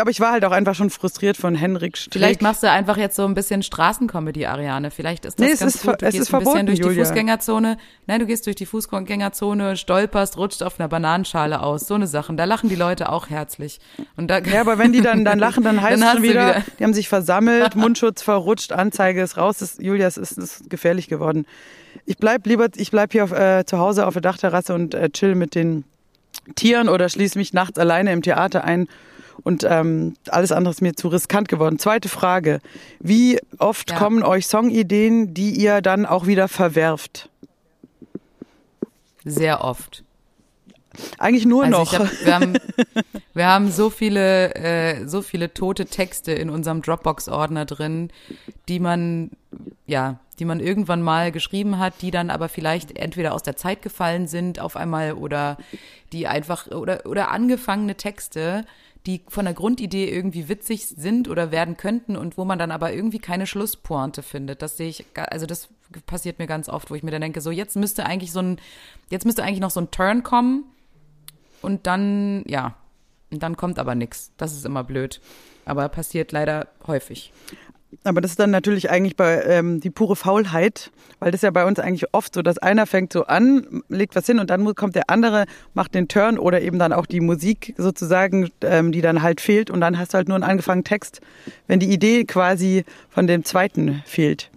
Aber 0.00 0.10
ich 0.10 0.20
war 0.20 0.32
halt 0.32 0.44
auch 0.44 0.52
einfach 0.52 0.74
schon 0.76 0.90
frustriert 0.90 1.36
von 1.36 1.56
Henrik 1.56 1.96
Strick. 1.96 2.12
Vielleicht 2.12 2.42
machst 2.42 2.62
du 2.62 2.70
einfach 2.70 2.96
jetzt 2.96 3.16
so 3.16 3.24
ein 3.24 3.34
bisschen 3.34 3.62
Straßencomedy, 3.62 4.46
Ariane. 4.46 4.92
Vielleicht 4.92 5.24
ist 5.24 5.40
das 5.40 5.44
nee, 5.44 5.54
ganz 5.56 5.74
ist, 5.74 5.82
gut. 5.82 6.00
Du 6.00 6.06
es 6.06 6.12
gehst 6.12 6.22
ist 6.22 6.28
verboten, 6.28 6.58
ein 6.58 6.66
bisschen 6.66 6.84
durch 6.84 6.90
Julia. 6.90 7.02
die 7.02 7.08
Fußgängerzone. 7.08 7.78
Nein, 8.06 8.20
du 8.20 8.26
gehst 8.26 8.46
durch 8.46 8.54
die 8.54 8.66
Fußgängerzone, 8.66 9.76
stolperst, 9.76 10.36
rutscht 10.36 10.62
auf 10.62 10.78
einer 10.78 10.88
Bananenschale 10.88 11.60
aus. 11.60 11.88
So 11.88 11.94
eine 11.94 12.06
Sachen. 12.06 12.36
Da 12.36 12.44
lachen 12.44 12.68
die 12.68 12.76
Leute 12.76 13.10
auch 13.10 13.28
herzlich. 13.28 13.80
Und 14.16 14.28
da 14.28 14.38
ja, 14.38 14.60
aber 14.60 14.78
wenn 14.78 14.92
die 14.92 15.00
dann, 15.00 15.24
dann 15.24 15.40
lachen, 15.40 15.64
dann 15.64 15.82
heißt 15.82 16.00
es 16.00 16.12
schon 16.12 16.22
wieder, 16.22 16.48
wieder, 16.54 16.64
die 16.78 16.84
haben 16.84 16.94
sich 16.94 17.08
versammelt, 17.08 17.74
Mundschutz 17.76 18.22
verrutscht, 18.22 18.70
Anzeige 18.70 19.20
ist 19.20 19.36
raus. 19.36 19.58
Das, 19.58 19.78
Julia, 19.78 20.06
es 20.06 20.16
ist, 20.16 20.38
ist 20.38 20.70
gefährlich 20.70 21.08
geworden. 21.08 21.44
Ich 22.06 22.18
bleib 22.18 22.46
lieber, 22.46 22.68
ich 22.76 22.92
bleib 22.92 23.12
hier 23.12 23.24
auf, 23.24 23.32
äh, 23.32 23.64
zu 23.66 23.78
Hause 23.78 24.06
auf 24.06 24.14
der 24.14 24.22
Dachterrasse 24.22 24.74
und 24.74 24.94
äh, 24.94 25.10
chill 25.10 25.34
mit 25.34 25.54
den 25.56 25.84
Tieren 26.54 26.88
oder 26.88 27.08
schließe 27.08 27.38
mich 27.38 27.52
nachts 27.52 27.78
alleine 27.78 28.12
im 28.12 28.22
Theater 28.22 28.64
ein 28.64 28.88
Und 29.42 29.64
ähm, 29.68 30.14
alles 30.28 30.52
andere 30.52 30.72
ist 30.72 30.82
mir 30.82 30.94
zu 30.94 31.08
riskant 31.08 31.48
geworden. 31.48 31.78
Zweite 31.78 32.08
Frage. 32.08 32.60
Wie 33.00 33.38
oft 33.58 33.90
Ja. 33.90 33.96
kommen 33.98 34.22
euch 34.22 34.46
Songideen, 34.46 35.34
die 35.34 35.50
ihr 35.52 35.80
dann 35.80 36.06
auch 36.06 36.26
wieder 36.26 36.48
verwerft? 36.48 37.28
Sehr 39.24 39.64
oft. 39.64 40.04
Eigentlich 41.18 41.46
nur 41.46 41.64
Also 41.64 41.78
noch. 41.78 41.92
hab, 41.98 42.24
wir, 42.24 42.34
haben, 42.34 42.58
wir 43.34 43.46
haben 43.46 43.70
so 43.70 43.88
viele, 43.88 44.54
äh, 44.54 45.06
so 45.08 45.22
viele 45.22 45.54
tote 45.54 45.86
Texte 45.86 46.32
in 46.32 46.50
unserem 46.50 46.82
Dropbox-Ordner 46.82 47.64
drin, 47.64 48.10
die 48.68 48.78
man, 48.78 49.30
ja, 49.86 50.18
die 50.38 50.44
man 50.44 50.60
irgendwann 50.60 51.00
mal 51.00 51.32
geschrieben 51.32 51.78
hat, 51.78 51.94
die 52.02 52.10
dann 52.10 52.28
aber 52.28 52.48
vielleicht 52.50 52.98
entweder 52.98 53.32
aus 53.32 53.42
der 53.42 53.56
Zeit 53.56 53.80
gefallen 53.80 54.26
sind 54.26 54.60
auf 54.60 54.76
einmal 54.76 55.14
oder 55.14 55.56
die 56.12 56.26
einfach 56.26 56.66
oder 56.66 57.06
oder 57.06 57.30
angefangene 57.30 57.94
Texte, 57.94 58.66
die 59.06 59.22
von 59.28 59.44
der 59.44 59.54
Grundidee 59.54 60.08
irgendwie 60.08 60.48
witzig 60.48 60.86
sind 60.86 61.28
oder 61.28 61.50
werden 61.50 61.76
könnten 61.76 62.16
und 62.16 62.38
wo 62.38 62.44
man 62.44 62.58
dann 62.58 62.70
aber 62.70 62.92
irgendwie 62.92 63.18
keine 63.18 63.46
Schlusspointe 63.46 64.22
findet. 64.22 64.62
Das 64.62 64.76
sehe 64.76 64.88
ich, 64.88 65.04
also 65.14 65.46
das 65.46 65.68
passiert 66.06 66.38
mir 66.38 66.46
ganz 66.46 66.68
oft, 66.68 66.90
wo 66.90 66.94
ich 66.94 67.02
mir 67.02 67.10
dann 67.10 67.22
denke, 67.22 67.40
so 67.40 67.50
jetzt 67.50 67.76
müsste 67.76 68.06
eigentlich 68.06 68.32
so 68.32 68.40
ein, 68.40 68.60
jetzt 69.10 69.24
müsste 69.24 69.42
eigentlich 69.42 69.60
noch 69.60 69.70
so 69.70 69.80
ein 69.80 69.90
Turn 69.90 70.22
kommen 70.22 70.64
und 71.62 71.86
dann, 71.86 72.44
ja, 72.46 72.76
und 73.30 73.42
dann 73.42 73.56
kommt 73.56 73.78
aber 73.78 73.94
nichts. 73.94 74.30
Das 74.36 74.52
ist 74.52 74.66
immer 74.66 74.84
blöd. 74.84 75.20
Aber 75.64 75.88
passiert 75.88 76.32
leider 76.32 76.68
häufig. 76.86 77.32
Aber 78.04 78.20
das 78.20 78.32
ist 78.32 78.40
dann 78.40 78.50
natürlich 78.50 78.90
eigentlich 78.90 79.16
bei 79.16 79.42
ähm, 79.44 79.80
die 79.80 79.90
pure 79.90 80.16
Faulheit, 80.16 80.90
weil 81.20 81.30
das 81.30 81.38
ist 81.38 81.42
ja 81.42 81.50
bei 81.50 81.64
uns 81.64 81.78
eigentlich 81.78 82.12
oft 82.12 82.34
so, 82.34 82.42
dass 82.42 82.58
einer 82.58 82.86
fängt 82.86 83.12
so 83.12 83.26
an, 83.26 83.82
legt 83.88 84.16
was 84.16 84.26
hin 84.26 84.38
und 84.38 84.50
dann 84.50 84.74
kommt 84.74 84.96
der 84.96 85.08
andere, 85.10 85.44
macht 85.74 85.94
den 85.94 86.08
Turn 86.08 86.38
oder 86.38 86.60
eben 86.62 86.78
dann 86.78 86.92
auch 86.92 87.06
die 87.06 87.20
Musik 87.20 87.74
sozusagen, 87.76 88.50
ähm, 88.62 88.92
die 88.92 89.02
dann 89.02 89.22
halt 89.22 89.40
fehlt 89.40 89.70
und 89.70 89.80
dann 89.80 89.98
hast 89.98 90.14
du 90.14 90.16
halt 90.16 90.28
nur 90.28 90.34
einen 90.36 90.44
angefangenen 90.44 90.84
Text, 90.84 91.20
wenn 91.66 91.80
die 91.80 91.90
Idee 91.90 92.24
quasi 92.24 92.84
von 93.10 93.26
dem 93.26 93.44
zweiten 93.44 94.02
fehlt. 94.06 94.50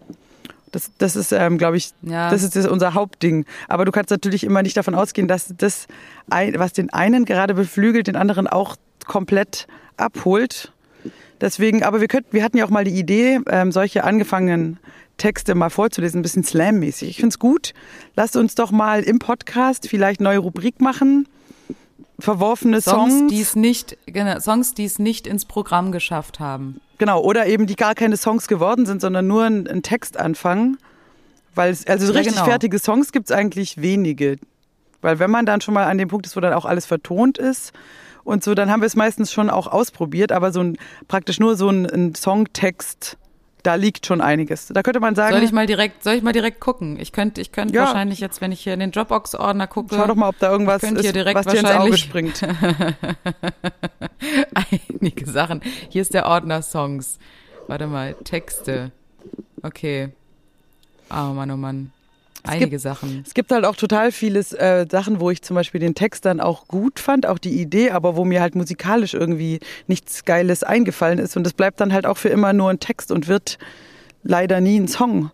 Das, 0.72 0.92
das 0.98 1.16
ist, 1.16 1.32
ähm, 1.32 1.58
glaube 1.58 1.78
ich, 1.78 1.92
Ja. 2.02 2.30
das 2.30 2.44
ist 2.44 2.68
unser 2.68 2.94
Hauptding. 2.94 3.46
Aber 3.70 3.86
du 3.86 3.92
kannst 3.92 4.12
natürlich 4.12 4.44
immer 4.44 4.62
nicht 4.62 4.76
davon 4.76 4.94
ausgehen, 4.94 5.28
dass 5.28 5.54
das, 5.58 5.88
was 6.28 6.74
den 6.74 6.92
einen 6.92 7.24
gerade 7.24 7.54
beflügelt, 7.54 8.08
den 8.08 8.18
anderen 8.18 8.48
auch 8.48 8.76
komplett 9.06 9.68
abholt. 9.96 10.74
Deswegen, 11.46 11.84
aber 11.84 12.02
wir 12.02 12.08
könnten, 12.08 12.34
wir 12.34 12.43
hatten 12.43 12.58
ja 12.58 12.66
auch 12.66 12.72
mal 12.72 12.86
die 12.86 12.98
Idee, 12.98 13.39
ähm, 13.52 13.72
solche 13.72 14.04
angefangenen 14.04 14.80
Texte 15.18 15.54
mal 15.54 15.70
vorzulesen, 15.70 16.22
ein 16.22 16.24
bisschen 16.24 16.43
Slam-mäßig. 16.43 17.08
Ich 17.08 17.18
finde 17.18 17.28
es 17.28 17.38
gut. 17.38 17.76
Lasst 18.16 18.36
uns 18.36 18.56
doch 18.56 18.72
mal 18.72 19.04
im 19.04 19.20
Podcast 19.20 19.88
vielleicht 19.88 20.22
neue 20.22 20.39
Rubrik 20.39 20.82
machen. 20.82 21.28
Verworfene 22.18 22.82
Songs. 22.82 23.14
Songs, 23.14 23.32
die 23.32 23.41
es 23.41 23.56
nicht, 23.56 23.96
genau, 24.08 24.39
Songs, 24.39 24.74
die 24.74 24.86
es 24.86 24.98
nicht 24.98 25.28
ins 25.28 25.46
Programm 25.46 25.91
geschafft 25.91 26.39
haben. 26.39 26.82
Genau, 26.98 27.22
oder 27.22 27.46
eben 27.46 27.68
die 27.68 27.76
gar 27.76 27.93
keine 27.93 28.18
Songs 28.18 28.48
geworden 28.48 28.88
sind, 28.88 29.00
sondern 29.00 29.28
nur 29.28 29.43
ein, 29.43 29.68
ein 29.68 29.84
Textanfang. 29.84 30.78
Weil 31.54 31.72
es, 31.72 31.86
also 31.86 32.08
so 32.08 32.12
Ja, 32.14 32.18
richtig 32.18 32.38
genau. 32.38 32.46
fertige 32.48 32.80
Songs 32.80 33.12
gibt 33.12 33.30
es 33.30 33.32
eigentlich 33.36 33.80
wenige. 33.80 34.38
Weil 35.02 35.20
wenn 35.20 35.30
man 35.30 35.46
dann 35.46 35.62
schon 35.62 35.76
mal 35.76 35.84
an 35.84 36.00
dem 36.00 36.08
Punkt 36.08 36.26
ist, 36.26 36.36
wo 36.36 36.39
dann 36.39 36.54
auch 36.54 36.66
alles 36.66 36.88
vertont 36.88 37.38
ist 37.38 37.72
und 38.26 38.44
so, 38.44 38.54
dann 38.56 38.70
haben 38.70 38.82
wir 38.82 38.88
es 38.88 38.96
meistens 38.98 39.32
schon 39.32 39.50
auch 39.50 39.68
ausprobiert, 39.68 40.34
aber 40.34 40.52
so 40.52 40.60
ein 40.60 40.78
praktisch 41.08 41.40
nur 41.40 41.56
so 41.56 41.70
ein, 41.70 41.86
ein 41.86 42.16
Songtext, 42.16 43.18
da 43.64 43.76
liegt 43.76 44.06
schon 44.06 44.20
einiges. 44.22 44.68
Da 44.68 44.84
könnte 44.84 45.00
man 45.00 45.16
sagen, 45.16 45.36
Soll 45.36 45.44
ich 45.44 45.52
mal 45.52 45.66
direkt, 45.66 46.04
soll 46.04 46.16
ich 46.16 46.22
mal 46.24 46.34
direkt 46.34 46.60
gucken? 46.60 47.00
Ich 47.00 47.12
könnte, 47.12 47.40
ich 47.42 47.52
könnte 47.52 47.74
Ja. 47.74 47.86
wahrscheinlich 47.86 48.20
jetzt, 48.20 48.42
wenn 48.42 48.52
ich 48.52 48.62
hier 48.62 48.74
in 48.74 48.80
den 48.80 48.92
Dropbox-Ordner 48.92 49.68
gucke, 49.68 49.96
schau 49.96 50.08
doch 50.08 50.16
mal, 50.16 50.30
ob 50.30 50.40
da 50.40 50.52
irgendwas 50.52 50.82
könnte 50.82 51.02
hier 51.02 51.10
ist, 51.12 51.16
direkt 51.16 51.36
was 51.36 51.46
dir 51.48 51.60
ins 51.60 51.72
Auge 51.72 51.98
springt. 51.98 52.42
einige 55.00 55.30
Sachen. 55.30 55.62
Hier 55.90 56.02
ist 56.02 56.14
der 56.14 56.26
Ordner 56.26 56.62
Songs. 56.62 57.18
Warte 57.68 57.88
mal, 57.88 58.16
Texte. 58.24 58.92
Okay. 59.64 60.10
Oh 61.10 61.34
Mann, 61.34 61.52
oh 61.52 61.58
Mann. 61.58 61.92
Einige 62.50 62.80
Sachen. 62.80 63.24
Es 63.26 63.34
gibt 63.34 63.52
halt 63.52 63.66
auch 63.66 63.76
total 63.76 64.12
vieles 64.12 64.54
äh, 64.54 64.86
Sachen, 64.89 65.20
wo 65.20 65.30
ich 65.32 65.41
zum 65.41 65.56
Beispiel 65.56 65.80
den 65.80 65.96
Text 65.96 66.26
dann 66.26 66.39
auch 66.39 66.68
gut 66.68 67.00
fand, 67.00 67.26
auch 67.26 67.38
die 67.39 67.60
Idee, 67.62 67.91
aber 67.91 68.16
wo 68.16 68.26
mir 68.26 68.41
halt 68.41 68.56
musikalisch 68.56 69.14
irgendwie 69.14 69.60
nichts 69.88 70.26
Geiles 70.26 70.64
eingefallen 70.64 71.20
ist. 71.20 71.36
Und 71.38 71.43
das 71.43 71.54
bleibt 71.54 71.80
dann 71.82 71.93
halt 71.93 72.06
auch 72.06 72.18
für 72.18 72.30
immer 72.30 72.54
nur 72.54 72.70
ein 72.70 72.80
Text 72.80 73.12
und 73.12 73.28
wird 73.28 73.58
leider 74.24 74.62
nie 74.62 74.80
ein 74.80 74.88
Song. 74.88 75.32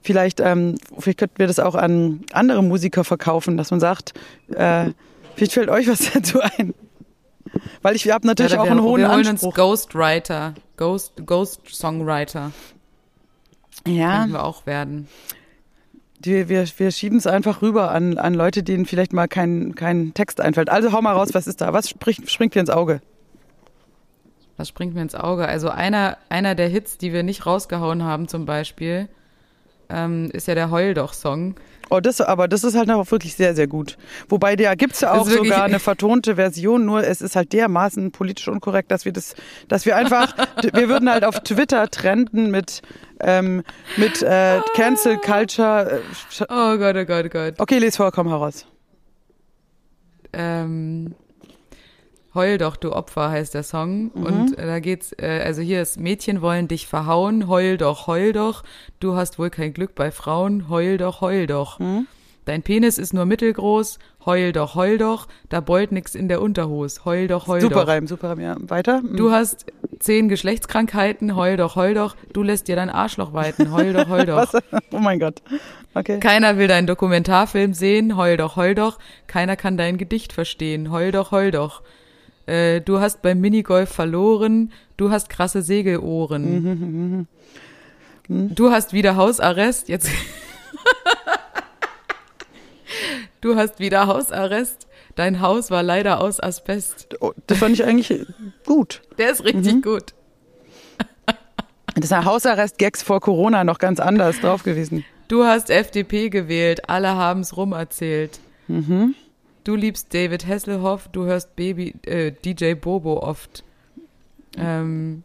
Vielleicht, 0.00 0.40
ähm, 0.40 0.76
vielleicht 0.98 1.18
könnten 1.18 1.38
wir 1.38 1.46
das 1.48 1.58
auch 1.58 1.74
an 1.74 2.20
andere 2.32 2.62
Musiker 2.62 3.04
verkaufen, 3.04 3.56
dass 3.56 3.70
man 3.70 3.80
sagt, 3.80 4.14
äh, 4.54 4.90
vielleicht 5.36 5.52
fällt 5.52 5.68
euch 5.68 5.88
was 5.88 6.10
dazu 6.12 6.40
ein. 6.40 6.74
Weil 7.82 7.96
ich 7.96 8.10
habe 8.10 8.26
natürlich 8.26 8.52
Ja, 8.52 8.60
auch 8.60 8.70
einen 8.70 8.82
hohen 8.82 9.00
wir 9.00 9.10
holen 9.10 9.26
Anspruch. 9.26 9.48
uns 9.48 9.56
Ghostwriter. 9.56 10.54
Ghost, 10.76 11.14
Ghost 11.26 11.60
Songwriter. 11.70 12.52
ja, 13.86 14.18
Könnten 14.18 14.32
wir 14.34 14.44
auch 14.44 14.66
werden. 14.66 15.08
Die, 16.18 16.48
wir, 16.48 16.66
wir 16.76 16.90
schieben 16.90 17.18
es 17.18 17.26
einfach 17.26 17.62
rüber 17.62 17.90
an, 17.90 18.18
an 18.18 18.34
Leute, 18.34 18.62
denen 18.62 18.86
vielleicht 18.86 19.12
mal 19.12 19.28
kein, 19.28 19.74
kein 19.74 20.14
Text 20.14 20.40
einfällt. 20.40 20.68
Also 20.68 20.92
hau 20.92 21.00
mal 21.00 21.12
raus, 21.12 21.30
was 21.32 21.46
ist 21.46 21.60
da? 21.60 21.72
Was 21.72 21.88
spricht, 21.88 22.30
springt 22.30 22.54
dir 22.54 22.60
ins 22.60 22.70
Auge? 22.70 23.00
Was 24.56 24.68
springt 24.68 24.94
mir 24.94 25.02
ins 25.02 25.14
Auge? 25.14 25.46
Also 25.46 25.68
einer, 25.70 26.18
einer 26.28 26.54
der 26.54 26.68
Hits, 26.68 26.98
die 26.98 27.12
wir 27.12 27.22
nicht 27.22 27.46
rausgehauen 27.46 28.02
haben 28.02 28.26
zum 28.26 28.44
Beispiel, 28.44 29.08
ähm, 29.88 30.30
ist 30.32 30.48
ja 30.48 30.54
der 30.54 30.70
Heul 30.70 30.94
doch 30.94 31.12
Song. 31.12 31.54
Oh, 31.90 32.00
das, 32.00 32.20
aber 32.20 32.48
das 32.48 32.64
ist 32.64 32.74
halt 32.76 32.90
auch 32.90 33.10
wirklich 33.10 33.34
sehr, 33.34 33.54
sehr 33.54 33.66
gut. 33.66 33.96
Wobei, 34.28 34.56
da 34.56 34.74
gibt's 34.74 35.00
ja 35.00 35.12
auch 35.12 35.26
sogar 35.28 35.64
eine 35.64 35.78
vertonte 35.78 36.36
Version, 36.36 36.84
nur 36.84 37.02
es 37.04 37.20
ist 37.20 37.34
halt 37.36 37.52
dermaßen 37.52 38.12
politisch 38.12 38.48
unkorrekt, 38.48 38.90
dass 38.90 39.04
wir 39.04 39.12
das, 39.12 39.34
dass 39.68 39.86
wir 39.86 39.96
einfach, 39.96 40.34
wir 40.74 40.88
würden 40.88 41.10
halt 41.10 41.24
auf 41.24 41.40
Twitter 41.40 41.88
trenden 41.88 42.50
mit, 42.50 42.82
ähm, 43.20 43.62
mit 43.96 44.22
äh, 44.22 44.60
Cancel 44.74 45.18
Culture. 45.18 46.00
Äh, 46.40 46.44
Oh 46.50 46.76
Gott, 46.78 46.96
oh 46.96 47.04
Gott, 47.04 47.24
oh 47.26 47.28
Gott. 47.28 47.54
okay, 47.58 47.78
les 47.78 47.96
vor, 47.96 48.12
komm 48.12 48.28
heraus. 48.28 48.66
ähm, 50.32 51.14
Heul 52.38 52.56
doch, 52.56 52.76
du 52.76 52.92
Opfer 52.92 53.30
heißt 53.30 53.52
der 53.54 53.64
Song. 53.64 54.12
Mhm. 54.14 54.22
Und 54.22 54.58
äh, 54.58 54.64
da 54.64 54.78
geht's, 54.78 55.12
äh, 55.18 55.42
also 55.44 55.60
hier 55.60 55.82
ist 55.82 55.98
Mädchen 55.98 56.40
wollen 56.40 56.68
dich 56.68 56.86
verhauen, 56.86 57.48
heul 57.48 57.76
doch, 57.78 58.06
heul 58.06 58.32
doch. 58.32 58.62
Du 59.00 59.16
hast 59.16 59.40
wohl 59.40 59.50
kein 59.50 59.72
Glück 59.72 59.96
bei 59.96 60.12
Frauen, 60.12 60.68
heul 60.68 60.98
doch, 60.98 61.20
heul 61.20 61.48
doch. 61.48 61.80
Mhm. 61.80 62.06
Dein 62.44 62.62
Penis 62.62 62.96
ist 62.96 63.12
nur 63.12 63.26
mittelgroß, 63.26 63.98
heul 64.24 64.52
doch, 64.52 64.76
heul 64.76 64.98
doch. 64.98 65.26
Da 65.48 65.60
beult 65.60 65.90
nix 65.90 66.14
in 66.14 66.28
der 66.28 66.40
Unterhose, 66.40 67.04
heul 67.04 67.26
doch, 67.26 67.48
heul 67.48 67.60
Super 67.60 67.74
doch. 67.74 67.88
Reim, 67.88 68.06
super 68.06 68.30
Reim, 68.30 68.38
ja. 68.38 68.56
Weiter? 68.60 69.02
Du 69.02 69.32
hast 69.32 69.66
zehn 69.98 70.28
Geschlechtskrankheiten, 70.28 71.34
heul 71.34 71.56
doch, 71.56 71.74
heul 71.74 71.94
doch. 71.94 72.14
Du 72.32 72.44
lässt 72.44 72.68
dir 72.68 72.76
dein 72.76 72.88
Arschloch 72.88 73.32
weiten, 73.32 73.72
heul 73.72 73.92
doch, 73.94 74.08
heul 74.08 74.26
doch. 74.26 74.54
Oh 74.92 75.00
mein 75.00 75.18
Gott. 75.18 75.42
Okay. 75.94 76.20
Keiner 76.20 76.56
will 76.56 76.68
deinen 76.68 76.86
Dokumentarfilm 76.86 77.74
sehen, 77.74 78.16
heul 78.16 78.36
doch, 78.36 78.54
heul 78.54 78.76
doch. 78.76 78.98
Keiner 79.26 79.56
kann 79.56 79.76
dein 79.76 79.98
Gedicht 79.98 80.32
verstehen, 80.32 80.92
heul 80.92 81.10
doch, 81.10 81.32
heul 81.32 81.50
doch. 81.50 81.82
Äh, 82.48 82.80
du 82.80 82.98
hast 82.98 83.20
beim 83.20 83.40
Minigolf 83.40 83.90
verloren, 83.90 84.72
du 84.96 85.10
hast 85.10 85.28
krasse 85.28 85.60
Segelohren. 85.60 87.28
Du 88.28 88.70
hast 88.70 88.94
wieder 88.94 89.16
Hausarrest, 89.16 89.88
jetzt. 89.88 90.08
du 93.42 93.56
hast 93.56 93.80
wieder 93.80 94.06
Hausarrest. 94.06 94.86
Dein 95.14 95.40
Haus 95.40 95.70
war 95.70 95.82
leider 95.82 96.20
aus 96.20 96.40
Asbest. 96.40 97.16
Oh, 97.20 97.32
das 97.46 97.58
fand 97.58 97.74
ich 97.74 97.84
eigentlich 97.84 98.26
gut. 98.64 99.02
Der 99.18 99.30
ist 99.30 99.44
richtig 99.44 99.82
gut. 99.82 100.14
Das 101.94 102.04
ist 102.04 102.12
ein 102.12 102.26
Hausarrest-Gags 102.26 103.02
vor 103.02 103.20
Corona 103.20 103.64
noch 103.64 103.80
ganz 103.80 103.98
anders 103.98 104.40
drauf 104.40 104.62
gewesen. 104.62 105.04
Du 105.26 105.42
hast 105.42 105.68
FDP 105.68 106.28
gewählt, 106.28 106.88
alle 106.88 107.16
haben's 107.16 107.56
rumerzählt. 107.56 108.38
Du 109.68 109.76
liebst 109.76 110.14
David 110.14 110.46
Hasselhoff, 110.46 111.08
du 111.08 111.26
hörst 111.26 111.54
Baby 111.54 111.94
äh, 112.06 112.32
DJ 112.32 112.72
Bobo 112.72 113.18
oft. 113.22 113.64
Ähm, 114.56 115.24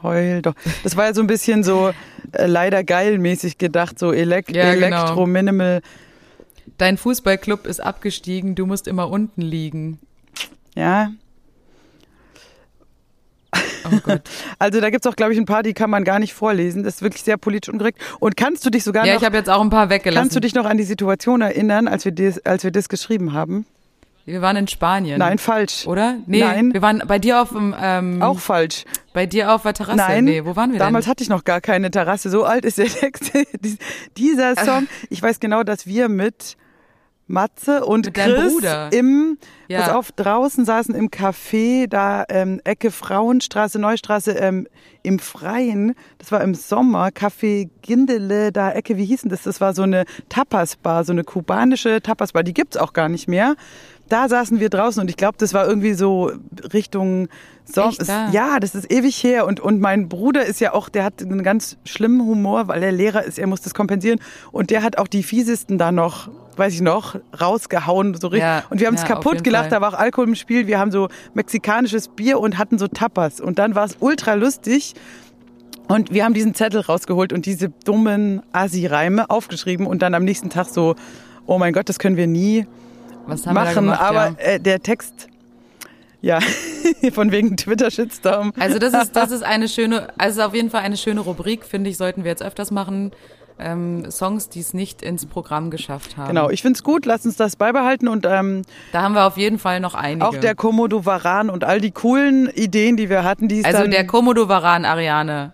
Heul 0.00 0.42
doch. 0.42 0.54
Das 0.84 0.96
war 0.96 1.06
ja 1.06 1.12
so 1.12 1.20
ein 1.20 1.26
bisschen 1.26 1.64
so 1.64 1.92
äh, 2.30 2.46
leider 2.46 2.84
geil-mäßig 2.84 3.58
gedacht, 3.58 3.98
so 3.98 4.12
Elek 4.12 4.54
Ja, 4.54 4.74
genau. 4.74 4.86
Elektro, 4.86 5.26
Minimal. 5.26 5.82
dein 6.78 6.96
Fußballclub 6.96 7.66
ist 7.66 7.80
abgestiegen, 7.80 8.54
du 8.54 8.64
musst 8.64 8.86
immer 8.86 9.10
unten 9.10 9.42
liegen. 9.42 9.98
Ja, 10.76 11.10
Oh 13.92 13.98
Gott. 14.02 14.22
also 14.58 14.80
da 14.80 14.90
gibt's 14.90 15.06
auch, 15.06 15.16
glaube 15.16 15.32
ich, 15.34 15.38
ein 15.38 15.44
paar, 15.44 15.62
die 15.62 15.74
kann 15.74 15.90
man 15.90 16.04
gar 16.04 16.18
nicht 16.18 16.32
vorlesen. 16.34 16.82
Das 16.84 16.96
ist 16.96 17.02
wirklich 17.02 17.22
sehr 17.22 17.36
politisch 17.36 17.72
unkorrekt. 17.72 17.98
Und 18.18 18.36
kannst 18.36 18.64
du 18.64 18.70
dich 18.70 18.82
sogar 18.84 19.04
ja, 19.06 19.14
noch, 19.14 19.20
ich 19.20 19.26
habe 19.26 19.36
jetzt 19.36 19.50
auch 19.50 19.60
ein 19.60 19.70
paar 19.70 19.90
weggelassen. 19.90 20.22
kannst 20.22 20.36
du 20.36 20.40
dich 20.40 20.54
noch 20.54 20.64
an 20.64 20.76
die 20.78 20.84
Situation 20.84 21.40
erinnern, 21.42 21.86
als 21.88 22.04
wir 22.04 22.12
das, 22.12 22.44
als 22.46 22.64
wir 22.64 22.70
das 22.70 22.88
geschrieben 22.88 23.32
haben? 23.32 23.66
wir 24.26 24.40
waren 24.40 24.56
in 24.56 24.66
Spanien. 24.68 25.18
Nein, 25.18 25.36
falsch. 25.36 25.86
Oder? 25.86 26.16
Nee, 26.26 26.40
Nein. 26.40 26.72
wir 26.72 26.80
waren 26.80 27.02
bei 27.06 27.18
dir 27.18 27.42
auf 27.42 27.50
dem, 27.50 27.74
ähm, 27.78 28.22
Auch 28.22 28.38
falsch. 28.38 28.84
bei 29.12 29.26
dir 29.26 29.52
auf 29.52 29.64
der 29.64 29.74
Terrasse. 29.74 29.98
Nein, 29.98 30.24
Nee, 30.24 30.46
wo 30.46 30.56
waren 30.56 30.72
wir 30.72 30.78
damals 30.78 31.04
denn? 31.04 31.10
hatte 31.10 31.22
ich 31.22 31.28
noch 31.28 31.44
gar 31.44 31.60
keine 31.60 31.90
Terrasse. 31.90 32.30
So 32.30 32.42
alt 32.44 32.64
ist 32.64 32.78
der 32.78 32.86
Text. 32.86 33.32
Dies- 33.60 33.76
Dieser 34.16 34.56
Song, 34.56 34.88
ich 35.10 35.20
weiß 35.22 35.40
genau, 35.40 35.62
dass 35.62 35.86
wir 35.86 36.08
mit 36.08 36.56
Matze 37.26 37.84
und 37.84 38.06
Mit 38.06 38.14
Chris 38.14 38.52
Bruder. 38.52 38.92
im, 38.92 39.38
Ja. 39.68 39.80
pass 39.80 39.90
auf, 39.94 40.12
draußen 40.12 40.64
saßen 40.64 40.94
im 40.94 41.08
Café, 41.10 41.86
da 41.88 42.24
ähm, 42.28 42.60
Ecke 42.64 42.90
Frauenstraße, 42.90 43.78
Neustraße, 43.78 44.32
ähm, 44.32 44.66
im 45.02 45.18
Freien, 45.18 45.94
das 46.18 46.32
war 46.32 46.42
im 46.42 46.54
Sommer, 46.54 47.08
Café 47.08 47.68
Gindele, 47.82 48.52
da 48.52 48.72
Ecke, 48.72 48.96
wie 48.96 49.04
hießen 49.04 49.30
das? 49.30 49.42
Das 49.42 49.60
war 49.60 49.74
so 49.74 49.82
eine 49.82 50.04
Tapas-Bar, 50.28 51.04
so 51.04 51.12
eine 51.12 51.24
kubanische 51.24 52.00
Tapas-Bar, 52.02 52.42
die 52.42 52.54
gibt's 52.54 52.76
auch 52.76 52.92
gar 52.92 53.08
nicht 53.08 53.28
mehr. 53.28 53.54
Da 54.08 54.28
saßen 54.28 54.60
wir 54.60 54.68
draußen 54.68 55.00
und 55.00 55.08
ich 55.08 55.16
glaube, 55.16 55.36
das 55.38 55.54
war 55.54 55.66
irgendwie 55.66 55.94
so 55.94 56.30
Richtung 56.72 57.28
Sommer. 57.64 57.92
Da? 58.06 58.30
Ja, 58.30 58.60
das 58.60 58.74
ist 58.74 58.92
ewig 58.92 59.22
her 59.24 59.46
und, 59.46 59.58
und 59.58 59.80
mein 59.80 60.08
Bruder 60.08 60.44
ist 60.44 60.60
ja 60.60 60.74
auch, 60.74 60.90
der 60.90 61.04
hat 61.04 61.22
einen 61.22 61.42
ganz 61.42 61.78
schlimmen 61.84 62.20
Humor, 62.20 62.68
weil 62.68 62.82
er 62.82 62.92
Lehrer 62.92 63.24
ist, 63.24 63.38
er 63.38 63.46
muss 63.46 63.62
das 63.62 63.72
kompensieren 63.72 64.20
und 64.52 64.70
der 64.70 64.82
hat 64.82 64.98
auch 64.98 65.08
die 65.08 65.22
fiesesten 65.22 65.78
da 65.78 65.90
noch, 65.90 66.28
weiß 66.56 66.74
ich 66.74 66.82
noch, 66.82 67.16
rausgehauen, 67.40 68.14
so 68.14 68.28
richtig. 68.28 68.42
Ja, 68.42 68.64
und 68.68 68.80
wir 68.80 68.86
haben 68.86 68.94
uns 68.94 69.02
ja, 69.02 69.08
kaputt 69.08 69.42
gelacht, 69.42 69.70
Fall. 69.70 69.70
da 69.70 69.80
war 69.80 69.94
auch 69.94 69.98
Alkohol 69.98 70.28
im 70.28 70.34
Spiel, 70.34 70.66
wir 70.66 70.78
haben 70.78 70.90
so 70.90 71.08
mexikanisches 71.32 72.08
Bier 72.08 72.38
und 72.38 72.58
hatten 72.58 72.76
so 72.76 72.86
Tapas 72.86 73.40
und 73.40 73.58
dann 73.58 73.74
war 73.74 73.86
es 73.86 73.96
ultra 74.00 74.34
lustig 74.34 74.94
und 75.88 76.12
wir 76.12 76.24
haben 76.24 76.34
diesen 76.34 76.54
Zettel 76.54 76.82
rausgeholt 76.82 77.32
und 77.32 77.46
diese 77.46 77.70
dummen 77.70 78.42
Asi-Reime 78.52 79.30
aufgeschrieben 79.30 79.86
und 79.86 80.02
dann 80.02 80.14
am 80.14 80.24
nächsten 80.24 80.50
Tag 80.50 80.68
so, 80.68 80.96
oh 81.46 81.56
mein 81.56 81.72
Gott, 81.72 81.88
das 81.88 81.98
können 81.98 82.18
wir 82.18 82.26
nie 82.26 82.66
Was 83.26 83.46
haben 83.46 83.54
wir 83.54 83.60
da 83.60 83.66
machen, 83.66 83.74
gemacht? 83.74 84.00
aber 84.00 84.28
ja. 84.30 84.34
äh, 84.38 84.60
der 84.60 84.80
Text, 84.80 85.28
ja, 86.20 86.40
von 87.12 87.32
wegen 87.32 87.56
Twitter-Shitstorm. 87.56 88.52
Also 88.58 88.78
das 88.78 88.94
ist, 88.94 89.16
das 89.16 89.30
ist 89.30 89.42
eine 89.42 89.68
schöne, 89.68 90.08
also 90.18 90.42
auf 90.42 90.54
jeden 90.54 90.70
Fall 90.70 90.82
eine 90.82 90.96
schöne 90.96 91.20
Rubrik, 91.20 91.64
finde 91.64 91.90
ich, 91.90 91.96
sollten 91.96 92.24
wir 92.24 92.30
jetzt 92.30 92.42
öfters 92.42 92.70
machen. 92.70 93.12
Ähm, 93.56 94.10
Songs, 94.10 94.48
die 94.48 94.58
es 94.58 94.74
nicht 94.74 95.00
ins 95.00 95.26
Programm 95.26 95.70
geschafft 95.70 96.16
haben. 96.16 96.26
Genau, 96.26 96.50
ich 96.50 96.60
find's 96.60 96.82
gut, 96.82 97.06
lass 97.06 97.24
uns 97.24 97.36
das 97.36 97.54
beibehalten 97.54 98.08
und 98.08 98.26
ähm, 98.26 98.62
Da 98.90 99.02
haben 99.02 99.14
wir 99.14 99.28
auf 99.28 99.36
jeden 99.36 99.60
Fall 99.60 99.78
noch 99.78 99.94
einige. 99.94 100.26
auch 100.26 100.34
der 100.36 100.56
Komodo 100.56 101.06
Varan 101.06 101.50
und 101.50 101.62
all 101.62 101.80
die 101.80 101.92
coolen 101.92 102.48
Ideen, 102.48 102.96
die 102.96 103.08
wir 103.08 103.22
hatten, 103.22 103.46
die 103.46 103.64
also 103.64 103.86
der 103.86 104.08
Komodo 104.08 104.48
Varan 104.48 104.84
Ariane, 104.84 105.52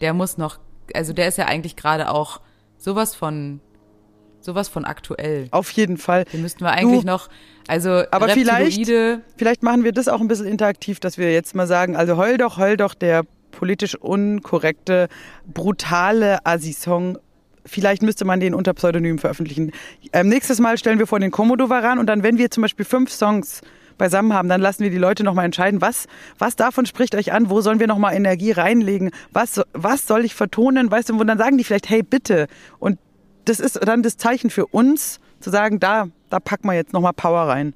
der 0.00 0.14
muss 0.14 0.38
noch, 0.38 0.60
also 0.94 1.12
der 1.12 1.28
ist 1.28 1.36
ja 1.36 1.44
eigentlich 1.44 1.76
gerade 1.76 2.10
auch 2.10 2.40
sowas 2.78 3.14
von, 3.14 3.60
sowas 4.44 4.68
von 4.68 4.84
aktuell. 4.84 5.48
auf 5.50 5.70
jeden 5.70 5.96
Fall. 5.96 6.24
Den 6.32 6.42
müssten 6.42 6.60
wir 6.64 6.70
eigentlich 6.72 7.00
Du, 7.02 7.06
noch, 7.06 7.28
also 7.68 8.02
aber 8.10 8.28
vielleicht- 8.28 8.78
Reptiloide, 8.78 9.20
Vielleicht 9.36 9.62
machen 9.62 9.84
wir 9.84 9.92
das 9.92 10.08
auch 10.08 10.20
ein 10.20 10.28
bisschen 10.28 10.46
interaktiv, 10.46 11.00
dass 11.00 11.18
wir 11.18 11.32
jetzt 11.32 11.54
mal 11.54 11.66
sagen, 11.66 11.96
also 11.96 12.16
heul 12.16 12.36
doch, 12.38 12.58
heul 12.58 12.76
doch, 12.76 12.94
der 12.94 13.22
politisch 13.52 13.94
unkorrekte, 13.94 15.08
brutale 15.52 16.44
Assi-Song. 16.44 17.18
Vielleicht 17.64 18.02
müsste 18.02 18.24
man 18.24 18.40
den 18.40 18.54
unter 18.54 18.74
Pseudonym 18.74 19.18
veröffentlichen. 19.18 19.70
Ähm, 20.12 20.28
nächstes 20.28 20.58
Mal 20.58 20.78
stellen 20.78 20.98
wir 20.98 21.06
vor 21.06 21.20
den 21.20 21.30
Komodo 21.30 21.68
Varan 21.70 21.98
und 21.98 22.06
dann, 22.06 22.22
wenn 22.24 22.38
wir 22.38 22.50
zum 22.50 22.62
Beispiel 22.62 22.84
fünf 22.84 23.10
Songs 23.12 23.60
beisammen 23.98 24.32
haben, 24.32 24.48
dann 24.48 24.60
lassen 24.60 24.82
wir 24.82 24.90
die 24.90 24.96
Leute 24.98 25.22
nochmal 25.22 25.44
entscheiden, 25.44 25.80
was, 25.80 26.06
was 26.38 26.56
davon 26.56 26.86
spricht 26.86 27.14
euch 27.14 27.32
an, 27.32 27.50
wo 27.50 27.60
sollen 27.60 27.78
wir 27.78 27.86
nochmal 27.86 28.14
Energie 28.14 28.50
reinlegen, 28.50 29.10
was, 29.32 29.60
was 29.74 30.06
soll 30.08 30.24
ich 30.24 30.34
vertonen, 30.34 30.90
weißt 30.90 31.10
du, 31.10 31.20
und 31.20 31.26
dann 31.26 31.38
sagen 31.38 31.56
die 31.58 31.62
vielleicht, 31.62 31.88
hey, 31.88 32.02
bitte. 32.02 32.48
Und 32.80 32.98
das 33.44 33.60
ist 33.60 33.80
dann 33.86 34.02
das 34.02 34.16
Zeichen 34.16 34.50
für 34.50 34.66
uns, 34.66 35.20
zu 35.40 35.50
sagen, 35.50 35.80
da, 35.80 36.08
da 36.30 36.40
packen 36.40 36.68
wir 36.68 36.74
jetzt 36.74 36.92
nochmal 36.92 37.12
Power 37.12 37.48
rein. 37.48 37.74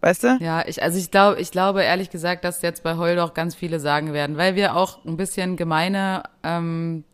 Weißt 0.00 0.22
du? 0.24 0.36
Ja, 0.40 0.62
ich, 0.66 0.82
also 0.82 0.98
ich 0.98 1.10
glaube, 1.10 1.40
ich 1.40 1.50
glaube 1.50 1.82
ehrlich 1.82 2.10
gesagt, 2.10 2.44
dass 2.44 2.60
jetzt 2.60 2.82
bei 2.82 2.96
Heul 2.96 3.16
doch 3.16 3.32
ganz 3.32 3.54
viele 3.54 3.80
sagen 3.80 4.12
werden, 4.12 4.36
weil 4.36 4.54
wir 4.54 4.76
auch 4.76 5.02
ein 5.06 5.16
bisschen 5.16 5.56
gemeine, 5.56 6.24
ähm, 6.42 7.04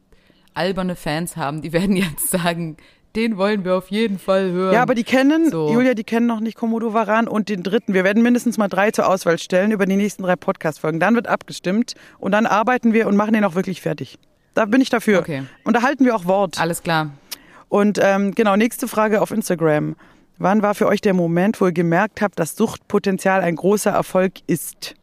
alberne 0.54 0.96
Fans 0.96 1.36
haben, 1.36 1.62
die 1.62 1.72
werden 1.72 1.96
jetzt 1.96 2.30
sagen, 2.30 2.76
den 3.16 3.36
wollen 3.36 3.64
wir 3.64 3.76
auf 3.76 3.90
jeden 3.90 4.18
Fall 4.18 4.50
hören. 4.50 4.74
Ja, 4.74 4.82
aber 4.82 4.94
die 4.94 5.04
kennen, 5.04 5.50
So. 5.50 5.72
Julia, 5.72 5.94
die 5.94 6.04
kennen 6.04 6.26
noch 6.26 6.40
nicht 6.40 6.56
Komodo 6.56 6.92
Varan 6.92 7.26
und 7.28 7.48
den 7.48 7.62
dritten. 7.62 7.94
Wir 7.94 8.04
werden 8.04 8.22
mindestens 8.22 8.56
mal 8.58 8.68
drei 8.68 8.90
zur 8.90 9.08
Auswahl 9.08 9.38
stellen 9.38 9.72
über 9.72 9.86
die 9.86 9.96
nächsten 9.96 10.22
drei 10.22 10.36
Podcast-Folgen. 10.36 11.00
Dann 11.00 11.14
wird 11.14 11.26
abgestimmt 11.26 11.94
und 12.18 12.32
dann 12.32 12.46
arbeiten 12.46 12.92
wir 12.92 13.08
und 13.08 13.16
machen 13.16 13.34
den 13.34 13.44
auch 13.44 13.54
wirklich 13.54 13.80
fertig. 13.82 14.18
Da 14.54 14.64
bin 14.64 14.80
ich 14.80 14.90
dafür. 14.90 15.20
Okay. 15.20 15.44
Und 15.64 15.74
da 15.76 15.82
halten 15.82 16.04
wir 16.04 16.14
auch 16.14 16.24
Wort. 16.24 16.60
Alles 16.60 16.82
klar. 16.82 17.10
Und 17.70 17.98
ähm, 18.02 18.34
genau, 18.34 18.56
nächste 18.56 18.88
Frage 18.88 19.22
auf 19.22 19.30
Instagram. 19.30 19.96
Wann 20.38 20.60
war 20.60 20.74
für 20.74 20.86
euch 20.88 21.00
der 21.00 21.14
Moment, 21.14 21.60
wo 21.60 21.66
ihr 21.66 21.72
gemerkt 21.72 22.20
habt, 22.20 22.38
dass 22.38 22.56
Suchtpotenzial 22.56 23.42
ein 23.42 23.54
großer 23.56 23.92
Erfolg 23.92 24.32
ist? 24.46 24.96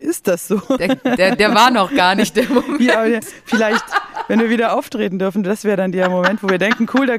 Ist 0.00 0.26
das 0.26 0.48
so? 0.48 0.60
Der, 0.78 0.96
der, 0.96 1.36
der 1.36 1.54
war 1.54 1.70
noch 1.70 1.94
gar 1.94 2.16
nicht 2.16 2.36
der 2.36 2.48
Moment. 2.48 2.80
Ja, 2.80 3.04
vielleicht, 3.44 3.84
wenn 4.26 4.40
wir 4.40 4.50
wieder 4.50 4.76
auftreten 4.76 5.20
dürfen, 5.20 5.44
das 5.44 5.62
wäre 5.62 5.76
dann 5.76 5.92
der 5.92 6.10
Moment, 6.10 6.42
wo 6.42 6.48
wir 6.48 6.58
denken, 6.58 6.88
cool, 6.92 7.06
da, 7.06 7.16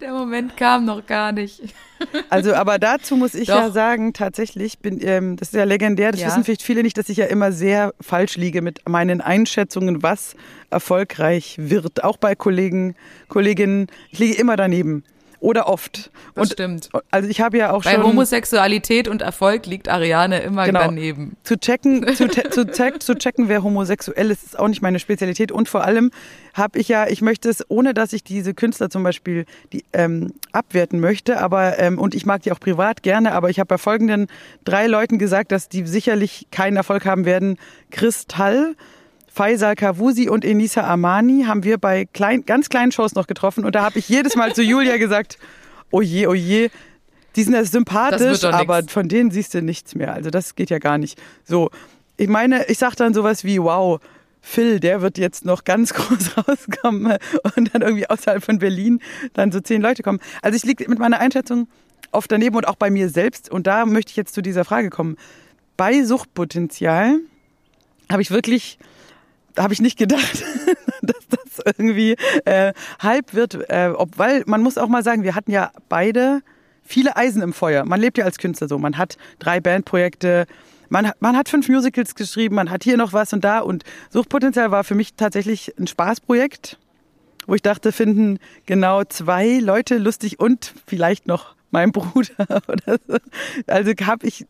Der 0.00 0.12
Moment 0.12 0.56
kam 0.56 0.84
noch 0.84 1.04
gar 1.06 1.32
nicht. 1.32 1.62
Also, 2.30 2.54
aber 2.54 2.78
dazu 2.78 3.14
muss 3.14 3.34
ich 3.34 3.48
Doch. 3.48 3.56
ja 3.56 3.70
sagen, 3.70 4.14
tatsächlich 4.14 4.78
bin, 4.78 5.06
ähm, 5.06 5.36
das 5.36 5.48
ist 5.48 5.54
ja 5.54 5.64
legendär, 5.64 6.12
das 6.12 6.22
Ja. 6.22 6.28
wissen 6.28 6.44
vielleicht 6.44 6.62
viele 6.62 6.82
nicht, 6.82 6.96
dass 6.96 7.10
ich 7.10 7.18
ja 7.18 7.26
immer 7.26 7.52
sehr 7.52 7.92
falsch 8.00 8.38
liege 8.38 8.62
mit 8.62 8.88
meinen 8.88 9.20
Einschätzungen, 9.20 10.02
was 10.02 10.34
erfolgreich 10.70 11.56
wird. 11.58 12.02
Auch 12.02 12.16
bei 12.16 12.34
Kollegen, 12.34 12.94
Kolleginnen, 13.28 13.88
ich 14.10 14.18
liege 14.18 14.40
immer 14.40 14.56
daneben. 14.56 15.04
Oder 15.40 15.68
oft. 15.68 16.10
Das 16.34 16.52
stimmt. 16.52 16.90
Also 17.10 17.28
ich 17.28 17.40
habe 17.40 17.56
ja 17.56 17.72
auch 17.72 17.82
Bei 17.82 17.94
schon 17.94 18.04
Homosexualität 18.04 19.08
und 19.08 19.22
Erfolg 19.22 19.64
liegt 19.64 19.88
Ariane 19.88 20.40
immer 20.40 20.66
Genau. 20.66 20.80
daneben. 20.80 21.36
zu 21.44 21.58
checken, 21.58 22.06
zu, 22.14 22.28
zu, 22.28 22.66
check, 22.66 23.02
zu 23.02 23.14
checken, 23.14 23.48
wer 23.48 23.62
homosexuell 23.62 24.30
ist, 24.30 24.44
ist 24.44 24.58
auch 24.58 24.68
nicht 24.68 24.82
meine 24.82 24.98
Spezialität. 24.98 25.50
Und 25.50 25.68
vor 25.68 25.82
allem 25.84 26.10
habe 26.52 26.78
ich 26.78 26.88
ja, 26.88 27.08
ich 27.08 27.22
möchte 27.22 27.48
es, 27.48 27.64
ohne 27.68 27.94
dass 27.94 28.12
ich 28.12 28.22
diese 28.22 28.52
Künstler 28.52 28.90
zum 28.90 29.02
Beispiel 29.02 29.46
die, 29.72 29.82
ähm, 29.94 30.34
abwerten 30.52 31.00
möchte, 31.00 31.40
aber 31.40 31.78
ähm, 31.78 31.98
und 31.98 32.14
ich 32.14 32.26
mag 32.26 32.42
die 32.42 32.52
auch 32.52 32.60
privat 32.60 33.02
gerne, 33.02 33.32
aber 33.32 33.48
ich 33.48 33.58
habe 33.58 33.68
bei 33.68 33.78
folgenden 33.78 34.26
drei 34.64 34.86
Leuten 34.88 35.18
gesagt, 35.18 35.52
dass 35.52 35.70
die 35.70 35.86
sicherlich 35.86 36.48
keinen 36.50 36.76
Erfolg 36.76 37.06
haben 37.06 37.24
werden. 37.24 37.56
Kristall, 37.90 38.74
Faisal 39.32 39.76
Kavusi 39.76 40.28
und 40.28 40.44
Enisa 40.44 40.82
Amani 40.82 41.44
haben 41.46 41.62
wir 41.62 41.78
bei 41.78 42.04
klein, 42.04 42.44
ganz 42.44 42.68
kleinen 42.68 42.92
Shows 42.92 43.14
noch 43.14 43.26
getroffen 43.26 43.64
und 43.64 43.74
da 43.74 43.82
habe 43.82 43.98
ich 43.98 44.08
jedes 44.08 44.34
Mal 44.34 44.54
zu 44.54 44.62
Julia 44.62 44.96
gesagt, 44.96 45.38
oh 45.90 46.00
je, 46.00 46.26
oh 46.26 46.34
je, 46.34 46.70
die 47.36 47.42
sind 47.44 47.54
ja 47.54 47.64
sympathisch, 47.64 48.44
aber 48.44 48.82
nix. 48.82 48.92
von 48.92 49.08
denen 49.08 49.30
siehst 49.30 49.54
du 49.54 49.62
nichts 49.62 49.94
mehr. 49.94 50.12
Also 50.12 50.30
das 50.30 50.56
geht 50.56 50.70
ja 50.70 50.78
gar 50.78 50.98
nicht. 50.98 51.20
So, 51.44 51.70
ich 52.16 52.28
meine, 52.28 52.66
ich 52.66 52.78
sag 52.78 52.96
dann 52.96 53.14
sowas 53.14 53.44
wie, 53.44 53.62
wow, 53.62 54.00
Phil, 54.40 54.80
der 54.80 55.00
wird 55.00 55.16
jetzt 55.16 55.44
noch 55.44 55.64
ganz 55.64 55.94
groß 55.94 56.36
rauskommen 56.36 57.16
und 57.56 57.74
dann 57.74 57.82
irgendwie 57.82 58.08
außerhalb 58.08 58.42
von 58.42 58.58
Berlin 58.58 59.00
dann 59.34 59.52
so 59.52 59.60
zehn 59.60 59.80
Leute 59.80 60.02
kommen. 60.02 60.18
Also 60.42 60.56
ich 60.56 60.64
liege 60.64 60.88
mit 60.88 60.98
meiner 60.98 61.20
Einschätzung 61.20 61.68
oft 62.10 62.30
daneben 62.32 62.56
und 62.56 62.66
auch 62.66 62.76
bei 62.76 62.90
mir 62.90 63.08
selbst. 63.08 63.50
Und 63.50 63.66
da 63.66 63.86
möchte 63.86 64.10
ich 64.10 64.16
jetzt 64.16 64.34
zu 64.34 64.42
dieser 64.42 64.64
Frage 64.64 64.90
kommen. 64.90 65.16
Bei 65.76 66.02
Suchtpotenzial 66.02 67.20
habe 68.10 68.22
ich 68.22 68.30
wirklich, 68.30 68.78
habe 69.58 69.72
ich 69.72 69.80
nicht 69.80 69.98
gedacht, 69.98 70.44
dass 71.02 71.26
das 71.28 71.64
irgendwie 71.76 72.16
äh, 72.44 72.72
Hype 73.02 73.34
wird. 73.34 73.54
Äh, 73.70 73.92
ob, 73.94 74.18
weil 74.18 74.42
man 74.46 74.62
muss 74.62 74.78
auch 74.78 74.88
mal 74.88 75.02
sagen, 75.02 75.22
wir 75.22 75.34
hatten 75.34 75.50
ja 75.50 75.70
beide 75.88 76.40
viele 76.82 77.16
Eisen 77.16 77.42
im 77.42 77.52
Feuer. 77.52 77.84
Man 77.84 78.00
lebt 78.00 78.18
ja 78.18 78.24
als 78.24 78.38
Künstler 78.38 78.68
so. 78.68 78.78
Man 78.78 78.98
hat 78.98 79.16
drei 79.38 79.60
Bandprojekte, 79.60 80.46
man, 80.88 81.06
hat- 81.08 81.20
man 81.22 81.36
hat 81.36 81.48
fünf 81.48 81.68
Musicals 81.68 82.14
geschrieben, 82.14 82.54
man 82.56 82.70
hat 82.70 82.82
hier 82.84 82.96
noch 82.96 83.12
was 83.12 83.32
und 83.32 83.44
da. 83.44 83.60
Und 83.60 83.84
Suchtpotenzial 84.10 84.70
war 84.70 84.84
für 84.84 84.94
mich 84.94 85.14
tatsächlich 85.14 85.72
ein 85.78 85.86
Spaßprojekt, 85.86 86.78
wo 87.46 87.54
ich 87.54 87.62
dachte, 87.62 87.92
finden 87.92 88.38
genau 88.66 89.04
zwei 89.04 89.58
Leute 89.60 89.98
lustig 89.98 90.40
und 90.40 90.74
vielleicht 90.86 91.26
noch 91.26 91.54
mein 91.70 91.92
Bruder 91.92 92.28
oder 92.68 92.98
so. 93.06 93.16
Also 93.66 93.92
habe 94.04 94.26
ich 94.26 94.46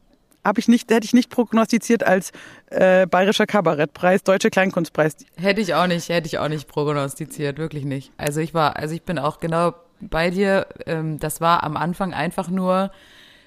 habe 0.50 0.58
ich 0.58 0.66
nicht, 0.66 0.90
hätte 0.90 1.04
ich 1.04 1.14
nicht 1.14 1.30
prognostiziert 1.30 2.02
als 2.02 2.32
äh, 2.66 3.06
bayerischer 3.06 3.46
Kabarettpreis, 3.46 4.24
deutsche 4.24 4.50
Kleinkunstpreis. 4.50 5.16
Hätte 5.36 5.60
ich 5.60 5.74
auch 5.74 5.86
nicht, 5.86 6.08
hätte 6.08 6.26
ich 6.26 6.38
auch 6.38 6.48
nicht 6.48 6.66
prognostiziert, 6.66 7.56
wirklich 7.56 7.84
nicht. 7.84 8.10
Also 8.16 8.40
ich 8.40 8.52
war, 8.52 8.76
also 8.76 8.92
ich 8.92 9.02
bin 9.02 9.20
auch 9.20 9.38
genau 9.38 9.74
bei 10.00 10.30
dir. 10.30 10.66
Ähm, 10.86 11.20
das 11.20 11.40
war 11.40 11.62
am 11.62 11.76
Anfang 11.76 12.12
einfach 12.12 12.50
nur, 12.50 12.90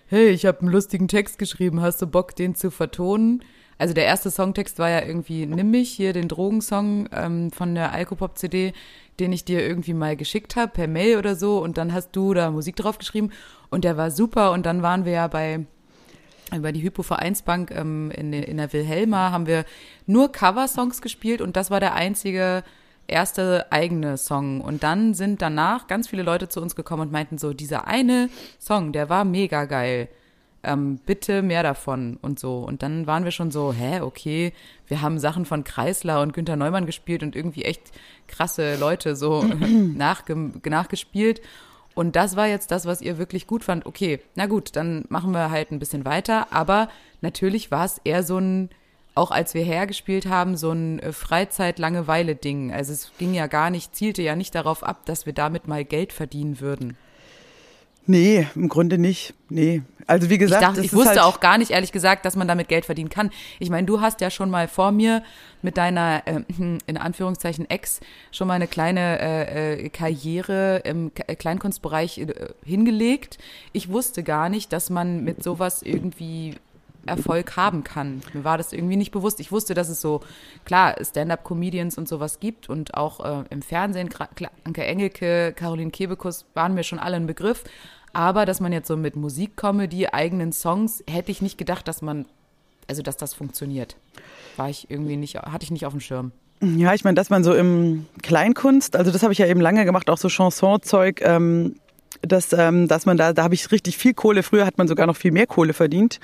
hey, 0.08 0.30
ich 0.30 0.45
habe 0.45 0.62
einen 0.62 0.70
lustigen 0.70 1.10
Text 1.10 1.38
geschrieben, 1.38 1.82
hast 1.82 2.01
du 2.01 2.08
Bock, 2.08 2.38
den 2.38 2.56
zu 2.56 2.72
vertonen? 2.72 3.43
Also 3.78 3.93
der 3.93 4.06
erste 4.06 4.32
Songtext 4.32 4.80
war 4.80 4.89
ja 4.89 5.01
irgendwie 5.01 5.45
Nimm 5.45 5.72
mich, 5.72 5.91
hier 5.91 6.14
den 6.14 6.30
Drogensong 6.30 7.10
ähm, 7.12 7.51
von 7.51 7.76
der 7.76 7.91
Alkopop-CD, 7.91 8.72
den 9.20 9.34
ich 9.34 9.43
dir 9.43 9.62
irgendwie 9.62 9.93
mal 9.93 10.16
geschickt 10.16 10.56
habe, 10.56 10.72
per 10.72 10.88
Mail 10.88 11.18
oder 11.18 11.36
so. 11.36 11.62
Und 11.62 11.78
dann 11.78 11.93
hast 11.93 12.12
du 12.16 12.34
da 12.34 12.49
Musik 12.49 12.78
drauf 12.78 12.97
geschrieben 12.97 13.32
und 13.70 13.84
der 13.84 13.97
war 13.97 14.10
super. 14.10 14.54
Und 14.54 14.66
dann 14.66 14.84
waren 14.84 15.04
wir 15.04 15.12
ja 15.12 15.28
bei 15.28 15.66
über 16.56 16.72
die 16.72 16.82
Hypo 16.84 17.04
Vereinsbank 17.04 17.72
ähm, 17.72 18.12
in, 18.12 18.32
der- 18.32 18.47
in 18.47 18.58
der 18.58 18.72
Wilhelma 18.74 19.32
haben 19.32 19.47
wir 19.47 19.66
nur 20.06 20.32
Coversongs 20.32 21.01
gespielt 21.01 21.41
und 21.41 21.56
das 21.56 21.72
war 21.72 21.80
der 21.80 21.93
einzige 21.93 22.64
erste 23.08 23.72
eigene 23.72 24.18
Song. 24.18 24.62
Und 24.62 24.84
dann 24.84 25.14
sind 25.14 25.41
danach 25.41 25.88
ganz 25.88 26.08
viele 26.08 26.24
Leute 26.24 26.47
zu 26.49 26.62
uns 26.62 26.76
gekommen 26.76 27.01
und 27.04 27.12
meinten 27.12 27.38
so, 27.38 27.54
dieser 27.54 27.86
eine 27.88 28.30
Song, 28.60 28.91
der 28.93 29.10
war 29.10 29.26
mega 29.26 29.66
geil. 29.66 30.08
ähm, 30.66 30.97
bitte 31.06 31.41
mehr 31.41 31.62
davon 31.62 32.18
und 32.22 32.39
so. 32.39 32.60
Und 32.60 32.84
dann 32.84 33.06
waren 33.06 33.26
wir 33.26 33.32
schon 33.32 33.51
so, 33.51 33.74
hä, 33.74 33.99
okay, 33.99 34.54
wir 34.88 35.01
haben 35.01 35.20
Sachen 35.20 35.43
von 35.45 35.66
Kreisler 35.66 36.22
und 36.22 36.32
Günter 36.34 36.56
Neumann 36.56 36.86
gespielt 36.86 37.22
und 37.22 37.36
irgendwie 37.36 37.66
echt 37.66 37.91
krasse 38.30 38.78
Leute 38.78 39.18
so 39.18 39.43
nachge 39.93 40.36
nachgespielt. 40.66 41.41
Und 41.96 42.16
das 42.16 42.36
war 42.36 42.48
jetzt 42.48 42.72
das, 42.72 42.86
was 42.86 43.02
ihr 43.02 43.18
wirklich 43.18 43.48
gut 43.48 43.64
fand. 43.64 43.86
Okay, 43.86 44.20
na 44.36 44.48
gut, 44.48 44.76
dann 44.76 45.06
machen 45.10 45.32
wir 45.32 45.52
halt 45.52 45.72
ein 45.72 45.80
bisschen 45.80 46.06
weiter. 46.06 46.48
Aber 46.52 46.89
natürlich 47.22 47.72
war 47.72 47.86
es 47.86 48.00
eher 48.04 48.24
so 48.24 48.38
ein, 48.38 48.70
auch 49.16 49.32
als 49.32 49.54
wir 49.54 49.64
hergespielt 49.64 50.26
haben, 50.26 50.58
so 50.58 50.72
ein 50.72 51.00
äh, 51.00 51.14
Freizeit-Langeweile-Ding. 51.14 52.74
Also 52.74 52.94
es 52.94 53.12
ging 53.18 53.34
ja 53.34 53.48
gar 53.48 53.70
nicht, 53.70 53.96
zielte 53.96 54.22
ja 54.22 54.36
nicht 54.36 54.56
darauf 54.56 54.84
ab, 54.84 55.06
dass 55.06 55.26
wir 55.26 55.34
damit 55.34 55.68
mal 55.68 55.86
Geld 55.86 56.14
verdienen 56.14 56.60
würden. 56.60 56.98
Nee, 58.06 58.47
im 58.56 58.70
Grunde 58.70 58.97
nicht. 58.97 59.34
Nee. 59.49 59.82
Also 60.08 60.30
wie 60.30 60.38
gesagt, 60.38 60.62
ich, 60.62 60.68
dachte, 60.68 60.82
ich 60.82 60.93
wusste 60.93 61.12
halt 61.12 61.20
auch 61.22 61.39
gar 61.39 61.58
nicht, 61.58 61.72
ehrlich 61.72 61.91
gesagt, 61.91 62.26
dass 62.26 62.36
man 62.36 62.47
damit 62.47 62.68
Geld 62.68 62.86
verdienen 62.86 63.10
kann. 63.10 63.30
Ich 63.60 63.70
meine, 63.70 63.88
du 63.88 64.01
hast 64.01 64.20
ja 64.20 64.30
schon 64.30 64.49
mal 64.49 64.68
vor 64.68 64.91
mir 64.91 65.24
mit 65.62 65.78
deiner, 65.78 66.24
äh, 66.26 66.41
in 66.86 66.97
Anführungszeichen, 66.97 67.70
Ex 67.70 68.01
schon 68.32 68.47
mal 68.47 68.56
eine 68.56 68.68
kleine 68.68 69.20
äh, 69.22 69.86
äh 69.86 69.89
Karriere 69.89 70.82
im 70.84 71.12
äh, 71.28 71.36
Kleinkunstbereich 71.36 72.18
äh, 72.18 72.34
hingelegt. 72.66 73.38
Ich 73.72 73.89
wusste 73.89 74.24
gar 74.24 74.49
nicht, 74.49 74.74
dass 74.74 74.89
man 74.89 75.24
mit 75.24 75.41
sowas 75.41 75.82
irgendwie 75.82 76.56
Erfolg 77.06 77.56
haben 77.56 77.84
kann. 77.84 78.22
Mir 78.34 78.43
war 78.43 78.58
das 78.58 78.74
irgendwie 78.74 78.95
nicht 78.95 79.12
bewusst. 79.12 79.39
Ich 79.39 79.51
wusste, 79.51 79.74
dass 79.74 79.89
es 79.89 80.01
so, 80.01 80.22
klar, 80.66 80.95
Stand-up-Comedians 81.01 81.97
und 81.97 82.08
sowas 82.08 82.39
gibt 82.39 82.70
und 82.70 82.95
auch 82.95 83.20
äh, 83.24 83.43
im 83.49 83.62
Fernsehen, 83.62 84.10
Anke 84.64 84.84
Engelke, 84.84 85.54
Caroline 85.54 85.91
Kebekus 85.91 86.45
waren 86.54 86.74
mir 86.74 86.84
schon 86.84 86.99
alle 86.99 87.16
ein 87.16 87.28
Begriff. 87.28 87.64
Aber 88.14 88.45
dass 88.45 88.60
man 88.60 88.72
jetzt 88.72 88.88
so 88.88 88.95
mit 88.95 89.16
Musikcomedy, 89.16 90.08
eigenen 90.08 90.54
Songs, 90.54 91.04
hätte 91.10 91.32
ich 91.32 91.41
nicht 91.41 91.58
gedacht, 91.58 91.88
dass 91.88 92.01
man, 92.01 92.26
also 92.88 93.01
dass 93.01 93.18
das 93.18 93.34
funktioniert. 93.34 93.95
War 94.56 94.70
ich 94.70 94.89
irgendwie 94.89 95.18
nicht, 95.18 95.36
hatte 95.36 95.64
ich 95.64 95.72
nicht 95.72 95.86
auf 95.86 95.93
dem 95.93 95.99
Schirm. 95.99 96.32
Ja, 96.62 96.93
ich 96.93 97.04
meine, 97.04 97.16
dass 97.16 97.30
man 97.30 97.43
so 97.43 97.54
im 97.54 98.06
Kleinkunst, 98.22 98.95
also 98.95 99.12
das 99.12 99.24
habe 99.24 99.34
ich 99.34 99.39
ja 99.39 99.47
eben 99.47 99.60
lange 99.60 99.84
gemacht, 99.84 100.10
auch 100.10 100.18
so 100.18 100.30
Chansonzeug, 100.30 101.22
ähm, 101.22 101.76
dass, 102.22 102.53
ähm, 102.53 102.88
dass 102.88 103.05
man 103.05 103.18
da, 103.18 103.34
da 103.34 103.43
habe 103.43 103.53
ich 103.53 103.72
richtig 103.72 103.97
viel 103.97 104.14
Kohle, 104.14 104.43
früher 104.43 104.66
hat 104.66 104.78
man 104.78 104.88
sogar 104.88 105.07
noch 105.07 105.18
viel 105.18 105.32
mehr 105.32 105.47
Kohle 105.47 105.74
verdient. 105.74 106.20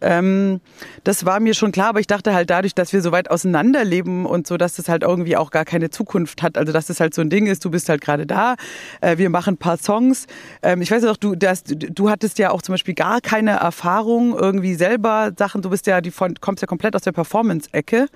Ähm, 0.00 0.60
das 1.04 1.24
war 1.24 1.40
mir 1.40 1.54
schon 1.54 1.72
klar, 1.72 1.88
aber 1.90 2.00
ich 2.00 2.06
dachte 2.06 2.34
halt 2.34 2.50
dadurch, 2.50 2.74
dass 2.74 2.92
wir 2.92 3.02
so 3.02 3.12
weit 3.12 3.30
auseinander 3.30 3.84
leben 3.84 4.26
und 4.26 4.46
so, 4.46 4.56
dass 4.56 4.74
das 4.74 4.88
halt 4.88 5.02
irgendwie 5.02 5.36
auch 5.36 5.50
gar 5.50 5.64
keine 5.64 5.90
Zukunft 5.90 6.42
hat. 6.42 6.58
Also 6.58 6.72
dass 6.72 6.86
das 6.86 7.00
halt 7.00 7.14
so 7.14 7.22
ein 7.22 7.30
Ding 7.30 7.46
ist, 7.46 7.64
du 7.64 7.70
bist 7.70 7.88
halt 7.88 8.00
gerade 8.00 8.26
da, 8.26 8.56
äh, 9.00 9.16
wir 9.18 9.30
machen 9.30 9.54
ein 9.54 9.58
paar 9.58 9.78
Songs. 9.78 10.26
Ähm, 10.62 10.82
ich 10.82 10.90
weiß 10.90 11.04
auch, 11.04 11.16
du, 11.16 11.36
das, 11.36 11.62
du 11.64 12.10
hattest 12.10 12.38
ja 12.38 12.50
auch 12.50 12.62
zum 12.62 12.72
Beispiel 12.72 12.94
gar 12.94 13.20
keine 13.20 13.52
Erfahrung 13.52 14.36
irgendwie 14.36 14.74
selber 14.74 15.30
Sachen, 15.38 15.62
du 15.62 15.70
bist 15.70 15.86
ja, 15.86 16.00
die 16.00 16.10
von, 16.10 16.34
kommst 16.40 16.62
ja 16.62 16.66
komplett 16.66 16.96
aus 16.96 17.02
der 17.02 17.12
Performance-Ecke. 17.12 18.06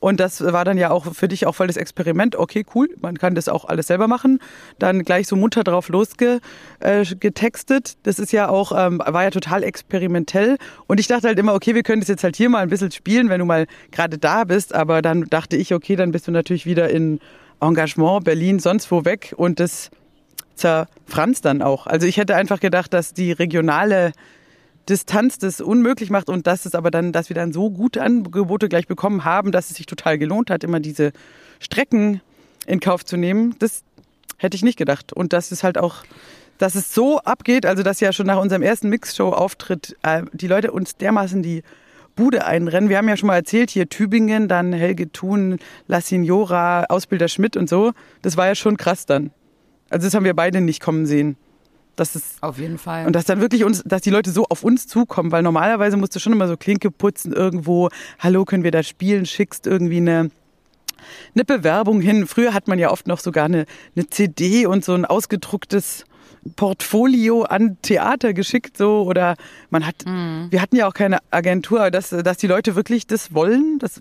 Und 0.00 0.18
das 0.18 0.42
war 0.42 0.64
dann 0.64 0.78
ja 0.78 0.90
auch 0.90 1.14
für 1.14 1.28
dich 1.28 1.46
auch 1.46 1.54
voll 1.54 1.66
das 1.66 1.76
Experiment. 1.76 2.34
Okay, 2.34 2.64
cool, 2.74 2.88
man 3.00 3.18
kann 3.18 3.34
das 3.34 3.48
auch 3.48 3.66
alles 3.66 3.86
selber 3.86 4.08
machen. 4.08 4.40
Dann 4.78 5.04
gleich 5.04 5.28
so 5.28 5.36
munter 5.36 5.62
drauf 5.62 5.90
losgetextet. 5.90 7.98
Das 8.02 8.18
ist 8.18 8.32
ja 8.32 8.48
auch, 8.48 8.72
ähm, 8.74 9.02
war 9.04 9.22
ja 9.22 9.30
total 9.30 9.62
experimentell. 9.62 10.56
Und 10.86 11.00
ich 11.00 11.06
dachte 11.06 11.28
halt 11.28 11.38
immer, 11.38 11.54
okay, 11.54 11.74
wir 11.74 11.82
können 11.82 12.00
das 12.00 12.08
jetzt 12.08 12.24
halt 12.24 12.36
hier 12.36 12.48
mal 12.48 12.62
ein 12.62 12.70
bisschen 12.70 12.90
spielen, 12.90 13.28
wenn 13.28 13.40
du 13.40 13.44
mal 13.44 13.66
gerade 13.92 14.16
da 14.16 14.44
bist. 14.44 14.74
Aber 14.74 15.02
dann 15.02 15.26
dachte 15.26 15.56
ich, 15.56 15.74
okay, 15.74 15.96
dann 15.96 16.12
bist 16.12 16.26
du 16.26 16.32
natürlich 16.32 16.64
wieder 16.64 16.88
in 16.88 17.20
Engagement, 17.60 18.24
Berlin, 18.24 18.58
sonst 18.58 18.90
wo 18.90 19.04
weg. 19.04 19.34
Und 19.36 19.60
das 19.60 19.90
zerfranst 20.54 21.44
dann 21.44 21.60
auch. 21.60 21.86
Also 21.86 22.06
ich 22.06 22.16
hätte 22.16 22.36
einfach 22.36 22.60
gedacht, 22.60 22.94
dass 22.94 23.12
die 23.12 23.32
regionale 23.32 24.12
Distanz 24.88 25.38
das 25.38 25.60
unmöglich 25.60 26.10
macht 26.10 26.28
und 26.28 26.46
dass 26.46 26.66
es 26.66 26.74
aber 26.74 26.90
dann, 26.90 27.12
dass 27.12 27.28
wir 27.28 27.34
dann 27.34 27.52
so 27.52 27.70
gute 27.70 28.02
Angebote 28.02 28.68
gleich 28.68 28.86
bekommen 28.86 29.24
haben, 29.24 29.52
dass 29.52 29.70
es 29.70 29.76
sich 29.76 29.86
total 29.86 30.18
gelohnt 30.18 30.50
hat, 30.50 30.64
immer 30.64 30.80
diese 30.80 31.12
Strecken 31.60 32.20
in 32.66 32.80
Kauf 32.80 33.04
zu 33.04 33.16
nehmen, 33.16 33.54
das 33.58 33.82
hätte 34.38 34.56
ich 34.56 34.62
nicht 34.62 34.78
gedacht. 34.78 35.12
Und 35.12 35.32
dass 35.32 35.52
es 35.52 35.62
halt 35.62 35.78
auch, 35.78 36.04
dass 36.58 36.74
es 36.74 36.94
so 36.94 37.18
abgeht, 37.20 37.66
also 37.66 37.82
dass 37.82 38.00
ja 38.00 38.12
schon 38.12 38.26
nach 38.26 38.40
unserem 38.40 38.62
ersten 38.62 38.88
Mixshow-Auftritt 38.88 39.96
äh, 40.02 40.22
die 40.32 40.48
Leute 40.48 40.72
uns 40.72 40.96
dermaßen 40.96 41.42
die 41.42 41.62
Bude 42.16 42.44
einrennen. 42.44 42.88
Wir 42.88 42.98
haben 42.98 43.08
ja 43.08 43.16
schon 43.16 43.28
mal 43.28 43.36
erzählt, 43.36 43.70
hier 43.70 43.88
Tübingen, 43.88 44.48
dann 44.48 44.72
Helge 44.72 45.10
Thun, 45.12 45.58
La 45.86 46.00
Signora, 46.00 46.84
Ausbilder 46.88 47.28
Schmidt 47.28 47.56
und 47.56 47.68
so. 47.68 47.92
Das 48.22 48.36
war 48.36 48.46
ja 48.46 48.54
schon 48.54 48.76
krass 48.76 49.06
dann. 49.06 49.30
Also 49.90 50.06
das 50.06 50.14
haben 50.14 50.24
wir 50.24 50.34
beide 50.34 50.60
nicht 50.60 50.82
kommen 50.82 51.06
sehen. 51.06 51.36
Das 52.00 52.16
ist, 52.16 52.42
auf 52.42 52.58
jeden 52.58 52.78
Fall. 52.78 53.06
Und 53.06 53.14
dass 53.14 53.26
dann 53.26 53.42
wirklich 53.42 53.62
uns, 53.62 53.82
dass 53.84 54.00
die 54.00 54.08
Leute 54.08 54.30
so 54.30 54.46
auf 54.48 54.64
uns 54.64 54.86
zukommen, 54.86 55.32
weil 55.32 55.42
normalerweise 55.42 55.98
musst 55.98 56.16
du 56.16 56.18
schon 56.18 56.32
immer 56.32 56.48
so 56.48 56.56
Klinke 56.56 56.90
putzen 56.90 57.30
irgendwo, 57.30 57.90
hallo, 58.18 58.46
können 58.46 58.64
wir 58.64 58.70
da 58.70 58.82
spielen, 58.82 59.26
schickst 59.26 59.66
irgendwie 59.66 59.98
eine, 59.98 60.30
eine 61.34 61.44
Bewerbung 61.44 62.00
hin. 62.00 62.26
Früher 62.26 62.54
hat 62.54 62.68
man 62.68 62.78
ja 62.78 62.90
oft 62.90 63.06
noch 63.06 63.20
sogar 63.20 63.44
eine, 63.44 63.66
eine 63.94 64.08
CD 64.08 64.64
und 64.64 64.82
so 64.82 64.94
ein 64.94 65.04
ausgedrucktes 65.04 66.06
Portfolio 66.56 67.42
an 67.42 67.76
Theater 67.82 68.32
geschickt 68.32 68.78
so 68.78 69.02
oder 69.02 69.34
man 69.68 69.86
hat 69.86 70.06
mhm. 70.06 70.46
wir 70.48 70.62
hatten 70.62 70.74
ja 70.74 70.88
auch 70.88 70.94
keine 70.94 71.18
Agentur, 71.30 71.90
dass 71.90 72.08
dass 72.08 72.38
die 72.38 72.46
Leute 72.46 72.76
wirklich 72.76 73.06
das 73.06 73.34
wollen, 73.34 73.78
das 73.78 74.00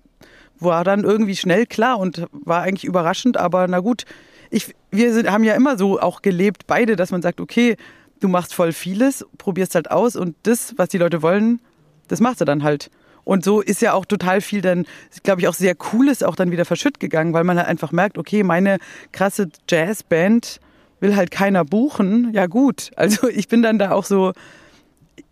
war 0.58 0.86
dann 0.86 1.04
irgendwie 1.04 1.36
schnell 1.36 1.66
klar 1.66 2.00
und 2.00 2.28
war 2.32 2.62
eigentlich 2.62 2.86
überraschend, 2.86 3.36
aber 3.36 3.68
na 3.68 3.82
gut, 3.82 4.06
ich, 4.52 4.74
wir 4.92 5.14
sind, 5.14 5.30
haben 5.32 5.44
ja 5.44 5.54
immer 5.54 5.78
so 5.78 6.00
auch 6.00 6.22
gelebt, 6.22 6.68
beide, 6.68 6.96
dass 6.96 7.12
man 7.12 7.22
sagt, 7.22 7.40
okay, 7.40 7.78
du 8.20 8.28
machst 8.28 8.54
voll 8.54 8.74
vieles, 8.74 9.26
probierst 9.38 9.76
halt 9.76 9.92
aus 9.92 10.16
und 10.16 10.36
das, 10.44 10.74
was 10.78 10.90
die 10.90 10.98
Leute 10.98 11.22
wollen, 11.22 11.60
das 12.08 12.20
machst 12.20 12.42
du 12.42 12.46
dann 12.46 12.64
halt. 12.64 12.90
Und 13.24 13.44
so 13.44 13.62
ist 13.62 13.82
ja 13.82 13.94
auch 13.94 14.06
total 14.06 14.42
viel 14.42 14.62
dann, 14.62 14.86
glaube 15.24 15.42
ich, 15.42 15.48
auch 15.48 15.54
sehr 15.54 15.76
Cooles 15.76 16.24
auch 16.24 16.36
dann 16.36 16.52
wieder 16.52 16.66
verschütt 16.66 17.00
gegangen, 17.00 17.34
weil 17.34 17.44
man 17.44 17.58
halt 17.58 17.68
einfach 17.68 17.92
merkt, 17.92 18.18
okay, 18.18 18.44
meine 18.44 18.80
krasse 19.12 19.50
Jazzband 19.70 20.60
will 21.00 21.16
halt 21.16 21.30
keiner 21.30 21.64
buchen. 21.64 22.34
Ja 22.34 22.48
gut, 22.48 22.92
also 22.96 23.28
ich 23.30 23.48
bin 23.48 23.62
dann 23.62 23.78
da 23.78 23.92
auch 23.92 24.06
so, 24.06 24.34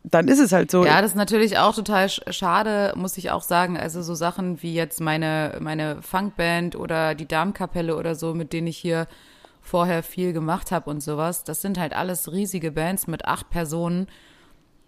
dann 0.03 0.27
ist 0.27 0.39
es 0.39 0.51
halt 0.51 0.71
so. 0.71 0.85
Ja, 0.85 1.01
das 1.01 1.11
ist 1.11 1.17
natürlich 1.17 1.57
auch 1.57 1.75
total 1.75 2.09
schade, 2.09 2.93
muss 2.95 3.17
ich 3.17 3.31
auch 3.31 3.41
sagen. 3.41 3.77
Also 3.77 4.01
so 4.01 4.15
Sachen 4.15 4.61
wie 4.61 4.73
jetzt 4.73 5.01
meine, 5.01 5.57
meine 5.59 6.01
Funkband 6.01 6.75
oder 6.75 7.15
die 7.15 7.27
Darmkapelle 7.27 7.95
oder 7.95 8.15
so, 8.15 8.33
mit 8.33 8.53
denen 8.53 8.67
ich 8.67 8.77
hier 8.77 9.07
vorher 9.67 10.01
viel 10.03 10.33
gemacht 10.33 10.71
habe 10.71 10.89
und 10.89 11.01
sowas, 11.01 11.43
das 11.43 11.61
sind 11.61 11.77
halt 11.77 11.93
alles 11.93 12.31
riesige 12.31 12.71
Bands 12.71 13.07
mit 13.07 13.25
acht 13.25 13.49
Personen. 13.49 14.07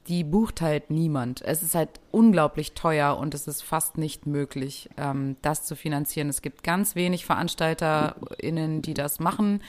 Die 0.07 0.23
bucht 0.23 0.61
halt 0.61 0.89
niemand. 0.89 1.41
Es 1.41 1.61
ist 1.61 1.75
halt 1.75 1.99
unglaublich 2.09 2.73
teuer 2.73 3.17
und 3.17 3.35
es 3.35 3.47
ist 3.47 3.61
fast 3.61 3.97
nicht 3.97 4.25
möglich, 4.25 4.89
ähm, 4.97 5.35
das 5.41 5.65
zu 5.65 5.75
finanzieren. 5.75 6.29
Es 6.29 6.41
gibt 6.41 6.63
ganz 6.63 6.95
wenig 6.95 7.25
VeranstalterInnen, 7.25 8.81
die 8.81 8.93
das 8.93 9.19
machen 9.19 9.61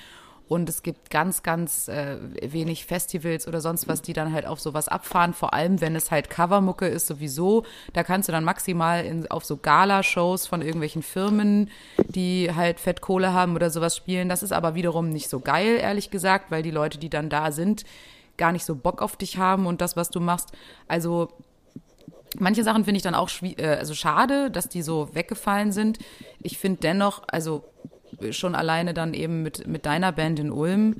und 0.51 0.69
es 0.69 0.83
gibt 0.83 1.11
ganz, 1.11 1.45
ganz 1.45 1.87
äh, 1.87 2.17
wenig 2.43 2.85
Festivals 2.85 3.47
oder 3.47 3.61
sonst 3.61 3.87
was, 3.87 4.03
die 4.03 4.15
dann 4.15 4.33
halt 4.33 4.47
auf 4.47 4.59
sowas 4.59 4.89
abfahren. 4.89 5.33
Vor 5.33 5.55
allem, 5.55 5.81
wenn 5.81 5.95
es 5.95 6.11
halt 6.11 6.29
Covermucke 6.29 6.89
ist, 6.89 7.07
sowieso. 7.07 7.63
Da 7.93 8.03
kannst 8.03 8.29
du 8.29 8.33
dann 8.33 8.43
maximal 8.43 9.05
in, 9.05 9.31
auf 9.31 9.45
so 9.45 9.59
Gala-Shows 9.59 10.49
von 10.49 10.61
irgendwelchen 10.61 11.05
Firmen, 11.05 11.71
die 12.09 12.51
halt 12.53 12.81
Fettkohle 12.81 13.33
haben 13.33 13.55
oder 13.55 13.71
sowas 13.71 13.97
spielen. 13.97 14.29
Das 14.29 14.43
ist 14.43 14.51
aber 14.51 14.75
wiederum 14.75 15.11
nicht 15.11 15.31
so 15.31 15.39
geil, 15.39 15.79
ehrlich 15.81 16.11
gesagt, 16.11 16.51
weil 16.51 16.65
die 16.65 16.73
Leute, 16.73 16.99
die 16.99 17.11
dann 17.11 17.31
da 17.31 17.53
sind, 17.53 17.85
gar 18.37 18.51
nicht 18.51 18.65
so 18.65 18.75
Bock 18.75 19.03
auf 19.03 19.15
dich 19.15 19.39
haben 19.39 19.67
und 19.67 19.81
das, 19.81 19.95
was 19.95 20.11
du 20.11 20.19
machst. 20.19 20.51
Also 20.89 21.29
Manche 22.39 22.63
Sachen 22.63 22.85
finde 22.85 22.97
ich 22.97 23.03
dann 23.03 23.17
auch 23.17 23.29
äh, 23.43 23.67
also 23.67 23.93
schade, 23.93 24.53
dass 24.53 24.69
die 24.69 24.83
so 24.83 25.13
weggefallen 25.15 25.73
sind. 25.73 25.99
Ich 26.41 26.59
finde 26.59 26.79
dennoch, 26.81 27.23
also 27.27 27.65
schon 28.31 28.55
alleine 28.55 28.95
dann 28.95 29.14
eben 29.14 29.43
mit, 29.43 29.66
mit 29.66 29.87
deiner 29.87 30.12
Band 30.12 30.39
in 30.39 30.51
Ulm 30.51 30.97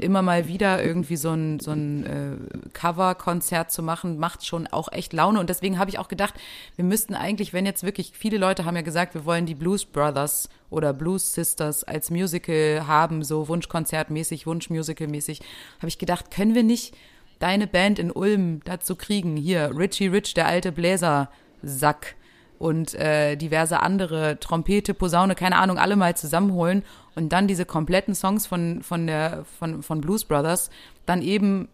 immer 0.00 0.22
mal 0.22 0.48
wieder 0.48 0.82
irgendwie 0.82 1.16
so 1.16 1.30
ein, 1.30 1.60
so 1.60 1.72
ein 1.72 2.06
äh, 2.06 2.68
Cover-Konzert 2.72 3.70
zu 3.70 3.82
machen, 3.82 4.18
macht 4.18 4.46
schon 4.46 4.66
auch 4.66 4.90
echt 4.90 5.12
Laune. 5.12 5.40
Und 5.40 5.50
deswegen 5.50 5.78
habe 5.78 5.90
ich 5.90 5.98
auch 5.98 6.08
gedacht, 6.08 6.34
wir 6.76 6.84
müssten 6.84 7.14
eigentlich, 7.14 7.52
wenn 7.52 7.66
jetzt 7.66 7.82
wirklich, 7.82 8.12
viele 8.14 8.38
Leute 8.38 8.64
haben 8.64 8.76
ja 8.76 8.82
gesagt, 8.82 9.14
wir 9.14 9.24
wollen 9.24 9.46
die 9.46 9.54
Blues 9.54 9.84
Brothers 9.84 10.48
oder 10.70 10.92
Blues 10.92 11.34
Sisters 11.34 11.84
als 11.84 12.10
Musical 12.10 12.86
haben, 12.86 13.22
so 13.22 13.48
Wunschkonzertmäßig, 13.48 14.46
Wunschmusical-mäßig, 14.46 15.40
habe 15.78 15.88
ich 15.88 15.98
gedacht, 15.98 16.30
können 16.30 16.54
wir 16.54 16.62
nicht 16.62 16.94
deine 17.38 17.66
Band 17.66 17.98
in 17.98 18.10
Ulm 18.10 18.60
dazu 18.64 18.96
kriegen? 18.96 19.36
Hier, 19.36 19.72
Richie 19.76 20.06
Rich, 20.06 20.34
der 20.34 20.46
alte 20.46 20.72
Bläser-Sack 20.72 22.14
und 22.62 22.94
äh, 22.94 23.34
diverse 23.34 23.80
andere 23.80 24.38
Trompete, 24.38 24.94
Posaune, 24.94 25.34
keine 25.34 25.56
Ahnung, 25.56 25.78
alle 25.78 25.96
mal 25.96 26.16
zusammenholen 26.16 26.84
und 27.16 27.32
dann 27.32 27.48
diese 27.48 27.64
kompletten 27.64 28.14
Songs 28.14 28.46
von 28.46 28.82
von 28.82 29.08
der 29.08 29.44
von 29.58 29.82
von 29.82 30.00
Blues 30.00 30.24
Brothers 30.24 30.70
dann 31.04 31.22
eben 31.22 31.68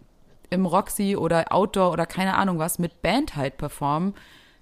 im 0.49 0.65
Roxy 0.65 1.15
oder 1.15 1.53
Outdoor 1.53 1.93
oder 1.93 2.07
keine 2.07 2.37
Ahnung 2.37 2.59
was 2.59 2.79
mit 2.79 3.03
Band 3.03 3.37
halt 3.37 3.59
performen. 3.59 4.15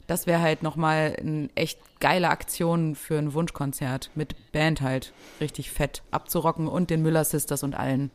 Das 0.09 0.27
wäre 0.27 0.41
halt 0.41 0.65
nochmal 0.65 1.17
eine 1.19 1.49
echt 1.55 1.79
geile 2.01 2.29
Aktion 2.29 2.97
für 2.97 3.19
ein 3.19 3.33
Wunschkonzert 3.33 4.11
mit 4.17 4.35
Band 4.51 4.81
halt 4.81 5.13
richtig 5.41 5.71
fett 5.71 6.03
abzurocken 6.11 6.67
und 6.67 6.91
den 6.91 7.03
Müller 7.03 7.25
Sisters 7.25 7.63
und 7.63 7.77
allen. 7.77 8.11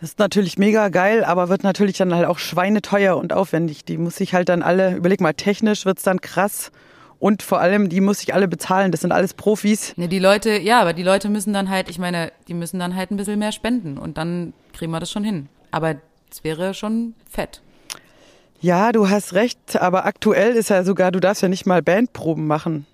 Das 0.00 0.10
ist 0.10 0.18
natürlich 0.18 0.58
mega 0.58 0.88
geil, 0.88 1.24
aber 1.24 1.48
wird 1.48 1.62
natürlich 1.62 1.96
dann 1.96 2.14
halt 2.14 2.26
auch 2.26 2.38
schweineteuer 2.38 3.16
und 3.16 3.32
aufwendig. 3.32 3.84
Die 3.84 3.98
muss 3.98 4.18
ich 4.18 4.34
halt 4.34 4.48
dann 4.48 4.62
alle, 4.62 4.96
überleg 4.96 5.20
mal, 5.20 5.32
technisch 5.32 5.84
wird's 5.84 6.02
dann 6.02 6.20
krass. 6.20 6.72
Und 7.22 7.44
vor 7.44 7.60
allem, 7.60 7.88
die 7.88 8.00
muss 8.00 8.20
ich 8.20 8.34
alle 8.34 8.48
bezahlen. 8.48 8.90
Das 8.90 9.02
sind 9.02 9.12
alles 9.12 9.32
Profis. 9.32 9.96
Ne, 9.96 10.08
die 10.08 10.18
Leute, 10.18 10.58
ja, 10.58 10.80
aber 10.80 10.92
die 10.92 11.04
Leute 11.04 11.28
müssen 11.28 11.52
dann 11.52 11.70
halt, 11.70 11.88
ich 11.88 12.00
meine, 12.00 12.32
die 12.48 12.52
müssen 12.52 12.80
dann 12.80 12.96
halt 12.96 13.12
ein 13.12 13.16
bisschen 13.16 13.38
mehr 13.38 13.52
spenden 13.52 13.96
und 13.96 14.18
dann 14.18 14.52
kriegen 14.72 14.90
wir 14.90 14.98
das 14.98 15.12
schon 15.12 15.22
hin. 15.22 15.48
Aber 15.70 15.94
es 16.32 16.42
wäre 16.42 16.74
schon 16.74 17.14
fett. 17.30 17.60
Ja, 18.60 18.90
du 18.90 19.08
hast 19.08 19.34
recht, 19.34 19.80
aber 19.80 20.04
aktuell 20.04 20.54
ist 20.54 20.70
ja 20.70 20.82
sogar, 20.82 21.12
du 21.12 21.20
darfst 21.20 21.42
ja 21.42 21.48
nicht 21.48 21.64
mal 21.64 21.80
Bandproben 21.80 22.48
machen. 22.48 22.86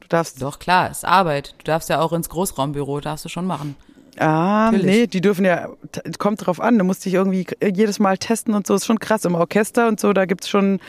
Du 0.00 0.08
darfst. 0.08 0.40
Doch, 0.40 0.58
klar, 0.58 0.90
ist 0.90 1.04
Arbeit. 1.04 1.54
Du 1.58 1.64
darfst 1.64 1.90
ja 1.90 2.00
auch 2.00 2.14
ins 2.14 2.30
Großraumbüro, 2.30 3.00
darfst 3.00 3.26
du 3.26 3.28
schon 3.28 3.44
machen. 3.44 3.76
Ah, 4.16 4.70
Natürlich. 4.72 4.86
nee, 4.86 5.06
die 5.06 5.20
dürfen 5.20 5.44
ja, 5.44 5.68
kommt 6.16 6.46
drauf 6.46 6.62
an, 6.62 6.78
du 6.78 6.84
musst 6.84 7.04
dich 7.04 7.12
irgendwie 7.12 7.46
jedes 7.62 7.98
Mal 7.98 8.16
testen 8.16 8.54
und 8.54 8.66
so, 8.66 8.74
ist 8.74 8.86
schon 8.86 9.00
krass. 9.00 9.26
Im 9.26 9.34
Orchester 9.34 9.86
und 9.86 10.00
so, 10.00 10.14
da 10.14 10.24
gibt's 10.24 10.48
schon, 10.48 10.80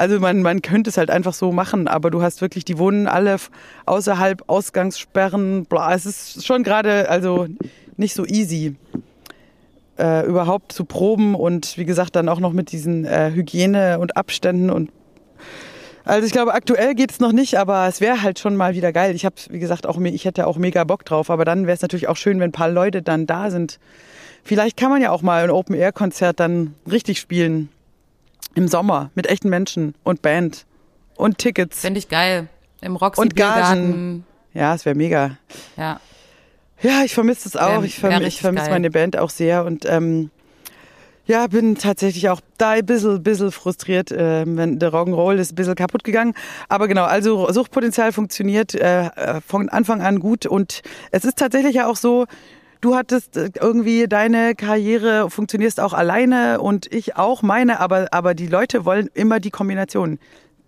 also 0.00 0.18
man, 0.18 0.40
man 0.40 0.62
könnte 0.62 0.88
es 0.88 0.96
halt 0.96 1.10
einfach 1.10 1.34
so 1.34 1.52
machen, 1.52 1.86
aber 1.86 2.10
du 2.10 2.22
hast 2.22 2.40
wirklich, 2.40 2.64
die 2.64 2.78
wohnen 2.78 3.06
alle 3.06 3.36
außerhalb 3.84 4.44
Ausgangssperren, 4.46 5.66
bla, 5.66 5.94
es 5.94 6.06
ist 6.06 6.46
schon 6.46 6.62
gerade, 6.62 7.10
also 7.10 7.46
nicht 7.98 8.14
so 8.14 8.24
easy. 8.24 8.76
Äh, 9.98 10.26
überhaupt 10.26 10.72
zu 10.72 10.86
proben 10.86 11.34
und 11.34 11.76
wie 11.76 11.84
gesagt 11.84 12.16
dann 12.16 12.30
auch 12.30 12.40
noch 12.40 12.54
mit 12.54 12.72
diesen 12.72 13.04
äh, 13.04 13.30
Hygiene 13.34 13.98
und 13.98 14.16
Abständen 14.16 14.70
und 14.70 14.90
also 16.06 16.26
ich 16.26 16.32
glaube, 16.32 16.54
aktuell 16.54 16.94
geht 16.94 17.10
es 17.10 17.20
noch 17.20 17.32
nicht, 17.32 17.58
aber 17.58 17.86
es 17.86 18.00
wäre 18.00 18.22
halt 18.22 18.38
schon 18.38 18.56
mal 18.56 18.74
wieder 18.74 18.94
geil. 18.94 19.14
Ich 19.14 19.26
habe, 19.26 19.34
wie 19.50 19.58
gesagt, 19.58 19.86
auch 19.86 20.00
ich 20.00 20.24
hätte 20.24 20.46
auch 20.46 20.56
mega 20.56 20.82
Bock 20.84 21.04
drauf, 21.04 21.28
aber 21.28 21.44
dann 21.44 21.66
wäre 21.66 21.74
es 21.74 21.82
natürlich 21.82 22.08
auch 22.08 22.16
schön, 22.16 22.40
wenn 22.40 22.48
ein 22.48 22.52
paar 22.52 22.70
Leute 22.70 23.02
dann 23.02 23.26
da 23.26 23.50
sind. 23.50 23.78
Vielleicht 24.42 24.78
kann 24.78 24.88
man 24.88 25.02
ja 25.02 25.10
auch 25.10 25.20
mal 25.20 25.44
ein 25.44 25.50
Open-Air-Konzert 25.50 26.40
dann 26.40 26.74
richtig 26.90 27.20
spielen. 27.20 27.68
Im 28.54 28.68
Sommer 28.68 29.10
mit 29.14 29.26
echten 29.26 29.48
Menschen 29.48 29.94
und 30.02 30.22
Band 30.22 30.66
und 31.16 31.38
Tickets. 31.38 31.80
Fände 31.80 31.98
ich 31.98 32.08
geil. 32.08 32.48
Im 32.80 32.96
Roxy 32.96 33.20
und 33.20 33.36
Gagen. 33.36 34.24
Ja, 34.54 34.74
es 34.74 34.84
wäre 34.84 34.96
mega. 34.96 35.36
Ja. 35.76 36.00
Ja, 36.82 37.02
ich 37.04 37.14
vermisse 37.14 37.48
es 37.48 37.56
auch. 37.56 37.82
ich 37.82 37.98
vermisse 37.98 38.40
vermiss 38.40 38.68
meine 38.70 38.90
Band 38.90 39.16
auch 39.18 39.30
sehr 39.30 39.64
und 39.64 39.84
ähm, 39.86 40.30
ja, 41.26 41.46
bin 41.46 41.76
tatsächlich 41.76 42.28
auch 42.28 42.40
da 42.58 42.70
ein 42.70 42.86
bisschen, 42.86 43.22
bisschen 43.22 43.52
frustriert, 43.52 44.10
äh, 44.10 44.44
wenn 44.46 44.80
der 44.80 44.90
Rock'n'Roll 44.92 45.36
ist 45.36 45.52
ein 45.52 45.54
bisschen 45.54 45.76
kaputt 45.76 46.02
gegangen. 46.02 46.34
Aber 46.68 46.88
genau, 46.88 47.04
also 47.04 47.52
Suchtpotenzial 47.52 48.12
funktioniert 48.12 48.74
äh, 48.74 49.06
äh, 49.06 49.40
von 49.46 49.68
Anfang 49.68 50.02
an 50.02 50.18
gut 50.18 50.46
und 50.46 50.82
es 51.12 51.24
ist 51.24 51.38
tatsächlich 51.38 51.76
ja 51.76 51.86
auch 51.86 51.96
so, 51.96 52.26
du 52.80 52.94
hattest 52.94 53.36
äh, 53.36 53.50
irgendwie 53.60 54.06
deine 54.08 54.54
Karriere, 54.54 55.30
funktionierst 55.30 55.80
auch 55.80 55.92
alleine 55.92 56.60
und 56.60 56.92
ich 56.92 57.16
auch 57.16 57.42
meine, 57.42 57.80
aber, 57.80 58.08
aber 58.12 58.34
die 58.34 58.46
Leute 58.46 58.84
wollen 58.84 59.08
immer 59.14 59.40
die 59.40 59.50
Kombination. 59.50 60.18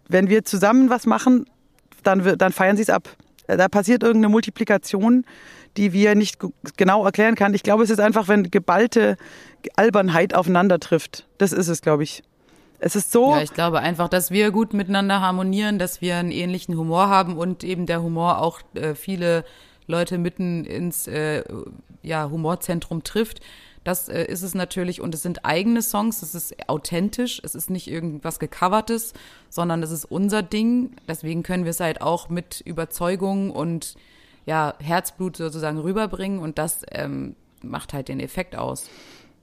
Wenn 0.08 0.28
wir 0.28 0.44
zusammen 0.44 0.90
was 0.90 1.06
machen, 1.06 1.46
dann, 2.02 2.36
dann 2.38 2.52
feiern 2.52 2.76
sie 2.76 2.82
es 2.82 2.90
ab. 2.90 3.08
Da 3.46 3.68
passiert 3.68 4.02
irgendeine 4.02 4.30
Multiplikation 4.30 5.24
die 5.76 5.92
wir 5.92 6.14
nicht 6.14 6.38
genau 6.76 7.04
erklären 7.04 7.34
kann. 7.34 7.54
Ich 7.54 7.62
glaube, 7.62 7.82
es 7.82 7.90
ist 7.90 8.00
einfach, 8.00 8.28
wenn 8.28 8.50
geballte 8.50 9.16
Albernheit 9.76 10.34
aufeinander 10.34 10.80
trifft. 10.80 11.26
Das 11.38 11.52
ist 11.52 11.68
es, 11.68 11.80
glaube 11.80 12.02
ich. 12.02 12.22
Es 12.78 12.96
ist 12.96 13.12
so. 13.12 13.30
Ja, 13.30 13.42
ich 13.42 13.54
glaube 13.54 13.78
einfach, 13.78 14.08
dass 14.08 14.30
wir 14.30 14.50
gut 14.50 14.74
miteinander 14.74 15.20
harmonieren, 15.20 15.78
dass 15.78 16.00
wir 16.00 16.16
einen 16.16 16.32
ähnlichen 16.32 16.76
Humor 16.76 17.08
haben 17.08 17.36
und 17.36 17.62
eben 17.62 17.86
der 17.86 18.02
Humor 18.02 18.40
auch 18.40 18.60
äh, 18.74 18.94
viele 18.94 19.44
Leute 19.86 20.18
mitten 20.18 20.64
ins 20.64 21.06
äh, 21.06 21.44
ja, 22.02 22.30
Humorzentrum 22.30 23.04
trifft. 23.04 23.40
Das 23.84 24.08
äh, 24.08 24.24
ist 24.24 24.42
es 24.42 24.54
natürlich 24.54 25.00
und 25.00 25.14
es 25.14 25.22
sind 25.22 25.44
eigene 25.44 25.82
Songs, 25.82 26.22
es 26.22 26.34
ist 26.34 26.68
authentisch, 26.68 27.40
es 27.42 27.54
ist 27.54 27.68
nicht 27.68 27.88
irgendwas 27.88 28.38
gecovertes, 28.38 29.12
sondern 29.48 29.82
es 29.82 29.90
ist 29.90 30.04
unser 30.04 30.42
Ding. 30.42 30.90
Deswegen 31.08 31.42
können 31.42 31.64
wir 31.64 31.70
es 31.70 31.80
halt 31.80 32.00
auch 32.00 32.28
mit 32.28 32.60
Überzeugung 32.60 33.50
und 33.50 33.96
ja, 34.46 34.74
Herzblut 34.80 35.36
sozusagen 35.36 35.78
rüberbringen 35.78 36.38
und 36.38 36.58
das 36.58 36.82
ähm, 36.90 37.36
macht 37.62 37.92
halt 37.92 38.08
den 38.08 38.20
Effekt 38.20 38.56
aus. 38.56 38.88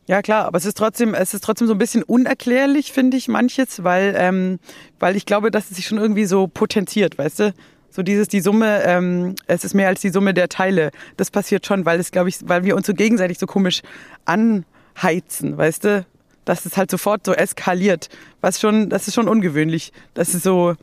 Ja 0.07 0.23
klar, 0.23 0.45
aber 0.45 0.57
es 0.57 0.65
ist 0.65 0.77
trotzdem, 0.77 1.13
es 1.13 1.33
ist 1.33 1.43
trotzdem 1.43 1.67
so 1.67 1.73
ein 1.73 1.77
bisschen 1.77 2.01
unerklärlich, 2.01 2.91
finde 2.91 3.15
ich 3.15 3.27
manches, 3.27 3.83
weil, 3.83 4.15
ähm, 4.17 4.59
weil 4.99 5.15
ich 5.15 5.25
glaube, 5.25 5.51
dass 5.51 5.69
es 5.69 5.77
sich 5.77 5.85
schon 5.85 5.99
irgendwie 5.99 6.25
so 6.25 6.47
potenziert, 6.47 7.17
weißt 7.17 7.39
du? 7.39 7.53
So 7.91 8.03
dieses, 8.03 8.27
die 8.27 8.41
Summe, 8.41 8.83
ähm, 8.83 9.35
es 9.47 9.63
ist 9.63 9.73
mehr 9.73 9.87
als 9.87 10.01
die 10.01 10.09
Summe 10.09 10.33
der 10.33 10.49
Teile. 10.49 10.91
Das 11.17 11.31
passiert 11.31 11.65
schon, 11.65 11.85
weil 11.85 11.99
es, 11.99 12.11
glaube 12.11 12.29
ich, 12.29 12.37
weil 12.43 12.63
wir 12.63 12.75
uns 12.75 12.87
so 12.87 12.93
gegenseitig 12.93 13.39
so 13.39 13.47
komisch 13.47 13.81
anheizen, 14.25 15.57
weißt 15.57 15.83
du? 15.83 16.05
Dass 16.45 16.65
es 16.65 16.77
halt 16.77 16.91
sofort 16.91 17.25
so 17.25 17.33
eskaliert. 17.33 18.09
Was 18.41 18.59
schon, 18.59 18.89
das 18.89 19.07
ist 19.07 19.15
schon 19.15 19.27
ungewöhnlich. 19.27 19.91
Das 20.13 20.33
ist 20.33 20.43
so, 20.43 20.75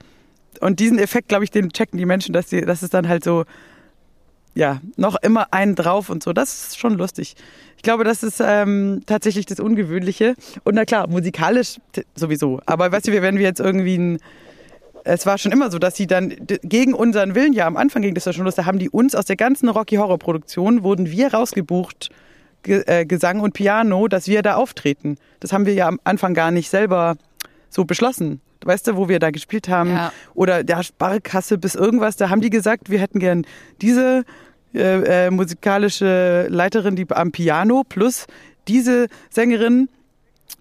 und 0.61 0.81
diesen 0.81 0.99
Effekt, 0.99 1.29
glaube 1.29 1.45
ich, 1.45 1.51
den 1.51 1.71
checken 1.71 1.99
die 1.99 2.07
Menschen, 2.07 2.33
dass, 2.33 2.47
die, 2.47 2.61
dass 2.63 2.83
es 2.83 2.91
dann 2.91 3.09
halt 3.09 3.25
so, 3.25 3.45
ja, 4.55 4.81
noch 4.97 5.17
immer 5.17 5.53
einen 5.53 5.75
drauf 5.75 6.09
und 6.09 6.23
so. 6.23 6.33
Das 6.33 6.69
ist 6.69 6.79
schon 6.79 6.95
lustig. 6.95 7.37
Ich 7.77 7.83
glaube, 7.83 8.05
das 8.05 8.23
ist 8.23 8.41
ähm, 8.45 9.03
tatsächlich 9.07 9.47
das 9.47 9.61
Ungewöhnliche. 9.61 10.35
Und 10.65 10.75
na 10.75 10.85
klar, 10.85 11.09
musikalisch 11.09 11.77
sowieso. 12.15 12.61
Aber 12.65 12.91
weißt 12.91 13.09
du, 13.09 13.23
wenn 13.23 13.37
wir 13.37 13.45
jetzt 13.45 13.61
irgendwie 13.61 13.99
ein 13.99 14.19
es 15.07 15.25
war 15.25 15.39
schon 15.39 15.53
immer 15.53 15.71
so, 15.71 15.79
dass 15.79 15.97
sie 15.97 16.07
dann 16.07 16.35
gegen 16.63 16.93
unseren 16.93 17.35
Willen, 17.35 17.53
ja 17.53 17.67
am 17.67 17.77
Anfang 17.77 18.03
ging 18.03 18.15
das 18.15 18.25
ja 18.25 18.33
schon 18.33 18.45
los, 18.45 18.57
da 18.57 18.67
haben 18.67 18.79
die 18.79 18.91
uns 18.91 19.15
aus 19.15 19.25
der 19.25 19.37
ganzen 19.37 19.69
Rocky 19.69 19.97
Horror 19.97 20.19
Produktion, 20.19 20.83
wurden 20.83 21.11
wir 21.11 21.33
rausgebucht, 21.33 22.11
Ge 22.63 22.83
äh, 22.87 23.07
Gesang 23.07 23.41
und 23.41 23.55
Piano, 23.55 24.09
dass 24.09 24.27
wir 24.27 24.43
da 24.43 24.57
auftreten. 24.57 25.19
Das 25.39 25.53
haben 25.53 25.67
wir 25.67 25.75
ja 25.75 25.87
am 25.87 26.01
Anfang 26.03 26.35
gar 26.35 26.51
nicht 26.51 26.69
selber 26.69 27.17
so 27.71 27.85
beschlossen 27.85 28.41
weißt 28.65 28.89
du, 28.89 28.97
wo 28.97 29.09
wir 29.09 29.21
da 29.21 29.31
gespielt 29.31 29.69
haben, 29.69 29.91
ja. 29.91 30.13
oder 30.35 30.65
der 30.65 30.83
Sparkasse 30.83 31.57
bis 31.57 31.77
irgendwas, 31.77 32.17
da 32.17 32.31
haben 32.31 32.41
die 32.41 32.51
gesagt, 32.51 32.91
wir 32.91 32.99
hätten 32.99 33.21
gern 33.21 33.47
diese 33.81 34.25
äh, 34.75 35.27
äh, 35.27 35.31
musikalische 35.31 36.49
Leiterin, 36.49 36.97
die 36.97 37.07
am 37.11 37.31
Piano 37.31 37.85
plus 37.89 38.27
diese 38.67 39.07
Sängerin 39.31 39.89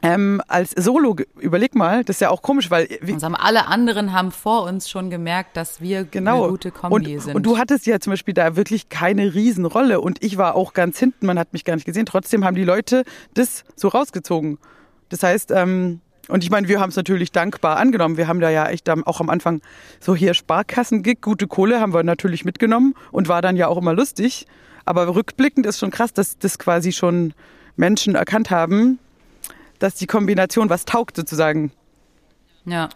ähm, 0.06 0.41
als 0.47 0.72
Solo, 0.72 1.16
überleg 1.39 1.76
mal, 1.76 2.03
das 2.03 2.18
ist 2.18 2.20
ja 2.22 2.30
auch 2.30 2.41
komisch, 2.41 2.70
weil 2.70 2.88
uns 3.08 3.24
haben 3.24 3.36
alle 3.36 3.68
anderen 3.68 4.14
haben 4.14 4.32
vor 4.32 4.64
uns 4.64 4.89
schon 4.89 5.10
gemerkt, 5.10 5.58
dass 5.58 5.82
wir 5.82 6.03
genau. 6.03 6.43
eine 6.43 6.51
gute 6.51 6.72
Kombi 6.72 7.16
und, 7.16 7.22
sind. 7.22 7.36
Und 7.36 7.43
du 7.45 7.58
hattest 7.58 7.86
ja 7.86 7.99
zum 7.99 8.12
Beispiel 8.12 8.34
da 8.34 8.56
wirklich 8.56 8.89
keine 8.89 9.34
Riesenrolle 9.34 9.99
und 10.01 10.24
ich 10.24 10.38
war 10.38 10.56
auch 10.56 10.74
ganz 10.74 10.99
hinten, 10.99 11.26
man 11.26 11.39
hat 11.39 11.53
mich 11.53 11.66
gar 11.66 11.76
nicht 11.76 11.86
gesehen. 11.86 12.06
Trotzdem 12.06 12.45
haben 12.45 12.56
die 12.56 12.64
Leute 12.64 13.03
das 13.34 13.64
so 13.76 13.88
rausgezogen. 13.88 14.60
Das 15.10 15.24
heißt, 15.24 15.51
ähm, 15.51 16.01
und 16.28 16.43
ich 16.43 16.49
meine, 16.49 16.68
wir 16.68 16.80
haben 16.80 16.89
es 16.89 16.95
natürlich 16.95 17.32
dankbar 17.32 17.78
angenommen. 17.78 18.18
Wir 18.18 18.28
haben 18.28 18.39
da 18.39 18.49
ja 18.49 18.68
echt 18.68 18.89
auch 18.89 19.20
am 19.20 19.30
Anfang 19.30 19.62
so 19.99 20.16
hier 20.16 20.34
Sparkassen-Gig, 20.34 21.22
gute 21.22 21.47
Kohle 21.47 21.80
haben 21.80 21.93
wir 21.93 22.03
natürlich 22.03 22.45
mitgenommen 22.45 22.95
und 23.12 23.28
war 23.28 23.41
dann 23.41 23.56
ja 23.56 23.68
auch 23.68 23.78
immer 23.78 23.93
lustig. 23.93 24.47
Aber 24.86 25.16
rückblickend 25.16 25.66
ist 25.66 25.80
schon 25.80 25.91
krass, 25.91 26.14
dass 26.14 26.38
das 26.38 26.58
quasi 26.58 26.91
schon 26.91 27.34
Menschen 27.76 28.16
erkannt 28.16 28.49
haben, 28.51 28.99
dass 29.80 29.95
die 29.95 30.07
Kombination 30.07 30.69
was 30.69 30.86
taugt 30.86 31.15
sozusagen. 31.15 31.71
Ja. 32.65 32.89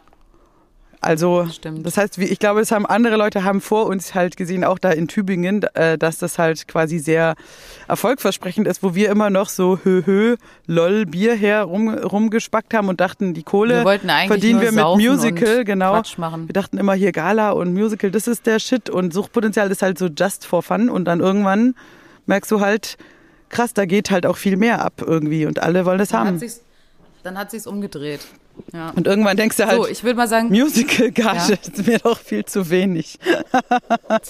Also 1.01 1.47
Stimmt. 1.49 1.85
das 1.85 1.95
heißt, 1.95 2.17
ich 2.17 2.39
glaube, 2.39 2.59
es 2.59 2.73
haben 2.73 2.85
andere 2.85 3.15
Leute 3.15 3.45
haben 3.45 3.61
vor 3.61 3.85
uns 3.85 4.15
halt 4.15 4.35
gesehen, 4.35 4.65
auch 4.65 4.77
da 4.77 4.91
in 4.91 5.07
Tübingen, 5.07 5.63
äh, 5.73 5.97
dass 5.97 6.17
das 6.17 6.37
halt 6.37 6.67
quasi 6.67 6.99
sehr 6.99 7.35
erfolgversprechend 7.87 8.67
ist, 8.67 8.83
wo 8.83 8.95
wir 8.95 9.09
immer 9.09 9.29
noch 9.29 9.47
so 9.47 9.79
hö 9.81 10.01
hö 10.05 10.35
lol 10.67 11.05
Bier 11.05 11.35
her 11.35 11.63
rum, 11.63 11.87
rumgespackt 11.87 12.73
haben 12.73 12.89
und 12.89 12.99
dachten, 12.99 13.33
die 13.33 13.43
Kohle 13.43 13.85
wir 13.85 14.27
verdienen 14.27 14.59
wir 14.59 14.73
mit 14.73 14.83
Musical, 14.83 15.63
genau. 15.63 16.01
Wir 16.03 16.53
dachten 16.53 16.77
immer 16.77 16.95
hier 16.95 17.13
Gala 17.13 17.51
und 17.51 17.73
Musical, 17.73 18.11
das 18.11 18.27
ist 18.27 18.45
der 18.45 18.59
Shit 18.59 18.89
und 18.89 19.13
Suchtpotenzial 19.13 19.71
ist 19.71 19.81
halt 19.81 19.97
so 19.97 20.07
just 20.07 20.45
for 20.45 20.61
fun 20.61 20.89
und 20.89 21.05
dann 21.05 21.21
irgendwann 21.21 21.75
merkst 22.25 22.51
du 22.51 22.59
halt 22.59 22.97
krass, 23.47 23.73
da 23.73 23.85
geht 23.85 24.11
halt 24.11 24.25
auch 24.25 24.35
viel 24.35 24.57
mehr 24.57 24.83
ab 24.83 25.01
irgendwie 25.05 25.45
und 25.45 25.59
alle 25.59 25.85
wollen 25.85 25.97
das 25.97 26.13
haben. 26.13 26.41
Dann 27.23 27.37
hat 27.37 27.51
sich's 27.51 27.67
umgedreht. 27.67 28.21
Ja. 28.73 28.91
Und 28.95 29.07
irgendwann 29.07 29.37
denkst 29.37 29.57
du 29.57 29.65
halt, 29.65 29.77
so, 29.77 29.87
ich 29.87 30.03
würde 30.03 30.17
mal 30.17 30.27
sagen, 30.27 30.49
Musical-Gage 30.49 31.53
ja. 31.53 31.57
ist 31.61 31.87
mir 31.87 31.99
doch 31.99 32.19
viel 32.19 32.45
zu 32.45 32.69
wenig. 32.69 33.17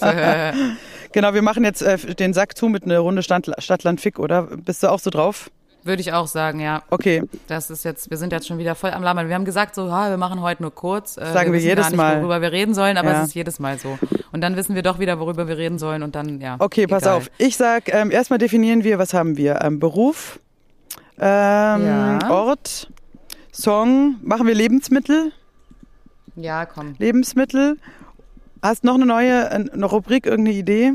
genau, 1.12 1.34
wir 1.34 1.42
machen 1.42 1.64
jetzt 1.64 1.82
äh, 1.82 1.96
den 2.14 2.32
Sack 2.32 2.56
zu 2.56 2.68
mit 2.68 2.84
einer 2.84 3.00
Runde 3.00 3.22
Stadtland 3.22 4.00
Fick, 4.00 4.18
oder? 4.18 4.42
Bist 4.42 4.82
du 4.82 4.88
auch 4.88 5.00
so 5.00 5.10
drauf? 5.10 5.50
Würde 5.82 6.02
ich 6.02 6.12
auch 6.12 6.26
sagen, 6.26 6.60
ja. 6.60 6.82
Okay. 6.90 7.22
Das 7.46 7.70
ist 7.70 7.84
jetzt, 7.84 8.10
wir 8.10 8.18
sind 8.18 8.32
jetzt 8.32 8.46
schon 8.46 8.58
wieder 8.58 8.74
voll 8.74 8.90
am 8.90 9.02
Labern. 9.02 9.28
Wir 9.28 9.34
haben 9.34 9.46
gesagt, 9.46 9.74
so, 9.74 9.86
ja, 9.86 10.10
wir 10.10 10.18
machen 10.18 10.42
heute 10.42 10.62
nur 10.62 10.74
kurz. 10.74 11.16
Äh, 11.16 11.32
sagen 11.32 11.52
wir, 11.52 11.60
wir 11.60 11.68
jedes 11.68 11.86
nicht, 11.86 11.96
Mal. 11.96 12.20
Worüber 12.20 12.42
wir 12.42 12.52
reden 12.52 12.74
sollen, 12.74 12.98
aber 12.98 13.12
ja. 13.12 13.22
es 13.22 13.28
ist 13.28 13.34
jedes 13.34 13.58
Mal 13.58 13.78
so. 13.78 13.98
Und 14.30 14.42
dann 14.42 14.56
wissen 14.56 14.74
wir 14.74 14.82
doch 14.82 14.98
wieder, 14.98 15.18
worüber 15.18 15.48
wir 15.48 15.56
reden 15.56 15.78
sollen 15.78 16.02
und 16.02 16.14
dann, 16.14 16.40
ja. 16.40 16.56
Okay, 16.58 16.86
pass 16.86 17.04
egal. 17.04 17.16
auf. 17.16 17.30
Ich 17.38 17.56
sag, 17.56 17.92
ähm, 17.92 18.10
erstmal 18.10 18.38
definieren 18.38 18.84
wir, 18.84 18.98
was 18.98 19.14
haben 19.14 19.38
wir? 19.38 19.60
Ähm, 19.62 19.78
Beruf, 19.78 20.38
ähm, 21.20 21.86
ja. 21.86 22.30
Ort, 22.30 22.90
Song. 23.52 24.16
Machen 24.22 24.46
wir 24.46 24.54
Lebensmittel? 24.54 25.32
Ja, 26.36 26.66
komm. 26.66 26.94
Lebensmittel. 26.98 27.78
Hast 28.62 28.84
noch 28.84 28.94
eine 28.94 29.06
neue 29.06 29.50
eine 29.50 29.86
Rubrik, 29.86 30.26
irgendeine 30.26 30.56
Idee? 30.56 30.92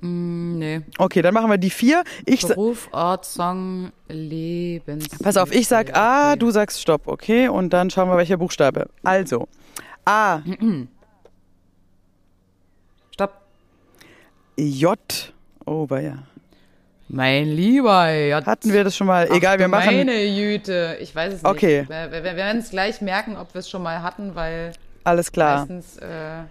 Mm, 0.00 0.58
nee. 0.58 0.80
Okay, 0.98 1.22
dann 1.22 1.34
machen 1.34 1.50
wir 1.50 1.58
die 1.58 1.70
vier. 1.70 2.04
Ich 2.24 2.46
Beruf, 2.46 2.88
Ort, 2.92 3.24
Song, 3.24 3.90
Lebens. 4.08 5.08
Pass 5.22 5.36
auf, 5.36 5.52
ich 5.52 5.68
sag 5.68 5.96
A, 5.96 6.36
du 6.36 6.50
sagst 6.50 6.80
Stopp, 6.80 7.06
okay? 7.06 7.48
Und 7.48 7.72
dann 7.72 7.90
schauen 7.90 8.08
wir, 8.08 8.16
welcher 8.16 8.36
Buchstabe. 8.36 8.88
Also, 9.02 9.48
A, 10.04 10.40
Stopp. 13.12 13.40
J. 14.56 14.98
Oh, 15.66 15.86
ja. 15.90 16.18
Mein 17.12 17.48
Lieber, 17.48 18.08
ja. 18.10 18.44
Hatten 18.46 18.72
wir 18.72 18.84
das 18.84 18.96
schon 18.96 19.08
mal? 19.08 19.28
Egal, 19.32 19.58
wir 19.58 19.66
machen. 19.66 19.96
Meine 19.96 20.22
Jüte. 20.24 20.96
Ich 21.00 21.12
weiß 21.12 21.34
es 21.34 21.44
Okay. 21.44 21.80
nicht. 21.80 21.90
Wir, 21.90 22.12
wir, 22.12 22.22
wir 22.22 22.36
werden 22.36 22.58
es 22.58 22.70
gleich 22.70 23.00
merken, 23.00 23.36
ob 23.36 23.52
wir 23.52 23.58
es 23.58 23.68
schon 23.68 23.82
mal 23.82 24.00
hatten, 24.02 24.36
weil 24.36 24.72
Alles 25.02 25.32
klar. 25.32 25.58
meistens 25.66 25.96
äh, 25.96 26.44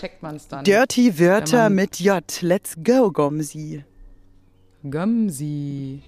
checkt 0.00 0.22
man 0.22 0.36
es 0.36 0.48
dann. 0.48 0.64
Dirty 0.64 1.18
Wörter 1.18 1.68
mit 1.68 2.00
J. 2.00 2.24
Let's 2.40 2.76
go, 2.82 3.10
Gomsi. 3.12 3.84
Gömsi. 4.84 6.00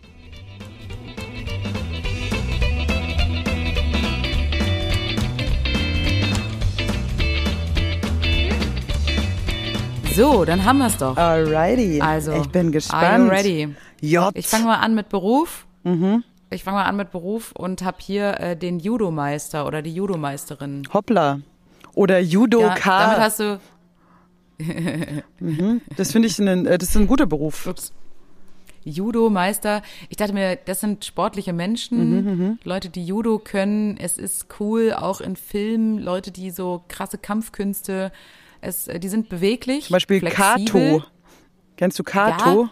So, 10.15 10.45
dann 10.45 10.65
haben 10.65 10.79
wir 10.79 10.87
es 10.87 10.97
doch. 10.97 11.17
Alrighty. 11.17 12.01
Also, 12.01 12.33
ich 12.33 12.49
bin 12.49 12.73
gespannt. 12.73 13.27
you 13.27 13.31
ready? 13.31 13.69
J. 14.01 14.31
Ich 14.37 14.47
fange 14.47 14.65
mal 14.65 14.77
an 14.77 14.95
mit 14.95 15.09
Beruf. 15.09 15.67
Mhm. 15.85 16.25
Ich 16.51 16.65
fange 16.65 16.79
mal 16.79 16.85
an 16.85 16.97
mit 16.97 17.11
Beruf 17.11 17.53
und 17.53 17.83
habe 17.83 17.99
hier 18.01 18.41
äh, 18.41 18.57
den 18.57 18.79
Judo-Meister 18.81 19.67
oder 19.67 19.83
die 19.83 19.93
Judo-Meisterin. 19.95 20.89
Hoppla. 20.93 21.41
Oder 21.95 22.19
Ja, 22.21 22.27
Judoka. 22.27 23.01
damit 23.01 23.19
hast 23.19 23.41
du. 23.41 23.61
das 25.97 26.13
finde 26.13 26.29
ich 26.29 26.39
ein, 26.39 26.67
äh, 26.67 26.79
das 26.79 26.91
ist 26.91 26.97
ein 26.97 27.07
guter 27.07 27.27
Beruf. 27.27 27.67
Ups. 27.67 27.93
Judo-Meister. 28.85 29.83
Ich 30.09 30.17
dachte 30.17 30.33
mir, 30.33 30.57
das 30.57 30.81
sind 30.81 31.05
sportliche 31.05 31.53
Menschen, 31.53 32.25
Mhm, 32.25 32.59
Leute, 32.65 32.89
die 32.89 33.05
Judo 33.05 33.39
können. 33.39 33.97
Es 33.99 34.17
ist 34.17 34.47
cool, 34.61 34.95
auch 34.95 35.21
in 35.21 35.37
Filmen, 35.37 35.99
Leute, 35.99 36.31
die 36.31 36.51
so 36.51 36.83
krasse 36.89 37.19
Kampfkünste, 37.19 38.11
es, 38.61 38.89
äh, 38.89 38.99
die 38.99 39.09
sind 39.09 39.29
beweglich. 39.29 39.87
Zum 39.87 39.95
Beispiel 39.95 40.21
flexibel. 40.21 41.01
Kato. 41.01 41.03
Kennst 41.77 41.99
du 41.99 42.05
Kato? 42.05 42.69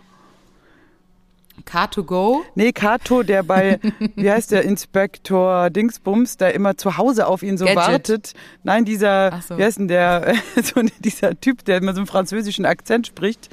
Car2Go. 1.64 2.42
Nee, 2.54 2.72
Kato, 2.72 3.22
der 3.22 3.42
bei, 3.42 3.80
wie 4.16 4.30
heißt 4.30 4.52
der, 4.52 4.62
Inspektor 4.62 5.70
Dingsbums, 5.70 6.36
der 6.36 6.54
immer 6.54 6.76
zu 6.76 6.96
Hause 6.96 7.26
auf 7.26 7.42
ihn 7.42 7.58
so 7.58 7.64
Gadget. 7.64 7.76
wartet. 7.76 8.32
Nein, 8.62 8.84
dieser, 8.84 9.40
so. 9.40 9.58
wie 9.58 9.64
heißt 9.64 9.78
denn 9.78 9.88
der, 9.88 10.34
so 10.62 10.80
dieser 11.00 11.38
Typ, 11.40 11.64
der 11.64 11.78
immer 11.78 11.92
so 11.92 12.00
einen 12.00 12.06
französischen 12.06 12.66
Akzent 12.66 13.06
spricht. 13.06 13.48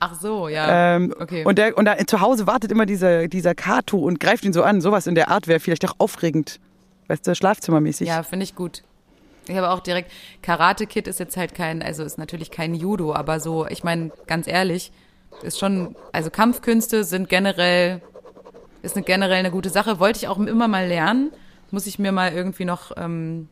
Ach 0.00 0.14
so, 0.20 0.48
ja. 0.48 0.96
Ähm, 0.96 1.14
okay. 1.20 1.44
Und, 1.44 1.58
der, 1.58 1.78
und 1.78 1.84
da, 1.84 1.96
zu 1.98 2.20
Hause 2.20 2.46
wartet 2.48 2.72
immer 2.72 2.86
dieser, 2.86 3.28
dieser 3.28 3.54
Kato 3.54 3.98
und 3.98 4.18
greift 4.18 4.44
ihn 4.44 4.52
so 4.52 4.64
an. 4.64 4.80
Sowas 4.80 5.06
in 5.06 5.14
der 5.14 5.28
Art 5.28 5.46
wäre 5.46 5.60
vielleicht 5.60 5.84
auch 5.88 5.94
aufregend. 5.98 6.58
Weißt 7.06 7.26
du, 7.26 7.34
schlafzimmermäßig. 7.34 8.08
Ja, 8.08 8.22
finde 8.24 8.42
ich 8.44 8.56
gut. 8.56 8.82
Ich 9.48 9.56
habe 9.56 9.70
auch 9.70 9.80
direkt, 9.80 10.10
Karate 10.40 10.86
Kid 10.86 11.08
ist 11.08 11.20
jetzt 11.20 11.36
halt 11.36 11.54
kein, 11.54 11.82
also 11.82 12.04
ist 12.04 12.18
natürlich 12.18 12.50
kein 12.50 12.74
Judo, 12.74 13.14
aber 13.14 13.40
so, 13.40 13.66
ich 13.66 13.82
meine, 13.82 14.10
ganz 14.26 14.46
ehrlich, 14.46 14.92
ist 15.42 15.58
schon, 15.58 15.96
also 16.12 16.30
Kampfkünste 16.30 17.04
sind 17.04 17.28
generell, 17.28 18.00
ist 18.82 18.96
eine 18.96 19.04
generell 19.04 19.38
eine 19.38 19.50
gute 19.50 19.70
Sache. 19.70 19.98
Wollte 20.00 20.18
ich 20.18 20.28
auch 20.28 20.38
immer 20.38 20.68
mal 20.68 20.86
lernen. 20.86 21.32
Muss 21.70 21.86
ich 21.86 21.98
mir 21.98 22.12
mal 22.12 22.32
irgendwie 22.32 22.64
noch 22.66 22.92
ähm, 22.96 23.48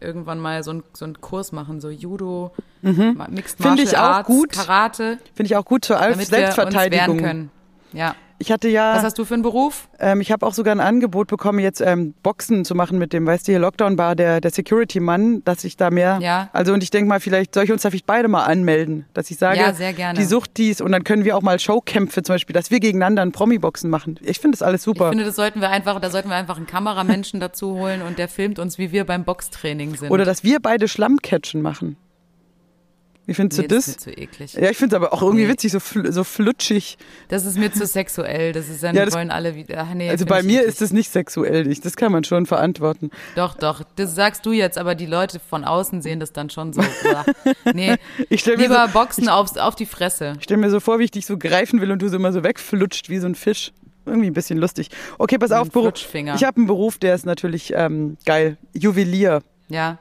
irgendwann 0.00 0.40
mal 0.40 0.62
so, 0.64 0.72
ein, 0.72 0.82
so 0.92 1.04
einen 1.04 1.20
Kurs 1.20 1.52
machen, 1.52 1.80
so 1.80 1.88
Judo, 1.90 2.50
Ma- 2.82 3.28
Mixed 3.28 3.60
Mhm. 3.60 3.62
Finde 3.62 3.82
Martial 3.82 3.86
ich 3.86 3.96
auch 3.96 4.02
Arts, 4.02 4.26
gut. 4.26 4.52
Karate, 4.52 5.18
Finde 5.34 5.46
ich 5.46 5.56
auch 5.56 5.64
gut 5.64 5.84
zur 5.84 5.96
damit 5.96 6.16
wir 6.16 6.20
uns 6.22 6.32
wehren 6.32 6.52
Selbstverteidigung. 6.54 7.18
können. 7.18 7.50
Ja. 7.92 8.14
Ich 8.38 8.50
hatte 8.50 8.68
ja. 8.68 8.96
Was 8.96 9.02
hast 9.04 9.18
du 9.18 9.24
für 9.24 9.34
einen 9.34 9.42
Beruf? 9.42 9.88
Ähm, 9.98 10.20
ich 10.20 10.32
habe 10.32 10.44
auch 10.46 10.52
sogar 10.54 10.74
ein 10.74 10.80
Angebot 10.80 11.28
bekommen, 11.28 11.58
jetzt 11.60 11.80
ähm, 11.80 12.14
Boxen 12.22 12.64
zu 12.64 12.74
machen 12.74 12.98
mit 12.98 13.12
dem, 13.12 13.26
weißt 13.26 13.46
du, 13.46 13.52
hier 13.52 13.58
Lockdown 13.60 13.98
war 13.98 14.16
der, 14.16 14.40
der 14.40 14.50
Security-Mann, 14.50 15.44
dass 15.44 15.64
ich 15.64 15.76
da 15.76 15.90
mehr. 15.90 16.18
Ja. 16.20 16.48
Also 16.52 16.72
und 16.72 16.82
ich 16.82 16.90
denke 16.90 17.08
mal, 17.08 17.20
vielleicht 17.20 17.54
soll 17.54 17.64
ich 17.64 17.72
uns 17.72 17.82
da 17.82 17.90
vielleicht 17.90 18.06
beide 18.06 18.28
mal 18.28 18.44
anmelden, 18.44 19.06
dass 19.14 19.30
ich 19.30 19.38
sage, 19.38 19.58
Ja, 19.58 19.72
sehr 19.72 19.92
gerne. 19.92 20.18
die 20.18 20.24
Sucht 20.24 20.56
dies 20.56 20.80
und 20.80 20.92
dann 20.92 21.04
können 21.04 21.24
wir 21.24 21.36
auch 21.36 21.42
mal 21.42 21.58
Showkämpfe 21.58 22.22
zum 22.22 22.34
Beispiel, 22.34 22.54
dass 22.54 22.70
wir 22.70 22.80
gegeneinander 22.80 23.22
ein 23.22 23.32
Promi-Boxen 23.32 23.88
machen. 23.90 24.18
Ich 24.22 24.40
finde 24.40 24.56
das 24.56 24.62
alles 24.62 24.80
Ich 24.82 24.84
super. 24.84 25.08
finde, 25.10 25.24
das 25.24 25.36
sollten 25.36 25.60
wir 25.60 25.70
einfach, 25.70 26.00
da 26.00 26.10
sollten 26.10 26.28
wir 26.28 26.36
einfach 26.36 26.56
einen 26.56 26.66
Kameramenschen 26.66 27.38
dazu 27.40 27.74
holen 27.74 28.02
und 28.02 28.18
der 28.18 28.28
filmt 28.28 28.58
uns, 28.58 28.78
wie 28.78 28.92
wir 28.92 29.04
beim 29.04 29.24
Boxtraining 29.24 29.96
sind. 29.96 30.10
Oder 30.10 30.24
dass 30.24 30.42
wir 30.42 30.58
beide 30.60 30.88
Schlammcatchen 30.88 31.62
machen. 31.62 31.96
Wie 33.24 33.34
findest 33.34 33.60
nee, 33.60 33.68
du 33.68 33.74
das 33.76 33.86
das? 33.86 33.96
ist 33.96 34.06
mir 34.06 34.14
zu 34.14 34.20
eklig. 34.20 34.52
Ja, 34.54 34.68
ich 34.70 34.76
finde 34.76 34.96
es 34.96 35.00
aber 35.02 35.12
auch 35.14 35.22
irgendwie 35.22 35.44
Nee. 35.44 35.50
witzig, 35.52 35.70
so, 35.70 35.78
fl 35.78 36.10
so 36.12 36.24
flutschig. 36.24 36.98
Das 37.28 37.44
ist 37.44 37.56
mir 37.56 37.72
zu 37.72 37.86
sexuell. 37.86 38.52
Das 38.52 38.68
ist 38.68 38.82
dann 38.82 38.96
Ja, 38.96 39.04
das- 39.04 39.14
wollen 39.14 39.30
alle 39.30 39.54
wieder. 39.54 39.86
Ach, 39.88 39.94
nee, 39.94 40.10
Also 40.10 40.26
bei 40.26 40.40
ich 40.40 40.46
mir 40.46 40.62
ist 40.64 40.82
es 40.82 40.92
nicht 40.92 41.08
sexuell, 41.10 41.70
ich- 41.70 41.80
das 41.80 41.94
kann 41.94 42.10
man 42.10 42.24
schon 42.24 42.46
verantworten. 42.46 43.10
Doch, 43.36 43.54
doch. 43.54 43.82
Das 43.94 44.16
sagst 44.16 44.44
du 44.44 44.50
jetzt, 44.50 44.76
aber 44.76 44.96
die 44.96 45.06
Leute 45.06 45.38
von 45.38 45.64
außen 45.64 46.02
sehen 46.02 46.18
das 46.18 46.32
dann 46.32 46.50
schon 46.50 46.72
so. 46.72 46.82
nee, 47.74 47.94
Ich 48.28 48.40
stelle 48.40 48.56
mir, 48.56 48.64
lieber 48.64 48.86
so, 48.88 48.92
Boxen 48.92 49.28
aufs, 49.28 49.56
auf 49.56 49.76
die 49.76 49.86
Fresse. 49.86 50.32
ich 50.38 50.44
stell 50.44 50.56
mir 50.56 50.70
so 50.70 50.80
vor, 50.80 50.98
wie 50.98 51.04
ich 51.04 51.10
dich 51.12 51.26
so 51.26 51.38
greifen 51.38 51.80
will 51.80 51.92
und 51.92 52.02
du 52.02 52.08
so 52.08 52.16
immer 52.16 52.32
so 52.32 52.42
wegflutscht 52.42 53.08
wie 53.08 53.18
so 53.18 53.26
ein 53.26 53.34
Fisch. 53.36 53.72
Irgendwie 54.04 54.26
ein 54.26 54.32
bisschen 54.32 54.58
lustig. 54.58 54.88
Okay, 55.18 55.38
pass 55.38 55.52
auf, 55.52 55.70
Beruf. 55.70 55.92
Ich 56.12 56.42
habe 56.44 56.56
einen 56.56 56.66
Beruf, 56.66 56.98
der 56.98 57.14
ist 57.14 57.24
natürlich 57.24 57.72
ähm, 57.76 58.16
geil. 58.24 58.56
Juwelier. 58.74 59.42
Ja. 59.68 59.98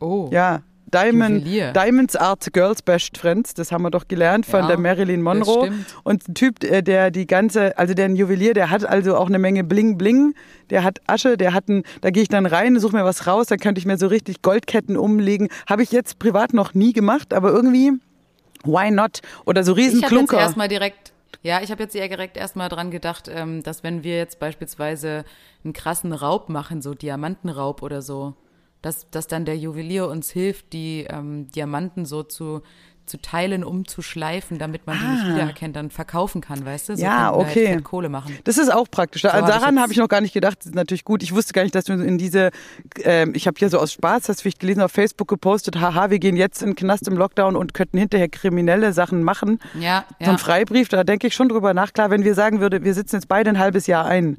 Oh. 0.00 0.28
Ja. 0.32 0.62
Diamond, 1.02 1.44
Juwelier. 1.46 1.72
Diamonds 1.72 2.16
Art 2.16 2.52
Girls 2.52 2.82
Best 2.82 3.18
Friends, 3.18 3.54
das 3.54 3.72
haben 3.72 3.82
wir 3.82 3.90
doch 3.90 4.08
gelernt 4.08 4.46
von 4.46 4.60
Ja, 4.60 4.66
der 4.68 4.78
Marilyn 4.78 5.22
Monroe. 5.22 5.72
Und 6.04 6.28
ein 6.28 6.34
Typ, 6.34 6.62
äh, 6.64 6.82
der 6.82 7.10
die 7.10 7.26
ganze, 7.26 7.76
also 7.78 7.94
der 7.94 8.06
ein 8.06 8.16
Juwelier, 8.16 8.54
der 8.54 8.70
hat 8.70 8.84
also 8.84 9.16
auch 9.16 9.28
eine 9.28 9.38
Menge 9.38 9.64
Bling 9.64 9.98
Bling, 9.98 10.34
der 10.70 10.82
hat 10.84 11.00
Asche, 11.06 11.36
der 11.36 11.52
hat 11.54 11.68
ein, 11.68 11.82
da 12.00 12.10
gehe 12.10 12.22
ich 12.22 12.28
dann 12.28 12.46
rein, 12.46 12.78
suche 12.80 12.96
mir 12.96 13.04
was 13.04 13.26
raus, 13.26 13.46
dann 13.46 13.58
könnte 13.58 13.78
ich 13.78 13.86
mir 13.86 13.98
so 13.98 14.06
richtig 14.06 14.42
Goldketten 14.42 14.96
umlegen. 14.96 15.48
Habe 15.68 15.82
ich 15.82 15.92
jetzt 15.92 16.18
privat 16.18 16.52
noch 16.54 16.74
nie 16.74 16.92
gemacht, 16.92 17.32
aber 17.34 17.50
irgendwie, 17.50 17.92
why 18.64 18.90
not? 18.90 19.20
Oder 19.44 19.62
so 19.64 19.72
Ich 19.72 19.78
habe 19.78 19.82
jetzt 19.82 19.94
Riesenklunker. 20.02 20.38
erstmal 20.38 20.68
direkt, 20.68 21.12
ja, 21.42 21.60
ich 21.62 21.70
habe 21.70 21.82
jetzt 21.82 21.94
eher 21.94 22.08
direkt 22.08 22.36
erstmal 22.36 22.68
dran 22.68 22.90
gedacht, 22.90 23.30
ähm, 23.32 23.62
dass 23.62 23.84
wenn 23.84 24.02
wir 24.02 24.16
jetzt 24.16 24.38
beispielsweise 24.38 25.24
einen 25.64 25.72
krassen 25.72 26.12
Raub 26.12 26.48
machen, 26.48 26.82
so 26.82 26.94
Diamantenraub 26.94 27.82
oder 27.82 28.02
so, 28.02 28.34
dass, 28.86 29.10
dass 29.10 29.26
dann 29.26 29.44
der 29.44 29.56
Juwelier 29.58 30.08
uns 30.08 30.30
hilft, 30.30 30.72
die 30.72 31.06
ähm, 31.10 31.48
Diamanten 31.50 32.04
so 32.04 32.22
zu, 32.22 32.62
zu 33.04 33.20
teilen, 33.20 33.62
umzuschleifen, 33.64 34.58
damit 34.58 34.86
man 34.86 34.98
die 34.98 35.04
nicht 35.06 35.24
Ah. 35.24 35.34
wiedererkennt, 35.34 35.76
dann 35.76 35.90
verkaufen 35.90 36.40
kann, 36.40 36.64
weißt 36.64 36.88
du? 36.90 36.96
So 36.96 37.02
Ja, 37.02 37.32
wir 37.32 37.38
okay. 37.38 37.68
Halt 37.68 37.84
Kohle 37.84 38.08
machen. 38.08 38.36
Das 38.44 38.58
ist 38.58 38.72
auch 38.72 38.88
praktisch. 38.90 39.24
also 39.24 39.36
hab 39.36 39.48
ich 39.48 39.54
daran 39.54 39.80
habe 39.80 39.92
ich 39.92 39.98
noch 39.98 40.08
gar 40.08 40.20
nicht 40.20 40.34
gedacht. 40.34 40.58
Das 40.60 40.66
ist 40.66 40.74
natürlich 40.74 41.04
gut. 41.04 41.22
Ich 41.22 41.32
wusste 41.34 41.52
gar 41.52 41.62
nicht, 41.62 41.74
dass 41.74 41.84
du 41.84 41.92
in 41.94 42.18
diese, 42.18 42.50
ähm, 43.02 43.32
ich 43.34 43.46
habe 43.46 43.56
hier 43.58 43.70
so 43.70 43.78
aus 43.78 43.92
Spaß, 43.92 44.28
hast 44.28 44.38
du 44.40 44.42
vielleicht 44.42 44.60
gelesen, 44.60 44.82
auf 44.82 44.92
Facebook 44.92 45.28
gepostet, 45.28 45.80
haha, 45.80 46.10
wir 46.10 46.18
gehen 46.18 46.36
jetzt 46.36 46.62
in 46.62 46.70
den 46.70 46.76
Knast 46.76 47.06
im 47.08 47.16
Lockdown 47.16 47.56
und 47.56 47.74
könnten 47.74 47.98
hinterher 47.98 48.28
kriminelle 48.28 48.92
Sachen 48.92 49.22
machen. 49.22 49.58
Ja, 49.78 50.04
So 50.20 50.26
ja. 50.26 50.30
ein 50.32 50.38
Freibrief, 50.38 50.88
da 50.88 51.04
denke 51.04 51.26
ich 51.26 51.34
schon 51.34 51.48
drüber 51.48 51.74
nach. 51.74 51.92
Klar, 51.92 52.10
wenn 52.10 52.24
wir 52.24 52.34
sagen 52.34 52.60
würde, 52.60 52.84
wir 52.84 52.94
sitzen 52.94 53.16
jetzt 53.16 53.28
beide 53.28 53.50
ein 53.50 53.58
halbes 53.58 53.86
Jahr 53.86 54.06
ein, 54.06 54.38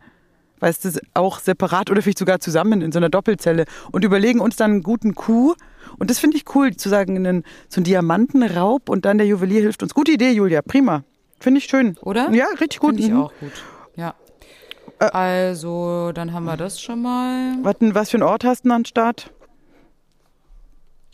weißt 0.60 0.86
du, 0.86 1.00
auch 1.14 1.40
separat 1.40 1.90
oder 1.92 2.02
vielleicht 2.02 2.18
sogar 2.20 2.40
zusammen 2.40 2.82
in 2.82 2.92
so 2.92 3.00
einer 3.00 3.10
Doppelzelle 3.10 3.66
und 3.92 4.04
überlegen 4.04 4.40
uns 4.40 4.56
dann 4.56 4.72
einen 4.72 4.84
guten 4.84 5.16
Coup. 5.16 5.56
Und 6.00 6.10
das 6.10 6.20
finde 6.20 6.38
ich 6.38 6.44
cool, 6.56 6.76
zu 6.76 6.90
sagen, 6.90 7.16
einen, 7.16 7.44
so 7.70 7.80
ein 7.82 7.84
Diamantenraub 7.84 8.90
und 8.90 9.06
dann 9.06 9.18
der 9.18 9.28
Juwelier 9.28 9.62
hilft 9.62 9.84
uns. 9.84 9.94
Gute 9.94 10.12
Idee, 10.12 10.32
Julia, 10.32 10.62
prima. 10.62 11.04
Finde 11.40 11.60
ich 11.60 11.66
schön. 11.66 11.98
Oder? 12.02 12.32
Ja, 12.32 12.48
richtig 12.60 12.80
gut. 12.80 12.92
Finde 12.96 13.04
ich 13.04 13.10
Mhm. 13.12 13.22
auch 13.22 13.34
gut. 13.40 13.52
Ja. 13.96 14.16
Äh. 15.00 15.06
Also, 15.06 16.12
dann 16.14 16.34
haben 16.34 16.46
wir 16.46 16.58
das 16.58 16.82
schon 16.82 17.02
mal. 17.04 17.56
Was, 17.62 17.78
denn- 17.78 17.94
was 17.96 18.10
für 18.10 18.18
einen 18.18 18.24
Ort 18.24 18.44
hast 18.44 18.64
du 18.66 18.70
denn 18.70 18.72
an 18.76 18.86
Start? 18.86 19.32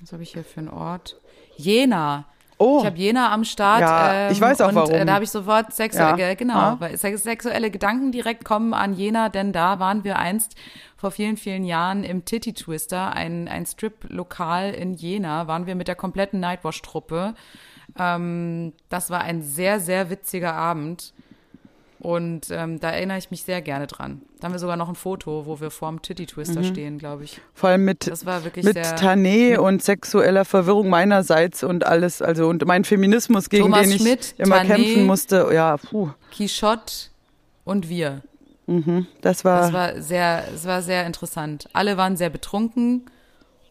Was 0.02 0.12
habe 0.14 0.24
ich 0.24 0.34
hier 0.34 0.44
für 0.44 0.60
einen 0.60 0.70
Ort? 0.70 1.20
Jena. 1.58 2.26
Oh, 2.64 2.80
Ich 2.80 2.86
habe 2.86 2.97
Jena 2.97 3.32
am 3.34 3.43
Start. 3.43 3.82
Ja, 3.82 4.30
ich 4.32 4.38
ähm, 4.38 4.43
weiß 4.43 4.61
auch 4.61 4.70
und, 4.70 4.76
warum. 4.76 4.91
Äh, 4.91 5.05
da 5.05 5.14
habe 5.16 5.24
ich 5.24 5.32
sofort 5.32 5.74
sexuelle, 5.74 6.30
Ja. 6.30 6.34
genau, 6.36 6.53
Ah. 6.55 6.76
weil 6.80 6.97
sexuelle 6.97 7.70
Gedanken 7.72 8.11
direkt 8.11 8.45
kommen 8.45 8.74
an 8.74 8.93
Jena, 8.93 9.30
denn 9.30 9.51
da 9.51 9.80
waren 9.80 10.03
wir 10.03 10.18
einst 10.18 10.55
vor 10.95 11.11
vielen, 11.11 11.36
vielen 11.38 11.66
Jahren 11.66 12.03
im 12.03 12.24
Titty 12.24 12.53
Twister, 12.53 13.14
ein, 13.14 13.47
ein 13.49 13.66
Strip-Lokal 13.66 14.72
in 14.72 14.93
Jena, 14.93 15.47
waren 15.47 15.66
wir 15.66 15.76
mit 15.76 15.88
der 15.89 15.95
kompletten 15.95 16.39
Nightwash-Truppe. 16.39 17.34
Ähm, 17.99 18.74
das 18.89 19.09
war 19.09 19.22
ein 19.22 19.41
sehr, 19.41 19.80
sehr 19.80 20.09
witziger 20.09 20.53
Abend. 20.53 21.14
Und 22.04 22.47
ähm, 22.51 22.80
da 22.82 22.91
erinnere 22.91 23.18
ich 23.18 23.32
mich 23.32 23.43
sehr 23.43 23.62
gerne 23.62 23.88
dran. 23.88 24.22
Da 24.39 24.45
haben 24.47 24.54
wir 24.54 24.60
sogar 24.60 24.76
noch 24.76 24.89
ein 24.89 24.95
Foto, 24.95 25.45
wo 25.45 25.62
wir 25.62 25.72
vorm 25.72 26.01
Titty 26.01 26.26
Twister 26.26 26.60
Mhm. 26.60 26.66
stehen, 26.66 26.97
glaube 26.99 27.24
ich. 27.24 27.39
vor 27.54 27.70
allem 27.70 27.86
mit, 27.86 28.08
Das 28.08 28.26
war 28.26 28.43
wirklich 28.43 28.66
mit 28.66 28.74
sehr. 28.74 28.97
Tané 28.97 29.58
und 29.58 29.82
sexueller 29.82 30.43
Verwirrung 30.43 30.89
meinerseits 30.89 31.64
und 31.64 31.86
alles, 31.86 32.22
also 32.22 32.49
und 32.49 32.66
mein 32.66 32.84
Feminismus, 32.84 33.49
gegen 33.49 33.64
Thomas 33.64 33.84
den 33.84 33.91
ich 33.91 34.01
Schmidt, 34.01 34.36
immer 34.38 34.58
Tané. 34.58 34.66
kämpfen 34.68 35.06
musste. 35.06 35.49
Ja, 35.54 35.78
puh, 35.78 36.10
Quichotte 36.32 36.93
und 37.64 37.88
wir. 37.88 38.22
das 39.22 39.43
war, 39.45 39.62
Das 39.62 39.74
war 39.74 40.01
sehr, 40.01 40.43
es 40.54 40.66
war 40.66 40.82
sehr 40.82 41.06
interessant. 41.06 41.68
Alle 41.74 41.95
waren 41.97 42.18
sehr 42.18 42.30
betrunken 42.30 43.06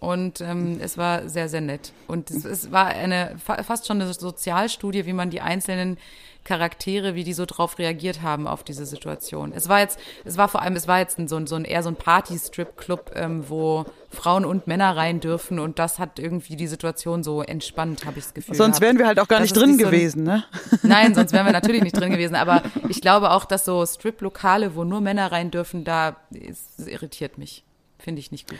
und 0.00 0.40
ähm, 0.40 0.78
es 0.82 0.96
war 0.98 1.28
sehr, 1.28 1.48
sehr 1.48 1.60
nett. 1.60 1.92
Und 2.08 2.30
es, 2.30 2.44
es 2.44 2.72
war 2.72 2.86
eine 2.86 3.36
fast 3.38 3.86
schon 3.86 4.00
eine 4.00 4.12
Sozialstudie, 4.12 5.06
wie 5.06 5.12
man 5.12 5.30
die 5.30 5.40
einzelnen 5.40 5.98
Charaktere, 6.44 7.14
wie 7.14 7.24
die 7.24 7.34
so 7.34 7.46
drauf 7.46 7.78
reagiert 7.78 8.22
haben 8.22 8.46
auf 8.46 8.64
diese 8.64 8.84
Situation. 8.84 9.52
Es 9.54 9.68
war 9.68 9.80
jetzt, 9.80 9.98
es 10.24 10.36
war 10.36 10.48
vor 10.48 10.62
allem, 10.62 10.74
es 10.74 10.88
war 10.88 10.98
jetzt 10.98 11.18
so 11.28 11.36
ein, 11.36 11.46
so 11.46 11.54
ein 11.54 11.64
eher 11.64 11.82
so 11.82 11.88
ein 11.88 11.96
Party-Strip-Club, 11.96 13.12
ähm, 13.14 13.44
wo 13.48 13.84
Frauen 14.10 14.44
und 14.44 14.66
Männer 14.66 14.96
rein 14.96 15.20
dürfen 15.20 15.58
und 15.58 15.78
das 15.78 15.98
hat 15.98 16.18
irgendwie 16.18 16.56
die 16.56 16.66
Situation 16.66 17.22
so 17.22 17.42
entspannt, 17.42 18.04
habe 18.04 18.18
ich 18.18 18.24
das 18.24 18.34
Gefühl. 18.34 18.54
Sonst 18.54 18.80
wären 18.80 18.98
wir 18.98 19.06
halt 19.06 19.20
auch 19.20 19.28
gar 19.28 19.40
nicht 19.40 19.56
drin 19.56 19.76
nicht 19.76 19.84
gewesen, 19.84 20.26
so 20.26 20.32
ein, 20.32 20.38
ne? 20.38 20.44
Nein, 20.82 21.14
sonst 21.14 21.32
wären 21.32 21.46
wir 21.46 21.52
natürlich 21.52 21.82
nicht 21.82 21.96
drin 21.96 22.10
gewesen. 22.10 22.34
Aber 22.34 22.62
ich 22.88 23.00
glaube 23.00 23.30
auch, 23.30 23.44
dass 23.44 23.64
so 23.64 23.84
Strip-Lokale, 23.86 24.74
wo 24.74 24.84
nur 24.84 25.00
Männer 25.00 25.30
rein 25.30 25.50
dürfen, 25.50 25.84
da 25.84 26.16
es 26.32 26.86
irritiert 26.86 27.38
mich. 27.38 27.64
Finde 27.98 28.20
ich 28.20 28.32
nicht 28.32 28.48
gut. 28.50 28.58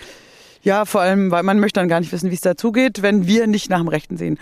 Ja, 0.63 0.85
vor 0.85 1.01
allem, 1.01 1.33
weil 1.33 1.43
man 1.43 1.59
möchte 1.59 1.81
dann 1.81 1.89
gar 1.89 1.99
nicht 1.99 2.13
wissen, 2.13 2.31
wie 2.31 2.35
es 2.35 2.41
dazugeht, 2.41 3.03
wenn 3.03 3.27
wir 3.27 3.49
nicht 3.49 3.69
nach 3.69 3.81
dem 3.81 3.89
Rechten 3.89 4.17
sehen. 4.17 4.39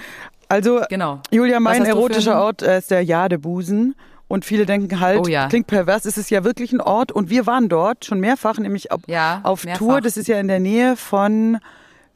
Also, 0.50 0.82
genau. 0.88 1.20
Julia, 1.30 1.60
mein 1.60 1.84
erotischer 1.84 2.42
Ort 2.42 2.62
äh, 2.62 2.78
ist 2.78 2.90
der 2.90 3.02
Jadebusen. 3.02 3.94
Und 4.26 4.44
viele 4.44 4.66
denken 4.66 5.00
halt, 5.00 5.20
oh 5.20 5.28
ja. 5.28 5.48
klingt 5.48 5.66
pervers, 5.66 6.04
es 6.04 6.16
ist 6.16 6.30
ja 6.30 6.44
wirklich 6.44 6.72
ein 6.72 6.80
Ort. 6.80 7.12
Und 7.12 7.30
wir 7.30 7.46
waren 7.46 7.68
dort 7.68 8.04
schon 8.04 8.20
mehrfach, 8.20 8.58
nämlich 8.58 8.92
auf, 8.92 9.00
ja, 9.06 9.40
auf 9.44 9.64
mehrfach. 9.64 9.78
Tour. 9.78 10.00
Das 10.00 10.16
ist 10.16 10.28
ja 10.28 10.38
in 10.38 10.48
der 10.48 10.60
Nähe 10.60 10.96
von 10.96 11.58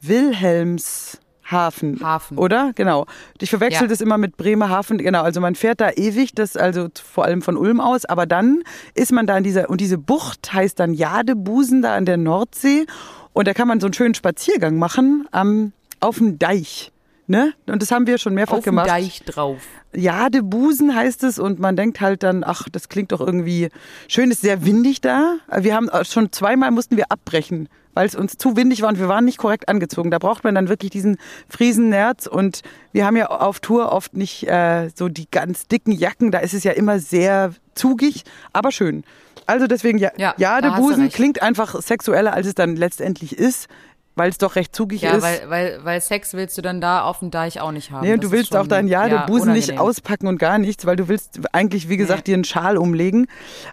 Wilhelmshafen. 0.01 1.99
Hafen. 2.01 2.37
Oder? 2.37 2.71
Genau. 2.75 3.05
Ich 3.39 3.49
verwechsel 3.49 3.83
ja. 3.83 3.87
das 3.87 4.01
immer 4.01 4.17
mit 4.17 4.35
Bremerhaven. 4.35 4.97
Genau. 4.97 5.23
Also 5.23 5.39
man 5.41 5.55
fährt 5.55 5.79
da 5.79 5.91
ewig, 5.91 6.33
das 6.33 6.57
also 6.57 6.87
vor 7.03 7.23
allem 7.23 7.41
von 7.41 7.55
Ulm 7.55 7.79
aus. 7.79 8.05
Aber 8.05 8.25
dann 8.25 8.63
ist 8.95 9.11
man 9.11 9.27
da 9.27 9.37
in 9.37 9.43
dieser, 9.43 9.69
und 9.69 9.79
diese 9.79 9.97
Bucht 9.97 10.53
heißt 10.53 10.79
dann 10.79 10.93
Jadebusen 10.93 11.81
da 11.81 11.95
an 11.95 12.05
der 12.05 12.17
Nordsee. 12.17 12.85
Und 13.33 13.47
da 13.47 13.53
kann 13.53 13.67
man 13.67 13.79
so 13.81 13.87
einen 13.87 13.93
schönen 13.93 14.13
Spaziergang 14.13 14.77
machen 14.77 15.27
am, 15.31 15.73
auf 15.99 16.17
dem 16.17 16.39
Deich. 16.39 16.91
Ne? 17.27 17.53
Und 17.65 17.81
das 17.81 17.91
haben 17.91 18.05
wir 18.05 18.19
schon 18.19 18.35
mehrfach 18.35 18.57
auf 18.57 18.63
gemacht. 18.63 18.85
Auf 18.87 18.91
Deich 18.91 19.23
drauf. 19.23 19.57
Jadebusen 19.95 20.95
heißt 20.95 21.23
es 21.23 21.39
und 21.39 21.59
man 21.59 21.75
denkt 21.75 21.99
halt 21.99 22.21
dann, 22.21 22.43
ach, 22.43 22.67
das 22.71 22.87
klingt 22.87 23.11
doch 23.11 23.21
irgendwie 23.21 23.69
schön, 24.07 24.29
ist 24.29 24.41
sehr 24.41 24.65
windig 24.65 25.01
da. 25.01 25.37
Wir 25.57 25.73
haben 25.73 25.89
äh, 25.89 26.05
schon 26.05 26.31
zweimal 26.31 26.69
mussten 26.69 26.97
wir 26.97 27.11
abbrechen, 27.11 27.67
weil 27.95 28.05
es 28.05 28.13
uns 28.13 28.37
zu 28.37 28.55
windig 28.55 28.83
war 28.83 28.89
und 28.89 28.99
wir 28.99 29.07
waren 29.07 29.25
nicht 29.25 29.39
korrekt 29.39 29.69
angezogen. 29.69 30.11
Da 30.11 30.19
braucht 30.19 30.43
man 30.43 30.53
dann 30.53 30.69
wirklich 30.69 30.91
diesen 30.91 31.17
Friesennerz 31.49 32.27
und 32.27 32.61
wir 32.91 33.05
haben 33.05 33.17
ja 33.17 33.27
auf 33.27 33.59
Tour 33.59 33.91
oft 33.91 34.15
nicht 34.15 34.47
äh, 34.47 34.89
so 34.93 35.09
die 35.09 35.27
ganz 35.31 35.67
dicken 35.67 35.93
Jacken, 35.93 36.29
da 36.29 36.39
ist 36.39 36.53
es 36.53 36.63
ja 36.63 36.73
immer 36.73 36.99
sehr 36.99 37.53
zugig, 37.73 38.23
aber 38.53 38.71
schön. 38.71 39.03
Also 39.47 39.65
deswegen, 39.67 39.97
ja, 39.97 40.11
ja 40.17 40.35
Jadebusen 40.37 41.09
klingt 41.09 41.41
einfach 41.41 41.81
sexueller, 41.81 42.33
als 42.33 42.47
es 42.47 42.55
dann 42.55 42.75
letztendlich 42.75 43.37
ist 43.37 43.67
weil 44.15 44.29
es 44.29 44.37
doch 44.37 44.55
recht 44.55 44.75
zugig 44.75 45.01
ja, 45.01 45.11
ist. 45.11 45.23
Ja, 45.23 45.29
weil, 45.29 45.49
weil, 45.49 45.79
weil 45.83 46.01
Sex 46.01 46.33
willst 46.33 46.57
du 46.57 46.61
dann 46.61 46.81
da 46.81 47.03
auf 47.03 47.19
dem 47.19 47.31
Deich 47.31 47.59
auch 47.61 47.71
nicht 47.71 47.91
haben. 47.91 48.05
Nee, 48.05 48.13
und 48.13 48.23
du 48.23 48.31
willst 48.31 48.55
auch 48.55 48.67
deinen 48.67 48.87
Jadebusen 48.87 49.49
ja, 49.49 49.53
nicht 49.53 49.79
auspacken 49.79 50.27
und 50.27 50.37
gar 50.37 50.57
nichts, 50.57 50.85
weil 50.85 50.95
du 50.95 51.07
willst 51.07 51.41
eigentlich, 51.51 51.89
wie 51.89 51.97
gesagt, 51.97 52.19
nee. 52.19 52.31
dir 52.31 52.33
einen 52.35 52.43
Schal 52.45 52.77
umlegen. 52.77 53.27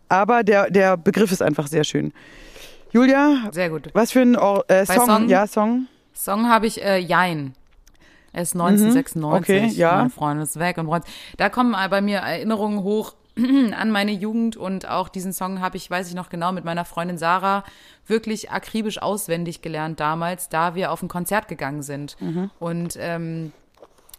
Aber 0.09 0.43
der, 0.43 0.71
der 0.71 0.97
Begriff 0.97 1.33
ist 1.33 1.43
einfach 1.43 1.69
sehr 1.69 1.85
schön. 1.85 2.13
Julia, 2.91 3.51
sehr 3.53 3.71
gut. 3.71 3.89
Was 3.95 4.13
für 4.13 4.21
ein 4.21 4.35
äh, 4.35 4.85
Song? 4.87 5.07
Song? 5.07 5.29
Ja, 5.29 5.47
Song. 5.47 5.87
Song 6.13 6.49
habe 6.49 6.67
ich 6.67 6.83
äh, 6.83 6.99
Jein. 6.99 7.55
Er 8.35 8.43
ist 8.43 8.55
1996. 8.55 9.15
Mhm, 9.17 9.35
okay, 9.35 9.79
ja. 9.79 9.97
Mein 9.97 10.11
Freund 10.11 10.43
ist 10.43 10.59
weg 10.59 10.79
und 10.79 11.05
Da 11.37 11.49
kommen 11.49 11.77
bei 11.91 12.01
mir 12.01 12.19
Erinnerungen 12.19 12.83
hoch 12.83 13.15
an 13.37 13.91
meine 13.91 14.13
Jugend 14.13 14.57
und 14.57 14.89
auch 14.89 15.09
diesen 15.09 15.33
Song 15.33 15.61
habe 15.61 15.77
ich, 15.77 15.91
weiß 15.91 16.09
ich 16.09 16.15
noch 16.15 16.29
genau, 16.29 16.53
mit 16.53 16.65
meiner 16.65 16.85
Freundin 16.85 17.19
Sarah 17.19 17.65
wirklich 18.07 18.51
akribisch 18.51 19.01
auswendig 19.01 19.63
gelernt 19.63 20.01
damals, 20.01 20.49
da 20.49 20.75
wir 20.75 20.93
auf 20.93 21.03
ein 21.03 21.09
Konzert 21.09 21.49
gegangen 21.49 21.83
sind. 21.83 22.17
Mhm. 22.21 22.51
Und 22.59 22.97
ähm, 22.99 23.53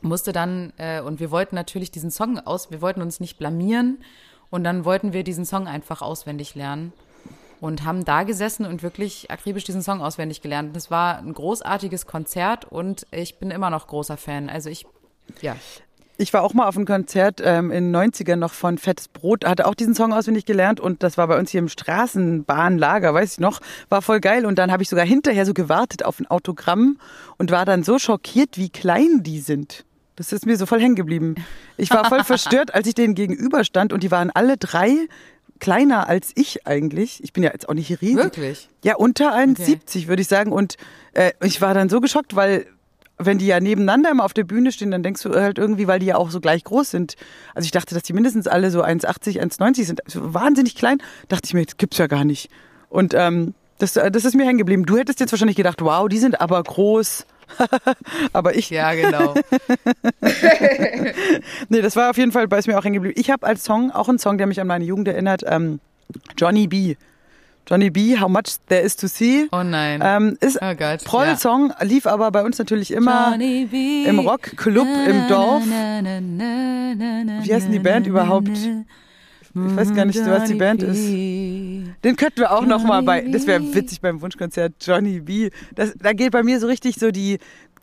musste 0.02 0.34
dann, 0.34 0.74
äh, 0.78 1.02
und 1.02 1.20
wir 1.20 1.32
wollten 1.32 1.56
natürlich 1.56 1.92
diesen 1.92 2.12
Song 2.12 2.40
aus, 2.40 2.72
wir 2.72 2.82
wollten 2.82 3.02
uns 3.02 3.20
nicht 3.20 3.38
blamieren 3.38 4.00
und 4.50 4.64
dann 4.64 4.86
wollten 4.86 5.14
wir 5.14 5.24
diesen 5.24 5.46
Song 5.46 5.68
einfach 5.68 6.02
auswendig 6.02 6.56
lernen 6.56 6.94
und 7.64 7.86
haben 7.86 8.04
da 8.04 8.24
gesessen 8.24 8.66
und 8.66 8.84
wirklich 8.84 9.32
akribisch 9.32 9.64
diesen 9.64 9.82
Song 9.82 10.02
auswendig 10.02 10.42
gelernt. 10.42 10.76
Das 10.76 10.92
war 10.92 11.20
ein 11.20 11.34
großartiges 11.34 12.06
Konzert 12.06 12.66
und 12.66 13.08
ich 13.12 13.40
bin 13.40 13.52
immer 13.52 13.70
noch 13.70 13.88
großer 13.88 14.18
Fan. 14.18 14.50
Also 14.50 14.70
ich, 14.70 14.86
ja. 15.42 15.56
Ich 16.24 16.34
war 16.34 16.42
auch 16.42 16.54
mal 16.54 16.70
auf 16.70 16.78
einem 16.78 16.86
Konzert 16.86 17.42
ähm, 17.44 17.70
in 17.70 17.92
den 17.92 17.96
90ern 18.14 18.38
noch 18.38 18.54
von 18.54 18.78
Fettes 18.78 19.10
Brot, 19.10 19.44
hatte 19.44 19.68
auch 19.68 19.76
diesen 19.76 19.94
Song 19.94 20.14
auswendig 20.14 20.46
gelernt 20.46 20.80
und 20.80 21.04
das 21.04 21.18
war 21.18 21.28
bei 21.28 21.38
uns 21.38 21.52
hier 21.52 21.60
im 21.60 21.68
Straßenbahnlager, 21.68 23.14
weiß 23.14 23.34
ich 23.34 23.40
noch, 23.42 23.60
war 23.90 24.02
voll 24.02 24.22
geil 24.22 24.46
und 24.46 24.58
dann 24.58 24.72
habe 24.72 24.82
ich 24.82 24.88
sogar 24.88 25.06
hinterher 25.06 25.46
so 25.46 25.54
gewartet 25.54 26.06
auf 26.06 26.22
ein 26.22 26.28
Autogramm 26.28 26.98
und 27.38 27.52
war 27.52 27.66
dann 27.66 27.84
so 27.84 28.00
schockiert, 28.00 28.58
wie 28.58 28.70
klein 28.70 29.22
die 29.24 29.42
sind. 29.42 29.84
Das 30.16 30.32
ist 30.32 30.46
mir 30.46 30.56
so 30.56 30.66
voll 30.66 30.80
hängen 30.80 30.96
geblieben. 30.96 31.36
Ich 31.76 31.92
war 31.92 32.06
voll 32.06 32.24
verstört, 32.24 32.74
als 32.74 32.88
ich 32.88 32.96
denen 32.96 33.16
gegenüberstand 33.16 33.92
und 33.92 34.02
die 34.02 34.10
waren 34.10 34.32
alle 34.32 34.56
drei 34.56 35.10
kleiner 35.60 36.08
als 36.08 36.32
ich 36.36 36.66
eigentlich. 36.66 37.22
Ich 37.22 37.34
bin 37.34 37.44
ja 37.44 37.52
jetzt 37.52 37.68
auch 37.68 37.74
nicht 37.74 38.02
riesig. 38.02 38.24
Wirklich? 38.24 38.70
Ja, 38.86 38.96
unter 38.96 39.36
1,70 39.36 39.74
okay. 39.76 40.08
würde 40.08 40.22
ich 40.22 40.30
sagen. 40.30 40.54
Und 40.54 40.76
äh, 41.14 41.34
ich 41.44 41.60
war 41.60 41.74
dann 41.74 41.90
so 41.90 42.00
geschockt, 42.00 42.36
weil 42.36 42.66
wenn 43.26 43.38
die 43.38 43.48
ja 43.48 43.60
nebeneinander 43.60 44.12
immer 44.12 44.26
auf 44.26 44.34
der 44.34 44.44
Bühne 44.44 44.72
stehen, 44.72 44.92
dann 44.92 45.04
denkst 45.04 45.22
du 45.24 45.34
halt 45.34 45.58
irgendwie, 45.58 45.88
weil 45.88 46.00
die 46.00 46.08
ja 46.08 46.16
auch 46.16 46.30
so 46.30 46.40
gleich 46.40 46.64
groß 46.64 46.92
sind. 46.92 47.16
Also 47.54 47.66
ich 47.66 47.72
dachte, 47.72 47.94
dass 47.94 48.04
die 48.04 48.14
mindestens 48.14 48.48
alle 48.48 48.72
so 48.72 48.84
1,80, 48.84 49.42
1,90 49.42 49.86
sind. 49.86 50.06
Also 50.06 50.34
wahnsinnig 50.34 50.76
klein. 50.76 51.00
Dachte 51.28 51.46
ich 51.46 51.54
mir, 51.54 51.66
das 51.66 51.78
gibt's 51.78 51.98
ja 51.98 52.08
gar 52.08 52.26
nicht. 52.26 52.50
Und 52.90 53.14
ähm, 53.14 53.54
das, 53.80 53.96
äh, 53.98 54.12
das 54.12 54.26
ist 54.26 54.36
mir 54.36 54.46
hängen 54.46 54.60
geblieben. 54.60 54.86
Du 54.86 54.98
hättest 54.98 55.20
jetzt 55.20 55.32
wahrscheinlich 55.32 55.58
gedacht, 55.58 55.82
wow, 55.82 56.08
die 56.08 56.20
sind 56.20 56.40
aber 56.40 56.62
groß. 56.62 57.26
aber 58.34 58.56
ich. 58.56 58.70
Ja, 58.70 58.94
genau. 58.94 59.34
nee, 61.70 61.82
das 61.82 61.96
war 61.96 62.10
auf 62.10 62.18
jeden 62.18 62.32
Fall, 62.32 62.48
bei 62.48 62.62
mir 62.66 62.78
auch 62.78 62.84
hängen 62.84 62.96
geblieben. 62.96 63.20
Ich 63.20 63.30
habe 63.30 63.46
als 63.46 63.64
Song 63.64 63.92
auch 63.92 64.10
einen 64.10 64.20
Song, 64.20 64.38
der 64.38 64.48
mich 64.48 64.62
an 64.62 64.68
meine 64.68 64.86
Jugend 64.86 65.08
erinnert, 65.08 65.44
ähm, 65.46 65.80
Johnny 66.38 66.68
B. 66.68 66.96
Johnny 67.66 67.90
B, 67.90 68.20
How 68.20 68.28
Much 68.28 68.58
There 68.68 68.82
Is 68.82 68.98
to 68.98 69.08
See. 69.08 69.48
Oh 69.52 69.64
nein. 69.64 70.02
Ähm, 70.04 70.38
ist 70.42 70.60
oh 70.62 70.76
Gott, 70.76 71.06
Proll-Song, 71.06 71.70
ja. 71.70 71.86
lief 71.86 72.06
aber 72.06 72.30
bei 72.32 72.44
uns 72.44 72.58
natürlich 72.60 72.92
immer 72.92 73.38
im 73.40 74.20
Rockclub 74.20 74.88
im 75.08 75.28
Dorf. 75.30 75.64
Wie 75.66 77.54
heißt 77.54 77.66
denn 77.66 77.72
die 77.72 77.80
Band 77.80 78.06
überhaupt? 78.06 78.50
Ich 79.56 79.76
weiß 79.76 79.94
gar 79.94 80.06
nicht, 80.06 80.20
was 80.26 80.50
die 80.50 80.56
Band 80.56 80.82
ist. 80.84 81.08
Den 82.04 82.16
könnten 82.18 82.40
wir 82.40 82.52
auch 82.52 82.66
noch 82.66 82.84
mal 82.84 83.04
bei, 83.04 83.22
das 83.22 83.46
wäre 83.46 83.62
witzig 83.74 84.02
beim 84.02 84.20
Wunschkonzert, 84.20 84.74
Johnny 84.82 85.20
B. 85.20 85.52
Das, 85.76 85.94
da 85.96 86.14
geht 86.14 86.32
bei 86.32 86.42
mir 86.44 86.60
so 86.60 86.68
richtig 86.68 86.96
so 86.96 87.12
die 87.12 87.38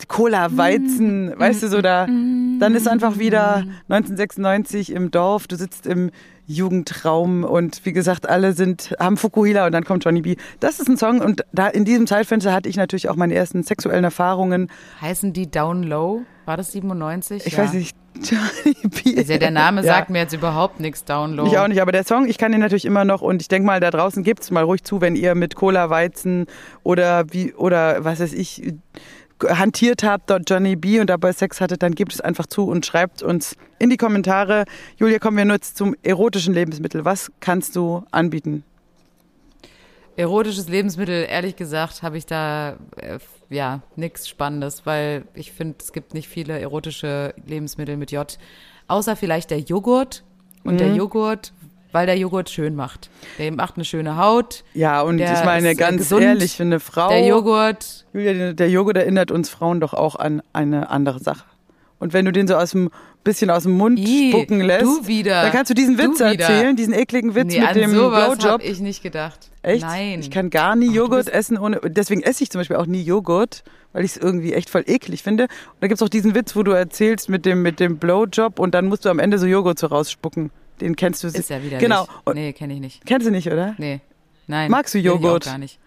Cola, 0.08 0.56
Weizen, 0.56 1.32
weißt 1.38 1.62
du, 1.62 1.68
so 1.68 1.80
da, 1.80 2.06
dann 2.06 2.74
ist 2.74 2.88
einfach 2.88 3.18
wieder 3.18 3.64
1996 3.88 4.92
im 4.92 5.10
Dorf, 5.10 5.46
du 5.46 5.56
sitzt 5.56 5.86
im 5.86 6.10
Jugendraum 6.50 7.44
und 7.44 7.84
wie 7.84 7.92
gesagt, 7.92 8.28
alle 8.28 8.52
sind, 8.52 8.94
haben 8.98 9.16
Fukuhila 9.16 9.66
und 9.66 9.72
dann 9.72 9.84
kommt 9.84 10.04
Johnny 10.04 10.22
B. 10.22 10.36
Das 10.58 10.80
ist 10.80 10.88
ein 10.88 10.96
Song 10.96 11.20
und 11.20 11.44
da 11.52 11.68
in 11.68 11.84
diesem 11.84 12.06
Zeitfenster 12.06 12.52
hatte 12.52 12.68
ich 12.68 12.76
natürlich 12.76 13.08
auch 13.08 13.16
meine 13.16 13.34
ersten 13.34 13.62
sexuellen 13.62 14.04
Erfahrungen. 14.04 14.70
Heißen 15.00 15.32
die 15.32 15.50
Down 15.50 15.84
Low? 15.84 16.22
War 16.46 16.56
das 16.56 16.72
97? 16.72 17.46
Ich 17.46 17.52
ja. 17.52 17.58
weiß 17.60 17.74
nicht. 17.74 17.96
Johnny 18.16 18.76
B. 18.88 19.16
Also 19.16 19.38
der 19.38 19.52
Name 19.52 19.82
ja. 19.82 19.94
sagt 19.94 20.10
mir 20.10 20.18
jetzt 20.18 20.32
überhaupt 20.32 20.80
nichts, 20.80 21.04
Down 21.04 21.34
Low. 21.34 21.46
Ich 21.46 21.56
auch 21.56 21.68
nicht, 21.68 21.80
aber 21.80 21.92
der 21.92 22.02
Song, 22.04 22.28
ich 22.28 22.38
kann 22.38 22.50
den 22.50 22.60
natürlich 22.60 22.84
immer 22.84 23.04
noch 23.04 23.22
und 23.22 23.40
ich 23.40 23.46
denke 23.46 23.66
mal, 23.66 23.78
da 23.78 23.92
draußen 23.92 24.24
gibt 24.24 24.42
es 24.42 24.50
mal 24.50 24.64
ruhig 24.64 24.82
zu, 24.82 25.00
wenn 25.00 25.14
ihr 25.14 25.36
mit 25.36 25.54
Cola, 25.54 25.90
Weizen 25.90 26.46
oder 26.82 27.32
wie, 27.32 27.54
oder 27.54 28.04
was 28.04 28.18
weiß 28.18 28.32
ich, 28.32 28.74
hantiert 29.48 30.02
habt, 30.02 30.30
dort 30.30 30.48
Johnny 30.48 30.76
B 30.76 31.00
und 31.00 31.08
dabei 31.08 31.32
Sex 31.32 31.60
hattet, 31.60 31.82
dann 31.82 31.94
gebt 31.94 32.12
es 32.12 32.20
einfach 32.20 32.46
zu 32.46 32.66
und 32.66 32.86
schreibt 32.86 33.22
uns 33.22 33.56
in 33.78 33.90
die 33.90 33.96
Kommentare. 33.96 34.64
Julia, 34.96 35.18
kommen 35.18 35.36
wir 35.36 35.44
nur 35.44 35.56
jetzt 35.56 35.76
zum 35.76 35.94
erotischen 36.02 36.54
Lebensmittel. 36.54 37.04
Was 37.04 37.30
kannst 37.40 37.76
du 37.76 38.04
anbieten? 38.10 38.64
Erotisches 40.16 40.68
Lebensmittel, 40.68 41.26
ehrlich 41.28 41.56
gesagt, 41.56 42.02
habe 42.02 42.18
ich 42.18 42.26
da 42.26 42.76
äh, 42.96 43.18
ja 43.48 43.80
nichts 43.96 44.28
Spannendes, 44.28 44.84
weil 44.84 45.24
ich 45.34 45.52
finde, 45.52 45.76
es 45.80 45.92
gibt 45.92 46.14
nicht 46.14 46.28
viele 46.28 46.58
erotische 46.58 47.34
Lebensmittel 47.46 47.96
mit 47.96 48.10
J. 48.10 48.38
Außer 48.88 49.16
vielleicht 49.16 49.50
der 49.50 49.60
Joghurt. 49.60 50.24
Und 50.62 50.74
mhm. 50.74 50.78
der 50.78 50.94
Joghurt 50.94 51.54
weil 51.92 52.06
der 52.06 52.16
Joghurt 52.16 52.50
schön 52.50 52.74
macht. 52.74 53.10
Der 53.38 53.52
macht 53.52 53.76
eine 53.76 53.84
schöne 53.84 54.16
Haut. 54.16 54.64
Ja, 54.74 55.02
und 55.02 55.18
ich 55.18 55.44
meine 55.44 55.74
ganz 55.74 55.98
gesund. 55.98 56.22
ehrlich, 56.22 56.56
für 56.56 56.62
eine 56.62 56.80
Frau. 56.80 57.08
Der 57.08 57.26
Joghurt. 57.26 58.06
Julia, 58.12 58.52
der 58.52 58.70
Joghurt 58.70 58.96
erinnert 58.96 59.30
uns 59.30 59.48
Frauen 59.48 59.80
doch 59.80 59.94
auch 59.94 60.16
an 60.16 60.42
eine 60.52 60.90
andere 60.90 61.18
Sache. 61.18 61.44
Und 61.98 62.14
wenn 62.14 62.24
du 62.24 62.32
den 62.32 62.48
so 62.48 62.56
aus 62.56 62.70
dem 62.70 62.90
bisschen 63.22 63.50
aus 63.50 63.64
dem 63.64 63.72
Mund 63.72 63.98
I, 63.98 64.30
spucken 64.30 64.60
lässt, 64.60 64.82
du 64.82 65.06
wieder. 65.06 65.42
dann 65.42 65.52
kannst 65.52 65.70
du 65.70 65.74
diesen 65.74 65.98
Witz 65.98 66.18
du 66.18 66.24
erzählen, 66.24 66.74
diesen 66.74 66.94
ekligen 66.94 67.34
Witz 67.34 67.52
nee, 67.54 67.60
mit 67.60 67.74
dem 67.74 67.90
Blowjob. 67.90 68.42
habe 68.44 68.62
ich 68.62 68.80
nicht 68.80 69.02
gedacht. 69.02 69.50
Echt? 69.62 69.82
Nein. 69.82 70.20
Ich 70.20 70.30
kann 70.30 70.48
gar 70.48 70.74
nie 70.74 70.90
Joghurt 70.90 71.28
essen 71.28 71.58
ohne. 71.58 71.80
Deswegen 71.84 72.22
esse 72.22 72.42
ich 72.42 72.50
zum 72.50 72.60
Beispiel 72.60 72.76
auch 72.76 72.86
nie 72.86 73.02
Joghurt, 73.02 73.62
weil 73.92 74.04
ich 74.04 74.12
es 74.12 74.16
irgendwie 74.16 74.54
echt 74.54 74.70
voll 74.70 74.84
eklig 74.86 75.22
finde. 75.22 75.44
Und 75.44 75.50
da 75.80 75.88
gibt's 75.88 76.02
auch 76.02 76.08
diesen 76.08 76.34
Witz, 76.34 76.56
wo 76.56 76.62
du 76.62 76.70
erzählst 76.70 77.28
mit 77.28 77.44
dem 77.44 77.60
mit 77.60 77.78
dem 77.78 77.98
Blowjob 77.98 78.58
und 78.58 78.74
dann 78.74 78.86
musst 78.86 79.04
du 79.04 79.10
am 79.10 79.18
Ende 79.18 79.38
so 79.38 79.46
Joghurt 79.46 79.78
so 79.78 79.88
rausspucken. 79.88 80.50
Den 80.80 80.96
kennst 80.96 81.22
du. 81.22 81.28
Ist 81.28 81.50
ja 81.50 81.62
wieder 81.62 81.78
Genau. 81.78 82.06
Nee, 82.32 82.52
kenne 82.52 82.74
ich 82.74 82.80
nicht. 82.80 83.06
Kennst 83.06 83.26
du 83.26 83.30
nicht, 83.30 83.46
oder? 83.50 83.74
Nee. 83.78 84.00
Nein. 84.46 84.70
Magst 84.70 84.94
du 84.94 84.98
Joghurt? 84.98 85.44
Ich 85.44 85.50
gar 85.50 85.58
nicht. 85.58 85.78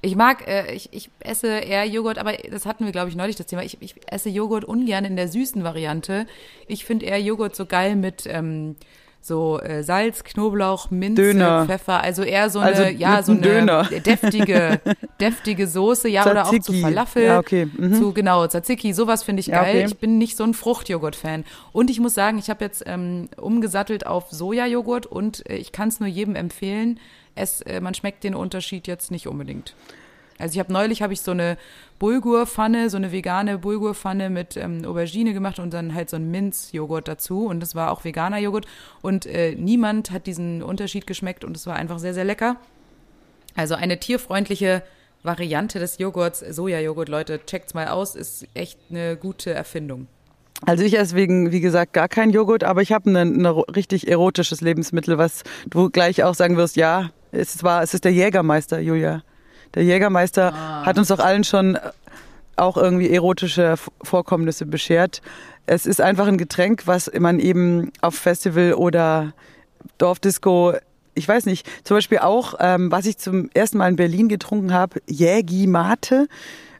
Ich 0.00 0.16
mag, 0.16 0.46
äh, 0.46 0.72
ich, 0.74 0.92
ich 0.92 1.08
esse 1.20 1.48
eher 1.48 1.86
Joghurt, 1.86 2.18
aber 2.18 2.34
das 2.34 2.66
hatten 2.66 2.84
wir, 2.84 2.92
glaube 2.92 3.08
ich, 3.08 3.16
neulich 3.16 3.36
das 3.36 3.46
Thema. 3.46 3.62
Ich, 3.62 3.80
ich 3.80 3.94
esse 4.06 4.28
Joghurt 4.28 4.64
ungern 4.64 5.06
in 5.06 5.16
der 5.16 5.28
süßen 5.28 5.64
Variante. 5.64 6.26
Ich 6.68 6.84
finde 6.84 7.06
eher 7.06 7.20
Joghurt 7.20 7.56
so 7.56 7.64
geil 7.64 7.96
mit 7.96 8.24
ähm, 8.26 8.76
so 9.26 9.58
äh, 9.60 9.82
Salz, 9.82 10.22
Knoblauch, 10.22 10.90
Minze, 10.90 11.22
Döner. 11.22 11.64
Pfeffer, 11.64 12.02
also 12.02 12.22
eher 12.22 12.50
so 12.50 12.58
eine, 12.58 12.76
Also 12.76 12.82
ja, 12.84 13.22
so 13.22 13.32
eine 13.32 13.40
Döner. 13.40 13.84
deftige, 13.84 14.82
deftige 15.20 15.66
Soße, 15.66 16.10
ja, 16.10 16.26
oder 16.30 16.44
auch 16.44 16.50
zu 16.50 16.58
Tzatziki. 16.58 16.80
Falafel, 16.82 17.24
Ja, 17.24 17.38
okay. 17.38 17.66
Mhm. 17.74 17.94
zu 17.94 18.12
genau 18.12 18.46
Tzatziki, 18.46 18.92
sowas 18.92 19.22
finde 19.22 19.40
ich 19.40 19.46
Ja, 19.46 19.62
geil. 19.62 19.76
okay. 19.76 19.86
Ich 19.86 19.96
bin 19.96 20.18
nicht 20.18 20.36
so 20.36 20.44
ein 20.44 20.52
Fruchtjoghurt-Fan. 20.52 21.44
Und 21.72 21.88
ich 21.88 22.00
muss 22.00 22.12
sagen, 22.12 22.36
ich 22.38 22.50
habe 22.50 22.62
jetzt 22.66 22.82
ähm, 22.86 23.30
umgesattelt 23.38 24.06
auf 24.06 24.30
Sojajoghurt 24.30 25.06
und 25.06 25.48
äh, 25.48 25.56
ich 25.56 25.72
kann 25.72 25.88
es 25.88 26.00
nur 26.00 26.08
jedem 26.10 26.36
empfehlen. 26.36 27.00
Es, 27.34 27.62
äh, 27.62 27.80
man 27.80 27.94
schmeckt 27.94 28.24
den 28.24 28.34
Unterschied 28.34 28.86
jetzt 28.86 29.10
nicht 29.10 29.26
unbedingt. 29.26 29.74
Also 30.38 30.54
ich 30.54 30.58
habe 30.58 30.72
neulich 30.72 31.02
habe 31.02 31.12
ich 31.12 31.20
so 31.20 31.30
eine 31.30 31.56
Bulgurpfanne, 31.98 32.90
so 32.90 32.96
eine 32.96 33.12
vegane 33.12 33.58
Bulgurpfanne 33.58 34.30
mit 34.30 34.56
ähm, 34.56 34.84
Aubergine 34.84 35.32
gemacht 35.32 35.58
und 35.58 35.72
dann 35.72 35.94
halt 35.94 36.10
so 36.10 36.16
ein 36.16 36.30
Minzjoghurt 36.30 37.06
dazu 37.06 37.46
und 37.46 37.60
das 37.60 37.74
war 37.74 37.92
auch 37.92 38.04
veganer 38.04 38.38
Joghurt 38.38 38.66
und 39.00 39.26
äh, 39.26 39.54
niemand 39.54 40.10
hat 40.10 40.26
diesen 40.26 40.62
Unterschied 40.62 41.06
geschmeckt 41.06 41.44
und 41.44 41.56
es 41.56 41.66
war 41.66 41.76
einfach 41.76 41.98
sehr 41.98 42.14
sehr 42.14 42.24
lecker. 42.24 42.56
Also 43.54 43.74
eine 43.74 44.00
tierfreundliche 44.00 44.82
Variante 45.22 45.78
des 45.78 45.98
Joghurts, 45.98 46.40
Sojajoghurt, 46.40 47.08
Leute, 47.08 47.40
checkt's 47.46 47.72
mal 47.72 47.88
aus, 47.88 48.14
ist 48.14 48.46
echt 48.54 48.78
eine 48.90 49.16
gute 49.16 49.54
Erfindung. 49.54 50.06
Also 50.66 50.84
ich 50.84 50.98
esse 50.98 51.14
wegen, 51.14 51.52
wie 51.52 51.60
gesagt, 51.60 51.92
gar 51.92 52.08
kein 52.08 52.30
Joghurt, 52.30 52.64
aber 52.64 52.82
ich 52.82 52.92
habe 52.92 53.10
ein 53.10 53.36
ne, 53.38 53.56
richtig 53.74 54.08
erotisches 54.08 54.60
Lebensmittel, 54.60 55.18
was 55.18 55.42
du 55.68 55.90
gleich 55.90 56.22
auch 56.24 56.34
sagen 56.34 56.56
wirst, 56.56 56.76
ja, 56.76 57.10
es 57.32 57.62
war, 57.62 57.82
es 57.82 57.94
ist 57.94 58.04
der 58.04 58.12
Jägermeister, 58.12 58.80
Julia. 58.80 59.22
Der 59.74 59.84
Jägermeister 59.84 60.84
hat 60.84 60.98
uns 60.98 61.08
doch 61.08 61.18
allen 61.18 61.44
schon 61.44 61.78
auch 62.56 62.76
irgendwie 62.76 63.10
erotische 63.10 63.74
Vorkommnisse 64.02 64.66
beschert. 64.66 65.20
Es 65.66 65.86
ist 65.86 66.00
einfach 66.00 66.26
ein 66.26 66.38
Getränk, 66.38 66.86
was 66.86 67.10
man 67.18 67.40
eben 67.40 67.90
auf 68.00 68.14
Festival 68.14 68.74
oder 68.74 69.32
Dorfdisco, 69.98 70.74
ich 71.14 71.26
weiß 71.26 71.46
nicht, 71.46 71.66
zum 71.84 71.96
Beispiel 71.96 72.18
auch, 72.18 72.54
ähm, 72.60 72.90
was 72.90 73.06
ich 73.06 73.18
zum 73.18 73.50
ersten 73.54 73.78
Mal 73.78 73.88
in 73.88 73.96
Berlin 73.96 74.28
getrunken 74.28 74.72
habe, 74.72 75.00
Jägi 75.08 75.66
Mate. 75.66 76.28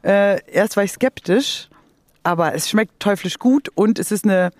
Äh, 0.03 0.39
erst 0.51 0.77
war 0.77 0.83
ich 0.83 0.91
skeptisch, 0.91 1.69
aber 2.23 2.53
es 2.53 2.69
schmeckt 2.69 2.99
teuflisch 2.99 3.39
gut 3.39 3.69
und 3.75 3.99
es 3.99 4.11
ist 4.11 4.25
eine, 4.25 4.51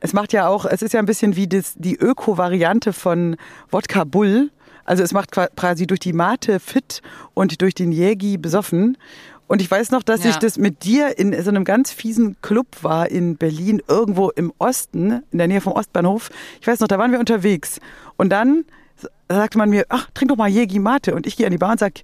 es 0.00 0.12
macht 0.12 0.32
ja 0.32 0.48
auch, 0.48 0.64
es 0.64 0.82
ist 0.82 0.92
ja 0.92 1.00
ein 1.00 1.06
bisschen 1.06 1.36
wie 1.36 1.48
das, 1.48 1.74
die 1.76 1.96
Öko-Variante 1.96 2.92
von 2.92 3.36
Wodka 3.70 4.04
Bull. 4.04 4.50
Also 4.84 5.02
es 5.02 5.12
macht 5.12 5.30
qua- 5.32 5.48
quasi 5.56 5.86
durch 5.86 6.00
die 6.00 6.12
Mate 6.12 6.60
fit 6.60 7.02
und 7.34 7.60
durch 7.62 7.74
den 7.74 7.92
Jägi 7.92 8.36
besoffen. 8.38 8.96
Und 9.48 9.60
ich 9.60 9.70
weiß 9.70 9.90
noch, 9.90 10.02
dass 10.02 10.24
Ja. 10.24 10.30
ich 10.30 10.36
das 10.36 10.56
mit 10.56 10.84
dir 10.84 11.18
in 11.18 11.40
so 11.42 11.50
einem 11.50 11.64
ganz 11.64 11.92
fiesen 11.92 12.36
Club 12.42 12.66
war 12.82 13.10
in 13.10 13.36
Berlin, 13.36 13.82
irgendwo 13.86 14.30
im 14.30 14.52
Osten, 14.58 15.22
in 15.30 15.38
der 15.38 15.46
Nähe 15.48 15.60
vom 15.60 15.72
Ostbahnhof. 15.74 16.30
Ich 16.60 16.66
weiß 16.66 16.80
noch, 16.80 16.88
da 16.88 16.98
waren 16.98 17.12
wir 17.12 17.18
unterwegs. 17.20 17.78
Und 18.16 18.30
dann 18.30 18.64
sagte 19.28 19.58
man 19.58 19.68
mir, 19.70 19.84
ach, 19.88 20.08
trink 20.14 20.30
doch 20.30 20.36
mal 20.36 20.48
Jägi 20.48 20.78
Mate. 20.78 21.14
Und 21.14 21.26
ich 21.26 21.36
gehe 21.36 21.46
an 21.46 21.52
die 21.52 21.58
Bar 21.58 21.72
und 21.72 21.80
sag, 21.80 22.00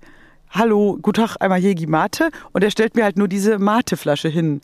hallo, 0.50 0.98
guten 1.00 1.22
Tag, 1.22 1.36
einmal 1.40 1.58
Jägi 1.60 1.86
Mate. 1.86 2.30
Und 2.52 2.64
er 2.64 2.70
stellt 2.70 2.94
mir 2.96 3.04
halt 3.04 3.16
nur 3.16 3.28
diese 3.28 3.58
Mate-Flasche 3.58 4.28
hin 4.28 4.60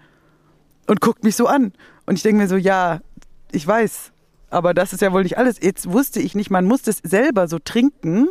und 0.86 1.00
guckt 1.00 1.24
mich 1.24 1.36
so 1.36 1.46
an. 1.46 1.72
Und 2.06 2.16
ich 2.16 2.22
denke 2.22 2.42
mir 2.42 2.48
so, 2.48 2.56
ja, 2.56 3.00
ich 3.52 3.66
weiß, 3.66 4.12
aber 4.50 4.74
das 4.74 4.92
ist 4.92 5.02
ja 5.02 5.12
wohl 5.12 5.22
nicht 5.22 5.38
alles. 5.38 5.56
Jetzt 5.60 5.90
wusste 5.90 6.20
ich 6.20 6.34
nicht, 6.34 6.50
man 6.50 6.64
muss 6.64 6.82
das 6.82 6.98
selber 7.02 7.48
so 7.48 7.58
trinken, 7.58 8.28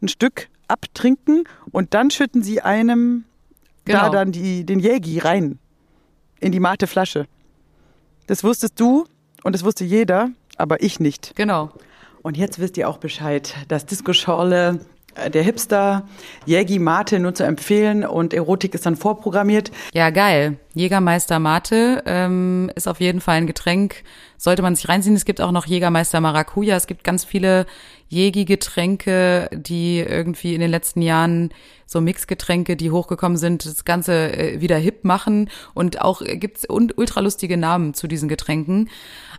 ein 0.00 0.08
Stück 0.08 0.48
abtrinken 0.68 1.44
und 1.70 1.94
dann 1.94 2.10
schütten 2.10 2.42
sie 2.42 2.60
einem 2.60 3.24
da 3.84 4.00
Genau. 4.00 4.12
dann 4.12 4.32
die, 4.32 4.64
den 4.64 4.78
Jägi 4.78 5.18
rein 5.18 5.58
in 6.40 6.52
die 6.52 6.60
Mate-Flasche. 6.60 7.26
Das 8.26 8.44
wusstest 8.44 8.78
du 8.78 9.04
und 9.42 9.54
das 9.54 9.64
wusste 9.64 9.84
jeder, 9.84 10.30
aber 10.56 10.82
ich 10.82 11.00
nicht. 11.00 11.34
Genau. 11.34 11.72
Und 12.22 12.36
jetzt 12.36 12.58
wisst 12.60 12.76
ihr 12.76 12.88
auch 12.88 12.98
Bescheid. 12.98 13.54
Das 13.68 13.84
Disco-Schorle, 13.86 14.68
äh, 14.68 14.78
der 15.32 15.42
Hipster, 15.42 16.08
Jägi 16.46 16.78
Mate 16.78 17.18
nur 17.18 17.34
zu 17.34 17.44
empfehlen 17.44 18.04
und 18.04 18.34
Erotik 18.34 18.74
ist 18.74 18.86
dann 18.86 18.96
vorprogrammiert. 18.96 19.70
Ja, 19.92 20.10
geil. 20.10 20.56
Jägermeister 20.74 21.38
Mate 21.38 22.02
ähm, 22.06 22.70
ist 22.74 22.88
auf 22.88 23.00
jeden 23.00 23.20
Fall 23.20 23.36
ein 23.36 23.46
Getränk. 23.46 24.04
Sollte 24.38 24.62
man 24.62 24.74
sich 24.74 24.88
reinziehen. 24.88 25.14
Es 25.14 25.24
gibt 25.24 25.40
auch 25.40 25.52
noch 25.52 25.66
Jägermeister 25.66 26.20
Maracuja. 26.20 26.76
Es 26.76 26.86
gibt 26.86 27.04
ganz 27.04 27.24
viele 27.24 27.66
Jägi-Getränke, 28.08 29.50
die 29.52 30.00
irgendwie 30.00 30.54
in 30.54 30.60
den 30.60 30.70
letzten 30.70 31.02
Jahren 31.02 31.50
so 31.86 32.00
Mixgetränke, 32.00 32.76
die 32.76 32.90
hochgekommen 32.90 33.36
sind, 33.36 33.66
das 33.66 33.84
Ganze 33.84 34.32
äh, 34.32 34.60
wieder 34.60 34.78
hip 34.78 35.04
machen. 35.04 35.50
Und 35.74 36.00
auch 36.00 36.22
äh, 36.22 36.36
gibt's 36.36 36.66
ultralustige 36.68 37.56
Namen 37.56 37.94
zu 37.94 38.08
diesen 38.08 38.28
Getränken. 38.28 38.88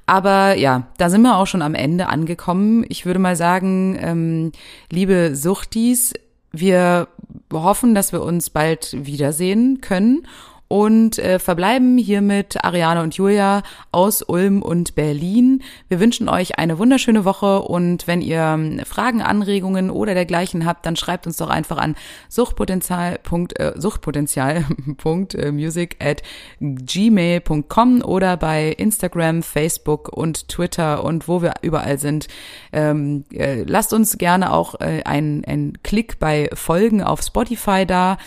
Aber 0.05 0.55
ja, 0.55 0.87
da 0.97 1.09
sind 1.09 1.21
wir 1.21 1.37
auch 1.37 1.47
schon 1.47 1.61
am 1.61 1.75
Ende 1.75 2.07
angekommen. 2.07 2.85
Ich 2.89 3.05
würde 3.05 3.19
mal 3.19 3.35
sagen, 3.35 3.97
ähm, 4.01 4.51
liebe 4.91 5.35
Suchtis, 5.35 6.13
wir 6.51 7.07
hoffen, 7.51 7.95
dass 7.95 8.11
wir 8.11 8.21
uns 8.21 8.49
bald 8.49 8.95
wiedersehen 9.05 9.81
können 9.81 10.27
und 10.73 11.19
äh, 11.19 11.37
verbleiben 11.37 11.99
hiermit 11.99 12.65
Ariane 12.65 13.03
und 13.03 13.13
Julia 13.13 13.61
aus 13.91 14.23
Ulm 14.23 14.63
und 14.63 14.95
Berlin. 14.95 15.61
Wir 15.87 15.99
wünschen 15.99 16.27
euch 16.27 16.57
eine 16.57 16.79
wunderschöne 16.79 17.25
Woche 17.25 17.61
und 17.61 18.07
wenn 18.07 18.21
ihr 18.21 18.41
ähm, 18.41 18.81
Fragen, 18.83 19.21
Anregungen 19.21 19.91
oder 19.91 20.15
dergleichen 20.15 20.65
habt, 20.65 20.87
dann 20.87 20.95
schreibt 20.95 21.27
uns 21.27 21.37
doch 21.37 21.51
einfach 21.51 21.77
an 21.77 21.95
suchtpotenzial. 22.27 23.19
Äh, 23.55 23.79
suchtpotenzial.music 23.79 25.97
at 26.03 26.23
gmail.com 26.59 28.01
oder 28.01 28.35
bei 28.35 28.69
Instagram, 28.69 29.43
Facebook 29.43 30.09
und 30.09 30.47
Twitter 30.47 31.03
und 31.03 31.27
wo 31.27 31.43
wir 31.43 31.53
überall 31.61 31.99
sind. 31.99 32.27
Ähm, 32.71 33.25
äh, 33.31 33.61
lasst 33.61 33.93
uns 33.93 34.17
gerne 34.17 34.51
auch 34.51 34.81
äh, 34.81 35.03
einen, 35.05 35.45
einen 35.45 35.83
Klick 35.83 36.17
bei 36.17 36.49
Folgen 36.55 37.03
auf 37.03 37.21
Spotify 37.21 37.85
da 37.85 38.17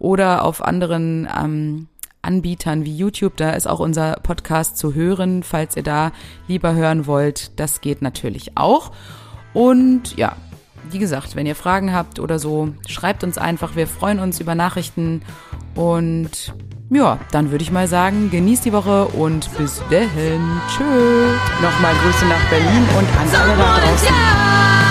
oder 0.00 0.44
auf 0.44 0.64
anderen 0.64 1.28
ähm, 1.32 1.86
Anbietern 2.22 2.84
wie 2.84 2.96
YouTube. 2.96 3.36
Da 3.36 3.50
ist 3.50 3.68
auch 3.68 3.80
unser 3.80 4.14
Podcast 4.22 4.78
zu 4.78 4.94
hören, 4.94 5.42
falls 5.42 5.76
ihr 5.76 5.82
da 5.82 6.12
lieber 6.48 6.74
hören 6.74 7.06
wollt. 7.06 7.58
Das 7.58 7.80
geht 7.80 8.00
natürlich 8.00 8.56
auch. 8.56 8.92
Und 9.52 10.16
ja, 10.16 10.36
wie 10.90 10.98
gesagt, 10.98 11.36
wenn 11.36 11.46
ihr 11.46 11.54
Fragen 11.54 11.92
habt 11.92 12.18
oder 12.18 12.38
so, 12.38 12.74
schreibt 12.86 13.24
uns 13.24 13.38
einfach. 13.38 13.76
Wir 13.76 13.86
freuen 13.86 14.18
uns 14.18 14.40
über 14.40 14.54
Nachrichten. 14.54 15.22
Und 15.74 16.54
ja, 16.90 17.18
dann 17.30 17.50
würde 17.50 17.64
ich 17.64 17.72
mal 17.72 17.88
sagen, 17.88 18.30
genießt 18.30 18.64
die 18.64 18.72
Woche 18.72 19.06
und 19.06 19.48
bis 19.56 19.82
dahin. 19.90 20.60
Tschüss. 20.68 21.40
Nochmal 21.62 21.94
Grüße 22.02 22.26
nach 22.26 22.50
Berlin 22.50 22.84
und 22.98 23.08
an 23.18 23.40
alle 23.40 23.56
da 23.56 23.78
draußen. 23.78 24.81